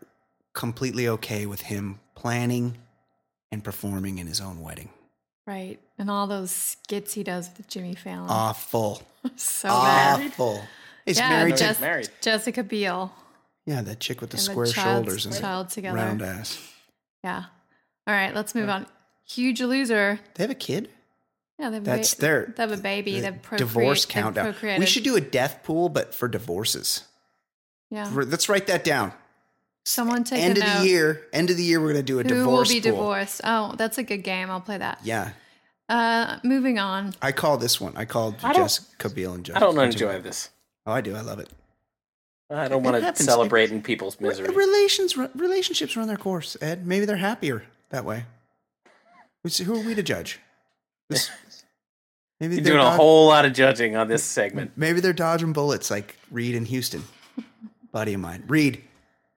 completely 0.53 1.07
okay 1.07 1.45
with 1.45 1.61
him 1.61 1.99
planning 2.13 2.77
and 3.51 3.63
performing 3.63 4.17
in 4.19 4.27
his 4.27 4.41
own 4.41 4.59
wedding. 4.61 4.89
Right. 5.47 5.79
And 5.97 6.09
all 6.09 6.27
those 6.27 6.51
skits 6.51 7.13
he 7.13 7.23
does 7.23 7.49
with 7.57 7.67
Jimmy 7.67 7.95
Fallon. 7.95 8.29
Awful. 8.29 9.01
so 9.37 9.69
bad. 9.69 10.27
Awful. 10.31 10.61
He's 11.05 11.17
Yeah, 11.17 11.29
married 11.29 11.55
Jess- 11.57 11.77
to 11.77 11.81
married. 11.81 12.09
Jessica 12.19 12.63
Biel. 12.63 13.13
yeah, 13.65 13.81
that 13.81 13.99
chick 13.99 14.19
with 14.21 14.31
the 14.31 14.37
And 14.37 14.43
square 14.43 14.65
child's- 14.65 15.05
shoulders 15.07 15.25
and 15.25 15.35
child 15.37 15.69
together. 15.69 15.95
round 15.95 16.21
ass. 16.21 16.59
Yeah. 17.23 17.45
All 18.07 18.13
right, 18.13 18.35
let's 18.35 18.53
move 18.53 18.67
on. 18.69 18.87
Huge 19.27 19.61
loser. 19.61 20.19
They 20.35 20.43
have 20.43 20.51
a 20.51 20.55
kid? 20.55 20.89
Yeah, 21.59 21.69
they 21.69 21.75
have, 21.77 21.83
That's 21.85 22.13
a, 22.13 22.19
their 22.21 22.53
they 22.55 22.63
have 22.63 22.71
a 22.71 22.77
baby. 22.77 23.15
the 23.19 23.31
They've 23.31 23.41
procreate, 23.41 23.59
divorce 23.59 24.05
they've 24.05 24.11
countdown. 24.13 24.55
We 24.79 24.85
should 24.85 25.03
do 25.03 25.15
a 25.15 25.21
death 25.21 25.61
pool, 25.63 25.89
but 25.89 26.13
for 26.13 26.27
divorces. 26.27 27.03
Yeah. 27.89 28.09
Let's 28.13 28.49
write 28.49 28.67
that 28.67 28.83
down. 28.83 29.13
Someone 29.85 30.23
take 30.23 30.41
end 30.43 30.57
a 30.57 30.61
of 30.61 30.67
note. 30.67 30.79
the 30.81 30.87
year. 30.87 31.27
End 31.31 31.49
of 31.49 31.57
the 31.57 31.63
year, 31.63 31.79
we're 31.79 31.89
gonna 31.93 32.03
do 32.03 32.19
a 32.19 32.23
Who 32.23 32.29
divorce 32.29 32.67
will 32.69 32.75
be 32.75 32.81
pool. 32.81 32.91
divorced? 32.97 33.41
Oh, 33.43 33.73
that's 33.77 33.97
a 33.97 34.03
good 34.03 34.23
game. 34.23 34.49
I'll 34.49 34.59
play 34.61 34.77
that. 34.79 34.99
Yeah, 35.03 35.29
Uh, 35.87 36.39
moving 36.43 36.79
on. 36.79 37.13
I 37.21 37.31
call 37.31 37.57
this 37.57 37.79
one. 37.79 37.95
I 37.95 38.05
called 38.05 38.35
I 38.43 38.51
don't- 38.53 38.63
Jessica 38.63 39.09
Biel 39.09 39.33
and 39.33 39.45
Jessica. 39.45 39.63
I 39.65 39.67
don't 39.71 39.79
enjoy 39.83 40.19
this. 40.21 40.49
Oh, 40.87 40.91
I 40.91 41.01
do. 41.01 41.15
I 41.15 41.21
love 41.21 41.39
it. 41.39 41.49
I 42.49 42.67
don't 42.67 42.83
want 42.83 42.95
to 42.97 43.01
happens. 43.01 43.25
celebrate 43.25 43.71
in 43.71 43.81
people's 43.81 44.19
misery. 44.19 44.49
Relations, 44.53 45.15
relationships 45.17 45.95
run 45.95 46.07
their 46.07 46.17
course. 46.17 46.57
Ed, 46.61 46.85
maybe 46.85 47.05
they're 47.05 47.15
happier 47.17 47.63
that 47.89 48.05
way. 48.05 48.25
Who 49.45 49.75
are 49.75 49.85
we 49.85 49.95
to 49.95 50.03
judge? 50.03 50.39
This, 51.09 51.29
maybe 52.39 52.55
You're 52.55 52.63
they're 52.63 52.73
doing 52.73 52.85
a 52.85 52.91
whole 52.91 53.27
lot 53.27 53.45
of 53.45 53.53
judging 53.53 53.95
on 53.95 54.07
this 54.07 54.23
segment. 54.23 54.71
Maybe 54.75 54.99
they're 54.99 55.13
dodging 55.13 55.53
bullets 55.53 55.91
like 55.91 56.17
Reed 56.31 56.55
in 56.55 56.65
Houston, 56.65 57.03
buddy 57.91 58.13
of 58.13 58.21
mine. 58.21 58.43
Reed, 58.47 58.83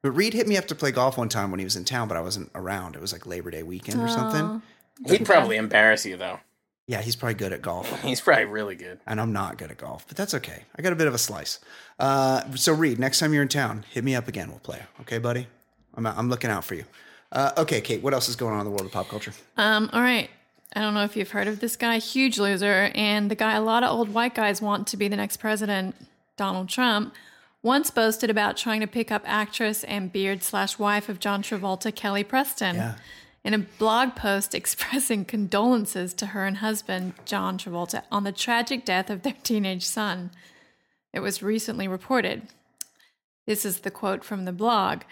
but 0.02 0.12
Reed 0.12 0.32
hit 0.34 0.48
me 0.48 0.56
up 0.56 0.66
to 0.68 0.74
play 0.74 0.92
golf 0.92 1.18
one 1.18 1.28
time 1.28 1.50
when 1.50 1.58
he 1.60 1.64
was 1.64 1.76
in 1.76 1.84
town, 1.84 2.08
but 2.08 2.16
I 2.16 2.20
wasn't 2.20 2.50
around. 2.54 2.94
It 2.94 3.00
was 3.00 3.12
like 3.12 3.26
Labor 3.26 3.50
Day 3.50 3.62
weekend 3.62 4.00
or 4.00 4.08
something. 4.08 4.62
He'd 5.06 5.26
probably 5.26 5.56
embarrass 5.56 6.06
you 6.06 6.16
though. 6.16 6.40
Yeah, 6.86 7.02
he's 7.02 7.16
probably 7.16 7.34
good 7.34 7.52
at 7.52 7.60
golf. 7.60 8.02
He's 8.02 8.22
probably 8.22 8.46
really 8.46 8.74
good. 8.74 8.98
and 9.06 9.20
I'm 9.20 9.30
not 9.30 9.58
good 9.58 9.70
at 9.70 9.76
golf, 9.76 10.06
but 10.08 10.16
that's 10.16 10.32
okay. 10.32 10.64
I 10.74 10.80
got 10.80 10.94
a 10.94 10.96
bit 10.96 11.06
of 11.06 11.12
a 11.12 11.18
slice. 11.18 11.58
Uh, 11.98 12.40
so, 12.54 12.72
Reed, 12.72 12.98
next 12.98 13.18
time 13.18 13.34
you're 13.34 13.42
in 13.42 13.48
town, 13.48 13.84
hit 13.90 14.02
me 14.04 14.14
up 14.14 14.26
again. 14.26 14.48
We'll 14.48 14.58
play. 14.60 14.80
Okay, 15.02 15.18
buddy? 15.18 15.48
I'm, 15.94 16.06
I'm 16.06 16.30
looking 16.30 16.48
out 16.48 16.64
for 16.64 16.76
you. 16.76 16.84
Uh, 17.30 17.52
okay, 17.58 17.80
Kate, 17.80 18.02
what 18.02 18.14
else 18.14 18.28
is 18.28 18.36
going 18.36 18.54
on 18.54 18.60
in 18.60 18.64
the 18.64 18.70
world 18.70 18.86
of 18.86 18.92
pop 18.92 19.08
culture? 19.08 19.32
Um, 19.56 19.90
all 19.92 20.00
right. 20.00 20.30
I 20.74 20.80
don't 20.80 20.94
know 20.94 21.04
if 21.04 21.16
you've 21.16 21.30
heard 21.30 21.48
of 21.48 21.60
this 21.60 21.76
guy, 21.76 21.98
huge 21.98 22.38
loser, 22.38 22.90
and 22.94 23.30
the 23.30 23.34
guy 23.34 23.54
a 23.54 23.60
lot 23.60 23.82
of 23.82 23.90
old 23.90 24.12
white 24.12 24.34
guys 24.34 24.60
want 24.60 24.86
to 24.88 24.96
be 24.96 25.08
the 25.08 25.16
next 25.16 25.38
president, 25.38 25.94
Donald 26.36 26.68
Trump, 26.68 27.14
once 27.62 27.90
boasted 27.90 28.30
about 28.30 28.56
trying 28.56 28.80
to 28.80 28.86
pick 28.86 29.10
up 29.10 29.22
actress 29.24 29.82
and 29.84 30.12
beard 30.12 30.42
slash 30.42 30.78
wife 30.78 31.08
of 31.08 31.20
John 31.20 31.42
Travolta, 31.42 31.94
Kelly 31.94 32.22
Preston. 32.22 32.76
Yeah. 32.76 32.94
In 33.44 33.54
a 33.54 33.58
blog 33.58 34.14
post 34.14 34.54
expressing 34.54 35.24
condolences 35.24 36.12
to 36.14 36.26
her 36.26 36.44
and 36.44 36.58
husband, 36.58 37.14
John 37.24 37.56
Travolta, 37.56 38.02
on 38.12 38.24
the 38.24 38.32
tragic 38.32 38.84
death 38.84 39.08
of 39.10 39.22
their 39.22 39.36
teenage 39.42 39.86
son. 39.86 40.30
It 41.14 41.20
was 41.20 41.42
recently 41.42 41.88
reported. 41.88 42.42
This 43.46 43.64
is 43.64 43.80
the 43.80 43.90
quote 43.90 44.22
from 44.22 44.44
the 44.44 44.52
blog. 44.52 45.02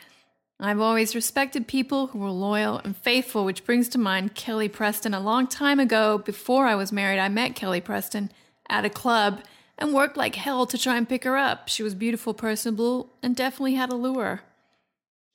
I've 0.59 0.81
always 0.81 1.15
respected 1.15 1.69
people 1.69 2.07
who 2.09 2.19
were 2.19 2.31
loyal 2.31 2.79
and 2.79 2.97
faithful, 2.97 3.45
which 3.45 3.65
brings 3.65 3.89
to 3.91 3.99
mind 3.99 4.35
Kelly 4.35 4.69
Preston. 4.69 5.13
A 5.13 5.21
long 5.21 5.47
time 5.47 5.79
ago, 5.79 6.17
before 6.19 6.67
I 6.67 6.75
was 6.75 6.93
married, 6.93 7.19
I 7.19 7.29
met 7.29 7.55
Kelly 7.55 7.81
Preston 7.83 8.31
at 8.71 8.85
a 8.87 8.91
club 8.91 9.43
and 9.79 9.93
worked 9.93 10.17
like 10.17 10.35
hell 10.35 10.65
to 10.67 10.79
try 10.79 10.97
and 10.97 11.07
pick 11.07 11.25
her 11.25 11.37
up. 11.37 11.69
She 11.69 11.83
was 11.83 11.95
beautiful, 11.95 12.33
personable, 12.33 13.11
and 13.23 13.37
definitely 13.37 13.75
had 13.75 13.93
a 13.93 13.97
lure. 13.97 14.41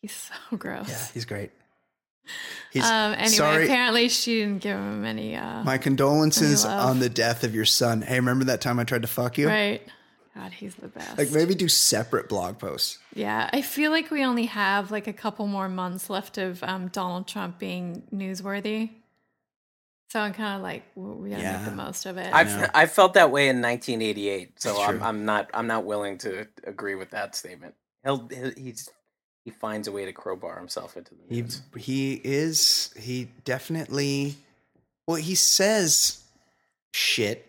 He's 0.01 0.13
so 0.13 0.57
gross. 0.57 0.89
Yeah, 0.89 1.07
he's 1.13 1.25
great. 1.25 1.51
He's 2.71 2.83
Um, 2.83 3.13
anyway, 3.13 3.27
sorry. 3.29 3.65
apparently 3.65 4.09
she 4.09 4.39
didn't 4.39 4.59
give 4.63 4.77
him 4.77 5.05
any. 5.05 5.35
Uh, 5.35 5.63
My 5.63 5.77
condolences 5.77 6.65
Any 6.65 6.73
on 6.73 6.99
the 6.99 7.09
death 7.09 7.43
of 7.43 7.53
your 7.53 7.65
son. 7.65 8.01
Hey, 8.01 8.15
remember 8.15 8.45
that 8.45 8.61
time 8.61 8.79
I 8.79 8.85
tried 8.85 9.01
to 9.03 9.07
fuck 9.07 9.37
you? 9.37 9.47
right. 9.47 9.81
God, 10.35 10.53
he's 10.53 10.75
the 10.75 10.87
best. 10.87 11.17
Like 11.17 11.31
maybe 11.31 11.55
do 11.55 11.67
separate 11.67 12.29
blog 12.29 12.57
posts. 12.57 12.99
Yeah, 13.13 13.49
I 13.51 13.61
feel 13.61 13.91
like 13.91 14.11
we 14.11 14.23
only 14.23 14.45
have 14.45 14.89
like 14.89 15.07
a 15.07 15.13
couple 15.13 15.45
more 15.47 15.67
months 15.67 16.09
left 16.09 16.37
of 16.37 16.63
um, 16.63 16.87
Donald 16.87 17.27
Trump 17.27 17.59
being 17.59 18.03
newsworthy. 18.13 18.91
So 20.09 20.19
I'm 20.19 20.33
kind 20.33 20.55
of 20.57 20.61
like, 20.61 20.83
we 20.95 21.29
gotta 21.29 21.41
Yeah. 21.41 21.57
make 21.57 21.65
the 21.65 21.71
most 21.71 22.05
of 22.05 22.17
it. 22.17 22.33
I've 22.33 22.69
I 22.73 22.85
felt 22.85 23.13
that 23.15 23.31
way 23.31 23.47
in 23.49 23.61
1988, 23.61 24.61
so 24.61 24.81
I'm. 24.81 25.01
I'm 25.03 25.25
not 25.25 25.49
I'm 25.53 25.67
not 25.67 25.85
willing 25.85 26.17
to 26.19 26.47
agree 26.65 26.95
with 26.95 27.11
that 27.11 27.35
statement. 27.35 27.75
He'll 28.03 28.27
he's 28.57 28.89
he 29.45 29.51
finds 29.51 29.87
a 29.87 29.91
way 29.91 30.05
to 30.05 30.13
crowbar 30.13 30.57
himself 30.57 30.95
into 30.97 31.11
the 31.15 31.35
He 31.35 31.45
he 31.79 32.21
is 32.23 32.93
he 32.99 33.29
definitely 33.45 34.35
well 35.07 35.17
he 35.17 35.35
says 35.35 36.21
shit 36.93 37.47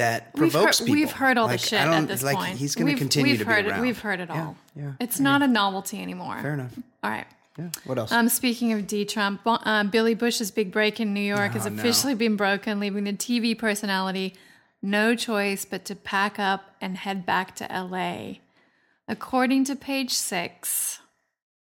that 0.00 0.30
we've 0.34 0.52
heard, 0.52 0.76
people. 0.76 0.92
we've 0.94 1.10
heard 1.12 1.38
all 1.38 1.46
Like, 1.46 1.60
the 1.60 1.66
shit 1.66 1.80
I 1.80 1.84
don't- 1.84 2.02
at 2.02 2.08
this 2.08 2.22
like, 2.22 2.36
point. 2.36 2.56
He's 2.58 2.74
going 2.74 2.86
to 2.86 2.92
We've- 2.92 2.98
continue 2.98 3.36
to 3.36 3.44
heard 3.44 3.64
be 3.64 3.70
it. 3.70 3.72
around. 3.72 3.80
We've 3.82 3.98
heard 3.98 4.20
it 4.20 4.30
all. 4.30 4.56
Yeah, 4.76 4.82
yeah. 4.84 4.92
It's 5.00 5.20
I 5.20 5.24
not 5.24 5.42
agree. 5.42 5.50
a 5.50 5.54
novelty 5.54 6.02
anymore. 6.02 6.38
fair 6.42 6.54
enough. 6.54 6.72
All 7.02 7.10
right. 7.10 7.26
Yeah. 7.58 7.68
What 7.84 7.98
else? 7.98 8.12
Um, 8.12 8.28
speaking 8.28 8.72
of 8.72 8.86
D. 8.86 9.04
Trump, 9.04 9.44
Bo- 9.44 9.54
uh, 9.64 9.84
Billy 9.84 10.14
Bush's 10.14 10.50
big 10.50 10.70
break 10.72 11.00
in 11.00 11.12
New 11.12 11.20
York 11.20 11.52
has 11.52 11.66
Oh, 11.66 11.68
no. 11.68 11.78
officially 11.80 12.14
been 12.14 12.36
broken, 12.36 12.80
leaving 12.80 13.04
the 13.04 13.12
TV 13.12 13.54
personality 13.56 14.34
no 14.82 15.14
choice 15.14 15.64
but 15.66 15.84
to 15.84 15.94
pack 15.94 16.38
up 16.38 16.74
and 16.80 16.96
head 16.96 17.26
back 17.26 17.54
to 17.56 17.64
LA. 17.70 18.38
According 19.08 19.64
to 19.64 19.76
page 19.76 20.12
six, 20.12 21.00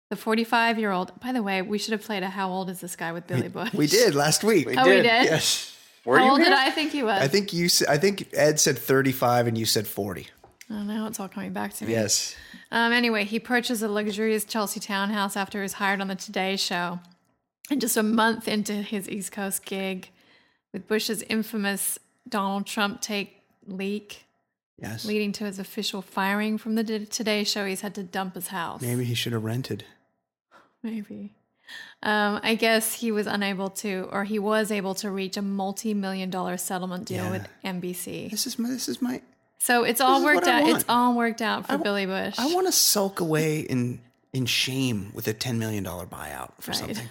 the 0.09 0.15
45 0.15 0.77
year 0.79 0.91
old, 0.91 1.19
by 1.19 1.31
the 1.31 1.41
way, 1.43 1.61
we 1.61 1.77
should 1.77 1.91
have 1.91 2.03
played 2.03 2.23
a 2.23 2.29
How 2.29 2.49
Old 2.49 2.69
is 2.69 2.79
This 2.79 2.95
Guy 2.95 3.11
with 3.11 3.27
Billy 3.27 3.47
Bush. 3.49 3.73
we 3.73 3.87
did 3.87 4.13
last 4.15 4.43
week. 4.43 4.67
We 4.67 4.77
Oh, 4.77 4.85
we 4.85 4.91
did. 4.97 5.03
did? 5.03 5.25
Yes. 5.25 5.75
Were 6.05 6.17
How 6.17 6.25
you 6.25 6.31
old 6.31 6.39
did? 6.39 6.51
I 6.51 6.69
think 6.71 6.91
he 6.91 7.03
was? 7.03 7.21
I 7.21 7.27
think 7.27 7.53
you. 7.53 7.67
I 7.87 7.97
think 7.97 8.29
Ed 8.33 8.59
said 8.59 8.77
thirty-five, 8.77 9.47
and 9.47 9.57
you 9.57 9.65
said 9.65 9.87
forty. 9.87 10.27
Oh, 10.69 10.83
now 10.83 11.05
it's 11.07 11.19
all 11.19 11.27
coming 11.29 11.53
back 11.53 11.73
to 11.75 11.85
me. 11.85 11.91
Yes. 11.91 12.35
Um, 12.71 12.93
anyway, 12.93 13.25
he 13.25 13.39
purchased 13.39 13.81
a 13.83 13.87
luxurious 13.89 14.45
Chelsea 14.45 14.79
townhouse 14.79 15.35
after 15.35 15.59
he 15.59 15.63
was 15.63 15.73
hired 15.73 15.99
on 16.01 16.07
the 16.07 16.15
Today 16.15 16.55
Show. 16.55 16.99
And 17.69 17.79
just 17.79 17.97
a 17.97 18.03
month 18.03 18.47
into 18.47 18.73
his 18.73 19.07
East 19.09 19.31
Coast 19.31 19.65
gig, 19.65 20.09
with 20.73 20.87
Bush's 20.87 21.21
infamous 21.23 21.99
Donald 22.27 22.65
Trump 22.65 23.01
take 23.01 23.41
leak, 23.67 24.25
Yes. 24.77 25.05
leading 25.05 25.31
to 25.33 25.43
his 25.45 25.59
official 25.59 26.01
firing 26.01 26.57
from 26.57 26.75
the 26.75 26.83
Today 27.05 27.43
Show, 27.43 27.65
he's 27.65 27.81
had 27.81 27.93
to 27.95 28.03
dump 28.03 28.35
his 28.35 28.47
house. 28.47 28.81
Maybe 28.81 29.03
he 29.03 29.13
should 29.13 29.33
have 29.33 29.43
rented. 29.43 29.83
Maybe. 30.83 31.33
Um, 32.03 32.39
I 32.41 32.55
guess 32.55 32.93
he 32.93 33.11
was 33.11 33.27
unable 33.27 33.69
to, 33.69 34.09
or 34.11 34.23
he 34.23 34.39
was 34.39 34.71
able 34.71 34.95
to 34.95 35.11
reach 35.11 35.37
a 35.37 35.41
multi-million 35.41 36.29
dollar 36.31 36.57
settlement 36.57 37.05
deal 37.05 37.25
Yeah. 37.25 37.31
with 37.31 37.47
NBC. 37.63 38.31
This 38.31 38.47
is 38.47 38.57
my. 38.57 38.69
This 38.69 38.89
is 38.89 39.01
my. 39.01 39.21
So 39.59 39.83
it's 39.83 40.01
all 40.01 40.23
worked 40.23 40.47
out. 40.47 40.67
It's 40.67 40.85
all 40.89 41.15
worked 41.15 41.41
out 41.43 41.67
for 41.67 41.73
I 41.73 41.75
w- 41.77 41.83
Billy 41.83 42.05
Bush. 42.07 42.35
I 42.39 42.53
want 42.53 42.65
to 42.67 42.71
sulk 42.73 43.19
away 43.19 43.59
in 43.59 44.01
in 44.33 44.47
shame 44.47 45.11
with 45.13 45.27
a 45.27 45.33
ten 45.33 45.59
million 45.59 45.83
dollar 45.83 46.07
buyout 46.07 46.53
for 46.59 46.71
Right. 46.71 46.77
something. 46.79 47.07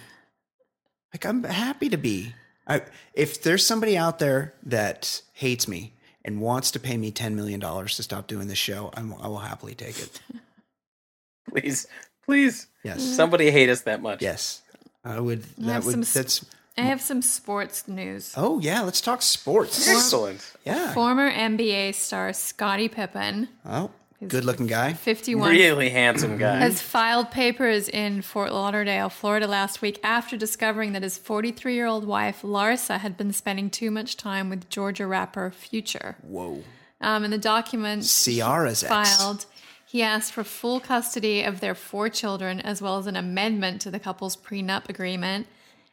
Like 1.13 1.25
I'm 1.25 1.43
happy 1.45 1.87
to 1.89 1.97
be. 1.97 2.33
I, 2.67 2.81
if 3.13 3.41
there's 3.41 3.65
somebody 3.65 3.97
out 3.97 4.19
there 4.19 4.53
that 4.63 5.21
hates 5.33 5.67
me 5.67 5.93
and 6.25 6.41
wants 6.41 6.71
to 6.71 6.79
pay 6.79 6.97
me 6.97 7.11
ten 7.11 7.35
million 7.35 7.59
dollars 7.61 7.95
to 7.95 8.03
stop 8.03 8.27
doing 8.27 8.47
this 8.47 8.57
show, 8.57 8.91
I'm, 8.95 9.13
I 9.21 9.27
will 9.29 9.39
happily 9.39 9.73
take 9.75 9.97
it. 9.99 10.19
Please, 11.49 11.87
please, 12.25 12.67
Yes, 12.83 13.03
somebody 13.03 13.51
hate 13.51 13.69
us 13.69 13.81
that 13.81 14.01
much. 14.01 14.21
yes, 14.21 14.61
I 15.05 15.19
would. 15.19 15.43
I 15.59 15.65
That 15.65 15.71
have 15.73 15.85
would. 15.85 15.91
some 15.91 16.01
s- 16.01 16.13
That's. 16.13 16.45
I 16.77 16.81
have 16.83 17.01
some 17.01 17.21
sports 17.21 17.87
news. 17.87 18.33
Oh 18.37 18.59
yeah, 18.59 18.81
let's 18.81 19.01
talk 19.01 19.21
sports. 19.21 19.87
Excellent. 19.87 20.53
Yeah. 20.65 20.93
Former 20.93 21.29
NBA 21.29 21.93
star 21.93 22.31
Scottie 22.33 22.87
Pippen, 22.87 23.49
Oh, 23.65 23.91
good 24.25 24.45
looking 24.45 24.67
guy. 24.67 24.93
51, 24.93 25.51
Really 25.51 25.89
handsome 25.89 26.37
guy. 26.37 26.59
has 26.59 26.81
filed 26.81 27.29
papers 27.29 27.89
in 27.89 28.21
Fort 28.21 28.53
Lauderdale, 28.53 29.09
Florida 29.09 29.47
last 29.47 29.81
week 29.81 29.99
after 30.01 30.37
discovering 30.37 30.93
that 30.93 31.03
his 31.03 31.17
43 31.17 31.75
year 31.75 31.87
old 31.87 32.05
wife, 32.05 32.41
Larsa, 32.41 32.99
had 32.99 33.17
been 33.17 33.33
spending 33.33 33.69
too 33.69 33.91
much 33.91 34.15
time 34.15 34.49
with 34.49 34.69
Georgia 34.69 35.05
rapper 35.05 35.51
Future. 35.51 36.15
Whoa. 36.21 36.63
Um, 37.01 37.23
in 37.25 37.31
the 37.31 37.37
documents 37.37 38.23
Ciara's 38.23 38.83
ex. 38.83 38.89
filed, 39.17 39.45
he 39.91 40.01
asked 40.01 40.31
for 40.31 40.45
full 40.45 40.79
custody 40.79 41.43
of 41.43 41.59
their 41.59 41.75
four 41.75 42.07
children, 42.07 42.61
as 42.61 42.81
well 42.81 42.97
as 42.97 43.07
an 43.07 43.17
amendment 43.17 43.81
to 43.81 43.91
the 43.91 43.99
couple's 43.99 44.37
prenup 44.37 44.87
agreement, 44.87 45.47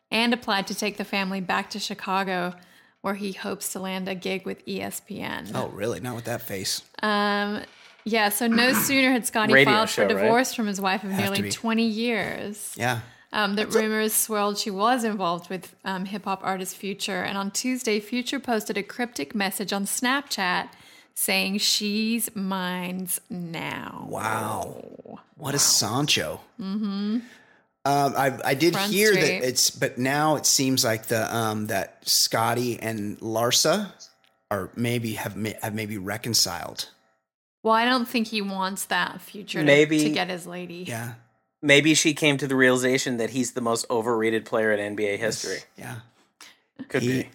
and 0.08 0.32
applied 0.32 0.68
to 0.68 0.74
take 0.76 0.98
the 0.98 1.04
family 1.04 1.40
back 1.40 1.68
to 1.70 1.80
Chicago, 1.80 2.54
where 3.00 3.16
he 3.16 3.32
hopes 3.32 3.72
to 3.72 3.80
land 3.80 4.08
a 4.08 4.14
gig 4.14 4.46
with 4.46 4.64
ESPN. 4.66 5.50
Oh 5.52 5.66
really? 5.70 5.98
Not 5.98 6.14
with 6.14 6.26
that 6.26 6.42
face. 6.42 6.82
Um, 7.02 7.62
yeah, 8.04 8.28
so 8.28 8.46
no 8.46 8.72
sooner 8.84 9.10
had 9.10 9.26
Scottie 9.26 9.52
Radio 9.52 9.72
filed 9.72 9.88
for 9.88 9.94
show, 9.94 10.02
right? 10.06 10.22
divorce 10.22 10.54
from 10.54 10.68
his 10.68 10.80
wife 10.80 11.02
of 11.02 11.10
to 11.10 11.16
nearly 11.16 11.50
20 11.50 11.84
years. 11.84 12.74
Yeah. 12.76 13.00
Um, 13.32 13.56
that 13.56 13.74
rumors 13.74 14.14
swirled 14.14 14.58
she 14.58 14.70
was 14.70 15.02
involved 15.02 15.50
with 15.50 15.74
um, 15.84 16.04
hip 16.04 16.24
hop 16.24 16.40
artist 16.44 16.76
Future. 16.76 17.24
And 17.24 17.36
on 17.36 17.50
Tuesday, 17.50 17.98
Future 17.98 18.38
posted 18.38 18.78
a 18.78 18.84
cryptic 18.84 19.34
message 19.34 19.72
on 19.72 19.86
Snapchat 19.86 20.68
saying, 21.18 21.58
She's 21.58 22.34
mine's 22.36 23.20
now. 23.28 24.06
Wow. 24.08 25.18
What 25.36 25.54
a 25.54 25.58
Sancho. 25.58 26.40
Mm-hmm. 26.60 27.18
Um, 27.84 28.14
I 28.16 28.38
I 28.44 28.54
did 28.54 28.74
Front 28.74 28.92
hear 28.92 29.12
Street. 29.12 29.38
that 29.40 29.48
it's, 29.48 29.70
but 29.70 29.98
now 29.98 30.36
it 30.36 30.46
seems 30.46 30.84
like 30.84 31.06
the 31.06 31.34
um 31.34 31.68
that 31.68 32.06
Scottie 32.06 32.78
and 32.78 33.18
Larsa 33.20 33.92
are 34.50 34.70
maybe 34.76 35.14
have 35.14 35.34
have 35.62 35.74
maybe 35.74 35.96
reconciled. 35.96 36.88
Well, 37.62 37.74
I 37.74 37.84
don't 37.84 38.06
think 38.06 38.28
he 38.28 38.40
wants 38.42 38.84
that 38.86 39.20
Future 39.20 39.62
Maybe- 39.64 40.02
to 40.04 40.10
get 40.10 40.28
his 40.30 40.46
lady. 40.46 40.84
Yeah. 40.86 41.14
Maybe 41.60 41.94
she 41.94 42.14
came 42.14 42.36
to 42.38 42.46
the 42.46 42.54
realization 42.54 43.16
that 43.16 43.30
he's 43.30 43.52
the 43.52 43.60
most 43.60 43.84
overrated 43.90 44.44
player 44.44 44.72
in 44.72 44.96
NBA 44.96 45.18
history. 45.18 45.58
Yeah. 45.76 45.96
Could 46.88 47.02
He 47.02 47.08
be. 47.22 47.28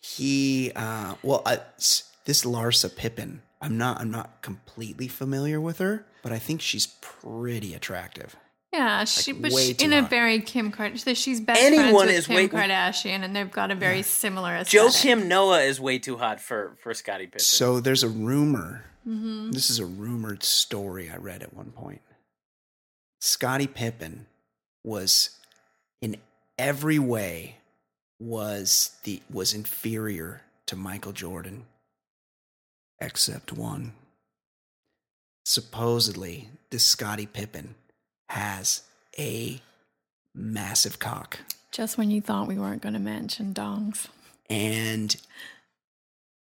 he 0.00 0.72
uh 0.76 1.14
well 1.22 1.42
uh, 1.44 1.56
s- 1.76 2.07
this 2.28 2.44
Larsa 2.44 2.94
Pippen. 2.94 3.40
I'm 3.60 3.78
not 3.78 4.00
I'm 4.02 4.10
not 4.10 4.42
completely 4.42 5.08
familiar 5.08 5.60
with 5.60 5.78
her, 5.78 6.04
but 6.22 6.30
I 6.30 6.38
think 6.38 6.60
she's 6.60 6.86
pretty 7.00 7.72
attractive. 7.74 8.36
Yeah, 8.70 9.04
she, 9.04 9.32
but 9.32 9.50
way 9.50 9.68
she, 9.68 9.74
too 9.74 9.86
in 9.86 9.92
a 9.94 10.02
very 10.02 10.40
Kim 10.40 10.70
Kardashian. 10.70 11.16
She's 11.16 11.40
best 11.40 11.62
Anyone 11.62 11.86
friends 11.86 12.06
with 12.06 12.10
is 12.10 12.26
Kim 12.26 12.36
way- 12.36 12.48
Kardashian, 12.48 13.24
and 13.24 13.34
they've 13.34 13.50
got 13.50 13.70
a 13.70 13.74
very 13.74 14.02
similar 14.02 14.50
aesthetic. 14.50 14.70
Joe 14.70 14.90
Kim 14.96 15.26
Noah 15.26 15.62
is 15.62 15.80
way 15.80 15.98
too 15.98 16.18
hot 16.18 16.38
for 16.38 16.76
for 16.82 16.92
Scottie 16.92 17.24
Pippen. 17.24 17.40
So 17.40 17.80
there's 17.80 18.02
a 18.02 18.08
rumor. 18.10 18.84
Mm-hmm. 19.08 19.52
This 19.52 19.70
is 19.70 19.78
a 19.78 19.86
rumored 19.86 20.42
story 20.42 21.10
I 21.10 21.16
read 21.16 21.42
at 21.42 21.54
one 21.54 21.70
point. 21.70 22.02
Scottie 23.22 23.66
Pippen 23.66 24.26
was 24.84 25.30
in 26.02 26.18
every 26.58 26.98
way 26.98 27.56
was 28.20 28.96
the 29.04 29.22
was 29.30 29.54
inferior 29.54 30.42
to 30.66 30.76
Michael 30.76 31.12
Jordan 31.12 31.64
except 33.00 33.52
one. 33.52 33.92
Supposedly, 35.44 36.50
this 36.70 36.84
Scottie 36.84 37.26
Pippen 37.26 37.74
has 38.28 38.82
a 39.18 39.60
massive 40.34 40.98
cock. 40.98 41.38
Just 41.72 41.96
when 41.96 42.10
you 42.10 42.20
thought 42.20 42.48
we 42.48 42.58
weren't 42.58 42.82
going 42.82 42.94
to 42.94 43.00
mention 43.00 43.54
dongs. 43.54 44.06
And 44.50 45.16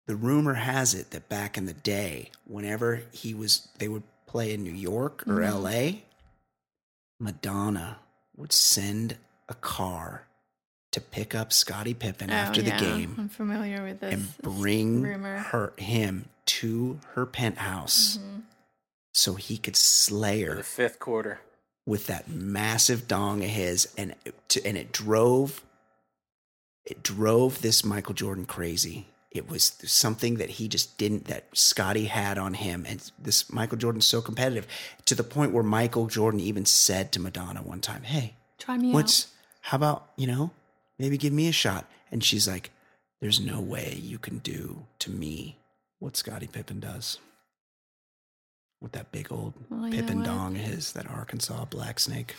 the 0.07 0.15
rumor 0.15 0.53
has 0.55 0.93
it 0.93 1.11
that 1.11 1.29
back 1.29 1.57
in 1.57 1.65
the 1.65 1.73
day, 1.73 2.31
whenever 2.45 3.01
he 3.11 3.33
was, 3.33 3.67
they 3.79 3.87
would 3.87 4.03
play 4.27 4.53
in 4.53 4.63
New 4.63 4.73
York 4.73 5.23
or 5.27 5.35
Mm-hmm. 5.39 5.63
LA, 5.63 6.01
Madonna 7.19 7.99
would 8.35 8.51
send 8.51 9.17
a 9.47 9.53
car 9.53 10.27
to 10.95 11.01
pick 11.01 11.33
up 11.35 11.53
Scottie 11.53 11.93
Pippen 11.93 12.29
after 12.29 12.59
Oh, 12.61 12.63
the 12.63 12.71
game 12.71 13.15
I'm 13.17 13.29
familiar 13.29 13.83
with 13.83 13.99
this. 14.01 14.13
and 14.13 14.37
bring 14.59 15.01
rumor. 15.03 15.37
her 15.37 15.73
him 15.77 16.25
to 16.47 16.99
her 17.13 17.25
penthouse 17.25 18.17
Mm-hmm. 18.17 18.39
so 19.13 19.35
he 19.35 19.57
could 19.57 19.75
slay 19.75 20.43
For 20.43 20.49
her 20.51 20.55
the 20.57 20.63
fifth 20.63 20.99
quarter. 20.99 21.39
with 21.85 22.07
that 22.07 22.27
massive 22.27 23.07
dong 23.07 23.43
of 23.43 23.49
his 23.49 23.87
and 23.97 24.15
to, 24.49 24.65
and 24.65 24.77
it 24.77 24.91
drove 24.91 25.63
it 26.85 27.01
drove 27.01 27.61
this 27.61 27.83
Michael 27.83 28.13
Jordan 28.13 28.45
crazy. 28.45 29.07
It 29.31 29.49
was 29.49 29.73
something 29.83 30.35
that 30.35 30.51
he 30.51 30.67
just 30.69 30.97
didn't 30.97 31.25
that 31.25 31.45
Scottie 31.53 32.05
had 32.05 32.37
on 32.37 32.53
him 32.53 32.85
and 32.87 33.11
this 33.19 33.51
Michael 33.51 33.77
Jordan's 33.77 34.05
so 34.05 34.21
competitive 34.21 34.65
to 35.05 35.15
the 35.15 35.23
point 35.23 35.51
where 35.51 35.63
Michael 35.63 36.07
Jordan 36.07 36.39
even 36.39 36.63
said 36.65 37.11
to 37.11 37.19
Madonna 37.19 37.61
one 37.61 37.81
time, 37.81 38.03
"Hey, 38.03 38.35
Try 38.59 38.77
me 38.77 38.91
what's 38.93 39.27
how 39.61 39.75
about, 39.77 40.09
you 40.15 40.27
know, 40.27 40.51
maybe 40.99 41.17
give 41.17 41.33
me 41.33 41.47
a 41.47 41.51
shot?" 41.51 41.89
And 42.11 42.23
she's 42.23 42.47
like, 42.47 42.71
"There's 43.21 43.39
no 43.39 43.59
way 43.59 43.95
you 44.01 44.17
can 44.17 44.39
do 44.39 44.85
to 44.99 45.11
me 45.11 45.57
what 45.99 46.15
Scottie 46.17 46.47
Pippen 46.47 46.79
does." 46.79 47.19
With 48.81 48.91
that 48.91 49.11
big 49.11 49.31
old 49.31 49.53
Well, 49.69 49.89
Pippen 49.89 50.17
what? 50.19 50.25
dong 50.25 50.55
of 50.57 50.61
his, 50.61 50.91
that 50.93 51.09
Arkansas 51.09 51.65
black 51.65 51.99
snake. 51.99 52.35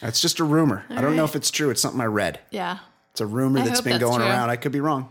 That's 0.00 0.20
just 0.20 0.40
a 0.40 0.44
rumor. 0.44 0.84
I 0.90 1.00
don't 1.00 1.14
know 1.16 1.24
if 1.24 1.36
it's 1.36 1.50
true. 1.50 1.70
It's 1.70 1.80
something 1.80 2.00
I 2.00 2.06
read. 2.06 2.40
Yeah. 2.50 2.78
It's 3.12 3.20
a 3.20 3.26
rumor 3.26 3.60
I 3.60 3.64
that's 3.68 3.80
been 3.80 3.92
that's 3.92 4.02
going 4.04 4.18
true. 4.20 4.26
around. 4.28 4.50
I 4.50 4.56
could 4.56 4.72
be 4.72 4.80
wrong, 4.80 5.10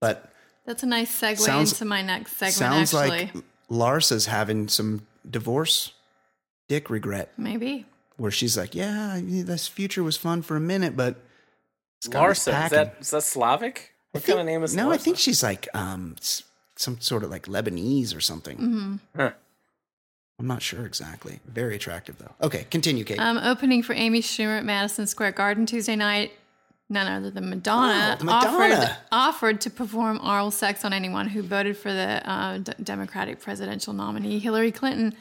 but 0.00 0.30
That's 0.66 0.82
a 0.82 0.86
nice 0.86 1.10
segue 1.20 1.38
Sounds- 1.38 1.72
into 1.72 1.84
my 1.84 2.00
next 2.02 2.32
segment, 2.36 2.54
sounds 2.54 2.94
actually. 2.94 3.30
like 3.34 3.44
Larsa's 3.68 4.26
having 4.26 4.68
some 4.68 5.06
divorce 5.28 5.92
dick 6.68 6.88
regret, 6.90 7.32
Maybe. 7.36 7.86
Where 8.16 8.30
she's 8.30 8.56
like, 8.56 8.74
"Yeah, 8.74 9.20
this 9.22 9.66
future 9.68 10.02
was 10.02 10.16
fun 10.16 10.42
for 10.42 10.56
a 10.56 10.60
minute, 10.60 10.96
but 10.96 11.16
it's 11.98 12.08
got 12.08 12.30
us 12.30 12.46
Larsa, 12.46 12.64
is 12.66 12.70
that 12.70 12.96
is 13.00 13.10
that 13.10 13.22
Slavic? 13.22 13.92
I 14.14 14.18
What 14.18 14.22
think- 14.24 14.36
kind 14.38 14.48
of 14.48 14.52
name 14.52 14.62
is 14.62 14.74
that? 14.74 14.82
No, 14.82 14.92
I 14.92 14.96
think 14.96 15.18
she's 15.18 15.42
like 15.42 15.68
um 15.74 16.16
some 16.76 17.00
sort 17.00 17.22
of 17.24 17.30
like 17.30 17.46
Lebanese 17.46 18.16
or 18.16 18.20
something. 18.20 18.56
hmm 18.56 18.96
Huh. 19.16 19.32
I'm 20.38 20.48
not 20.48 20.62
sure 20.62 20.84
exactly. 20.84 21.38
Very 21.46 21.76
attractive 21.76 22.18
though. 22.18 22.34
Okay, 22.42 22.66
continue, 22.70 23.04
Kate. 23.04 23.20
Um, 23.20 23.38
opening 23.38 23.82
for 23.84 23.92
Amy 23.94 24.20
Schumer 24.20 24.58
at 24.58 24.64
Madison 24.64 25.06
Square 25.06 25.32
Garden 25.32 25.64
Tuesday 25.66 25.94
night. 25.96 26.32
None 26.90 27.06
other 27.06 27.30
than 27.30 27.48
Madonna, 27.48 28.18
Oh, 28.20 28.24
Madonna. 28.24 28.74
offered 28.84 28.96
offered 29.12 29.60
to 29.62 29.70
perform 29.70 30.20
oral 30.22 30.50
sex 30.50 30.84
on 30.84 30.92
anyone 30.92 31.28
who 31.28 31.40
voted 31.42 31.76
for 31.78 31.90
the 31.92 32.28
uh, 32.30 32.58
D- 32.58 32.72
Democratic 32.82 33.40
presidential 33.40 33.92
nominee 33.94 34.38
Hillary 34.38 34.70
Clinton. 34.72 35.14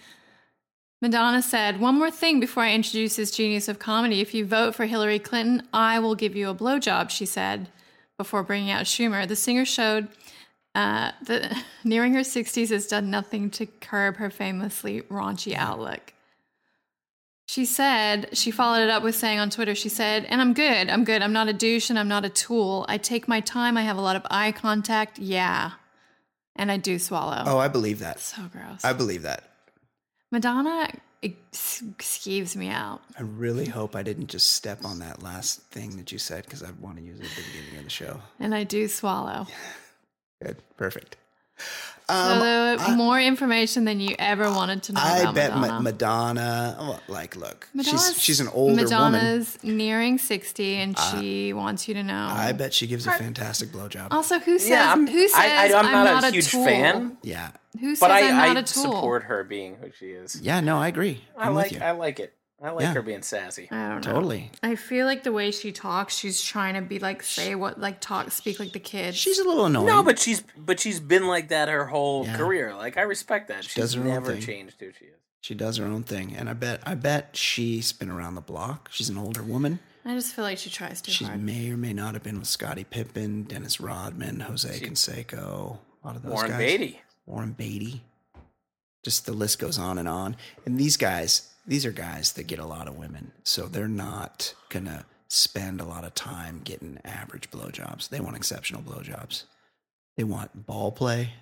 Madonna 1.03 1.41
said, 1.41 1.81
"One 1.81 1.99
more 1.99 2.09
thing 2.09 2.39
before 2.39 2.63
I 2.63 2.73
introduce 2.73 3.17
this 3.17 3.29
genius 3.29 3.67
of 3.67 3.77
comedy. 3.77 4.21
If 4.21 4.33
you 4.33 4.45
vote 4.45 4.73
for 4.73 4.85
Hillary 4.85 5.19
Clinton, 5.19 5.67
I 5.73 5.99
will 5.99 6.15
give 6.15 6.33
you 6.33 6.49
a 6.49 6.55
blowjob." 6.55 7.09
She 7.09 7.25
said 7.25 7.67
before 8.17 8.41
bringing 8.41 8.71
out 8.71 8.85
Schumer. 8.85 9.27
The 9.27 9.35
singer 9.35 9.65
showed 9.65 10.07
uh, 10.73 11.11
that 11.23 11.61
nearing 11.83 12.13
her 12.13 12.21
60s 12.21 12.69
has 12.69 12.87
done 12.87 13.11
nothing 13.11 13.49
to 13.49 13.65
curb 13.65 14.15
her 14.15 14.29
famously 14.29 15.01
raunchy 15.01 15.53
outlook. 15.53 16.13
She 17.47 17.65
said, 17.65 18.29
she 18.37 18.49
followed 18.49 18.83
it 18.83 18.89
up 18.89 19.03
with 19.03 19.15
saying 19.15 19.39
on 19.39 19.49
Twitter, 19.49 19.75
she 19.75 19.89
said, 19.89 20.23
and 20.25 20.39
I'm 20.39 20.53
good. 20.53 20.89
I'm 20.89 21.03
good. 21.03 21.21
I'm 21.21 21.33
not 21.33 21.49
a 21.49 21.53
douche 21.53 21.89
and 21.89 21.99
I'm 21.99 22.07
not 22.07 22.23
a 22.23 22.29
tool. 22.29 22.85
I 22.87 22.97
take 22.97 23.27
my 23.27 23.41
time. 23.41 23.75
I 23.75 23.81
have 23.81 23.97
a 23.97 24.01
lot 24.01 24.15
of 24.15 24.25
eye 24.31 24.53
contact. 24.53 25.19
Yeah. 25.19 25.71
And 26.55 26.71
I 26.71 26.77
do 26.77 26.97
swallow. 26.97 27.43
oh, 27.45 27.57
I 27.57 27.67
believe 27.67 27.99
that. 27.99 28.21
So 28.21 28.43
gross. 28.43 28.85
I 28.85 28.93
believe 28.93 29.23
that. 29.23 29.52
Madonna 30.33 30.89
skeeves 31.51 32.55
me 32.55 32.67
out. 32.67 33.01
I 33.19 33.21
really 33.21 33.67
hope 33.67 33.95
I 33.95 34.01
didn't 34.01 34.25
just 34.27 34.55
step 34.55 34.83
on 34.83 34.97
that 34.97 35.21
last 35.21 35.61
thing 35.69 35.95
that 35.97 36.11
you 36.11 36.17
said 36.17 36.45
because 36.45 36.63
I 36.63 36.71
want 36.81 36.97
to 36.97 37.03
use 37.03 37.19
it 37.19 37.25
at 37.25 37.35
the 37.35 37.43
beginning 37.43 37.77
of 37.77 37.83
the 37.83 37.89
show. 37.91 38.19
And 38.39 38.55
I 38.55 38.63
do 38.63 38.87
swallow. 38.87 39.45
Good, 40.41 40.57
perfect. 40.75 41.17
So 42.13 42.77
Um, 42.83 42.91
the- 42.91 42.95
more 42.97 43.19
information 43.19 43.85
than 43.85 43.99
you 43.99 44.15
ever 44.19 44.49
wanted 44.51 44.83
to 44.83 44.93
know 44.93 45.01
I 45.03 45.19
about 45.19 45.35
bet 45.35 45.55
Madonna. 45.57 45.81
Madonna. 45.81 46.33
Madonna 46.33 46.77
oh, 46.79 46.99
like, 47.11 47.35
look, 47.35 47.67
she's 47.75 47.85
Madonna's- 47.93 48.21
she's 48.21 48.39
an 48.39 48.47
older 48.49 48.73
woman. 48.73 48.83
Madonna's 48.83 49.57
nearing 49.63 50.17
60 50.17 50.75
and 50.75 50.97
she 50.99 51.53
wants 51.53 51.87
you 51.87 51.93
to 51.95 52.03
know. 52.03 52.27
I 52.31 52.51
bet 52.51 52.73
she 52.73 52.87
gives 52.87 53.07
a 53.07 53.11
fantastic 53.11 53.69
blowjob. 53.71 54.07
also, 54.11 54.39
who 54.39 54.59
says, 54.59 54.69
Yeah, 54.69 54.89
I'm- 54.89 55.07
who 55.07 55.27
says 55.27 55.39
I- 55.39 55.67
I- 55.73 55.79
I'm 55.79 55.85
I'm 55.87 56.05
not 56.05 56.23
a 56.23 56.31
huge 56.31 56.49
tool? 56.51 56.65
fan. 56.65 57.17
Yeah, 57.23 57.49
Who 57.79 57.95
says 57.95 57.99
But 57.99 58.11
I'm 58.11 58.35
not 58.37 58.57
I 58.57 58.59
a 58.59 58.63
tool? 58.63 58.83
support 58.83 59.23
her 59.23 59.43
being 59.43 59.75
who 59.81 59.89
she 59.99 60.07
is. 60.07 60.39
yeah. 60.41 60.59
No, 60.59 60.77
I 60.77 60.87
agree. 60.89 61.23
I 61.37 61.47
I'm 61.47 61.55
like 61.55 61.71
with 61.71 61.79
you. 61.79 61.85
I 61.85 61.91
like 61.91 62.19
it. 62.19 62.33
I 62.63 62.69
like 62.71 62.83
Yeah. 62.83 62.93
her 62.93 63.01
being 63.01 63.21
sassy. 63.23 63.67
I 63.69 63.89
don't 63.89 64.05
know. 64.05 64.13
Totally. 64.13 64.49
I 64.63 64.75
feel 64.75 65.05
like 65.05 65.23
the 65.23 65.33
way 65.33 65.51
she 65.51 65.71
talks, 65.73 66.15
she's 66.17 66.41
trying 66.41 66.75
to 66.75 66.81
be 66.81 66.97
like 66.97 67.21
say 67.21 67.55
what 67.55 67.79
like 67.79 67.99
talk 67.99 68.31
speak 68.31 68.59
like 68.59 68.71
the 68.71 68.79
kids. 68.79 69.17
She's 69.17 69.37
a 69.39 69.43
little 69.43 69.65
annoying. 69.65 69.87
No, 69.87 70.01
but 70.01 70.17
she's 70.17 70.41
but 70.57 70.79
she's 70.79 70.99
been 71.01 71.27
like 71.27 71.49
that 71.49 71.67
her 71.67 71.85
whole 71.85 72.25
Yeah. 72.25 72.37
career. 72.37 72.73
Like 72.75 72.97
I 72.97 73.01
respect 73.01 73.49
that. 73.49 73.65
She's 73.65 73.75
does 73.75 73.93
her 73.95 74.01
own 74.01 74.07
never 74.07 74.31
thing. 74.33 74.41
changed 74.41 74.75
who 74.79 74.91
she 74.97 75.05
is. 75.05 75.17
she 75.41 75.53
does 75.55 75.75
her 75.77 75.85
own 75.85 76.03
thing, 76.03 76.33
and 76.35 76.49
I 76.49 76.53
bet 76.53 76.79
I 76.85 76.95
bet 76.95 77.35
she's 77.35 77.91
been 77.91 78.09
around 78.09 78.35
the 78.35 78.41
block. 78.41 78.87
She's 78.93 79.09
an 79.09 79.17
older 79.17 79.43
woman. 79.43 79.79
I 80.05 80.13
just 80.15 80.33
feel 80.33 80.43
like 80.45 80.57
she 80.57 80.69
tries 80.69 81.01
too 81.01 81.11
She 81.11 81.25
hard. 81.25 81.41
may 81.41 81.69
or 81.69 81.77
may 81.77 81.93
not 81.93 82.13
have 82.13 82.23
been 82.23 82.37
with 82.39 82.47
Scottie 82.47 82.83
Pippen, 82.85 83.43
Dennis 83.43 83.79
Rodman, 83.81 84.41
Jose 84.41 84.79
Canseco, 84.79 85.77
a 86.03 86.07
lot 86.07 86.15
of 86.17 86.23
those 86.23 86.31
Warren 86.33 86.51
guys. 86.51 86.59
Beatty. 86.59 87.01
Warren 87.25 87.51
Beatty. 87.53 88.03
Just 89.03 89.25
the 89.25 89.33
list 89.33 89.59
goes 89.59 89.77
on 89.77 89.97
and 89.97 90.07
on. 90.07 90.35
And 90.65 90.77
these 90.77 90.97
guys, 90.97 91.49
these 91.65 91.85
are 91.85 91.91
guys 91.91 92.33
that 92.33 92.47
get 92.47 92.59
a 92.59 92.65
lot 92.65 92.87
of 92.87 92.97
women. 92.97 93.31
So 93.43 93.67
they're 93.67 93.87
not 93.87 94.53
going 94.69 94.85
to 94.85 95.05
spend 95.27 95.81
a 95.81 95.85
lot 95.85 96.03
of 96.03 96.13
time 96.13 96.61
getting 96.63 96.99
average 97.03 97.49
blowjobs. 97.49 98.09
They 98.09 98.19
want 98.19 98.35
exceptional 98.35 98.81
blowjobs. 98.81 99.43
They 100.17 100.23
want 100.23 100.65
ball 100.65 100.91
play. 100.91 101.33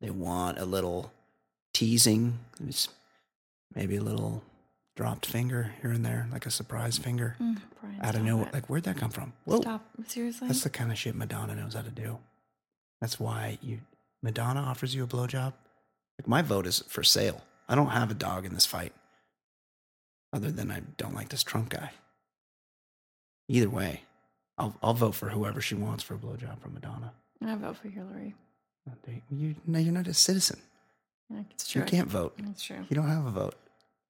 They 0.00 0.10
want 0.10 0.58
a 0.58 0.64
little 0.64 1.12
teasing, 1.74 2.38
maybe 3.74 3.96
a 3.96 4.02
little 4.02 4.42
dropped 4.96 5.26
finger 5.26 5.72
here 5.82 5.90
and 5.90 6.04
there, 6.04 6.26
like 6.32 6.46
a 6.46 6.50
surprise 6.50 6.96
finger. 6.96 7.36
Mm, 7.40 7.58
Brian, 7.80 8.00
I 8.00 8.12
don't 8.12 8.24
know, 8.24 8.42
it. 8.42 8.52
like 8.54 8.66
where'd 8.68 8.84
that 8.84 8.96
come 8.96 9.10
from? 9.10 9.32
Whoa. 9.44 9.60
Stop. 9.60 9.84
Seriously? 10.06 10.48
That's 10.48 10.62
the 10.62 10.70
kind 10.70 10.90
of 10.90 10.98
shit 10.98 11.14
Madonna 11.14 11.54
knows 11.54 11.74
how 11.74 11.82
to 11.82 11.90
do. 11.90 12.18
That's 13.00 13.20
why 13.20 13.58
you 13.62 13.80
Madonna 14.22 14.60
offers 14.60 14.94
you 14.94 15.04
a 15.04 15.06
blowjob. 15.06 15.52
Like 16.18 16.28
my 16.28 16.42
vote 16.42 16.66
is 16.66 16.82
for 16.88 17.02
sale. 17.02 17.42
I 17.68 17.74
don't 17.74 17.88
have 17.88 18.10
a 18.10 18.14
dog 18.14 18.44
in 18.44 18.54
this 18.54 18.66
fight. 18.66 18.92
Other 20.32 20.50
than 20.50 20.70
I 20.70 20.80
don't 20.96 21.14
like 21.14 21.28
this 21.30 21.42
Trump 21.42 21.70
guy. 21.70 21.90
Either 23.48 23.68
way, 23.68 24.02
I'll 24.58 24.76
I'll 24.82 24.94
vote 24.94 25.14
for 25.14 25.28
whoever 25.30 25.60
she 25.60 25.74
wants 25.74 26.02
for 26.04 26.14
a 26.14 26.18
blowjob 26.18 26.60
from 26.60 26.74
Madonna. 26.74 27.12
I 27.44 27.54
vote 27.56 27.78
for 27.78 27.88
Hillary. 27.88 28.34
You 29.30 29.54
no, 29.66 29.78
you're 29.78 29.92
not 29.92 30.06
a 30.06 30.14
citizen. 30.14 30.60
Yeah, 31.30 31.42
it's 31.50 31.68
true. 31.68 31.82
You 31.82 31.86
can't 31.86 32.08
vote. 32.08 32.34
That's 32.38 32.62
true. 32.62 32.84
You 32.88 32.94
don't 32.96 33.08
have 33.08 33.26
a 33.26 33.30
vote. 33.30 33.54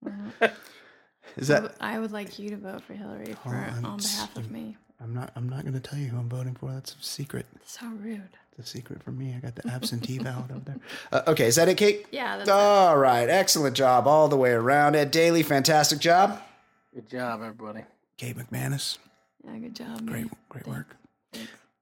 Mhm. 0.05 0.33
Is 1.37 1.51
I 1.51 1.55
that? 1.55 1.63
would- 1.63 1.73
I 1.81 1.99
would 1.99 2.13
like 2.13 2.39
you 2.39 2.51
to 2.51 2.57
vote 2.57 2.83
for 2.83 2.95
Hillary 2.95 3.35
for, 3.43 3.51
I'm 3.55 3.85
on 3.85 3.99
behalf 3.99 4.37
of 4.37 4.51
me. 4.51 4.77
I'm 5.01 5.15
not. 5.15 5.31
I'm 5.37 5.49
not 5.49 5.63
going 5.63 5.73
to 5.75 5.81
tell 5.81 5.99
you 5.99 6.09
who 6.09 6.19
I'm 6.19 6.29
voting 6.29 6.55
for. 6.55 6.73
That's 6.73 6.95
a 6.95 7.03
secret. 7.03 7.47
So 7.65 7.87
rude. 7.87 8.37
It's 8.61 8.69
a 8.69 8.77
secret 8.77 9.03
for 9.03 9.11
me. 9.11 9.35
I 9.37 9.41
got 9.41 9.55
the 9.57 9.69
absentee 9.73 10.19
ballot 10.19 10.51
over 10.51 10.61
there. 10.65 10.79
Uh, 11.11 11.23
okay, 11.29 11.47
is 11.47 11.57
that 11.57 11.69
it, 11.69 11.77
Kate? 11.79 12.07
Yeah, 12.13 12.37
that's 12.37 12.49
it. 12.49 12.53
All 12.53 12.97
right, 12.99 13.29
excellent 13.29 13.75
job 13.75 14.07
all 14.07 14.29
the 14.29 14.37
way 14.37 14.51
around. 14.51 14.95
Ed 14.97 15.11
Daly, 15.11 15.43
fantastic 15.43 15.99
job. 15.99 16.41
Good 16.95 17.09
job, 17.09 17.41
everybody. 17.41 17.85
Kate 18.19 18.37
McManus, 18.37 18.99
Yeah, 19.45 19.57
good 19.59 19.75
job. 19.75 20.07
great, 20.07 20.25
man. 20.27 20.31
great 20.51 20.67
work. 20.67 20.97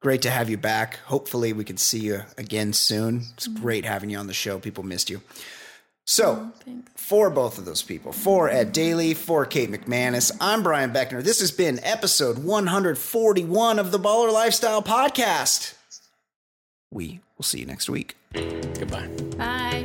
Great 0.00 0.22
to 0.22 0.30
have 0.30 0.48
you 0.48 0.56
back. 0.56 1.00
Hopefully, 1.06 1.52
we 1.52 1.64
can 1.64 1.76
see 1.76 1.98
you 1.98 2.22
again 2.36 2.72
soon. 2.72 3.24
It's 3.34 3.48
great 3.48 3.84
having 3.84 4.10
you 4.10 4.18
on 4.18 4.28
the 4.28 4.32
show. 4.34 4.60
People 4.60 4.84
missed 4.84 5.10
you. 5.10 5.20
So, 6.04 6.52
Thanks. 6.64 6.90
for 6.94 7.28
both 7.28 7.58
of 7.58 7.64
those 7.64 7.82
people, 7.82 8.12
for 8.12 8.48
Ed 8.48 8.72
Daly, 8.72 9.12
for 9.14 9.44
Kate 9.44 9.70
McManus, 9.70 10.30
I'm 10.40 10.62
Brian 10.62 10.92
Beckner. 10.92 11.22
This 11.24 11.40
has 11.40 11.50
been 11.50 11.80
episode 11.82 12.38
141 12.38 13.78
of 13.80 13.90
the 13.90 13.98
Baller 13.98 14.32
Lifestyle 14.32 14.82
Podcast. 14.82 15.74
We 16.90 17.20
will 17.36 17.44
see 17.44 17.60
you 17.60 17.66
next 17.66 17.88
week. 17.90 18.16
Goodbye. 18.32 19.08
Bye. 19.36 19.84